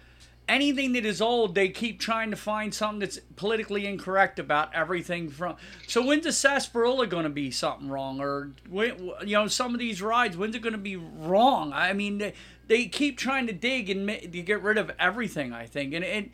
anything 0.49 0.93
that 0.95 1.05
is 1.05 1.20
old 1.23 1.55
they 1.55 1.69
keep 1.69 2.01
trying 2.01 2.31
to 2.31 2.37
find 2.37 2.74
something 2.74 2.99
that's 2.99 3.19
politically 3.37 3.87
incorrect 3.87 4.39
about 4.41 4.74
everything 4.74 5.29
from 5.31 5.55
so 5.87 6.05
when's 6.05 6.24
the 6.24 6.33
sarsaparilla 6.33 7.07
going 7.07 7.23
to 7.23 7.31
be 7.31 7.49
something 7.51 7.89
wrong 7.89 8.19
or 8.20 8.51
when, 8.69 8.99
you 9.24 9.35
know 9.37 9.47
some 9.47 9.73
of 9.73 9.79
these 9.79 10.03
rides 10.03 10.37
when's 10.37 10.57
it 10.57 10.61
going 10.61 10.73
to 10.73 10.79
be 10.79 10.97
wrong 10.97 11.73
i 11.73 11.93
mean 11.93 12.33
they, 12.73 12.86
keep 12.86 13.19
trying 13.19 13.47
to 13.47 13.53
dig 13.53 13.90
and 13.90 14.07
ma- 14.07 14.15
to 14.15 14.43
get 14.43 14.62
rid 14.62 14.78
of 14.78 14.90
everything 14.99 15.53
i 15.53 15.66
think 15.66 15.94
and 15.94 16.31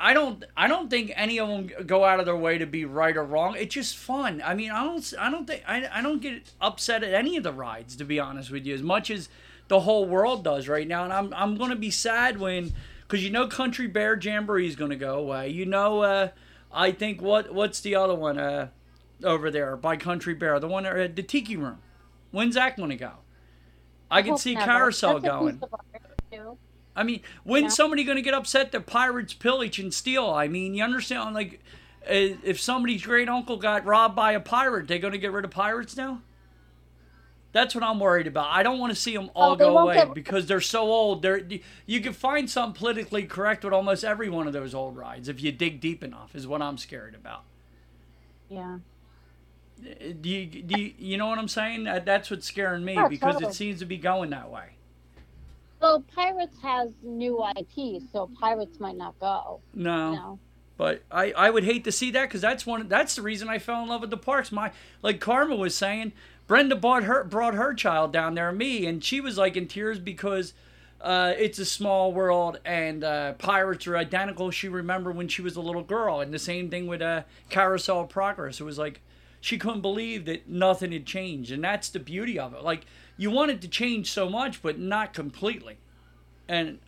I 0.00 0.14
don't. 0.14 0.42
I 0.56 0.66
don't 0.66 0.88
think 0.88 1.12
any 1.14 1.38
of 1.38 1.48
them 1.48 1.86
go 1.86 2.04
out 2.04 2.20
of 2.20 2.26
their 2.26 2.36
way 2.36 2.56
to 2.56 2.64
be 2.64 2.86
right 2.86 3.14
or 3.14 3.22
wrong. 3.22 3.54
It's 3.58 3.74
just 3.74 3.96
fun. 3.96 4.42
I 4.42 4.54
mean, 4.54 4.70
I 4.70 4.82
don't. 4.82 5.14
I 5.18 5.30
don't 5.30 5.46
think. 5.46 5.62
I, 5.68 5.86
I 5.92 6.00
don't 6.00 6.22
get 6.22 6.50
upset 6.58 7.04
at 7.04 7.12
any 7.12 7.36
of 7.36 7.42
the 7.42 7.52
rides, 7.52 7.96
to 7.96 8.04
be 8.04 8.18
honest 8.18 8.50
with 8.50 8.64
you, 8.64 8.74
as 8.74 8.82
much 8.82 9.10
as 9.10 9.28
the 9.68 9.80
whole 9.80 10.06
world 10.06 10.42
does 10.42 10.68
right 10.68 10.88
now. 10.88 11.04
And 11.04 11.12
I'm. 11.12 11.34
I'm 11.34 11.58
gonna 11.58 11.76
be 11.76 11.90
sad 11.90 12.40
when, 12.40 12.72
because 13.02 13.22
you 13.22 13.28
know, 13.28 13.46
Country 13.46 13.86
Bear 13.86 14.18
Jamboree 14.18 14.66
is 14.66 14.74
gonna 14.74 14.96
go 14.96 15.18
away. 15.18 15.50
You 15.50 15.66
know, 15.66 16.00
uh, 16.00 16.28
I 16.72 16.92
think 16.92 17.20
what 17.20 17.52
what's 17.52 17.80
the 17.80 17.94
other 17.94 18.14
one 18.14 18.38
uh, 18.38 18.68
over 19.22 19.50
there 19.50 19.76
by 19.76 19.98
Country 19.98 20.32
Bear, 20.32 20.58
the 20.58 20.68
one 20.68 20.86
at 20.86 21.14
the 21.14 21.22
Tiki 21.22 21.58
Room. 21.58 21.78
When's 22.30 22.54
that 22.54 22.78
gonna 22.78 22.96
go? 22.96 23.12
I 24.10 24.22
can 24.22 24.36
see 24.36 24.54
never. 24.54 24.66
Carousel 24.66 25.20
That's 25.20 25.32
going. 25.34 25.58
of 25.62 25.72
art, 25.72 26.02
too. 26.32 26.58
I 26.96 27.02
mean, 27.04 27.20
when's 27.44 27.64
Yeah. 27.64 27.68
somebody 27.68 28.04
going 28.04 28.16
to 28.16 28.22
get 28.22 28.34
upset 28.34 28.72
that 28.72 28.86
pirates 28.86 29.32
pillage 29.32 29.78
and 29.78 29.94
steal? 29.94 30.28
I 30.30 30.48
mean, 30.48 30.74
you 30.74 30.82
understand? 30.82 31.34
Like, 31.34 31.60
uh, 32.04 32.12
if 32.44 32.60
somebody's 32.60 33.02
great 33.04 33.28
uncle 33.28 33.56
got 33.56 33.84
robbed 33.86 34.16
by 34.16 34.32
a 34.32 34.40
pirate, 34.40 34.88
they're 34.88 34.98
going 34.98 35.12
to 35.12 35.18
get 35.18 35.32
rid 35.32 35.44
of 35.44 35.50
pirates 35.50 35.96
now? 35.96 36.20
That's 37.52 37.74
what 37.74 37.82
I'm 37.82 37.98
worried 37.98 38.28
about. 38.28 38.48
I 38.50 38.62
don't 38.62 38.78
want 38.78 38.92
to 38.92 38.96
see 39.00 39.12
them 39.16 39.30
all 39.34 39.52
Oh, 39.52 39.56
go 39.56 39.78
away 39.78 39.96
get- 39.96 40.14
because 40.14 40.46
they're 40.46 40.60
so 40.60 40.82
old. 40.82 41.22
They're 41.22 41.42
you 41.84 42.00
can 42.00 42.12
find 42.12 42.48
something 42.48 42.78
politically 42.78 43.24
correct 43.24 43.64
with 43.64 43.72
almost 43.72 44.04
every 44.04 44.28
one 44.28 44.46
of 44.46 44.52
those 44.52 44.72
old 44.72 44.96
rides 44.96 45.28
if 45.28 45.42
you 45.42 45.50
dig 45.50 45.80
deep 45.80 46.04
enough. 46.04 46.36
Is 46.36 46.46
what 46.46 46.62
I'm 46.62 46.78
scared 46.78 47.14
about. 47.16 47.42
Yeah. 48.48 48.78
Do 50.20 50.28
you, 50.28 50.46
do 50.46 50.80
you, 50.80 50.92
you 50.98 51.16
know 51.16 51.28
what 51.28 51.38
I'm 51.38 51.48
saying? 51.48 51.84
That's 51.84 52.30
what's 52.30 52.46
scaring 52.46 52.84
me 52.84 52.94
Yeah, 52.94 53.08
because 53.08 53.34
totally. 53.34 53.50
it 53.50 53.54
seems 53.54 53.78
to 53.80 53.86
be 53.86 53.96
going 53.96 54.30
that 54.30 54.50
way. 54.50 54.64
Well, 55.80 56.04
Pirates 56.14 56.56
has 56.62 56.90
new 57.02 57.42
IP, 57.56 58.02
so 58.12 58.30
Pirates 58.38 58.78
might 58.80 58.96
not 58.96 59.18
go. 59.18 59.60
No. 59.74 60.10
You 60.10 60.16
know. 60.16 60.38
But 60.76 61.02
I, 61.10 61.32
I 61.32 61.50
would 61.50 61.64
hate 61.64 61.84
to 61.84 61.92
see 61.92 62.10
that 62.12 62.28
because 62.28 62.40
that's 62.40 62.64
one 62.64 62.88
that's 62.88 63.14
the 63.14 63.20
reason 63.20 63.50
I 63.50 63.58
fell 63.58 63.82
in 63.82 63.88
love 63.88 64.00
with 64.00 64.08
the 64.08 64.16
parks. 64.16 64.50
My 64.50 64.72
like 65.02 65.20
Karma 65.20 65.56
was 65.56 65.74
saying, 65.74 66.12
Brenda 66.46 66.74
bought 66.74 67.04
her 67.04 67.22
brought 67.22 67.52
her 67.52 67.74
child 67.74 68.12
down 68.12 68.34
there, 68.34 68.50
me, 68.50 68.86
and 68.86 69.04
she 69.04 69.20
was 69.20 69.36
like 69.36 69.58
in 69.58 69.68
tears 69.68 69.98
because 69.98 70.54
uh, 71.02 71.34
it's 71.38 71.58
a 71.58 71.64
small 71.64 72.12
world 72.12 72.60
and 72.64 73.04
uh, 73.04 73.32
pirates 73.34 73.86
are 73.86 73.96
identical. 73.96 74.50
She 74.50 74.68
remembered 74.68 75.16
when 75.16 75.28
she 75.28 75.42
was 75.42 75.56
a 75.56 75.60
little 75.60 75.82
girl, 75.82 76.20
and 76.20 76.32
the 76.32 76.38
same 76.38 76.70
thing 76.70 76.86
with 76.86 77.02
uh, 77.02 77.22
Carousel 77.50 78.00
of 78.00 78.08
Progress. 78.08 78.58
It 78.58 78.64
was 78.64 78.78
like 78.78 79.00
she 79.40 79.58
couldn't 79.58 79.80
believe 79.82 80.24
that 80.26 80.48
nothing 80.48 80.92
had 80.92 81.06
changed, 81.06 81.50
and 81.52 81.64
that's 81.64 81.88
the 81.88 82.00
beauty 82.00 82.38
of 82.38 82.54
it. 82.54 82.62
Like 82.62 82.86
you 83.16 83.30
want 83.30 83.50
it 83.50 83.60
to 83.62 83.68
change 83.68 84.10
so 84.10 84.28
much, 84.28 84.62
but 84.62 84.78
not 84.78 85.12
completely. 85.14 85.78
And 86.48 86.80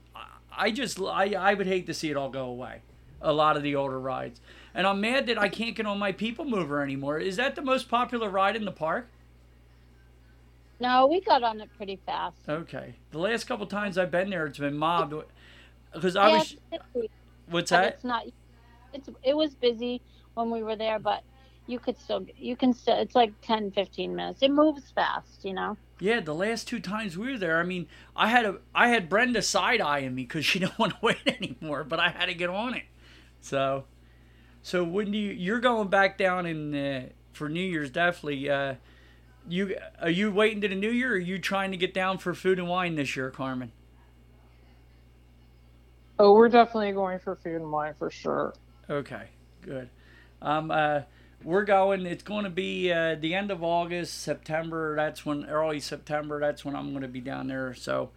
I- 0.52 0.70
just 0.70 1.00
I, 1.00 1.34
I 1.34 1.54
would 1.54 1.66
hate 1.66 1.86
to 1.86 1.94
see 1.94 2.10
it 2.10 2.16
all 2.16 2.30
go 2.30 2.46
away. 2.46 2.82
A 3.20 3.32
lot 3.32 3.56
of 3.56 3.62
the 3.62 3.76
older 3.76 4.00
rides, 4.00 4.40
and 4.74 4.86
I'm 4.86 5.00
mad 5.00 5.26
that 5.28 5.38
I 5.38 5.48
can't 5.48 5.76
get 5.76 5.86
on 5.86 5.98
my 5.98 6.12
People 6.12 6.44
Mover 6.44 6.82
anymore. 6.82 7.18
Is 7.18 7.36
that 7.36 7.54
the 7.54 7.62
most 7.62 7.88
popular 7.88 8.28
ride 8.28 8.56
in 8.56 8.64
the 8.64 8.72
park? 8.72 9.08
No, 10.78 11.06
we 11.06 11.22
got 11.22 11.42
on 11.42 11.60
it 11.62 11.72
pretty 11.72 11.96
fast. 12.04 12.46
Okay, 12.48 12.94
the 13.12 13.18
last 13.18 13.44
couple 13.44 13.66
times 13.66 13.96
I've 13.96 14.10
been 14.10 14.30
there, 14.30 14.46
it's 14.46 14.58
been 14.58 14.76
mobbed. 14.76 15.14
Because 15.92 16.16
I 16.16 16.28
Yeah, 16.28 16.28
was, 16.28 16.56
what's 17.46 17.70
but 17.70 17.78
that? 17.78 17.94
It's 17.94 18.04
not. 18.04 18.24
It's 18.92 19.08
it 19.22 19.36
was 19.36 19.54
busy 19.54 20.02
when 20.34 20.50
we 20.50 20.62
were 20.62 20.76
there, 20.76 20.98
but 20.98 21.22
you 21.72 21.80
could 21.80 21.98
still 21.98 22.24
you 22.36 22.56
can 22.56 22.72
still 22.74 22.98
it's 22.98 23.16
like 23.16 23.32
10 23.42 23.72
15 23.72 24.14
minutes 24.16 24.42
it 24.42 24.52
moves 24.52 24.92
fast 24.94 25.44
you 25.44 25.54
know 25.54 25.76
Yeah, 26.00 26.20
the 26.20 26.34
last 26.34 26.66
two 26.66 26.80
times 26.80 27.16
we 27.16 27.32
were 27.32 27.38
there, 27.38 27.60
I 27.60 27.62
mean, 27.62 27.86
I 28.16 28.28
had 28.28 28.44
a 28.44 28.58
I 28.74 28.88
had 28.88 29.08
Brenda 29.08 29.40
side 29.42 29.80
eyeing 29.80 30.14
me 30.14 30.22
because 30.24 30.44
she 30.44 30.58
didn't 30.60 30.78
want 30.78 30.92
to 30.94 30.98
wait 31.02 31.18
anymore, 31.26 31.84
but 31.84 32.00
I 32.00 32.08
had 32.10 32.26
to 32.26 32.34
get 32.34 32.50
on 32.50 32.74
it. 32.74 32.84
So, 33.40 33.84
so 34.62 34.84
when 34.84 35.12
do 35.12 35.18
you 35.18 35.32
you're 35.32 35.60
going 35.60 35.88
back 35.88 36.18
down 36.18 36.46
in 36.46 36.74
uh, 36.74 37.08
for 37.32 37.48
New 37.48 37.60
Year's 37.62 37.90
definitely? 37.90 38.50
Uh, 38.50 38.76
you 39.48 39.76
are 40.00 40.10
you 40.10 40.32
waiting 40.32 40.60
to 40.62 40.68
the 40.68 40.74
New 40.76 40.90
Year? 40.90 41.12
or 41.12 41.16
Are 41.16 41.18
you 41.18 41.38
trying 41.38 41.72
to 41.72 41.76
get 41.78 41.94
down 41.94 42.18
for 42.18 42.34
food 42.34 42.58
and 42.58 42.68
wine 42.68 42.96
this 42.96 43.16
year, 43.16 43.30
Carmen? 43.30 43.72
Oh, 46.18 46.32
we're 46.34 46.48
definitely 46.48 46.92
going 46.92 47.18
for 47.18 47.36
food 47.36 47.56
and 47.56 47.70
wine 47.70 47.94
for 47.98 48.10
sure. 48.10 48.56
Okay, 48.90 49.28
good. 49.62 49.88
Um, 50.40 50.70
uh, 50.70 51.02
we're 51.44 51.64
going. 51.64 52.06
It's 52.06 52.22
going 52.22 52.44
to 52.44 52.50
be 52.50 52.92
uh, 52.92 53.16
the 53.16 53.34
end 53.34 53.50
of 53.50 53.62
August, 53.62 54.20
September. 54.22 54.96
That's 54.96 55.24
when 55.26 55.44
early 55.46 55.80
September. 55.80 56.40
That's 56.40 56.64
when 56.64 56.76
I'm 56.76 56.90
going 56.90 57.02
to 57.02 57.08
be 57.08 57.20
down 57.20 57.48
there. 57.48 57.74
So, 57.74 58.10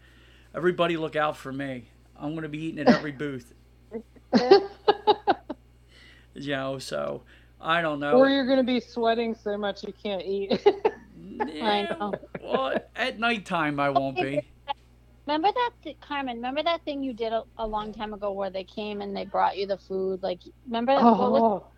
everybody 0.56 0.98
look 0.98 1.16
out 1.16 1.38
for 1.38 1.52
me. 1.52 1.86
I'm 2.18 2.32
going 2.32 2.44
to 2.44 2.50
be 2.50 2.60
eating 2.66 2.80
at 2.80 2.88
every 2.94 3.12
booth. 3.14 3.54
You 6.34 6.52
know, 6.52 6.80
so 6.80 7.24
I 7.62 7.82
don't 7.82 8.00
know. 8.00 8.18
Or 8.18 8.30
you're 8.30 8.46
going 8.46 8.58
to 8.58 8.64
be 8.64 8.80
sweating 8.80 9.36
so 9.36 9.58
much 9.58 9.84
you 9.84 9.94
can't 10.02 10.22
eat. 10.22 10.52
I 11.62 11.84
know. 11.84 12.14
Well, 12.44 12.78
at 12.96 13.20
nighttime 13.20 13.80
I 13.80 13.90
won't 13.90 14.18
be. 14.18 14.42
remember 15.26 15.50
that 15.54 15.72
th- 15.84 15.98
carmen 16.02 16.36
remember 16.38 16.62
that 16.64 16.84
thing 16.86 17.04
you 17.04 17.14
did 17.14 17.34
a, 17.34 17.44
a 17.58 17.66
long 17.66 17.94
time 17.94 18.14
ago 18.14 18.32
where 18.32 18.50
they 18.50 18.64
came 18.64 19.02
and 19.02 19.16
they 19.16 19.26
brought 19.26 19.58
you 19.58 19.66
the 19.66 19.78
food 19.78 20.22
like 20.22 20.40
remember 20.68 20.94
that 20.96 21.16
what 21.16 21.32
was- 21.32 21.42
oh, 21.42 21.66
I 21.68 21.75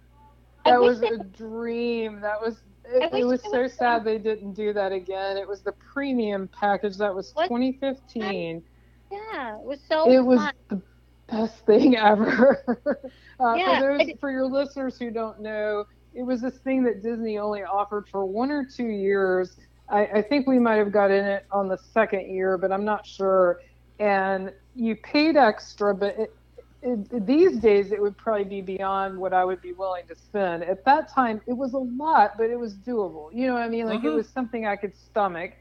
that 0.67 0.81
was 0.83 1.01
a 1.03 1.17
dream. 1.17 2.21
That 2.21 2.41
was 2.41 2.63
it, 2.85 3.09
it 3.13 3.25
was 3.25 3.43
so 3.49 3.67
sad 3.67 4.03
they 4.03 4.17
didn't 4.17 4.53
do 4.53 4.73
that 4.73 4.91
again. 4.91 5.37
It 5.37 5.47
was 5.47 5.61
the 5.63 5.73
premium 5.73 6.47
package. 6.49 6.97
That 6.97 7.13
was 7.15 7.33
What? 7.33 7.47
2015. 7.47 8.63
yeah 9.11 9.55
it 9.57 9.63
was 9.65 9.79
so 9.87 10.09
It 10.09 10.19
was 10.19 10.51
the 10.69 10.81
best 11.29 11.65
thing 11.65 11.95
ever. 11.97 12.63
uh, 13.39 13.57
Yeah, 13.57 13.65
for 13.65 13.75
those 13.75 14.11
for 14.19 14.31
your 14.31 14.45
listeners 14.47 14.97
who 14.97 15.11
don't 15.11 15.39
know, 15.41 15.85
it 16.13 16.23
was 16.23 16.41
this 16.41 16.57
thing 16.59 16.83
that 16.83 17.01
Disney 17.01 17.37
only 17.37 17.63
offered 17.63 18.07
for 18.09 18.25
one 18.25 18.51
or 18.51 18.65
two 18.65 18.87
years. 18.87 19.55
I, 19.89 20.05
I 20.05 20.21
think 20.21 20.47
we 20.47 20.59
might 20.59 20.75
have 20.75 20.91
got 20.91 21.11
in 21.11 21.25
it 21.25 21.45
on 21.51 21.67
the 21.67 21.77
second 21.77 22.29
year, 22.33 22.57
but 22.57 22.71
I'm 22.71 22.85
not 22.85 23.05
sure. 23.05 23.59
And 23.99 24.51
you 24.75 24.95
paid 24.95 25.35
extra, 25.37 25.93
but 25.95 26.17
it, 26.17 26.29
it, 26.81 27.25
these 27.27 27.59
days 27.59 27.91
it 27.91 28.01
would 28.01 28.17
probably 28.17 28.45
be 28.45 28.61
beyond 28.61 29.17
what 29.17 29.33
I 29.33 29.45
would 29.45 29.61
be 29.61 29.73
willing 29.73 30.03
to 30.09 30.15
spend. 30.15 30.63
At 30.63 30.85
that 30.85 31.13
time, 31.13 31.41
it 31.47 31.53
was 31.53 31.73
a 31.73 31.77
lot, 31.79 32.31
but 32.37 32.49
it 32.49 32.59
was 32.59 32.77
doable. 32.79 33.29
You 33.33 33.47
know 33.47 33.53
what 33.53 33.63
I 33.63 33.69
mean? 33.69 33.87
Like 33.87 34.03
it 34.03 34.09
Mhm. 34.09 34.13
was 34.13 34.31
something 34.31 34.65
I 34.67 34.75
could 34.77 34.95
stomach. 34.95 35.51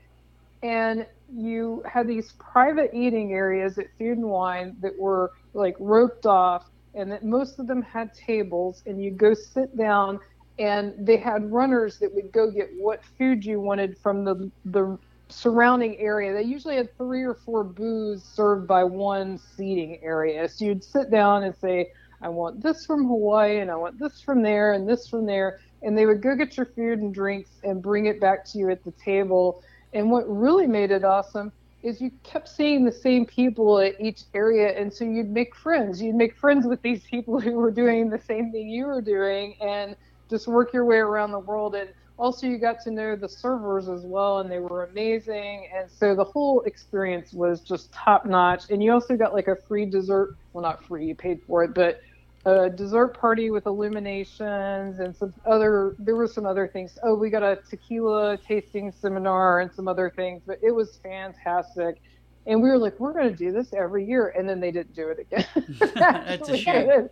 And 0.63 1.07
you 1.29 1.83
had 1.87 2.09
these 2.09 2.35
private 2.41 2.91
eating 2.95 3.33
areas 3.33 3.79
at 3.79 3.87
Food 3.99 4.19
and 4.19 4.29
Wine 4.29 4.77
that 4.81 4.93
were 4.99 5.31
like 5.55 5.77
roped 5.81 6.27
off, 6.27 6.65
and 6.95 7.11
that 7.13 7.25
most 7.25 7.59
of 7.61 7.67
them 7.67 7.83
had 7.83 8.11
tables, 8.27 8.83
and 8.87 9.03
you 9.03 9.13
go 9.13 9.35
sit 9.35 9.77
down, 9.79 10.19
and 10.59 10.95
they 11.07 11.17
had 11.19 11.51
runners 11.53 11.99
that 12.01 12.13
would 12.15 12.33
go 12.33 12.51
get 12.51 12.69
what 12.79 13.01
food 13.19 13.45
you 13.45 13.61
wanted 13.61 13.97
from 14.03 14.25
the 14.25 14.51
the 14.65 14.99
surrounding 15.29 15.99
area. 15.99 16.33
They 16.33 16.43
usually 16.43 16.77
had 16.77 16.97
three 16.97 17.23
or 17.23 17.35
four 17.35 17.65
booths 17.65 18.25
served 18.25 18.67
by 18.67 18.85
one 18.85 19.39
seating 19.39 19.99
area. 20.03 20.49
So 20.49 20.65
you'd 20.65 20.85
sit 20.85 21.11
down 21.11 21.45
and 21.45 21.55
say, 21.55 21.93
I 22.23 22.29
want 22.29 22.63
this 22.63 22.87
from 22.87 23.07
Hawaii 23.07 23.59
and 23.59 23.71
I 23.71 23.77
want 23.77 23.99
this 23.99 24.21
from 24.21 24.43
there 24.43 24.73
and 24.73 24.89
this 24.89 25.09
from 25.09 25.27
there. 25.27 25.61
And 25.83 25.97
they 25.97 26.07
would 26.07 26.23
go 26.23 26.35
get 26.35 26.57
your 26.57 26.67
food 26.67 27.01
and 27.01 27.13
drinks 27.13 27.51
and 27.65 27.83
bring 27.83 28.07
it 28.07 28.21
back 28.21 28.45
to 28.47 28.59
you 28.59 28.71
at 28.71 28.85
the 28.85 28.93
table. 28.93 29.63
And 29.93 30.11
what 30.11 30.25
really 30.29 30.67
made 30.67 30.91
it 30.91 31.05
awesome 31.05 31.53
is 31.83 32.01
you 32.01 32.11
kept 32.23 32.49
seeing 32.49 32.85
the 32.85 32.93
same 32.93 33.27
people 33.27 33.79
at 33.79 34.01
each 34.01 34.23
area. 34.35 34.79
And 34.79 34.93
so 34.93 35.05
you'd 35.05 35.31
make 35.31 35.55
friends. 35.55 36.01
You'd 36.01 36.17
make 36.17 36.37
friends 36.37 36.67
with 36.67 36.83
these 36.83 37.05
people 37.11 37.41
who 37.41 37.53
were 37.53 37.71
doing 37.71 38.09
the 38.09 38.21
same 38.21 38.51
thing 38.53 38.69
you 38.69 38.87
were 38.87 39.03
doing 39.03 39.57
and 39.61 39.97
just 40.29 40.49
work 40.49 40.73
your 40.73 40.85
way 40.85 40.97
around 40.97 41.33
the 41.33 41.39
world. 41.39 41.75
And 41.75 41.91
also 42.19 42.47
you 42.47 42.59
got 42.59 42.81
to 42.81 42.91
know 42.91 43.15
the 43.17 43.29
servers 43.29 43.89
as 43.89 44.05
well 44.05 44.39
and 44.39 44.51
they 44.51 44.59
were 44.59 44.85
amazing. 44.85 45.69
And 45.75 45.91
so 45.91 46.15
the 46.15 46.25
whole 46.25 46.63
experience 46.63 47.33
was 47.33 47.61
just 47.61 47.93
top 47.93 48.25
notch 48.25 48.65
and 48.71 48.83
you 48.83 48.93
also 48.93 49.17
got 49.17 49.35
like 49.35 49.49
a 49.49 49.57
free 49.69 49.87
dessert 49.87 50.37
well 50.53 50.63
not 50.63 50.85
free 50.85 51.07
you 51.07 51.15
paid 51.15 51.41
for 51.47 51.65
it 51.65 51.75
but 51.75 52.01
a 52.47 52.71
dessert 52.71 53.19
party 53.19 53.51
with 53.51 53.67
illuminations 53.67 55.01
and 55.01 55.15
some 55.17 55.35
other 55.45 55.97
there 55.99 56.17
were 56.17 56.29
some 56.29 56.47
other 56.47 56.69
things. 56.69 56.99
Oh 57.03 57.15
we 57.15 57.29
got 57.29 57.43
a 57.43 57.59
tequila 57.69 58.39
tasting 58.39 58.93
seminar 58.93 59.61
and 59.61 59.73
some 59.73 59.89
other 59.89 60.13
things 60.15 60.43
but 60.47 60.59
it 60.63 60.71
was 60.71 60.99
fantastic. 61.03 62.01
And 62.47 62.63
we 62.63 62.69
were 62.69 62.79
like 62.79 62.99
we're 63.01 63.13
going 63.13 63.29
to 63.29 63.37
do 63.37 63.53
this 63.53 63.73
every 63.75 64.07
year 64.07 64.33
and 64.39 64.49
then 64.49 64.61
they 64.61 64.71
didn't 64.71 64.95
do 64.95 65.09
it 65.09 65.19
again. 65.19 65.47
That's 65.97 66.49
a 66.49 66.57
shame. 66.57 67.09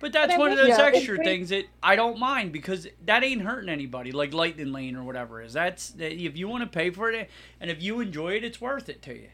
But 0.00 0.12
that's 0.12 0.36
But 0.36 0.36
I 0.36 0.38
one 0.38 0.52
of 0.52 0.58
those 0.58 0.78
Yeah, 0.78 0.86
extra 0.86 1.16
great. 1.16 1.24
things 1.24 1.48
that 1.50 1.66
I 1.82 1.96
don't 1.96 2.18
mind 2.18 2.52
because 2.52 2.88
that 3.04 3.24
ain't 3.24 3.42
hurting 3.42 3.70
anybody, 3.70 4.12
like 4.12 4.34
Lightning 4.34 4.72
Lane 4.72 4.96
or 4.96 5.04
whatever 5.04 5.42
is. 5.42 5.54
That's 5.54 5.94
if 5.98 6.36
you 6.36 6.48
want 6.48 6.64
to 6.64 6.70
pay 6.70 6.90
for 6.90 7.10
it 7.10 7.30
and 7.60 7.70
if 7.70 7.82
you 7.82 8.00
enjoy 8.00 8.34
it, 8.34 8.44
it's 8.44 8.60
worth 8.60 8.88
it 8.88 9.02
to 9.02 9.14
you. 9.14 9.30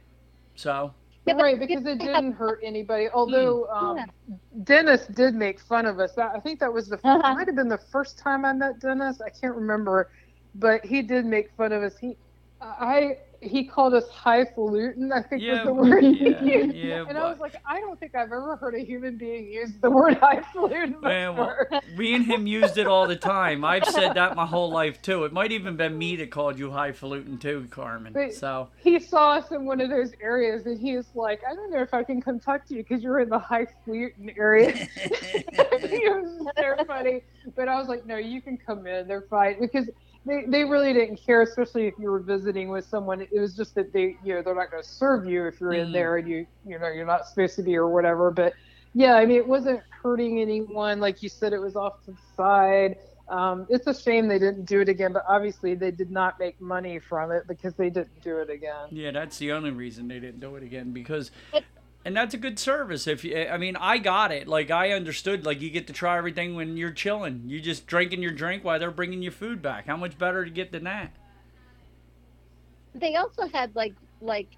So 0.55 0.95
right 1.27 1.59
because 1.61 1.87
it 1.87 2.03
didn't 2.03 2.33
hurt 2.33 2.61
anybody 2.65 3.09
although 3.15 3.67
um, 3.69 4.11
dennis 4.65 5.07
did 5.09 5.35
make 5.35 5.61
fun 5.61 5.87
of 5.87 6.01
us 6.01 6.19
i 6.19 6.41
think 6.41 6.61
that 6.61 6.73
was 6.73 6.89
the 6.89 7.01
Uh-huh. 7.05 7.37
might 7.37 7.47
have 7.47 7.57
been 7.57 7.69
the 7.69 7.79
first 7.79 8.19
time 8.19 8.45
i 8.45 8.53
met 8.53 8.81
dennis 8.81 9.21
i 9.21 9.31
can't 9.41 9.57
remember 9.57 10.11
but 10.55 10.85
he 10.85 11.03
did 11.03 11.25
make 11.25 11.49
fun 11.57 11.73
of 11.73 11.83
us 11.83 11.97
he 12.01 12.17
i 12.61 13.17
he 13.43 13.65
called 13.65 13.95
us 13.95 14.09
highfalutin 14.11 15.13
i 15.13 15.21
think 15.23 15.43
Yeah, 15.43 15.65
was 15.65 15.65
the 15.65 15.73
word 15.73 16.03
he 16.05 16.29
used 16.29 16.75
yeah, 16.75 17.05
and 17.09 17.19
i 17.19 17.29
was 17.29 17.39
like 17.41 17.55
i 17.67 17.81
don't 17.81 17.99
think 17.99 18.15
i've 18.15 18.27
ever 18.33 18.57
heard 18.57 18.75
a 18.75 18.85
human 18.85 19.17
being 19.19 19.47
use 19.47 19.73
the 19.81 19.91
word 19.91 20.17
highfalutin 20.19 20.97
Man, 21.03 21.37
well, 21.37 21.55
before. 21.71 21.81
me 21.97 22.15
and 22.15 22.25
him 22.25 22.47
used 22.47 22.79
it 22.79 22.87
all 22.87 23.07
the 23.07 23.17
time. 23.17 23.65
I've 23.65 23.87
said 23.87 24.15
that 24.15 24.37
my 24.37 24.47
whole 24.47 24.71
life 24.71 25.03
too. 25.03 25.25
It 25.25 25.33
might 25.33 25.53
even 25.53 25.77
been 25.77 25.99
me 25.99 26.17
that 26.17 26.31
called 26.31 26.59
you 26.59 26.71
highfalutin 26.71 27.39
too, 27.39 27.67
Carmen. 27.71 28.13
Wait. 28.15 28.35
So 28.35 28.69
he 28.77 28.99
saw 29.01 29.33
us 29.33 29.51
in 29.51 29.67
one 29.67 29.81
of 29.81 29.91
those 29.91 30.13
areas 30.21 30.67
and 30.67 30.79
he 30.81 30.97
was 30.97 31.07
like 31.15 31.41
i 31.49 31.55
don't 31.55 31.71
know 31.71 31.81
if 31.83 31.93
i 31.95 32.03
can 32.03 32.21
come 32.21 32.39
talk 32.39 32.67
to 32.69 32.75
you 32.75 32.83
because 32.83 33.03
you're 33.03 33.21
in 33.21 33.29
the 33.29 33.39
highfalutin 33.39 34.31
area 34.39 34.89
it 34.97 36.23
was 36.23 36.53
so 36.57 36.85
funny. 36.85 37.23
But 37.57 37.69
I 37.69 37.77
was 37.79 37.89
like, 37.89 38.07
no, 38.07 38.17
you 38.17 38.41
can 38.41 38.57
come 38.57 38.87
in. 38.87 39.09
They're 39.09 39.27
fine 39.29 39.61
because 39.61 39.89
they, 40.25 40.45
they 40.47 40.65
really 40.65 40.93
didn't 40.93 41.17
care, 41.17 41.43
especially 41.43 41.87
if 41.87 41.95
you 41.99 42.11
were 42.11 42.21
visiting 42.21 42.69
with 42.69 42.85
someone. 42.85 43.21
It 43.21 43.41
was 43.41 43.57
just 43.57 43.75
that 43.75 43.93
they 43.93 44.17
you 44.25 44.35
know 44.35 44.43
they're 44.43 44.55
not 44.55 44.71
going 44.71 44.83
to 44.83 44.89
serve 44.89 45.27
you 45.27 45.47
if 45.47 45.61
you're 45.61 45.73
in 45.73 45.89
Mm. 45.89 45.93
there 45.93 46.17
and 46.19 46.29
you 46.29 46.47
you 46.67 46.79
know 46.79 46.89
you're 46.89 47.07
not 47.07 47.27
supposed 47.27 47.57
to 47.57 47.63
be 47.63 47.77
or 47.77 47.89
whatever. 47.89 48.31
But 48.31 48.55
yeah, 48.95 49.15
I 49.15 49.27
mean 49.27 49.37
it 49.39 49.47
wasn't 49.47 49.81
hurting 50.03 50.41
anyone. 50.41 51.01
Like 51.01 51.23
you 51.23 51.29
said, 51.29 51.53
it 51.53 51.61
was 51.61 51.77
off 51.77 52.05
to 52.05 52.13
the 52.13 52.19
side. 52.37 52.97
Um, 53.29 53.67
it's 53.71 53.87
a 53.87 53.95
shame 53.95 54.29
they 54.29 54.39
didn't 54.39 54.67
do 54.67 54.81
it 54.81 54.89
again, 54.89 55.13
but 55.13 55.25
obviously 55.29 55.75
they 55.75 55.91
did 55.91 56.11
not 56.11 56.39
make 56.39 56.61
money 56.61 56.99
from 56.99 57.31
it 57.33 57.45
because 57.49 57.75
they 57.75 57.89
didn't 57.89 58.21
do 58.23 58.39
it 58.39 58.51
again. 58.51 58.89
yeah, 58.91 59.11
that's 59.11 59.39
the 59.39 59.53
only 59.53 59.71
reason 59.71 60.07
they 60.09 60.19
didn't 60.21 60.41
do 60.41 60.55
it 60.57 60.63
again 60.63 60.93
because. 60.93 61.31
But- 61.51 61.65
And 62.05 62.17
that's 62.17 62.35
a 62.35 62.39
good 62.39 62.59
service. 62.59 63.07
If 63.07 63.25
you, 63.25 63.47
I 63.47 63.59
mean, 63.59 63.77
I 63.77 63.99
got 63.99 64.33
it. 64.33 64.49
Like 64.49 64.71
I 64.71 64.91
understood. 64.91 65.47
Like 65.47 65.61
you 65.61 65.71
get 65.71 65.87
to 65.87 65.93
try 65.93 66.19
everything 66.19 66.57
when 66.57 66.77
you're 66.77 66.91
chilling. 66.91 67.45
You 67.47 67.61
just 67.61 67.87
drinking 67.87 68.23
your 68.23 68.33
drink 68.33 68.65
while 68.65 68.79
they're 68.79 68.91
bringing 68.91 69.23
you 69.23 69.31
food 69.31 69.63
back. 69.63 69.87
How 69.87 69.97
much 69.97 70.19
better 70.19 70.45
to 70.45 70.51
get 70.51 70.73
than 70.73 70.85
that? 70.85 71.13
they 72.95 73.17
also 73.17 73.47
had 73.49 73.75
like 73.75 73.95
like 74.21 74.49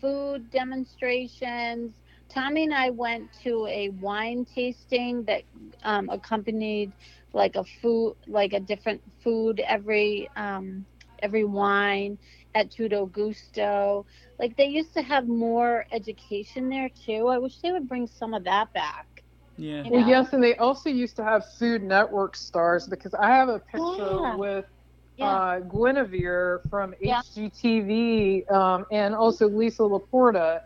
food 0.00 0.50
demonstrations 0.50 1.92
tommy 2.28 2.64
and 2.64 2.74
i 2.74 2.90
went 2.90 3.28
to 3.42 3.66
a 3.66 3.90
wine 4.00 4.46
tasting 4.54 5.22
that 5.24 5.42
um, 5.84 6.08
accompanied 6.10 6.92
like 7.32 7.56
a 7.56 7.64
food 7.80 8.14
like 8.26 8.52
a 8.52 8.60
different 8.60 9.00
food 9.22 9.60
every 9.60 10.28
um, 10.36 10.84
every 11.22 11.44
wine 11.44 12.18
at 12.54 12.70
Tutto 12.70 13.06
Gusto. 13.06 14.06
Like 14.38 14.56
they 14.56 14.66
used 14.66 14.94
to 14.94 15.02
have 15.02 15.28
more 15.28 15.86
education 15.92 16.68
there 16.68 16.90
too. 17.04 17.28
I 17.28 17.38
wish 17.38 17.60
they 17.60 17.72
would 17.72 17.88
bring 17.88 18.06
some 18.06 18.34
of 18.34 18.44
that 18.44 18.72
back. 18.72 19.06
Yeah. 19.56 19.84
You 19.84 19.90
Well, 19.90 20.00
yes, 20.00 20.32
and 20.32 20.42
they 20.42 20.56
also 20.56 20.88
used 20.90 21.16
to 21.16 21.24
have 21.24 21.44
Food 21.58 21.82
Network 21.82 22.36
stars 22.36 22.86
because 22.88 23.14
I 23.14 23.28
have 23.28 23.48
a 23.48 23.60
picture 23.60 24.22
Yeah. 24.22 24.36
with 24.36 24.64
Yeah. 25.16 25.40
uh, 25.40 25.60
Guinevere 25.60 26.60
from 26.70 26.94
Yeah. 27.02 27.22
HGTV 27.24 28.44
um, 28.52 28.86
and 28.90 29.14
also 29.14 29.48
Lisa 29.48 29.82
Laporta. 29.82 30.60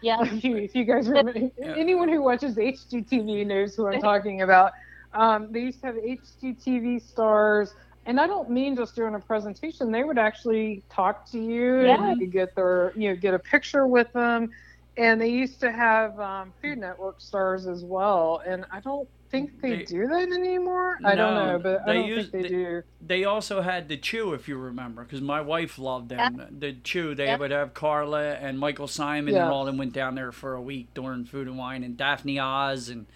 yeah. 0.00 0.18
if, 0.20 0.44
you, 0.44 0.56
if 0.56 0.74
you 0.74 0.84
guys 0.84 1.08
remember, 1.08 1.34
anyone 1.76 2.08
who 2.08 2.22
watches 2.22 2.58
HGTV 2.58 3.44
knows 3.44 3.74
who 3.74 3.86
I'm 3.86 3.98
talking 3.98 4.42
about. 4.42 4.72
Um, 5.12 5.50
they 5.52 5.60
used 5.60 5.80
to 5.80 5.86
have 5.88 5.96
HGTV 5.96 6.98
stars, 6.98 7.74
and 8.06 8.20
I 8.20 8.26
don't 8.26 8.50
mean 8.50 8.76
just 8.76 8.94
doing 8.96 9.14
a 9.14 9.20
presentation. 9.20 9.92
They 9.92 10.04
would 10.04 10.18
actually 10.18 10.82
talk 10.90 11.30
to 11.30 11.38
you, 11.38 11.82
Yeah. 11.82 12.02
and 12.02 12.20
you 12.20 12.26
could 12.26 12.32
get 12.32 12.54
their, 12.54 12.92
you 12.96 13.10
know, 13.10 13.16
get 13.16 13.34
a 13.34 13.38
picture 13.38 13.86
with 13.86 14.12
them. 14.12 14.50
And 14.96 15.20
they 15.20 15.28
used 15.28 15.60
to 15.60 15.70
have 15.70 16.18
um, 16.18 16.52
Food 16.60 16.78
Network 16.78 17.20
stars 17.20 17.66
as 17.66 17.84
well. 17.84 18.42
And 18.46 18.64
I 18.70 18.80
don't, 18.80 19.08
think 19.30 19.60
they, 19.62 19.76
They- 19.76 19.84
do 19.84 20.08
that 20.08 20.32
anymore. 20.32 20.98
I 21.04 21.14
don't 21.14 21.34
know, 21.34 21.58
but 21.62 21.86
they 21.86 21.92
I 21.92 21.94
don't 21.94 22.08
use- 22.08 22.30
think 22.30 22.32
they, 22.32 22.42
they- 22.42 22.48
do. 22.48 22.82
They 23.00 23.24
also 23.24 23.60
had 23.60 23.88
the 23.88 23.96
Chew, 23.96 24.32
if 24.34 24.48
you 24.48 24.56
remember, 24.58 25.04
because 25.04 25.20
my 25.20 25.40
wife 25.40 25.78
loved 25.78 26.08
them. 26.08 26.44
The 26.58 26.72
Chew, 26.72 27.14
they 27.14 27.26
Yeah. 27.26 27.36
would 27.36 27.52
have 27.52 27.72
Carla 27.72 28.32
and 28.34 28.58
Michael 28.58 28.88
Symon 28.88 29.30
Yeah. 29.30 29.44
and 29.44 29.52
all 29.52 29.64
them 29.66 29.76
went 29.76 29.92
down 29.92 30.16
there 30.16 30.32
for 30.32 30.54
a 30.54 30.60
week 30.60 30.88
during 30.94 31.24
Food 31.26 31.46
and 31.46 31.56
Wine, 31.56 31.84
and 31.84 31.96
Daphne 31.96 32.40
Oz, 32.40 32.88
and 32.88 33.06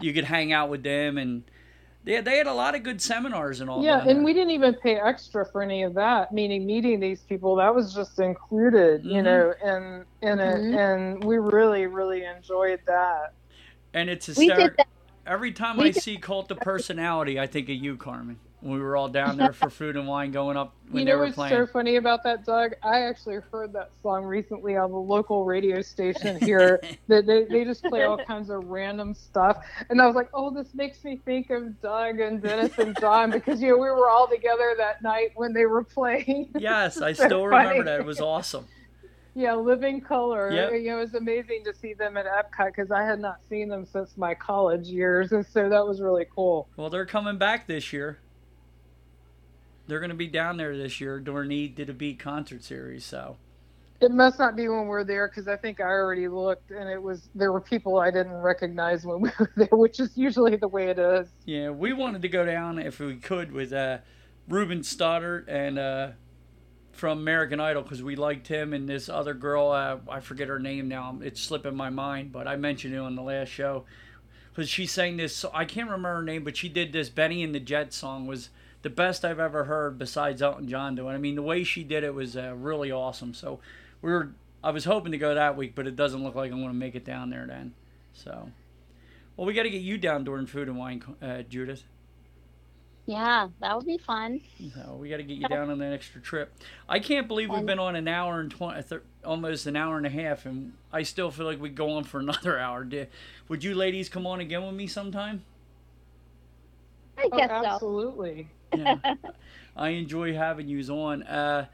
you 0.00 0.12
could 0.12 0.24
hang 0.24 0.52
out 0.52 0.68
with 0.68 0.82
them, 0.82 1.16
and 1.16 1.44
they 2.04 2.20
they 2.20 2.36
had 2.36 2.46
a 2.46 2.52
lot 2.54 2.74
of 2.74 2.82
good 2.82 3.00
seminars 3.00 3.60
and 3.60 3.68
all. 3.70 3.82
Yeah, 3.82 3.98
down 3.98 4.08
and 4.08 4.24
we 4.24 4.32
didn't 4.32 4.50
even 4.50 4.74
pay 4.74 4.96
extra 4.96 5.44
for 5.50 5.62
any 5.62 5.82
of 5.82 5.94
that. 5.94 6.32
Meaning 6.32 6.66
meeting 6.66 7.00
these 7.00 7.22
people, 7.22 7.56
that 7.56 7.74
was 7.74 7.94
just 7.94 8.18
included, 8.20 9.04
you 9.04 9.22
Mhm. 9.22 9.24
know, 9.24 9.54
and 9.64 10.04
in 10.22 10.38
it, 10.40 10.60
Mhm. 10.60 10.78
and 10.78 11.24
we 11.24 11.38
really, 11.38 11.86
really 11.86 12.24
enjoyed 12.24 12.80
that. 12.86 13.32
and 13.96 14.10
it's 14.10 14.26
hysterical. 14.26 14.84
Every 15.24 15.52
time 15.52 15.76
we 15.76 15.84
I 15.86 15.90
see 15.92 16.16
Cult 16.16 16.50
of 16.50 16.58
Personality, 16.58 17.38
I 17.38 17.46
think 17.46 17.68
of 17.68 17.76
you, 17.76 17.96
Carmen. 17.96 18.40
When 18.64 18.72
we 18.78 18.80
were 18.80 18.96
all 18.96 19.10
down 19.10 19.36
there 19.36 19.52
for 19.52 19.68
Food 19.68 19.94
and 19.94 20.08
Wine, 20.08 20.32
going 20.32 20.56
up 20.56 20.74
when 20.88 21.00
you 21.00 21.04
they 21.04 21.10
know 21.12 21.18
were 21.18 21.24
what's 21.24 21.34
playing. 21.34 21.54
so 21.54 21.66
funny 21.66 21.96
about 21.96 22.22
that, 22.24 22.46
Doug? 22.46 22.72
I 22.82 23.00
actually 23.02 23.36
heard 23.52 23.74
that 23.74 23.90
song 24.02 24.24
recently 24.24 24.74
on 24.74 24.90
the 24.90 24.96
local 24.96 25.44
radio 25.44 25.82
station 25.82 26.40
here. 26.40 26.80
that 27.08 27.26
they, 27.26 27.44
they 27.44 27.64
just 27.64 27.84
play 27.84 28.04
all 28.04 28.16
kinds 28.16 28.48
of 28.48 28.64
random 28.64 29.12
stuff, 29.12 29.58
and 29.90 30.00
I 30.00 30.06
was 30.06 30.16
like, 30.16 30.30
oh, 30.32 30.50
this 30.50 30.72
makes 30.72 31.04
me 31.04 31.20
think 31.26 31.50
of 31.50 31.78
Doug 31.82 32.20
and 32.20 32.40
Dennis 32.40 32.78
and 32.78 32.98
John 32.98 33.30
because 33.32 33.60
you 33.60 33.68
know 33.68 33.74
we 33.76 33.90
were 33.90 34.08
all 34.08 34.28
together 34.28 34.74
that 34.78 35.02
night 35.02 35.32
when 35.34 35.52
they 35.52 35.66
were 35.66 35.84
playing. 35.84 36.48
yes, 36.58 37.02
I 37.02 37.12
So 37.12 37.26
still 37.26 37.46
remember 37.46 37.68
funny. 37.70 37.82
that. 37.82 38.00
It 38.00 38.06
was 38.06 38.22
awesome. 38.22 38.66
Yeah, 39.34 39.56
Living 39.56 40.00
Colour. 40.00 40.50
Yep. 40.50 40.72
You 40.72 40.82
know, 40.90 40.98
it 40.98 41.00
was 41.00 41.14
amazing 41.14 41.64
to 41.64 41.74
see 41.74 41.92
them 41.92 42.16
at 42.16 42.24
Epcot 42.24 42.68
because 42.68 42.90
I 42.90 43.02
had 43.02 43.20
not 43.20 43.40
seen 43.46 43.68
them 43.68 43.84
since 43.84 44.16
my 44.16 44.32
college 44.32 44.86
years, 44.86 45.32
and 45.32 45.44
so 45.44 45.68
that 45.68 45.86
was 45.86 46.00
really 46.00 46.24
cool. 46.34 46.66
Well, 46.78 46.88
they're 46.88 47.04
coming 47.04 47.36
back 47.36 47.66
this 47.66 47.92
year. 47.92 48.20
They're 49.86 50.00
going 50.00 50.10
to 50.10 50.16
be 50.16 50.26
down 50.28 50.56
there 50.56 50.76
this 50.76 51.00
year 51.00 51.20
during 51.20 51.50
the 51.50 51.56
Eat 51.56 51.76
to 51.76 51.84
the 51.84 51.92
Beat 51.92 52.18
concert 52.18 52.64
series. 52.64 53.04
So 53.04 53.36
It 54.00 54.10
must 54.10 54.38
not 54.38 54.56
be 54.56 54.68
when 54.68 54.86
we're 54.86 55.04
there 55.04 55.28
because 55.28 55.46
I 55.48 55.56
think 55.56 55.80
I 55.80 55.84
already 55.84 56.28
looked, 56.28 56.70
and 56.70 56.88
it 56.88 57.02
was 57.02 57.28
there 57.34 57.52
were 57.52 57.60
people 57.60 57.98
I 57.98 58.10
didn't 58.10 58.32
recognize 58.32 59.04
when 59.04 59.20
we 59.20 59.30
were 59.38 59.50
there, 59.56 59.68
which 59.72 60.00
is 60.00 60.16
usually 60.16 60.56
the 60.56 60.68
way 60.68 60.88
it 60.88 60.98
is. 60.98 61.28
yeah, 61.44 61.70
we 61.70 61.92
wanted 61.92 62.22
to 62.22 62.28
go 62.28 62.44
down 62.44 62.78
if 62.78 62.98
we 62.98 63.16
could 63.16 63.52
with 63.52 63.72
uh, 63.72 63.98
Ruben 64.48 64.80
Studdard 64.80 65.48
and 65.48 65.78
uh, 65.78 66.08
from 66.92 67.18
American 67.18 67.60
Idol 67.60 67.82
because 67.82 68.02
we 68.02 68.16
liked 68.16 68.48
him 68.48 68.72
and 68.72 68.88
this 68.88 69.08
other 69.08 69.34
girl. 69.34 69.70
Uh, 69.70 69.98
I 70.10 70.20
forget 70.20 70.48
her 70.48 70.58
name 70.58 70.88
now. 70.88 71.18
It's 71.22 71.40
slipping 71.40 71.76
my 71.76 71.90
mind, 71.90 72.32
but 72.32 72.46
I 72.48 72.56
mentioned 72.56 72.94
it 72.94 72.98
on 72.98 73.16
the 73.16 73.22
last 73.22 73.48
show 73.48 73.84
because 74.50 74.70
she 74.70 74.86
sang 74.86 75.16
this. 75.16 75.44
I 75.52 75.64
can't 75.64 75.88
remember 75.88 76.14
her 76.14 76.22
name, 76.22 76.44
but 76.44 76.56
she 76.56 76.68
did 76.68 76.92
this 76.92 77.10
Bennie 77.10 77.42
and 77.42 77.54
the 77.54 77.60
Jets 77.60 77.96
song 77.96 78.26
was 78.26 78.50
the 78.84 78.90
best 78.90 79.24
I've 79.24 79.40
ever 79.40 79.64
heard 79.64 79.98
besides 79.98 80.42
Elton 80.42 80.68
John 80.68 80.94
doing. 80.94 81.14
I 81.14 81.18
mean, 81.18 81.34
the 81.34 81.42
way 81.42 81.64
she 81.64 81.82
did 81.82 82.04
it 82.04 82.14
was 82.14 82.36
uh, 82.36 82.54
really 82.54 82.92
awesome. 82.92 83.34
So 83.34 83.58
we 84.00 84.12
were. 84.12 84.32
I 84.62 84.70
was 84.70 84.84
hoping 84.84 85.12
to 85.12 85.18
go 85.18 85.34
that 85.34 85.56
week, 85.56 85.74
but 85.74 85.86
it 85.86 85.96
doesn't 85.96 86.22
look 86.22 86.34
like 86.34 86.52
I'm 86.52 86.58
going 86.58 86.68
to 86.68 86.78
make 86.78 86.94
it 86.94 87.04
down 87.04 87.28
there 87.28 87.46
then. 87.46 87.74
So, 88.14 88.50
well, 89.36 89.46
we 89.46 89.52
got 89.52 89.64
to 89.64 89.70
get 89.70 89.82
you 89.82 89.98
down 89.98 90.24
during 90.24 90.46
Food 90.46 90.68
and 90.68 90.78
Wine, 90.78 91.02
uh, 91.20 91.42
Judith. 91.42 91.82
Yeah, 93.04 93.48
that 93.60 93.76
would 93.76 93.84
be 93.84 93.98
fun. 93.98 94.40
So 94.74 94.96
we 94.98 95.10
got 95.10 95.18
to 95.18 95.22
get 95.22 95.36
you 95.36 95.48
down 95.48 95.68
on 95.68 95.78
that 95.80 95.92
extra 95.92 96.22
trip. 96.22 96.54
I 96.88 96.98
can't 96.98 97.28
believe 97.28 97.50
we've 97.50 97.66
been 97.66 97.78
on 97.78 97.96
an 97.96 98.08
hour 98.08 98.40
and 98.40 98.50
twenty, 98.50 98.82
almost 99.24 99.66
an 99.66 99.76
hour 99.76 99.98
and 99.98 100.06
a 100.06 100.10
half, 100.10 100.46
and 100.46 100.72
I 100.92 101.02
still 101.02 101.30
feel 101.30 101.44
like 101.44 101.60
we 101.60 101.68
go 101.68 101.92
on 101.92 102.04
for 102.04 102.20
another 102.20 102.58
hour. 102.58 102.86
Would 103.48 103.64
you 103.64 103.74
ladies 103.74 104.08
come 104.08 104.26
on 104.26 104.40
again 104.40 104.64
with 104.64 104.74
me 104.74 104.86
sometime? 104.86 105.42
I 107.18 107.28
Oh, 107.32 107.36
guess 107.36 107.50
so. 107.50 107.66
absolutely. 107.66 108.48
Yeah. 108.76 108.96
I 109.76 109.90
enjoy 109.90 110.34
having 110.34 110.66
yous 110.68 110.88
on. 110.90 111.22
Uh, 111.22 111.66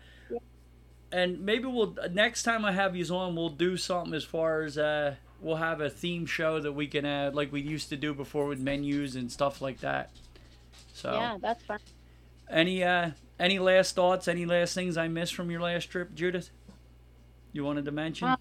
and 1.11 1.41
maybe 1.41 1.65
we'll 1.65 1.97
next 2.13 2.43
time 2.43 2.63
I 2.65 2.73
have 2.73 2.95
yous 2.95 3.11
on, 3.11 3.35
we'll 3.35 3.49
do 3.49 3.79
something 3.79 4.13
as 4.13 4.23
far 4.23 4.63
as 4.63 4.77
uh, 4.77 5.15
we'll 5.41 5.57
have 5.57 5.81
a 5.81 5.89
theme 5.89 6.27
show 6.27 6.61
that 6.61 6.73
we 6.73 6.87
can 6.87 7.07
add, 7.07 7.35
like 7.35 7.51
we 7.53 7.63
used 7.63 7.89
to 7.89 7.97
do 7.97 8.13
before 8.13 8.47
with 8.47 8.59
menus 8.61 9.17
and 9.17 9.33
stuff 9.33 9.63
like 9.63 9.81
that. 9.81 10.11
So. 10.93 11.13
Yeah, 11.13 11.39
that's 11.41 11.65
fun. 11.65 11.79
Any 12.51 12.85
uh 12.85 13.13
any 13.39 13.59
last 13.59 13.95
thoughts? 13.95 14.29
Any 14.29 14.45
last 14.45 14.75
things 14.75 14.99
I 14.99 15.09
missed 15.09 15.35
from 15.35 15.51
your 15.51 15.61
last 15.63 15.87
trip, 15.87 16.15
Judith? 16.15 16.51
You 17.55 17.65
wanted 17.65 17.87
to 17.87 17.93
mention? 17.93 18.29
Uh, 18.29 18.37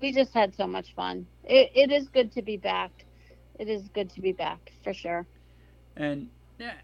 We 0.00 0.12
just 0.12 0.32
had 0.32 0.54
so 0.54 0.66
much 0.66 0.94
fun. 0.94 1.26
It, 1.44 1.70
it 1.74 1.92
is 1.92 2.08
good 2.08 2.32
to 2.32 2.42
be 2.42 2.56
back. 2.56 3.04
It 3.58 3.68
is 3.68 3.88
good 3.88 4.08
to 4.10 4.20
be 4.22 4.32
back 4.32 4.72
for 4.82 4.94
sure. 4.94 5.26
And 5.98 6.28
yeah, 6.58 6.74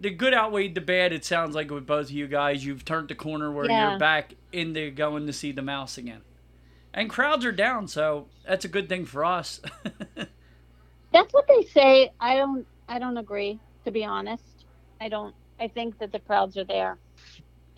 the 0.00 0.10
good 0.10 0.34
outweighed 0.34 0.74
the 0.74 0.80
bad. 0.80 1.12
It 1.12 1.24
sounds 1.24 1.54
like 1.54 1.70
with 1.70 1.86
both 1.86 2.06
of 2.06 2.10
you 2.10 2.26
guys, 2.26 2.64
you've 2.64 2.84
turned 2.84 3.08
the 3.08 3.14
corner 3.14 3.50
where 3.52 3.66
Yeah. 3.66 3.90
you're 3.90 3.98
back 3.98 4.34
into 4.52 4.90
going 4.90 5.26
to 5.26 5.32
see 5.32 5.52
the 5.52 5.62
mouse 5.62 5.96
again. 5.96 6.22
And 6.92 7.08
crowds 7.08 7.44
are 7.44 7.52
down, 7.52 7.88
so 7.88 8.26
that's 8.46 8.64
a 8.64 8.68
good 8.68 8.88
thing 8.88 9.04
for 9.04 9.24
us. 9.24 9.60
That's 11.12 11.32
what 11.32 11.46
they 11.46 11.62
say. 11.62 12.10
I 12.20 12.36
don't. 12.36 12.66
I 12.88 12.98
don't 12.98 13.16
agree. 13.16 13.60
To 13.84 13.90
be 13.92 14.04
honest, 14.04 14.64
I 15.00 15.08
don't. 15.08 15.34
I 15.60 15.68
think 15.68 15.98
that 15.98 16.10
the 16.10 16.18
crowds 16.18 16.56
are 16.56 16.64
there, 16.64 16.98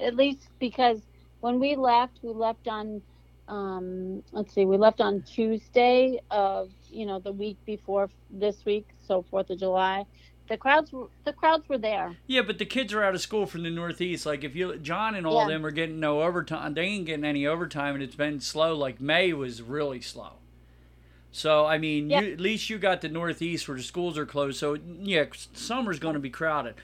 at 0.00 0.16
least 0.16 0.48
because 0.58 1.00
when 1.40 1.60
we 1.60 1.76
left, 1.76 2.18
we 2.22 2.30
left 2.32 2.66
on. 2.66 3.02
Um, 3.48 4.22
let's 4.32 4.52
see, 4.54 4.64
we 4.64 4.76
left 4.76 5.00
on 5.00 5.22
Tuesday 5.22 6.18
of 6.30 6.70
you 6.90 7.04
know 7.06 7.18
the 7.20 7.32
week 7.32 7.58
before 7.66 8.08
this 8.30 8.64
week, 8.64 8.88
so 9.06 9.22
Fourth 9.30 9.50
of 9.50 9.58
July. 9.58 10.04
The 10.48 10.56
crowds 10.56 10.93
were 10.93 11.09
the 11.24 11.32
crowds 11.32 11.68
were 11.68 11.78
there. 11.78 12.16
yeah, 12.27 12.43
but 12.43 12.59
the 12.59 12.64
kids 12.66 12.93
are 12.93 13.02
out 13.02 13.14
of 13.14 13.20
school 13.20 13.47
from 13.47 13.62
the 13.64 13.70
Northeast. 13.70 14.24
Like 14.27 14.44
if 14.44 14.55
you, 14.55 14.77
John 14.78 15.14
and 15.14 15.27
all 15.27 15.40
Yeah. 15.40 15.48
them 15.48 15.66
are 15.66 15.70
getting 15.73 15.98
no 16.01 16.23
overtime. 16.23 16.74
They 16.74 16.82
ain't 16.85 17.06
getting 17.06 17.24
any 17.24 17.47
overtime, 17.47 17.94
and 17.94 18.02
it's 18.02 18.14
been 18.16 18.40
slow. 18.40 18.74
Like 18.77 19.01
May 19.01 19.32
was 19.32 19.60
really 19.62 20.01
slow. 20.01 20.35
So 21.32 21.66
I 21.66 21.78
mean, 21.78 22.09
Yeah. 22.10 22.20
you, 22.20 22.32
at 22.32 22.40
least 22.40 22.70
you 22.70 22.78
got 22.78 23.01
the 23.01 23.09
Northeast 23.09 23.66
where 23.68 23.77
the 23.77 23.82
schools 23.82 24.16
are 24.16 24.27
closed. 24.27 24.59
So 24.59 24.78
yeah, 25.02 25.24
summer's 25.52 25.98
going 25.98 26.14
to 26.14 26.20
be 26.20 26.31
crowded. 26.31 26.74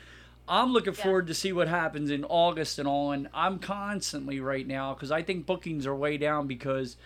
I'm 0.48 0.72
looking 0.72 0.94
Yeah. 0.94 1.02
forward 1.04 1.28
to 1.28 1.34
see 1.34 1.52
what 1.52 1.68
happens 1.68 2.10
in 2.10 2.24
August 2.24 2.78
and 2.80 2.88
all. 2.88 3.12
And 3.12 3.28
I'm 3.32 3.58
constantly 3.60 4.40
right 4.40 4.66
now 4.66 4.92
because 4.92 5.12
I 5.12 5.22
think 5.22 5.46
bookings 5.46 5.86
are 5.86 5.94
way 5.94 6.16
down 6.16 6.46
because 6.48 6.96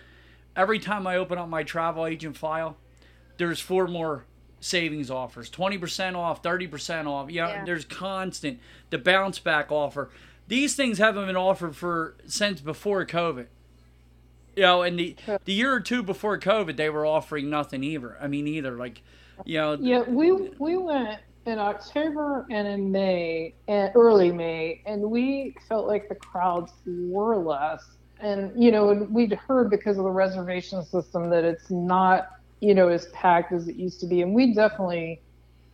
every 0.55 0.79
time 0.79 1.05
I 1.05 1.15
open 1.17 1.37
up 1.37 1.47
my 1.47 1.61
travel 1.63 2.05
agent 2.07 2.35
file, 2.35 2.77
there's 3.37 3.59
four 3.59 3.87
more 3.87 4.25
savings 4.59 5.09
offers. 5.11 5.49
20% 5.49 6.15
off 6.15 6.41
30% 6.41 7.07
off. 7.07 7.29
Yeah, 7.29 7.47
Yeah. 7.49 7.65
there's 7.65 7.85
constant 7.85 8.59
the 8.89 8.97
bounce 8.97 9.39
back 9.39 9.71
offer. 9.71 10.09
These 10.47 10.75
things 10.75 10.97
haven't 10.97 11.27
been 11.27 11.35
offered 11.35 11.75
for 11.75 12.15
since 12.25 12.61
before 12.61 13.05
covid. 13.05 13.47
You 14.55 14.63
know 14.63 14.81
and 14.81 14.97
the 14.97 15.15
the 15.45 15.53
year 15.53 15.71
or 15.73 15.79
two 15.79 16.01
before 16.01 16.39
covid 16.39 16.77
they 16.77 16.89
were 16.89 17.05
offering 17.05 17.49
nothing 17.49 17.83
either. 17.83 18.17
I 18.19 18.27
mean 18.27 18.47
either 18.47 18.71
like 18.77 19.01
you 19.45 19.57
know 19.59 19.73
Yeah, 19.79 20.01
we 20.07 20.31
we 20.57 20.77
went 20.77 21.19
in 21.45 21.59
October 21.59 22.45
and 22.49 22.67
in 22.67 22.91
May 22.91 23.53
and 23.67 23.91
early 23.95 24.31
May, 24.31 24.81
and 24.85 25.01
we 25.03 25.55
felt 25.69 25.85
like 25.87 26.09
the 26.09 26.15
crowds 26.15 26.73
were 26.85 27.37
less. 27.37 27.83
And 28.19 28.51
you 28.61 28.71
know, 28.71 28.89
and 28.89 29.13
we'd 29.13 29.33
heard 29.33 29.69
because 29.69 29.97
of 29.99 30.03
the 30.05 30.09
reservation 30.11 30.83
system 30.83 31.29
that 31.29 31.43
it's 31.43 31.69
not 31.69 32.29
you 32.61 32.73
know 32.73 32.87
as 32.89 33.07
packed 33.13 33.51
as 33.53 33.67
it 33.67 33.75
used 33.75 33.99
to 34.01 34.07
be, 34.07 34.21
and 34.21 34.33
we 34.33 34.53
definitely 34.53 35.21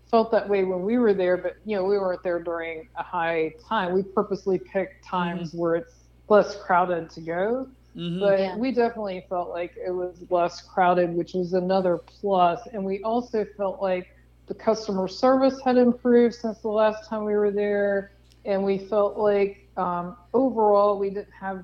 felt 0.09 0.31
that 0.31 0.47
way 0.49 0.63
when 0.63 0.81
we 0.83 0.97
were 0.97 1.13
there. 1.13 1.37
But 1.37 1.53
you 1.65 1.75
know, 1.75 1.83
we 1.85 1.97
weren't 1.97 2.23
there 2.23 2.41
during 2.41 2.87
a 2.97 3.03
high 3.03 3.51
time. 3.67 3.93
We 3.93 4.03
purposely 4.03 4.59
picked 4.71 5.03
times 5.05 5.53
where 5.53 5.75
it's 5.75 6.05
less 6.29 6.55
crowded 6.65 7.09
to 7.11 7.21
go 7.21 7.67
mhm. 7.95 8.19
but 8.19 8.39
Yeah. 8.39 8.55
we 8.55 8.71
definitely 8.71 9.25
felt 9.29 9.49
like 9.49 9.71
it 9.85 9.91
was 9.91 10.23
less 10.29 10.61
crowded, 10.61 11.13
which 11.13 11.33
was 11.33 11.53
another 11.53 11.99
plus. 12.19 12.59
And 12.73 12.83
we 12.85 13.01
also 13.03 13.45
felt 13.57 13.81
like 13.81 14.07
the 14.47 14.53
customer 14.55 15.07
service 15.07 15.59
had 15.63 15.77
improved 15.77 16.35
since 16.35 16.59
the 16.61 16.69
last 16.69 17.07
time 17.09 17.23
we 17.25 17.33
were 17.35 17.51
there. 17.51 18.11
And 18.45 18.63
we 18.63 18.77
felt 18.77 19.17
like 19.17 19.57
um, 19.77 20.15
overall 20.33 20.97
we 20.99 21.09
didn't 21.09 21.33
have 21.39 21.63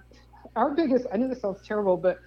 our 0.55 0.73
biggest, 0.75 1.05
I 1.11 1.17
know 1.17 1.27
this 1.27 1.41
sounds 1.41 1.61
terrible, 1.65 1.97
but 1.97 2.17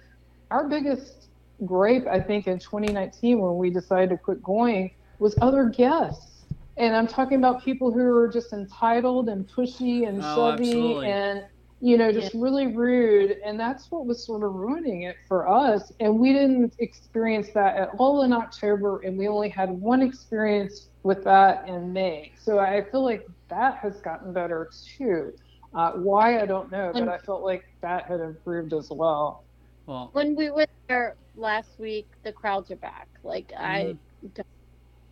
our 0.51 0.67
biggest 0.69 1.29
gripe, 1.65 2.05
I 2.09 2.19
think, 2.19 2.47
in 2.47 2.59
2019 2.59 3.39
when 3.39 3.57
we 3.57 3.69
decided 3.69 4.09
to 4.09 4.17
quit 4.17 4.41
going 4.43 4.91
was 5.19 5.35
other 5.41 5.65
guests. 5.69 6.45
And 6.77 6.95
I'm 6.95 7.07
talking 7.07 7.37
about 7.37 7.63
people 7.63 7.91
who 7.91 8.01
are 8.01 8.27
just 8.27 8.51
entitled 8.53 9.29
and 9.29 9.47
pushy 9.47 10.07
and 10.07 10.19
Oh, 10.21 10.35
shovey 10.35 10.63
absolutely. 10.69 11.07
and 11.09 11.43
you 11.79 11.97
know, 11.97 12.13
just 12.13 12.33
really 12.33 12.67
rude. 12.67 13.35
And 13.43 13.59
that's 13.59 13.91
what 13.91 14.05
was 14.05 14.25
sort 14.25 14.43
of 14.43 14.53
ruining 14.53 15.01
it 15.03 15.17
for 15.27 15.49
us. 15.49 15.91
And 15.99 16.17
we 16.17 16.31
didn't 16.31 16.73
experience 16.79 17.49
that 17.55 17.75
at 17.75 17.89
all 17.97 18.21
in 18.23 18.31
October. 18.31 19.01
And 19.01 19.17
we 19.17 19.27
only 19.27 19.49
had 19.49 19.69
one 19.69 20.01
experience 20.01 20.89
with 21.03 21.23
that 21.25 21.67
in 21.67 21.91
May. 21.91 22.31
So 22.37 22.59
I 22.59 22.83
feel 22.89 23.03
like 23.03 23.27
that 23.49 23.77
has 23.79 23.99
gotten 23.99 24.31
better 24.31 24.69
too. 24.97 25.33
Uh, 25.73 25.91
why, 25.93 26.39
I 26.39 26.45
don't 26.45 26.71
know, 26.71 26.93
but 26.93 27.09
I 27.09 27.17
felt 27.17 27.43
like 27.43 27.63
that 27.81 28.05
had 28.05 28.21
improved 28.21 28.73
as 28.73 28.89
well. 28.89 29.43
well 29.85 30.09
When 30.13 30.35
we 30.35 30.51
were 30.51 30.67
there 30.87 31.17
last 31.35 31.79
week, 31.79 32.07
the 32.23 32.33
crowds 32.33 32.71
are 32.71 32.75
back. 32.77 33.09
Like 33.23 33.51
I, 33.57 33.95
Mm-hmm. 34.23 34.41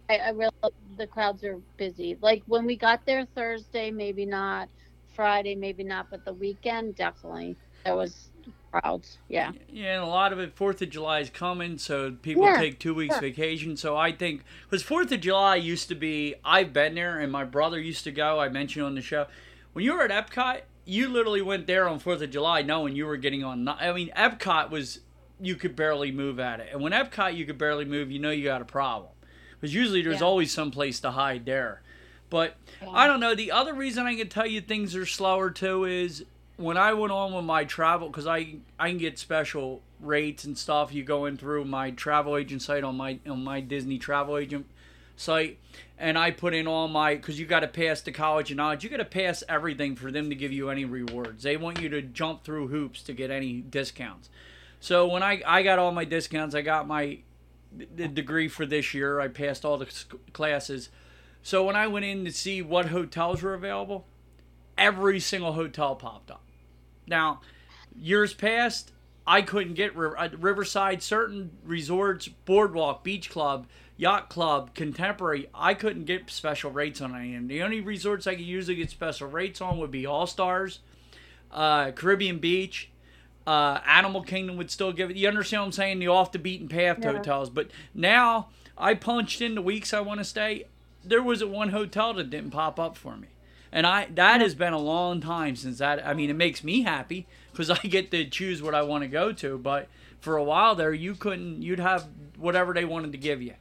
I, 0.10 0.18
I 0.18 0.30
really 0.31 0.52
the 0.98 1.07
crowds 1.07 1.43
are 1.43 1.61
busy. 1.77 2.18
Like 2.22 2.43
when 2.45 2.65
we 2.65 2.77
got 2.77 3.06
there 3.06 3.26
Thursday, 3.35 3.91
maybe 3.91 4.26
not. 4.26 4.69
Friday, 5.15 5.56
maybe 5.56 5.84
not, 5.84 6.07
but 6.10 6.23
the 6.23 6.34
weekend 6.34 6.95
definitely 6.95 7.57
there 7.85 7.95
was 7.95 8.31
crowds. 8.72 9.19
Yeah. 9.27 9.52
Yeah, 9.68 9.95
and 9.95 10.03
a 10.03 10.07
lot 10.07 10.34
of 10.34 10.39
it 10.39 10.53
Fourth 10.56 10.81
of 10.81 10.89
July 10.89 11.19
is 11.19 11.30
coming, 11.30 11.77
so 11.77 12.11
people 12.11 12.49
Yeah, 12.49 12.52
take 12.52 12.80
two 12.80 12.93
weeks 12.93 13.18
sure. 13.18 13.18
vacation. 13.18 13.76
So 13.77 13.98
I 13.98 14.11
think 14.11 14.43
because 14.64 14.84
Fourth 14.84 15.11
of 15.11 15.22
July 15.22 15.56
used 15.56 15.88
to 15.89 15.95
be, 15.95 16.35
I've 16.43 16.73
been 16.73 16.95
there, 16.95 17.19
and 17.19 17.31
my 17.31 17.43
brother 17.43 17.80
used 17.80 18.03
to 18.06 18.11
go. 18.11 18.39
I 18.39 18.49
mentioned 18.49 18.85
on 18.85 18.95
the 18.95 19.02
show 19.02 19.27
when 19.73 19.84
you 19.85 19.93
were 19.93 20.03
at 20.03 20.11
Epcot, 20.11 20.61
you 20.85 21.10
literally 21.10 21.41
went 21.41 21.68
there 21.68 21.88
on 21.88 21.99
Fourth 21.99 22.22
of 22.22 22.30
July 22.31 22.61
knowing 22.61 22.95
you 22.95 23.06
were 23.06 23.18
getting 23.18 23.43
on. 23.43 23.68
I 23.68 23.91
mean, 23.93 24.11
Epcot 24.15 24.69
was 24.69 24.99
you 25.41 25.55
could 25.55 25.76
barely 25.76 26.11
move 26.11 26.39
at 26.39 26.59
it, 26.59 26.69
and 26.72 26.81
when 26.81 26.91
Epcot 26.91 27.35
you 27.35 27.45
could 27.45 27.57
barely 27.57 27.85
move, 27.85 28.11
you 28.11 28.19
know 28.19 28.30
you 28.31 28.43
got 28.43 28.61
a 28.61 28.65
problem 28.65 29.11
because 29.59 29.73
usually 29.73 30.01
there's 30.01 30.19
Yeah. 30.22 30.26
always 30.27 30.51
some 30.53 30.72
place 30.72 30.99
to 31.01 31.11
hide 31.11 31.45
there. 31.45 31.81
But 32.30 32.55
I 32.89 33.07
don't 33.07 33.19
know. 33.19 33.35
The 33.35 33.51
other 33.51 33.73
reason 33.73 34.05
I 34.05 34.15
can 34.15 34.30
tell 34.30 34.47
you 34.47 34.61
things 34.61 34.95
are 34.95 35.05
slower 35.05 35.49
too 35.49 35.84
is 35.85 36.23
when 36.55 36.77
I 36.77 36.93
went 36.93 37.11
on 37.11 37.34
with 37.34 37.43
my 37.43 37.65
travel 37.65 38.07
because 38.07 38.26
I 38.27 38.55
I 38.80 38.89
can 38.89 38.97
get 38.97 39.19
special 39.19 39.81
rates 39.99 40.43
and 40.45 40.57
stuff. 40.57 40.93
You 40.93 41.03
go 41.03 41.26
in 41.26 41.38
through 41.38 41.65
my 41.65 41.91
travel 41.91 42.38
agent 42.38 42.61
site 42.61 42.84
on 42.84 42.95
my 42.95 43.19
on 43.27 43.43
my 43.43 43.59
Disney 43.59 43.97
travel 43.97 44.38
agent 44.38 44.65
site, 45.18 45.57
and 45.99 46.18
I 46.18 46.31
put 46.31 46.53
in 46.53 46.68
all 46.68 46.88
my 46.88 47.15
because 47.15 47.38
you 47.39 47.45
got 47.45 47.59
to 47.59 47.68
pass 47.68 47.99
the 48.01 48.11
college 48.13 48.49
of 48.49 48.57
knowledge. 48.57 48.84
You 48.84 48.89
got 48.89 48.97
to 48.97 49.05
pass 49.05 49.43
everything 49.49 49.95
for 49.97 50.09
them 50.09 50.30
to 50.30 50.35
give 50.35 50.51
you 50.53 50.69
any 50.69 50.85
rewards. 50.85 51.43
They 51.43 51.57
want 51.57 51.81
you 51.81 51.89
to 51.89 52.01
jump 52.01 52.43
through 52.43 52.69
hoops 52.69 53.03
to 53.03 53.13
get 53.13 53.30
any 53.30 53.57
discounts. 53.61 54.30
So 54.82 55.08
when 55.08 55.24
I 55.24 55.41
I 55.45 55.64
got 55.64 55.80
all 55.80 55.94
my 55.94 56.03
discounts, 56.03 56.53
I 56.53 56.62
got 56.62 56.88
my 56.88 57.20
the 57.72 58.10
degree 58.10 58.49
for 58.49 58.66
this 58.66 58.94
year. 58.94 59.22
I 59.22 59.30
passed 59.30 59.64
all 59.64 59.78
the 59.78 59.88
classes. 60.34 60.90
So 61.44 61.64
when 61.64 61.76
I 61.76 61.88
went 61.88 62.03
in 62.03 62.26
to 62.26 62.32
see 62.32 62.62
what 62.62 62.88
hotels 62.88 63.41
were 63.41 63.53
available, 63.53 64.06
every 64.78 65.20
single 65.20 65.53
hotel 65.53 65.95
popped 65.95 66.30
up. 66.30 66.44
Now, 67.08 67.41
years 67.95 68.34
past, 68.34 68.91
I 69.26 69.41
couldn't 69.41 69.76
get 69.76 69.95
uh, 69.95 70.30
Riverside, 70.38 71.02
certain 71.02 71.52
resorts, 71.64 72.28
Boardwalk, 72.28 73.03
Beach 73.03 73.30
Club, 73.30 73.68
Yacht 73.98 74.30
Club, 74.30 74.74
Contemporary. 74.76 75.48
I 75.53 75.74
couldn't 75.74 76.06
get 76.06 76.30
special 76.30 76.72
rates 76.72 77.02
on 77.02 77.16
any 77.16 77.36
of 77.36 77.41
them. 77.41 77.48
The 77.48 77.64
only 77.64 77.82
resorts 77.82 78.28
I 78.28 78.36
could 78.36 78.45
usually 78.45 78.76
get 78.76 78.90
special 78.90 79.30
rates 79.30 79.62
on 79.62 79.78
would 79.78 79.91
be 79.91 80.06
All 80.06 80.28
Stars, 80.28 80.80
uh, 81.52 81.91
Caribbean 81.91 82.40
Beach, 82.40 82.90
uh, 83.47 83.80
Animal 83.88 84.22
Kingdom 84.23 84.57
would 84.57 84.69
still 84.72 84.91
give 84.91 85.09
it. 85.09 85.18
You 85.18 85.27
understand 85.27 85.61
what 85.61 85.65
I'm 85.68 85.72
saying? 85.72 85.99
The 85.99 86.07
off 86.07 86.31
the 86.31 86.39
beaten 86.39 86.68
path 86.68 86.99
Yeah. 87.01 87.13
hotels. 87.13 87.49
But 87.49 87.69
now 87.93 88.49
I 88.77 88.93
punched 88.93 89.41
in 89.41 89.55
the 89.55 89.61
weeks 89.61 89.93
I 89.93 89.99
want 90.01 90.19
to 90.19 90.23
stay. 90.23 90.65
There 91.03 91.22
wasn't 91.23 91.51
one 91.51 91.69
hotel 91.69 92.13
that 92.13 92.30
didn't 92.30 92.51
pop 92.51 92.80
up 92.80 92.95
for 92.95 93.18
me, 93.18 93.30
and 93.72 93.88
I 93.88 94.07
that 94.13 94.41
has 94.41 94.53
been 94.53 94.73
a 94.73 94.80
long 94.80 95.19
time 95.22 95.55
since 95.55 95.80
that. 95.80 96.05
I 96.05 96.13
mean, 96.13 96.30
it 96.30 96.35
makes 96.35 96.63
me 96.63 96.81
happy 96.84 97.26
because 97.51 97.69
I 97.72 97.77
get 97.80 98.11
to 98.11 98.26
choose 98.30 98.61
what 98.61 98.76
I 98.76 98.84
want 98.84 99.03
to 99.03 99.07
go 99.07 99.31
to. 99.31 99.57
But 99.57 99.88
for 100.19 100.38
a 100.38 100.43
while 100.43 100.76
there, 100.76 100.93
you 100.93 101.15
couldn't. 101.15 101.63
You'd 101.63 101.80
have 101.80 102.07
whatever 102.38 102.73
they 102.73 102.85
wanted 102.85 103.11
to 103.13 103.18
give 103.18 103.41
you, 103.41 103.55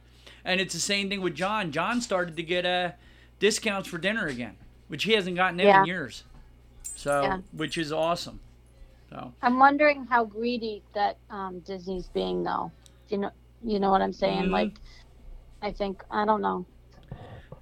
and 0.45 0.61
it's 0.61 0.73
the 0.75 0.79
same 0.79 1.09
thing 1.09 1.21
with 1.21 1.33
John. 1.33 1.71
John 1.71 1.99
started 2.01 2.37
to 2.37 2.43
get 2.43 2.65
uh, 2.67 2.91
discounts 3.39 3.89
for 3.89 3.97
dinner 3.97 4.27
again, 4.27 4.55
which 4.87 5.05
he 5.05 5.13
hasn't 5.13 5.35
gotten 5.35 5.59
in 5.59 5.65
Yeah. 5.65 5.79
in 5.81 5.87
years. 5.87 6.23
So, 6.95 7.23
Yeah. 7.23 7.37
which 7.51 7.75
is 7.79 7.91
awesome. 7.91 8.39
So. 9.11 9.33
I'm 9.41 9.59
wondering 9.59 10.05
how 10.05 10.23
greedy 10.23 10.81
that 10.93 11.17
um, 11.29 11.59
Disney's 11.59 12.07
being 12.07 12.43
though. 12.43 12.71
You 13.09 13.17
know, 13.17 13.31
you 13.63 13.79
know 13.79 13.91
what 13.91 14.01
I'm 14.01 14.13
saying? 14.13 14.45
Mhm. 14.45 14.51
Like, 14.51 14.79
I 15.61 15.71
think 15.71 16.03
I 16.09 16.25
don't 16.25 16.41
know. 16.41 16.65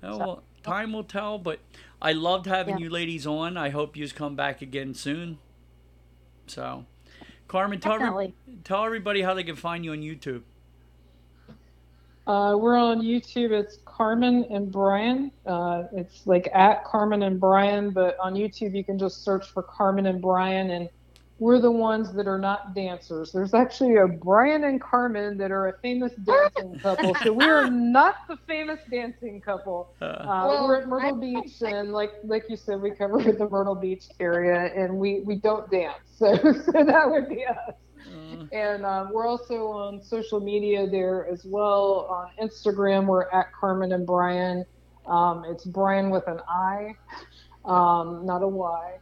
Oh, 0.03 0.11
So- 0.11 0.17
well, 0.19 0.43
time 0.61 0.93
will 0.93 1.03
tell, 1.03 1.39
but 1.39 1.59
I 2.01 2.13
loved 2.13 2.45
having 2.45 2.77
Yeah. 2.77 2.83
you 2.83 2.89
ladies 2.89 3.25
on. 3.25 3.57
I 3.57 3.69
hope 3.69 3.97
you 3.97 4.07
come 4.09 4.35
back 4.35 4.61
again 4.61 4.93
soon. 4.93 5.39
So, 6.45 6.85
Carmen, 7.47 7.79
tell, 7.79 8.01
every, 8.01 8.33
tell 8.63 8.85
everybody 8.85 9.21
how 9.23 9.33
they 9.33 9.43
can 9.43 9.55
find 9.55 9.83
you 9.83 9.91
on 9.91 9.99
YouTube. 9.99 10.43
Uh, 12.27 12.55
we're 12.55 12.77
on 12.77 13.01
YouTube. 13.01 13.49
It's 13.51 13.79
Carmen 13.85 14.45
and 14.51 14.71
Brian. 14.71 15.31
Uh, 15.47 15.85
it's 15.91 16.27
like 16.27 16.47
at 16.53 16.83
Carmen 16.83 17.23
and 17.23 17.39
Brian, 17.39 17.89
but 17.89 18.17
on 18.19 18.35
YouTube 18.35 18.75
you 18.75 18.83
can 18.83 18.99
just 18.99 19.23
search 19.23 19.47
for 19.47 19.63
Carmen 19.63 20.05
and 20.05 20.21
Brian, 20.21 20.69
and 20.69 20.89
we're 21.39 21.59
the 21.59 21.71
ones 21.71 22.13
that 22.13 22.27
are 22.27 22.37
not 22.37 22.75
dancers. 22.75 23.31
There's 23.31 23.53
actually 23.53 23.95
a 23.97 24.07
Brian 24.07 24.65
and 24.65 24.79
Carmen 24.81 25.37
that 25.37 25.51
are 25.51 25.67
a 25.69 25.73
famous 25.81 26.13
dancing 26.23 26.77
couple, 26.79 27.15
so 27.23 27.31
we 27.33 27.45
are 27.45 27.69
not 27.69 28.15
the 28.27 28.37
famous 28.47 28.79
dancing 28.91 29.41
couple. 29.41 29.93
Uh, 30.01 30.05
Uh, 30.05 30.45
Well, 30.47 30.67
we're 30.67 30.81
at 30.81 30.87
Myrtle 30.87 31.15
I- 31.17 31.19
Beach, 31.19 31.61
and 31.61 31.91
like 31.93 32.11
like 32.23 32.43
you 32.49 32.57
said, 32.57 32.81
we 32.81 32.91
cover 32.91 33.17
the 33.23 33.47
Myrtle 33.49 33.75
Beach 33.75 34.05
area, 34.19 34.71
and 34.75 34.97
we 34.99 35.21
we 35.25 35.35
don't 35.37 35.69
dance, 35.71 36.03
so 36.17 36.35
so 36.35 36.83
that 36.83 37.09
would 37.09 37.27
be 37.29 37.45
us. 37.45 37.57
uh, 37.67 38.45
And 38.51 38.85
um, 38.85 39.11
we're 39.13 39.27
also 39.27 39.67
on 39.67 40.01
social 40.01 40.39
media 40.39 40.87
there 40.89 41.27
as 41.31 41.45
well. 41.45 42.07
On 42.09 42.25
Instagram, 42.45 43.05
we're 43.07 43.29
at 43.31 43.47
Carmen 43.59 43.91
and 43.93 44.05
Brian. 44.05 44.65
Um, 45.05 45.43
it's 45.51 45.65
Brian 45.65 46.09
with 46.09 46.27
an 46.27 46.39
I, 46.47 46.93
um, 47.65 48.25
not 48.25 48.41
a 48.43 48.47
Y. 48.47 48.97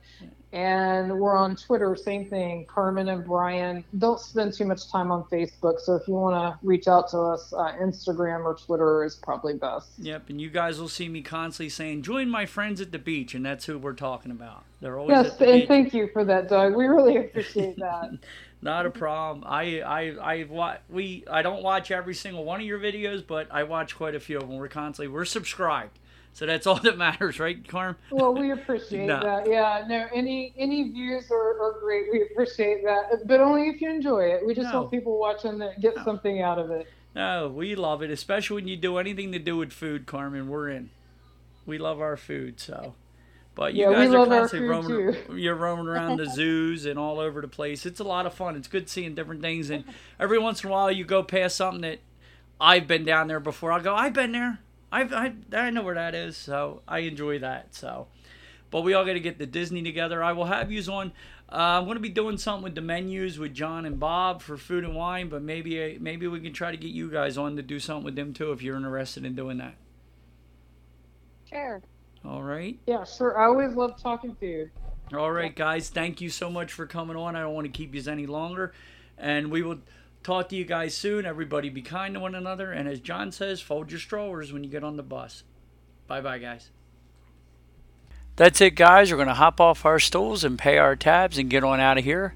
And 0.53 1.19
we're 1.19 1.35
on 1.35 1.55
Twitter, 1.57 1.95
same 1.95 2.29
thing, 2.29 2.65
Carmen 2.67 3.09
and 3.09 3.25
Brian. 3.25 3.83
Don't 3.97 4.19
spend 4.19 4.53
too 4.53 4.63
much 4.65 4.89
time 4.89 5.11
on 5.11 5.23
Facebook. 5.25 5.79
So 5.81 5.95
if 5.95 6.07
you 6.07 6.13
want 6.13 6.35
to 6.35 6.65
reach 6.65 6.87
out 6.87 7.09
to 7.11 7.19
us, 7.19 7.51
uh, 7.53 7.73
Instagram 7.81 8.45
or 8.45 8.55
Twitter 8.55 9.03
is 9.03 9.15
probably 9.15 9.55
best. 9.55 9.89
yep, 9.97 10.29
and 10.29 10.39
you 10.39 10.49
guys 10.49 10.79
will 10.79 10.87
see 10.87 11.09
me 11.09 11.21
constantly 11.21 11.69
saying, 11.69 12.03
"Join 12.03 12.29
my 12.29 12.45
friends 12.45 12.79
at 12.79 12.93
the 12.93 12.99
beach," 12.99 13.35
and 13.35 13.45
that's 13.45 13.65
who 13.65 13.77
we're 13.77 13.91
talking 13.93 14.31
about. 14.31 14.63
They're 14.79 14.97
always 14.97 15.15
Yes, 15.17 15.33
at 15.33 15.39
the 15.39 15.45
and 15.51 15.59
beach. 15.61 15.67
thank 15.67 15.93
you 15.93 16.07
for 16.13 16.23
that, 16.23 16.47
Doug. 16.47 16.75
We 16.75 16.85
really 16.85 17.17
appreciate 17.25 17.75
that. 17.79 18.17
Not 18.61 18.85
a 18.85 18.89
problem. 18.89 19.43
I 19.45 19.81
I 19.81 20.01
I 20.39 20.43
wa- 20.49 20.77
we 20.89 21.25
I 21.29 21.41
don't 21.41 21.61
watch 21.61 21.91
every 21.91 22.15
single 22.15 22.43
one 22.45 22.59
of 22.61 22.65
your 22.65 22.79
videos, 22.79 23.25
but 23.27 23.47
I 23.51 23.63
watch 23.63 23.95
quite 23.95 24.15
a 24.15 24.19
few 24.19 24.37
of 24.37 24.47
them. 24.47 24.57
We're 24.57 24.67
constantly 24.69 25.13
we're 25.13 25.25
subscribed, 25.25 25.99
so 26.37 26.45
that's 26.45 26.67
all 26.67 26.75
that 26.81 26.99
matters, 26.99 27.39
right, 27.39 27.67
Carm? 27.67 27.95
Well, 28.11 28.31
we 28.35 28.51
appreciate 28.51 29.07
No. 29.07 29.19
that. 29.21 29.49
Yeah, 29.49 29.85
no, 29.87 30.05
any 30.13 30.53
any 30.55 30.91
views 30.91 31.31
are, 31.31 31.59
are 31.59 31.79
great. 31.81 32.11
We 32.11 32.21
appreciate 32.31 32.83
that, 32.83 33.25
but 33.25 33.39
only 33.39 33.69
if 33.69 33.81
you 33.81 33.89
enjoy 33.89 34.25
it. 34.25 34.45
We 34.45 34.53
just 34.53 34.71
No. 34.71 34.81
want 34.81 34.91
people 34.91 35.17
watching 35.17 35.57
that 35.57 35.81
get 35.81 35.95
No. 35.95 36.03
something 36.03 36.39
out 36.43 36.59
of 36.59 36.69
it. 36.69 36.93
No, 37.15 37.47
we 37.49 37.73
love 37.73 38.03
it, 38.03 38.11
especially 38.11 38.53
when 38.61 38.67
you 38.67 38.77
do 38.77 38.97
anything 38.97 39.31
to 39.31 39.39
do 39.39 39.57
with 39.57 39.73
food, 39.73 40.05
Carmen. 40.05 40.47
We're 40.47 40.69
in. 40.69 40.91
We 41.65 41.79
love 41.79 41.99
our 42.01 42.15
food, 42.17 42.59
so. 42.59 42.93
But 43.55 43.73
you 43.73 43.81
Yeah, 43.89 43.93
guys 43.93 44.13
are 44.13 44.23
constantly 44.27 44.69
roaming. 44.69 45.15
You're 45.35 45.55
roaming 45.55 45.87
around 45.87 46.17
the 46.17 46.29
zoos 46.29 46.85
and 46.85 46.99
all 46.99 47.19
over 47.19 47.41
the 47.41 47.47
place. 47.47 47.83
It's 47.87 47.99
a 47.99 48.03
lot 48.03 48.27
of 48.27 48.35
fun. 48.35 48.55
It's 48.55 48.67
good 48.67 48.89
seeing 48.89 49.15
different 49.15 49.41
things, 49.41 49.71
and 49.71 49.85
every 50.19 50.37
once 50.37 50.63
in 50.63 50.69
a 50.69 50.71
while 50.71 50.91
you 50.91 51.03
go 51.03 51.23
past 51.23 51.55
something 51.55 51.81
that 51.81 51.97
I've 52.61 52.87
been 52.87 53.05
down 53.05 53.27
there 53.27 53.39
before. 53.39 53.71
I'll 53.71 53.81
go, 53.81 53.95
I've 53.95 54.13
been 54.13 54.33
there. 54.33 54.59
I've, 54.91 55.13
I, 55.13 55.33
I 55.53 55.69
know 55.69 55.83
where 55.83 55.95
that 55.95 56.15
is, 56.15 56.37
so 56.37 56.81
I 56.87 56.99
enjoy 56.99 57.39
that. 57.39 57.75
So, 57.75 58.07
but 58.71 58.81
we 58.81 58.93
all 58.93 59.05
got 59.05 59.13
to 59.13 59.19
get 59.19 59.37
the 59.37 59.45
Disney 59.45 59.81
together. 59.81 60.23
I 60.23 60.31
will 60.31 60.45
have 60.45 60.71
yous 60.71 60.87
on. 60.87 61.11
Uh, 61.51 61.79
I'm 61.79 61.85
going 61.85 61.95
to 61.95 62.01
be 62.01 62.09
doing 62.09 62.37
something 62.37 62.63
with 62.63 62.75
the 62.75 62.81
menus 62.81 63.39
with 63.39 63.53
John 63.53 63.85
and 63.85 63.99
Bob 63.99 64.41
for 64.41 64.57
food 64.57 64.83
and 64.83 64.95
wine, 64.95 65.29
but 65.29 65.41
maybe 65.41 65.97
maybe 65.99 66.27
we 66.27 66.41
can 66.41 66.51
try 66.53 66.71
to 66.71 66.77
get 66.77 66.91
you 66.91 67.09
guys 67.09 67.37
on 67.37 67.55
to 67.55 67.61
do 67.61 67.79
something 67.79 68.03
with 68.03 68.15
them 68.15 68.33
too 68.33 68.51
if 68.51 68.61
you're 68.61 68.75
interested 68.75 69.23
in 69.25 69.35
doing 69.35 69.57
that. 69.57 69.75
Sure. 71.49 71.81
All 72.25 72.43
right. 72.43 72.77
Yeah, 72.85 73.05
sure. 73.05 73.39
I 73.39 73.45
always 73.45 73.73
love 73.73 74.01
talking 74.01 74.35
to 74.35 74.45
you. 74.45 74.69
All 75.13 75.31
right, 75.31 75.55
guys. 75.55 75.87
Thank 75.87 76.19
you 76.19 76.29
so 76.29 76.49
much 76.49 76.73
for 76.73 76.85
coming 76.85 77.15
on. 77.15 77.37
I 77.37 77.41
don't 77.41 77.53
want 77.53 77.65
to 77.65 77.71
keep 77.71 77.95
you 77.95 78.11
any 78.11 78.25
longer. 78.25 78.73
And 79.17 79.49
we 79.49 79.61
will 79.61 79.79
talk 80.27 80.49
to 80.49 80.57
you 80.57 80.65
guys 80.65 80.93
soon. 80.93 81.25
Everybody 81.25 81.69
be 81.69 81.81
kind 81.81 82.13
to 82.13 82.19
one 82.19 82.35
another. 82.35 82.73
And 82.73 82.87
as 82.87 82.99
John 82.99 83.31
says, 83.31 83.61
fold 83.61 83.91
your 83.91 83.99
strollers 83.99 84.51
when 84.51 84.63
you 84.63 84.69
get 84.69 84.83
on 84.83 84.97
the 84.97 85.03
bus. 85.03 85.43
Bye 86.05 86.21
bye, 86.21 86.37
guys. 86.37 86.69
That's 88.35 88.61
it, 88.61 88.71
guys. 88.71 89.09
We're 89.09 89.17
going 89.17 89.29
to 89.29 89.33
hop 89.33 89.59
off 89.59 89.85
our 89.85 89.99
stools 89.99 90.43
and 90.43 90.59
pay 90.59 90.77
our 90.77 90.95
tabs 90.95 91.37
and 91.37 91.49
get 91.49 91.63
on 91.63 91.79
out 91.79 91.97
of 91.97 92.03
here. 92.03 92.35